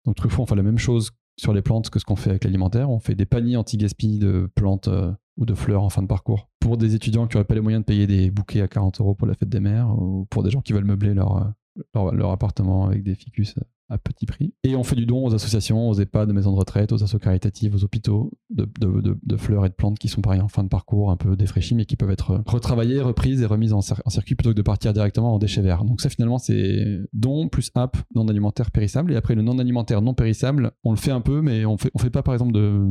Donc 0.05 0.17
Truffaut, 0.17 0.43
on 0.43 0.47
fait 0.47 0.57
la 0.57 0.63
même 0.63 0.79
chose 0.79 1.11
sur 1.37 1.53
les 1.53 1.63
plantes 1.63 1.91
que 1.91 1.99
ce 1.99 2.05
qu'on 2.05 2.17
fait 2.17 2.31
avec 2.31 2.45
l'alimentaire. 2.45 2.91
On 2.91 3.01
fait 3.01 3.15
des 3.15 3.27
paniers 3.27 3.57
anti-gaspi 3.57 4.19
de 4.19 4.49
plantes 4.55 4.89
euh, 4.89 5.13
ou 5.37 5.47
de 5.47 5.55
fleurs 5.55 5.83
en 5.83 5.91
fin 5.91 6.03
de 6.03 6.07
parcours 6.07 6.49
pour 6.61 6.77
des 6.77 6.95
étudiants 6.95 7.27
qui 7.27 7.37
n'auraient 7.37 7.47
pas 7.47 7.55
les 7.55 7.61
moyens 7.61 7.83
de 7.83 7.87
payer 7.87 8.07
des 8.07 8.31
bouquets 8.31 8.61
à 8.61 8.69
40 8.69 9.01
euros 9.01 9.15
pour 9.15 9.27
la 9.27 9.35
fête 9.35 9.49
des 9.49 9.61
mères 9.61 9.91
ou 9.99 10.27
pour 10.31 10.43
des 10.43 10.51
gens 10.51 10.61
qui 10.61 10.73
veulent 10.73 10.85
meubler 10.85 11.15
leur, 11.15 11.55
euh, 11.97 12.33
appartement 12.33 12.87
avec 12.87 13.03
des 13.03 13.15
ficus 13.15 13.57
à 13.95 13.99
petit 13.99 14.27
prix. 14.27 14.53
Et 14.65 14.75
on 14.77 14.83
fait 14.83 14.97
du 14.97 15.07
don 15.07 15.25
aux 15.25 15.35
associations, 15.35 15.89
aux 15.89 15.95
EHPAD, 15.95 16.31
aux 16.31 16.35
maisons 16.35 16.53
de 16.53 16.59
retraite, 16.59 16.93
aux 16.93 16.97
associations 16.97 17.19
caritatives, 17.19 17.75
aux 17.75 17.85
hôpitaux, 17.85 18.33
de, 18.51 18.69
de, 18.81 19.01
de, 19.01 19.19
de, 19.23 19.37
fleurs 19.37 19.65
et 19.65 19.69
de 19.69 19.75
plantes 19.75 19.99
qui 19.99 20.09
sont 20.09 20.21
pareil 20.21 20.41
en 20.41 20.49
fin 20.49 20.65
de 20.65 20.69
parcours, 20.69 21.11
un 21.11 21.17
peu 21.17 21.37
défraîchies, 21.37 21.75
mais 21.75 21.87
qui 21.87 21.97
peuvent 21.97 22.11
être 22.11 22.43
retravaillées, 22.47 23.01
reprises 23.01 23.41
et 23.41 23.47
remises 23.47 23.73
en, 23.73 23.79
en, 23.79 24.11
circuit 24.11 24.35
plutôt 24.35 24.51
que 24.51 24.57
de 24.57 24.63
partir 24.63 24.93
directement 24.93 25.35
en 25.35 25.39
déchets 25.39 25.63
verts. 25.63 25.85
Donc 25.85 26.01
ça 26.01 26.09
finalement 26.09 26.39
c'est 26.39 26.99
don 27.13 27.49
plus 27.49 27.71
app 27.75 27.97
non 28.15 28.27
alimentaire 28.29 28.71
périssable. 28.71 29.13
Et 29.13 29.17
après 29.17 29.35
le 29.35 29.43
non 29.43 29.59
alimentaire 29.59 30.03
non 30.03 30.15
périssable, 30.15 30.73
on 30.83 30.91
le 30.91 30.97
fait 30.97 31.13
un 31.13 31.21
peu, 31.21 31.41
mais 31.41 31.65
on 31.65 31.79
fait, 31.79 31.91
on 31.95 31.99
fait 31.99 32.11
pas 32.11 32.23
par 32.23 32.35
exemple 32.35 32.53
de, 32.53 32.85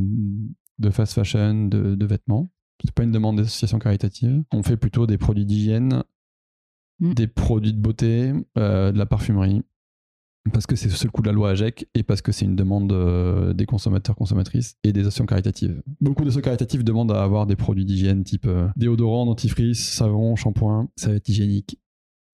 de 0.78 0.90
fast 0.90 1.12
fashion, 1.12 1.66
de, 1.66 1.94
de 1.94 2.06
vêtements. 2.06 2.50
C'est 2.84 2.92
pas 2.92 3.04
une 3.04 3.12
demande 3.12 3.36
des 3.36 3.42
associations 3.42 3.78
caritatives. 3.78 4.42
On 4.52 4.62
fait 4.62 4.76
plutôt 4.76 5.06
des 5.06 5.16
produits 5.16 5.46
d'hygiène, 5.46 6.02
mmh. 7.00 7.14
des 7.14 7.28
produits 7.28 7.72
de 7.72 7.80
beauté, 7.80 8.32
euh, 8.58 8.92
de 8.92 8.98
la 8.98 9.06
parfumerie, 9.06 9.62
parce 10.52 10.66
que 10.66 10.76
c'est 10.76 11.04
le 11.04 11.10
coup 11.10 11.22
de 11.22 11.26
la 11.26 11.32
loi 11.32 11.50
AGEC 11.50 11.88
et 11.94 12.02
parce 12.02 12.20
que 12.20 12.30
c'est 12.30 12.44
une 12.44 12.56
demande 12.56 12.92
euh, 12.92 13.54
des 13.54 13.64
consommateurs, 13.64 14.14
consommatrices 14.14 14.76
et 14.84 14.92
des 14.92 15.00
associations 15.00 15.26
caritatives. 15.26 15.82
Beaucoup 16.00 16.22
d'associations 16.22 16.44
caritatives 16.44 16.84
demandent 16.84 17.12
à 17.12 17.22
avoir 17.22 17.46
des 17.46 17.56
produits 17.56 17.84
d'hygiène 17.84 18.24
type 18.24 18.46
euh, 18.46 18.68
déodorant, 18.76 19.24
dentifrice, 19.24 19.80
savon, 19.80 20.36
shampoing. 20.36 20.88
Ça 20.96 21.08
va 21.08 21.16
être 21.16 21.28
hygiénique 21.28 21.78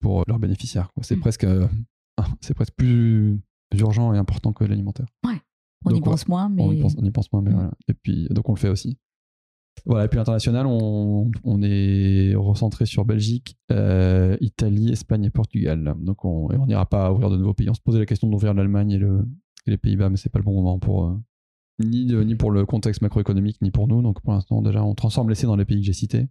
pour 0.01 0.23
leurs 0.27 0.39
bénéficiaires. 0.39 0.89
C'est 1.01 1.15
mmh. 1.15 1.21
presque, 1.21 1.43
euh, 1.45 1.67
c'est 2.41 2.53
presque 2.53 2.73
plus 2.75 3.39
urgent 3.77 4.13
et 4.13 4.17
important 4.17 4.51
que 4.51 4.65
l'alimentaire. 4.65 5.07
Ouais. 5.25 5.39
On 5.85 5.91
donc, 5.91 5.99
y 5.99 6.01
pense 6.01 6.27
moins, 6.27 6.49
mais. 6.49 6.63
On 6.63 6.71
y 6.73 6.81
pense, 6.81 6.95
on 6.97 7.05
y 7.05 7.11
pense 7.11 7.31
moins, 7.31 7.41
mais 7.41 7.51
mmh. 7.51 7.55
voilà. 7.55 7.71
Et 7.87 7.93
puis, 7.93 8.27
donc 8.29 8.49
on 8.49 8.53
le 8.53 8.59
fait 8.59 8.69
aussi. 8.69 8.97
Voilà, 9.85 10.05
et 10.05 10.07
puis 10.07 10.17
l'international, 10.17 10.67
on, 10.67 11.31
on, 11.43 11.61
est 11.63 12.35
recentré 12.35 12.85
sur 12.85 13.03
Belgique, 13.03 13.57
euh, 13.71 14.37
Italie, 14.39 14.91
Espagne 14.91 15.23
et 15.23 15.29
Portugal. 15.31 15.95
Donc 15.99 16.23
on 16.23 16.49
n'ira 16.67 16.85
pas 16.85 17.11
ouvrir 17.11 17.29
de 17.31 17.37
nouveaux 17.37 17.55
pays. 17.55 17.69
On 17.69 17.73
se 17.73 17.81
posait 17.81 17.99
la 17.99 18.05
question 18.05 18.29
d'ouvrir 18.29 18.53
l'Allemagne 18.53 18.91
et, 18.91 18.99
le, 18.99 19.27
et 19.65 19.71
les 19.71 19.77
Pays-Bas, 19.77 20.09
mais 20.09 20.17
c'est 20.17 20.29
pas 20.29 20.37
le 20.37 20.45
bon 20.45 20.53
moment 20.53 20.77
pour 20.77 21.07
euh, 21.07 21.15
ni, 21.83 22.35
pour 22.35 22.51
le 22.51 22.65
contexte 22.65 23.01
macroéconomique, 23.01 23.59
ni 23.61 23.71
pour 23.71 23.87
nous. 23.87 24.03
Donc 24.03 24.21
pour 24.21 24.33
l'instant, 24.33 24.61
déjà, 24.61 24.83
on 24.83 24.93
transforme 24.93 25.29
l'essai 25.29 25.47
dans 25.47 25.55
les 25.55 25.65
pays 25.65 25.79
que 25.79 25.85
j'ai 25.85 25.93
cités 25.93 26.27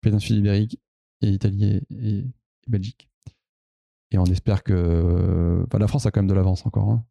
péninsule 0.00 0.38
ibérique 0.38 0.80
et 1.20 1.28
Italie 1.28 1.82
et, 1.90 2.24
Belgique. 2.66 3.08
Et 4.12 4.18
on 4.18 4.24
espère 4.24 4.62
que 4.62 5.66
la 5.72 5.86
France 5.86 6.06
a 6.06 6.10
quand 6.10 6.20
même 6.20 6.28
de 6.28 6.34
l'avance 6.34 6.66
encore. 6.66 6.90
Hein. 6.90 7.04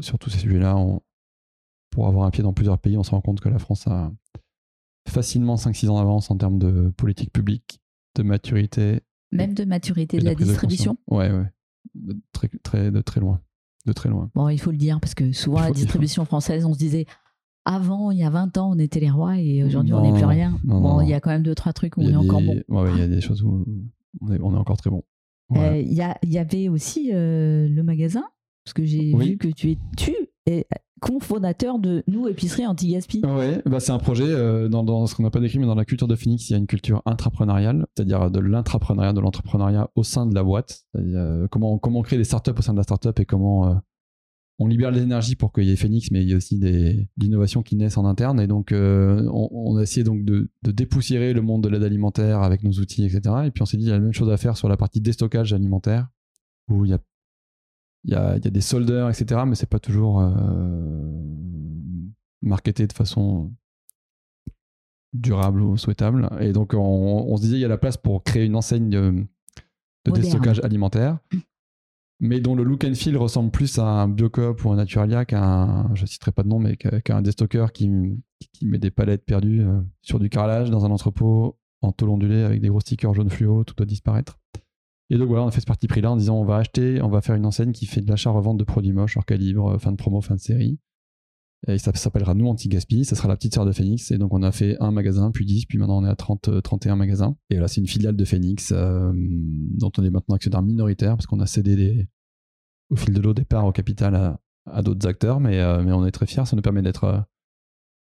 Sur 0.00 0.18
tous 0.18 0.30
ces 0.30 0.38
sujets-là, 0.38 0.76
pour 1.90 2.06
avoir 2.06 2.26
un 2.26 2.30
pied 2.30 2.42
dans 2.42 2.52
plusieurs 2.52 2.78
pays, 2.78 2.96
on 2.96 3.02
se 3.02 3.10
rend 3.10 3.20
compte 3.20 3.40
que 3.40 3.48
la 3.48 3.58
France 3.58 3.86
a 3.86 4.12
facilement 5.08 5.56
5-6 5.56 5.88
ans 5.88 5.98
d'avance 5.98 6.30
en 6.30 6.36
termes 6.36 6.58
de 6.58 6.92
politique 6.96 7.32
publique, 7.32 7.80
de 8.16 8.22
maturité. 8.22 9.00
Même 9.32 9.54
de 9.54 9.64
maturité 9.64 10.18
de 10.18 10.24
la, 10.24 10.34
distribution 10.34 10.98
Ouais, 11.06 11.30
ouais. 11.30 11.46
De 11.94 12.20
très, 12.32 12.48
très, 12.62 12.90
de 12.90 13.00
très 13.00 13.20
loin. 13.20 13.40
De 13.86 13.92
très 13.92 14.08
loin. 14.08 14.30
Bon, 14.34 14.48
il 14.48 14.60
faut 14.60 14.70
le 14.70 14.76
dire, 14.76 15.00
parce 15.00 15.14
que 15.14 15.32
souvent, 15.32 15.60
la 15.60 15.70
distribution 15.70 16.24
française, 16.24 16.64
on 16.64 16.74
se 16.74 16.78
disait, 16.78 17.06
avant, 17.64 18.10
il 18.10 18.18
y 18.18 18.24
a 18.24 18.30
20 18.30 18.58
ans, 18.58 18.72
on 18.72 18.78
était 18.78 19.00
les 19.00 19.10
rois 19.10 19.38
et 19.38 19.62
aujourd'hui, 19.64 19.94
on 19.94 20.02
n'est 20.02 20.12
plus 20.12 20.24
rien. 20.26 20.58
bon, 20.64 21.00
il 21.00 21.08
y 21.08 21.14
a 21.14 21.20
quand 21.20 21.30
même 21.30 21.42
deux, 21.42 21.54
trois 21.54 21.72
trucs 21.72 21.96
où 21.96 22.02
on 22.02 22.08
est 22.08 22.16
encore 22.16 22.42
bon. 22.42 22.62
Ouais, 22.68 22.90
il 22.92 22.98
y 22.98 23.02
a 23.02 23.08
des 23.08 23.20
choses 23.20 23.42
où 23.42 23.64
on 24.20 24.32
est, 24.32 24.40
on 24.40 24.54
est 24.54 24.58
encore 24.58 24.76
très 24.76 24.90
bon. 24.90 25.04
Euh, 25.56 25.78
il 25.78 25.92
y, 25.92 26.28
y, 26.28 26.38
avait 26.38 26.68
aussi 26.68 27.10
euh, 27.12 27.68
le 27.68 27.82
magasin, 27.82 28.22
parce 28.64 28.72
que 28.72 28.84
j'ai 28.84 29.12
vu 29.16 29.36
que 29.36 29.48
tu 29.48 29.72
es 29.72 29.78
tu 29.96 30.14
cofondateur 31.00 31.78
de 31.78 32.04
Nous 32.06 32.28
Épicerie 32.28 32.66
Anti-Gaspi. 32.66 33.22
Oui, 33.24 33.60
bah 33.66 33.80
c'est 33.80 33.92
un 33.92 33.98
projet 33.98 34.26
euh, 34.26 34.68
dans, 34.68 35.06
ce 35.06 35.14
qu'on 35.14 35.22
n'a 35.22 35.30
pas 35.30 35.40
décrit, 35.40 35.58
mais 35.58 35.66
dans 35.66 35.74
la 35.74 35.84
culture 35.84 36.06
de 36.06 36.14
Phoenix, 36.14 36.48
il 36.48 36.52
y 36.52 36.54
a 36.54 36.58
une 36.58 36.66
culture 36.66 37.02
intrapreneuriale, 37.06 37.86
c'est-à-dire 37.96 38.30
de 38.30 38.38
l'intrapreneuriat, 38.38 39.12
de 39.12 39.20
l'entrepreneuriat 39.20 39.90
au 39.96 40.04
sein 40.04 40.26
de 40.26 40.34
la 40.34 40.44
boîte. 40.44 40.84
Euh, 40.96 41.48
comment, 41.50 41.78
comment 41.78 42.02
créer 42.02 42.18
des 42.18 42.24
startups 42.24 42.52
au 42.56 42.62
sein 42.62 42.72
de 42.72 42.78
la 42.78 42.82
startup 42.82 43.18
et 43.18 43.24
comment 43.24 43.70
euh, 43.70 43.74
on 44.58 44.66
libère 44.66 44.90
les 44.90 45.00
énergies 45.00 45.36
pour 45.36 45.52
qu'il 45.52 45.64
y 45.64 45.72
ait 45.72 45.76
Phoenix, 45.76 46.10
mais 46.10 46.22
il 46.22 46.28
y 46.28 46.34
a 46.34 46.36
aussi 46.36 46.58
des 46.58 47.08
l'innovation 47.16 47.62
qui 47.62 47.76
naissent 47.76 47.96
en 47.96 48.04
interne. 48.04 48.38
Et 48.40 48.46
donc, 48.46 48.72
on, 48.72 49.48
on, 49.50 49.76
a 49.78 49.82
essayé 49.82 50.04
donc 50.04 50.22
de, 50.22 50.50
de, 50.62 50.70
dépoussiérer 50.70 51.32
le 51.32 51.40
monde 51.40 51.62
de 51.62 51.70
l'aide 51.70 51.82
alimentaire 51.82 52.42
avec 52.42 52.62
nos 52.62 52.72
outils, 52.72 53.06
etc. 53.06 53.36
Et 53.46 53.50
puis 53.50 53.62
on 53.62 53.66
s'est 53.66 53.78
dit, 53.78 53.84
il 53.84 53.88
y 53.88 53.92
a 53.92 53.94
la 53.94 54.00
même 54.00 54.12
chose 54.12 54.30
à 54.30 54.36
faire 54.36 54.58
sur 54.58 54.68
la 54.68 54.76
partie 54.76 55.00
déstockage 55.00 55.54
alimentaire, 55.54 56.08
où 56.68 56.84
il 56.84 56.90
y 56.90 56.94
a 56.94 56.98
il 58.04 58.12
y 58.12 58.14
a, 58.14 58.36
y 58.36 58.46
a, 58.46 58.50
des 58.50 58.60
soldeurs, 58.60 59.08
etc. 59.08 59.42
Mais 59.46 59.54
c'est 59.54 59.68
pas 59.68 59.78
toujours 59.78 60.20
euh, 60.20 60.32
marketé 62.42 62.86
de 62.86 62.92
façon 62.92 63.52
durable 65.12 65.62
ou 65.62 65.76
souhaitable. 65.76 66.28
Et 66.40 66.52
donc, 66.52 66.74
on, 66.74 66.78
on, 66.78 67.36
se 67.36 67.42
disait, 67.42 67.56
il 67.56 67.60
y 67.60 67.64
a 67.64 67.68
la 67.68 67.78
place 67.78 67.96
pour 67.96 68.22
créer 68.22 68.44
une 68.44 68.56
enseigne 68.56 68.90
de, 68.90 69.26
de 70.06 70.10
déstockage 70.12 70.60
alimentaire, 70.60 71.18
mais 72.20 72.40
dont 72.40 72.54
le 72.54 72.62
look 72.62 72.84
and 72.84 72.94
feel 72.94 73.16
ressemble 73.16 73.50
plus 73.50 73.78
à 73.78 73.84
un 73.84 74.08
Biocop 74.08 74.64
ou 74.64 74.70
un 74.70 74.76
Naturalia 74.76 75.24
qu'à 75.24 75.42
un, 75.42 75.94
je 75.94 76.06
citerai 76.06 76.32
pas 76.32 76.42
de 76.42 76.48
nom, 76.48 76.58
mais 76.58 76.76
qu'à 76.76 77.16
un 77.16 77.22
déstocker 77.22 77.66
qui, 77.72 77.90
qui 78.52 78.66
met 78.66 78.78
des 78.78 78.90
palettes 78.90 79.24
perdues 79.24 79.62
euh, 79.62 79.80
sur 80.02 80.18
du 80.18 80.28
carrelage 80.28 80.70
dans 80.70 80.84
un 80.84 80.90
entrepôt 80.90 81.58
en 81.82 81.92
tôle 81.92 82.10
ondulée 82.10 82.42
avec 82.42 82.60
des 82.60 82.68
gros 82.68 82.80
stickers 82.80 83.14
jaune 83.14 83.30
fluo, 83.30 83.64
tout 83.64 83.74
doit 83.74 83.86
disparaître. 83.86 84.39
Et 85.10 85.18
donc 85.18 85.26
voilà, 85.26 85.44
on 85.44 85.48
a 85.48 85.50
fait 85.50 85.60
ce 85.60 85.66
parti 85.66 85.88
pris 85.88 86.00
là 86.00 86.12
en 86.12 86.16
disant 86.16 86.36
on 86.36 86.44
va 86.44 86.56
acheter, 86.56 87.02
on 87.02 87.08
va 87.08 87.20
faire 87.20 87.34
une 87.34 87.44
enseigne 87.44 87.72
qui 87.72 87.86
fait 87.86 88.00
de 88.00 88.08
l'achat-revente 88.08 88.56
de 88.56 88.64
produits 88.64 88.92
moches 88.92 89.16
hors 89.16 89.26
calibre, 89.26 89.72
euh, 89.72 89.78
fin 89.78 89.90
de 89.90 89.96
promo, 89.96 90.20
fin 90.20 90.36
de 90.36 90.40
série. 90.40 90.78
Et 91.66 91.76
ça 91.76 91.92
s'appellera 91.92 92.32
Nous 92.32 92.46
Anti-Gaspi, 92.46 93.04
ça 93.04 93.16
sera 93.16 93.28
la 93.28 93.36
petite 93.36 93.54
sœur 93.54 93.66
de 93.66 93.72
Phoenix. 93.72 94.12
Et 94.12 94.18
donc 94.18 94.32
on 94.32 94.42
a 94.42 94.52
fait 94.52 94.76
un 94.80 94.92
magasin, 94.92 95.30
puis 95.32 95.44
10, 95.44 95.66
puis 95.66 95.78
maintenant 95.78 95.98
on 95.98 96.06
est 96.06 96.08
à 96.08 96.14
30, 96.14 96.62
31 96.62 96.92
euh, 96.92 96.96
magasins. 96.96 97.36
Et 97.50 97.56
là 97.56 97.66
c'est 97.66 97.80
une 97.80 97.88
filiale 97.88 98.16
de 98.16 98.24
Phoenix 98.24 98.72
euh, 98.72 99.12
dont 99.14 99.90
on 99.98 100.04
est 100.04 100.10
maintenant 100.10 100.36
actionnaire 100.36 100.62
minoritaire 100.62 101.16
parce 101.16 101.26
qu'on 101.26 101.40
a 101.40 101.46
cédé 101.46 101.74
des, 101.74 102.08
au 102.90 102.96
fil 102.96 103.12
de 103.12 103.20
l'eau 103.20 103.34
des 103.34 103.44
parts 103.44 103.66
au 103.66 103.72
capital 103.72 104.38
à, 104.66 104.82
d'autres 104.82 105.08
acteurs. 105.08 105.40
Mais, 105.40 105.58
mais 105.82 105.92
on 105.92 106.06
est 106.06 106.12
très 106.12 106.26
fiers, 106.26 106.46
ça 106.46 106.54
nous 106.54 106.62
permet 106.62 106.82
d'être 106.82 107.26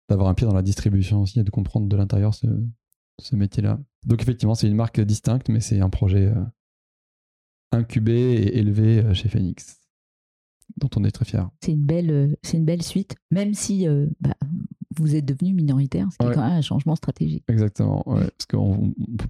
d'avoir 0.08 0.28
un 0.28 0.34
pied 0.34 0.46
dans 0.46 0.54
la 0.54 0.62
distribution 0.62 1.20
aussi 1.20 1.40
et 1.40 1.44
de 1.44 1.50
comprendre 1.50 1.88
de 1.88 1.96
l'intérieur 1.96 2.32
ce, 2.32 2.46
ce 3.20 3.36
métier-là. 3.36 3.78
Donc 4.06 4.22
effectivement 4.22 4.54
c'est 4.54 4.68
une 4.68 4.76
marque 4.76 5.00
distincte, 5.00 5.50
mais 5.50 5.60
c'est 5.60 5.80
un 5.80 5.90
projet 5.90 6.32
incubé 7.72 8.12
et 8.12 8.58
élevé 8.58 8.98
euh, 8.98 9.14
chez 9.14 9.28
Phoenix, 9.28 9.80
dont 10.76 10.90
on 10.96 11.04
est 11.04 11.10
très 11.10 11.24
fier. 11.24 11.48
C'est 11.62 11.72
une 11.72 11.84
belle, 11.84 12.10
euh, 12.10 12.36
c'est 12.42 12.56
une 12.56 12.64
belle 12.64 12.82
suite, 12.82 13.14
même 13.30 13.54
si 13.54 13.88
euh, 13.88 14.06
bah, 14.20 14.36
vous 14.98 15.14
êtes 15.14 15.24
devenu 15.24 15.52
minoritaire, 15.52 16.08
ce 16.10 16.18
qui 16.18 16.26
est 16.26 16.34
quand 16.34 16.42
même 16.42 16.58
un 16.58 16.62
changement 16.62 16.96
stratégique. 16.96 17.44
Exactement, 17.48 18.02
ouais, 18.08 18.20
parce 18.20 18.46
qu'on 18.46 18.92
ne 18.96 19.16
peut 19.16 19.28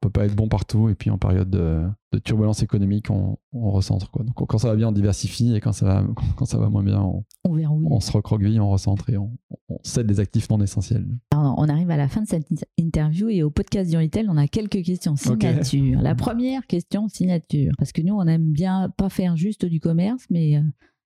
peut 0.00 0.10
pas 0.10 0.24
être 0.24 0.34
bon 0.34 0.48
partout, 0.48 0.88
et 0.88 0.94
puis 0.94 1.10
en 1.10 1.18
période 1.18 1.50
de, 1.50 1.82
de 2.12 2.18
turbulence 2.18 2.62
économique, 2.62 3.10
on, 3.10 3.36
on, 3.52 3.70
recentre. 3.70 4.10
Quoi. 4.10 4.24
Donc 4.24 4.34
quand 4.34 4.58
ça 4.58 4.68
va 4.68 4.76
bien, 4.76 4.88
on 4.88 4.92
diversifie, 4.92 5.54
et 5.54 5.60
quand 5.60 5.72
ça 5.72 5.86
va, 5.86 6.04
quand 6.36 6.44
ça 6.44 6.58
va 6.58 6.68
moins 6.68 6.82
bien, 6.82 7.00
on, 7.00 7.24
on, 7.44 7.82
on 7.90 8.00
se 8.00 8.12
recroqueville, 8.12 8.60
on 8.60 8.70
recentre, 8.70 9.10
et 9.10 9.16
on, 9.16 9.30
on 9.68 9.78
cède 9.82 10.06
des 10.06 10.20
actifs 10.20 10.48
non 10.50 10.60
essentiels. 10.60 11.06
Alors, 11.32 11.54
on 11.58 11.68
arrive 11.68 11.90
à 11.90 11.96
la 11.96 12.08
fin 12.08 12.22
de 12.22 12.28
cette 12.28 12.48
interview, 12.76 13.28
et 13.28 13.42
au 13.42 13.50
podcast 13.50 13.90
du 13.90 13.96
Retail, 13.96 14.26
on 14.28 14.36
a 14.36 14.48
quelques 14.48 14.82
questions 14.82 15.16
signature. 15.16 15.94
Okay. 15.94 16.02
La 16.02 16.14
première 16.16 16.66
question, 16.66 17.08
signature. 17.08 17.72
Parce 17.78 17.92
que 17.92 18.02
nous, 18.02 18.14
on 18.14 18.26
aime 18.26 18.52
bien 18.52 18.90
pas 18.96 19.08
faire 19.08 19.36
juste 19.36 19.64
du 19.64 19.80
commerce, 19.80 20.24
mais 20.30 20.62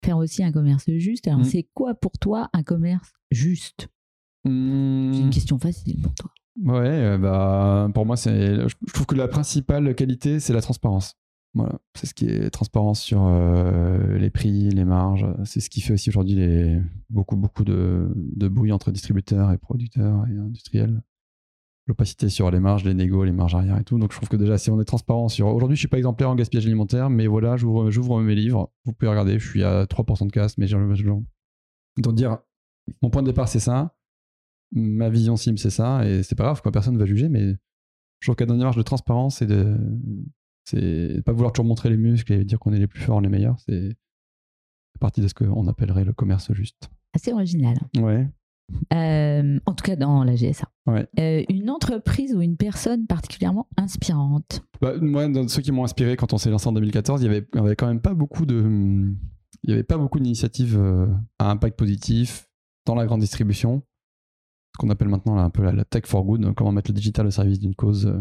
faire 0.03 0.17
aussi 0.17 0.43
un 0.43 0.51
commerce 0.51 0.89
juste. 0.97 1.27
Alors, 1.27 1.41
mmh. 1.41 1.45
c'est 1.45 1.67
quoi 1.73 1.93
pour 1.95 2.13
toi 2.19 2.49
un 2.53 2.63
commerce 2.63 3.11
juste? 3.31 3.89
Mmh. 4.45 5.13
C'est 5.13 5.21
une 5.21 5.29
question 5.29 5.59
facile 5.59 6.01
pour 6.01 6.13
toi. 6.15 6.31
Ouais, 6.63 7.17
bah, 7.17 7.89
pour 7.93 8.05
moi, 8.05 8.17
c'est, 8.17 8.67
je 8.67 8.75
trouve 8.93 9.05
que 9.05 9.15
la 9.15 9.27
principale 9.27 9.95
qualité, 9.95 10.39
c'est 10.39 10.53
la 10.53 10.61
transparence. 10.61 11.15
Voilà, 11.55 11.79
c'est 11.95 12.05
ce 12.05 12.13
qui 12.13 12.25
est 12.25 12.49
transparence 12.51 13.01
sur 13.01 13.25
euh, 13.25 14.17
les 14.17 14.29
prix, 14.29 14.69
les 14.69 14.85
marges. 14.85 15.25
C'est 15.45 15.61
ce 15.61 15.69
qui 15.69 15.81
fait 15.81 15.93
aussi 15.93 16.09
aujourd'hui 16.09 16.35
les, 16.35 16.79
beaucoup, 17.09 17.37
beaucoup 17.37 17.63
de, 17.63 18.11
de 18.15 18.47
bruit 18.47 18.71
entre 18.71 18.91
distributeurs 18.91 19.51
et 19.51 19.57
producteurs 19.57 20.25
et 20.27 20.37
industriels 20.37 21.01
l'opacité 21.89 22.29
sur 22.29 22.49
les 22.51 22.59
marges, 22.59 22.85
les 22.85 22.93
négos, 22.93 23.25
les 23.25 23.33
marges 23.33 23.55
arrière 23.55 23.77
et 23.77 23.83
tout. 23.83 23.99
Donc 23.99 24.13
je 24.13 24.17
trouve 24.17 24.29
que 24.29 24.37
déjà, 24.37 24.57
si 24.57 24.69
on 24.69 24.79
est 24.79 24.85
transparent 24.85 25.27
sur. 25.27 25.47
Aujourd'hui, 25.47 25.75
je 25.75 25.79
suis 25.79 25.89
pas 25.89 25.97
exemplaire 25.97 26.29
en 26.29 26.35
gaspillage 26.35 26.65
alimentaire, 26.65 27.09
mais 27.09 27.27
voilà, 27.27 27.57
j'ouvre 27.57 28.21
mes 28.21 28.35
livres. 28.35 28.71
Vous 28.85 28.93
pouvez 28.93 29.09
regarder, 29.09 29.39
je 29.39 29.49
suis 29.49 29.63
à 29.63 29.83
3% 29.85 30.27
de 30.27 30.31
casse, 30.31 30.57
mais 30.57 30.67
j'ai. 30.67 30.77
Donc 31.97 32.15
dire, 32.15 32.37
mon 33.01 33.09
point 33.09 33.23
de 33.23 33.27
départ, 33.27 33.49
c'est 33.49 33.59
ça. 33.59 33.97
Ma 34.71 35.09
vision 35.09 35.35
cible, 35.35 35.57
c'est 35.57 35.71
ça. 35.71 36.07
Et 36.07 36.23
c'est 36.23 36.35
pas 36.35 36.43
grave, 36.43 36.61
quoi, 36.61 36.71
personne 36.71 36.93
ne 36.93 36.99
va 36.99 37.05
juger, 37.05 37.27
mais 37.27 37.55
je 38.19 38.27
trouve 38.27 38.35
qu'à 38.35 38.45
une 38.45 38.57
démarche 38.57 38.77
de 38.77 38.83
transparence 38.83 39.41
et 39.41 39.47
de. 39.47 39.75
C'est 40.65 41.23
pas 41.25 41.33
vouloir 41.33 41.51
toujours 41.51 41.65
montrer 41.65 41.89
les 41.89 41.97
muscles 41.97 42.31
et 42.31 42.45
dire 42.45 42.59
qu'on 42.59 42.71
est 42.71 42.79
les 42.79 42.87
plus 42.87 43.01
forts, 43.01 43.19
les 43.19 43.29
meilleurs. 43.29 43.59
C'est 43.61 43.97
partie 44.99 45.21
de 45.21 45.27
ce 45.27 45.33
qu'on 45.33 45.67
appellerait 45.67 46.03
le 46.03 46.13
commerce 46.13 46.53
juste. 46.53 46.91
Assez 47.15 47.33
original. 47.33 47.75
Ouais. 47.97 48.29
Euh, 48.93 49.59
en 49.65 49.73
tout 49.73 49.83
cas 49.83 49.95
dans 49.95 50.23
la 50.23 50.35
GSA. 50.35 50.67
Ouais. 50.87 51.07
Euh, 51.19 51.43
une 51.49 51.69
entreprise 51.69 52.33
ou 52.33 52.41
une 52.41 52.57
personne 52.57 53.05
particulièrement 53.05 53.67
inspirante 53.77 54.61
bah, 54.81 54.93
Moi, 54.99 55.27
dans 55.27 55.47
ceux 55.47 55.61
qui 55.61 55.71
m'ont 55.71 55.83
inspiré 55.83 56.15
quand 56.15 56.33
on 56.33 56.37
s'est 56.37 56.49
lancé 56.49 56.67
en 56.67 56.73
2014, 56.73 57.21
il 57.21 57.25
y 57.25 57.27
avait, 57.27 57.47
y 57.71 57.75
quand 57.75 57.87
même 57.87 58.01
pas 58.01 58.13
beaucoup 58.13 58.45
de, 58.45 58.55
il 59.63 59.67
n'y 59.67 59.73
avait 59.73 59.83
pas 59.83 59.97
beaucoup 59.97 60.19
d'initiatives 60.19 60.77
euh, 60.77 61.07
à 61.37 61.49
impact 61.51 61.77
positif 61.77 62.49
dans 62.85 62.95
la 62.95 63.05
grande 63.05 63.21
distribution. 63.21 63.83
Ce 64.75 64.79
qu'on 64.79 64.89
appelle 64.89 65.09
maintenant 65.09 65.35
là, 65.35 65.43
un 65.43 65.49
peu 65.49 65.63
la, 65.63 65.71
la 65.71 65.85
tech 65.85 66.05
for 66.05 66.23
good, 66.23 66.53
comment 66.55 66.71
mettre 66.71 66.91
le 66.91 66.95
digital 66.95 67.27
au 67.27 67.31
service 67.31 67.59
d'une 67.59 67.75
cause. 67.75 68.11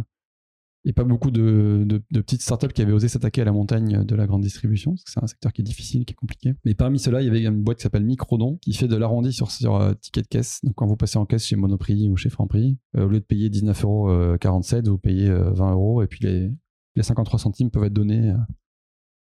Euh, 0.89 0.91
et 0.91 0.93
pas 0.93 1.05
beaucoup 1.05 1.31
de, 1.31 2.01
petites 2.13 2.43
startups 2.43 2.69
qui 2.69 2.83
avaient 2.83 2.93
osé 2.93 3.09
s'attaquer 3.09 3.43
à 3.43 3.45
la 3.45 3.53
montagne 3.53 4.05
de 4.05 4.15
la 4.15 4.27
grande 4.27 4.43
distribution, 4.43 4.93
parce 4.93 5.05
que 5.05 5.11
c'est 5.11 5.23
un 5.23 5.27
secteur 5.27 5.53
qui 5.53 5.61
est 5.61 5.65
difficile, 5.65 6.05
qui 6.05 6.13
est 6.13 6.17
compliqué. 6.17 6.55
Mais 6.65 6.75
parmi 6.75 6.99
ceux-là, 6.99 7.21
il 7.21 7.27
y 7.27 7.29
avait 7.29 7.43
une 7.43 7.63
boîte 7.63 7.79
qui 7.79 7.83
s'appelle 7.83 8.05
Microdon, 8.05 8.57
qui 8.57 8.73
fait 8.73 8.89
de 8.89 8.97
l'arrondi 8.97 9.33
sur, 9.33 9.51
sur 9.51 9.77
euh, 9.77 9.93
ticket 9.95 10.23
de 10.23 10.29
caisse. 10.29 10.61
Donc 10.65 10.75
quand 10.77 10.87
vous 10.87 10.97
passez 10.97 11.19
en 11.19 11.27
caisse 11.27 11.47
chez 11.47 11.57
Monoprix 11.57 12.09
ou 12.09 12.17
chez 12.17 12.31
Franprix, 12.31 12.79
euh, 12.97 13.05
au 13.05 13.09
lieu 13.09 13.21
de 13.21 13.25
payer 13.25 13.51
19,47€, 13.51 14.89
vous 14.89 14.99
payez 14.99 15.29
euh, 15.29 15.51
20 15.51 15.73
euros, 15.73 16.03
et 16.03 16.07
puis 16.07 16.21
les, 16.23 16.51
les 16.97 17.03
53 17.03 17.39
centimes 17.39 17.71
peuvent 17.71 17.85
être 17.85 17.93
donnés 17.93 18.31
euh, 18.31 18.37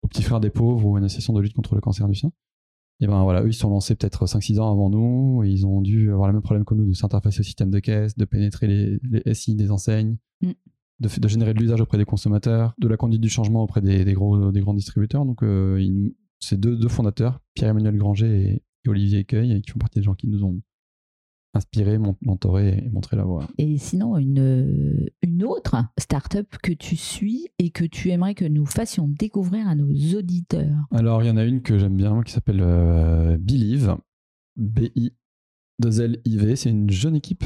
aux 0.04 0.08
petits 0.08 0.24
frères 0.24 0.40
des 0.40 0.50
pauvres 0.50 0.86
ou 0.86 0.96
à 0.96 1.00
une 1.00 1.06
association 1.06 1.34
de 1.34 1.42
lutte 1.42 1.54
contre 1.54 1.76
le 1.76 1.82
cancer 1.82 2.08
du 2.08 2.16
sein. 2.16 2.32
Et 3.00 3.06
ben 3.06 3.22
voilà, 3.22 3.44
eux 3.44 3.50
ils 3.50 3.54
sont 3.54 3.70
lancés 3.70 3.94
peut-être 3.94 4.26
5-6 4.26 4.60
ans 4.60 4.72
avant 4.72 4.90
nous, 4.90 5.44
ils 5.44 5.68
ont 5.68 5.82
dû 5.82 6.12
avoir 6.12 6.30
le 6.30 6.34
même 6.34 6.42
problème 6.42 6.66
que 6.66 6.74
nous 6.74 6.88
de 6.88 6.94
s'interfacer 6.94 7.42
au 7.42 7.44
système 7.44 7.70
de 7.70 7.78
caisse, 7.78 8.18
de 8.18 8.26
pénétrer 8.26 8.66
les, 8.66 9.00
les 9.04 9.34
SI 9.36 9.54
des 9.54 9.70
enseignes, 9.70 10.18
Mm. 10.42 10.52
De, 11.00 11.28
générer 11.28 11.54
de 11.54 11.60
l'usage 11.60 11.82
auprès 11.82 11.98
des 11.98 12.06
consommateurs, 12.06 12.74
de 12.80 12.88
la 12.88 12.98
conduite 12.98 13.22
du 13.22 13.30
changement 13.30 13.64
auprès 13.64 13.82
des, 13.82 14.04
des 14.06 14.14
gros, 14.14 14.52
des 14.52 14.62
grands 14.62 14.74
distributeurs. 14.74 15.26
Donc 15.26 15.44
euh, 15.44 16.10
c'est 16.40 16.60
deux, 16.60 16.76
deux 16.76 16.88
fondateurs, 16.90 17.40
Pierre-Emmanuel 17.56 17.98
Granger 17.98 18.28
et, 18.28 18.64
et 18.86 18.90
Olivier 18.90 19.24
Cueil, 19.26 19.62
qui 19.62 19.72
font 19.72 19.80
partie 19.80 20.00
des 20.00 20.04
gens 20.04 20.14
qui 20.16 20.28
nous 20.28 20.44
ont 20.44 20.62
inspirés, 21.54 21.98
mon- 21.98 22.16
mentorés 22.22 22.84
et 22.86 22.90
montré 22.90 23.16
la 23.18 23.24
voie. 23.24 23.48
Et 23.58 23.78
sinon, 23.80 24.18
une, 24.18 25.10
une 25.24 25.44
autre 25.44 25.76
start-up 25.98 26.48
que 26.62 26.72
tu 26.72 26.96
suis 26.96 27.48
et 27.58 27.72
que 27.72 27.84
tu 27.86 28.10
aimerais 28.12 28.36
que 28.36 28.46
nous 28.46 28.66
fassions 28.68 29.08
découvrir 29.08 29.68
à 29.68 29.74
nos 29.74 29.90
auditeurs. 30.16 30.78
Alors, 30.92 31.24
il 31.24 31.28
y 31.28 31.32
en 31.32 31.38
a 31.38 31.44
une 31.46 31.62
que 31.64 31.80
j'aime 31.80 31.96
bien 31.98 32.22
qui 32.22 32.32
s'appelle 32.34 32.62
euh, 32.62 33.38
Believe. 33.40 33.96
B-I-2-L-I-V. 34.58 36.56
C'est 36.56 36.70
une 36.70 36.90
jeune 36.90 37.16
équipe, 37.16 37.44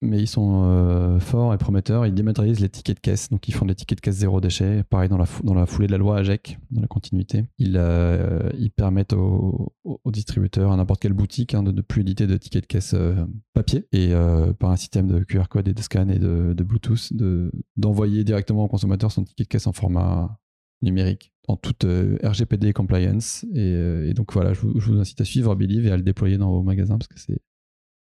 mais 0.00 0.20
ils 0.20 0.28
sont 0.28 0.62
euh, 0.64 1.18
forts 1.18 1.52
et 1.54 1.58
prometteurs. 1.58 2.06
Ils 2.06 2.14
dématérialisent 2.14 2.60
les 2.60 2.68
tickets 2.68 2.96
de 2.96 3.00
caisse. 3.00 3.30
Donc, 3.30 3.48
ils 3.48 3.52
font 3.52 3.66
des 3.66 3.74
tickets 3.74 3.98
de 3.98 4.00
caisse 4.00 4.16
zéro 4.16 4.40
déchet. 4.40 4.84
Pareil, 4.84 5.08
dans 5.08 5.18
la, 5.18 5.66
foulée 5.66 5.86
de 5.86 5.92
la 5.92 5.98
loi 5.98 6.18
AGEC, 6.18 6.58
dans 6.70 6.80
la 6.80 6.86
continuité. 6.86 7.44
Ils, 7.58 7.76
euh, 7.76 8.50
permettent 8.76 9.12
aux, 9.12 9.72
distributeurs, 10.06 10.70
à 10.70 10.76
n'importe 10.76 11.00
quelle 11.00 11.14
boutique, 11.14 11.54
hein, 11.54 11.62
de 11.62 11.72
ne 11.72 11.80
plus 11.80 12.02
éditer 12.02 12.26
de 12.26 12.36
tickets 12.36 12.62
de 12.62 12.66
caisse 12.66 12.94
euh, 12.94 13.24
papier. 13.54 13.86
Et 13.92 14.12
par 14.58 14.70
un 14.70 14.76
système 14.76 15.08
de 15.08 15.20
QR 15.24 15.44
code 15.50 15.66
et 15.68 15.74
de 15.74 15.82
scan 15.82 16.08
et 16.08 16.18
de, 16.18 16.54
Bluetooth, 16.62 17.12
de- 17.12 17.50
d'envoyer 17.76 18.24
directement 18.24 18.64
au 18.64 18.68
consommateur 18.68 19.10
son 19.10 19.24
ticket 19.24 19.44
de 19.44 19.48
caisse 19.48 19.66
en 19.66 19.72
format 19.72 20.38
numérique 20.82 21.32
en 21.48 21.56
toute 21.56 21.84
RGPD 22.22 22.72
compliance. 22.72 23.44
Et, 23.54 23.72
et 23.72 24.14
donc 24.14 24.32
voilà, 24.32 24.52
je 24.52 24.60
vous, 24.60 24.78
je 24.78 24.92
vous 24.92 25.00
incite 25.00 25.20
à 25.20 25.24
suivre 25.24 25.54
Believe 25.56 25.86
et 25.86 25.90
à 25.90 25.96
le 25.96 26.02
déployer 26.02 26.38
dans 26.38 26.50
vos 26.50 26.62
magasins 26.62 26.98
parce 26.98 27.08
que 27.08 27.18
c'est 27.18 27.40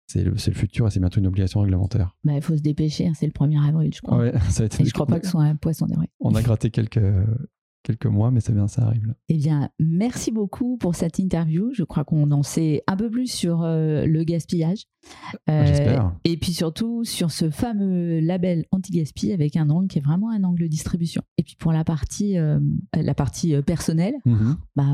c'est 0.08 0.24
le, 0.24 0.34
futur 0.34 0.86
et 0.86 0.90
c'est 0.90 1.00
bientôt 1.00 1.20
une 1.20 1.26
obligation 1.26 1.60
réglementaire. 1.60 2.16
Bah, 2.24 2.32
Il 2.34 2.42
faut 2.42 2.56
se 2.56 2.62
dépêcher, 2.62 3.06
hein, 3.06 3.12
c'est 3.14 3.26
le 3.26 3.32
1er 3.32 3.68
avril, 3.68 3.92
je 3.94 4.00
crois. 4.00 4.18
Ouais, 4.18 4.32
ça 4.50 4.62
a 4.62 4.66
été 4.66 4.82
Et 4.82 4.86
je 4.86 4.92
crois 4.92 5.06
pas 5.06 5.20
que 5.20 5.26
ce 5.26 5.32
soit 5.32 5.42
un 5.42 5.56
poisson 5.56 5.86
d'avril. 5.86 6.08
On 6.20 6.34
a 6.34 6.42
gratté 6.42 6.70
quelques, 6.70 7.00
quelques 7.82 8.06
mois, 8.06 8.30
mais 8.30 8.40
c'est 8.40 8.52
bien, 8.52 8.68
ça 8.68 8.82
arrive 8.82 9.06
là. 9.06 9.14
Eh 9.28 9.36
bien, 9.36 9.70
merci 9.78 10.30
beaucoup 10.30 10.76
pour 10.76 10.94
cette 10.94 11.18
interview. 11.18 11.70
Je 11.72 11.84
crois 11.84 12.04
qu'on 12.04 12.30
en 12.32 12.42
sait 12.42 12.82
un 12.86 12.96
peu 12.96 13.10
plus 13.10 13.26
sur 13.30 13.62
euh, 13.62 14.04
le 14.06 14.24
gaspillage. 14.24 14.84
Euh, 15.48 15.64
J'espère. 15.64 16.12
et 16.24 16.36
puis 16.36 16.52
surtout 16.52 17.04
sur 17.04 17.30
ce 17.30 17.50
fameux 17.50 18.20
label 18.20 18.66
anti-gaspi 18.72 19.32
avec 19.32 19.56
un 19.56 19.70
angle 19.70 19.86
qui 19.88 19.98
est 19.98 20.02
vraiment 20.02 20.30
un 20.30 20.42
angle 20.44 20.68
distribution. 20.68 21.22
Et 21.38 21.42
puis 21.42 21.56
pour 21.56 21.72
la 21.72 21.84
partie, 21.84 22.36
euh, 22.36 22.58
la 22.94 23.14
partie 23.14 23.54
personnelle, 23.62 24.14
Mhm. 24.26 24.56
bah, 24.76 24.84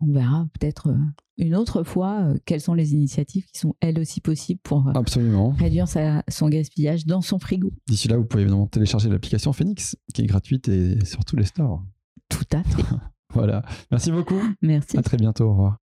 on 0.00 0.12
verra 0.12 0.46
peut-être 0.58 0.94
une 1.36 1.54
autre 1.54 1.82
fois 1.82 2.32
quelles 2.46 2.60
sont 2.60 2.74
les 2.74 2.94
initiatives 2.94 3.44
qui 3.52 3.58
sont 3.58 3.74
elles 3.80 3.98
aussi 3.98 4.20
possibles 4.20 4.60
pour 4.62 4.90
Absolument. 4.96 5.50
réduire 5.50 5.86
sa- 5.88 6.22
son 6.28 6.48
gaspillage 6.48 7.04
dans 7.04 7.20
son 7.20 7.38
frigo. 7.38 7.70
D'ici 7.88 8.08
là, 8.08 8.16
vous 8.16 8.24
pouvez 8.24 8.42
évidemment 8.44 8.66
télécharger 8.68 9.08
l'application 9.10 9.52
Phoenix, 9.52 9.96
qui 10.14 10.22
est 10.22 10.26
gratuite 10.26 10.68
et 10.68 11.04
sur 11.04 11.24
tous 11.24 11.36
les 11.36 11.44
stores. 11.44 11.84
Tout 12.28 12.44
à 12.56 12.62
fait. 12.62 12.82
Voilà. 13.34 13.62
Merci 13.90 14.10
beaucoup. 14.10 14.40
Merci. 14.62 14.96
À 14.96 15.02
très 15.02 15.18
bientôt. 15.18 15.44
Au 15.44 15.50
revoir. 15.50 15.76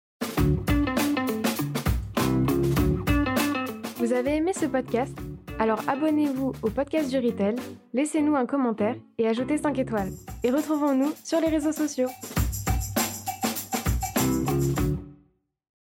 Vous 3.98 4.12
avez 4.12 4.36
aimé 4.36 4.52
ce 4.52 4.66
podcast? 4.66 5.16
Alors 5.58 5.80
abonnez-vous 5.88 6.52
au 6.62 6.70
podcast 6.70 7.08
du 7.08 7.18
Retail, 7.18 7.54
laissez-nous 7.94 8.36
un 8.36 8.46
commentaire 8.46 8.96
et 9.18 9.26
ajoutez 9.26 9.56
5 9.58 9.78
étoiles. 9.78 10.10
Et 10.44 10.50
retrouvons-nous 10.50 11.12
sur 11.24 11.40
les 11.40 11.48
réseaux 11.48 11.72
sociaux. 11.72 12.08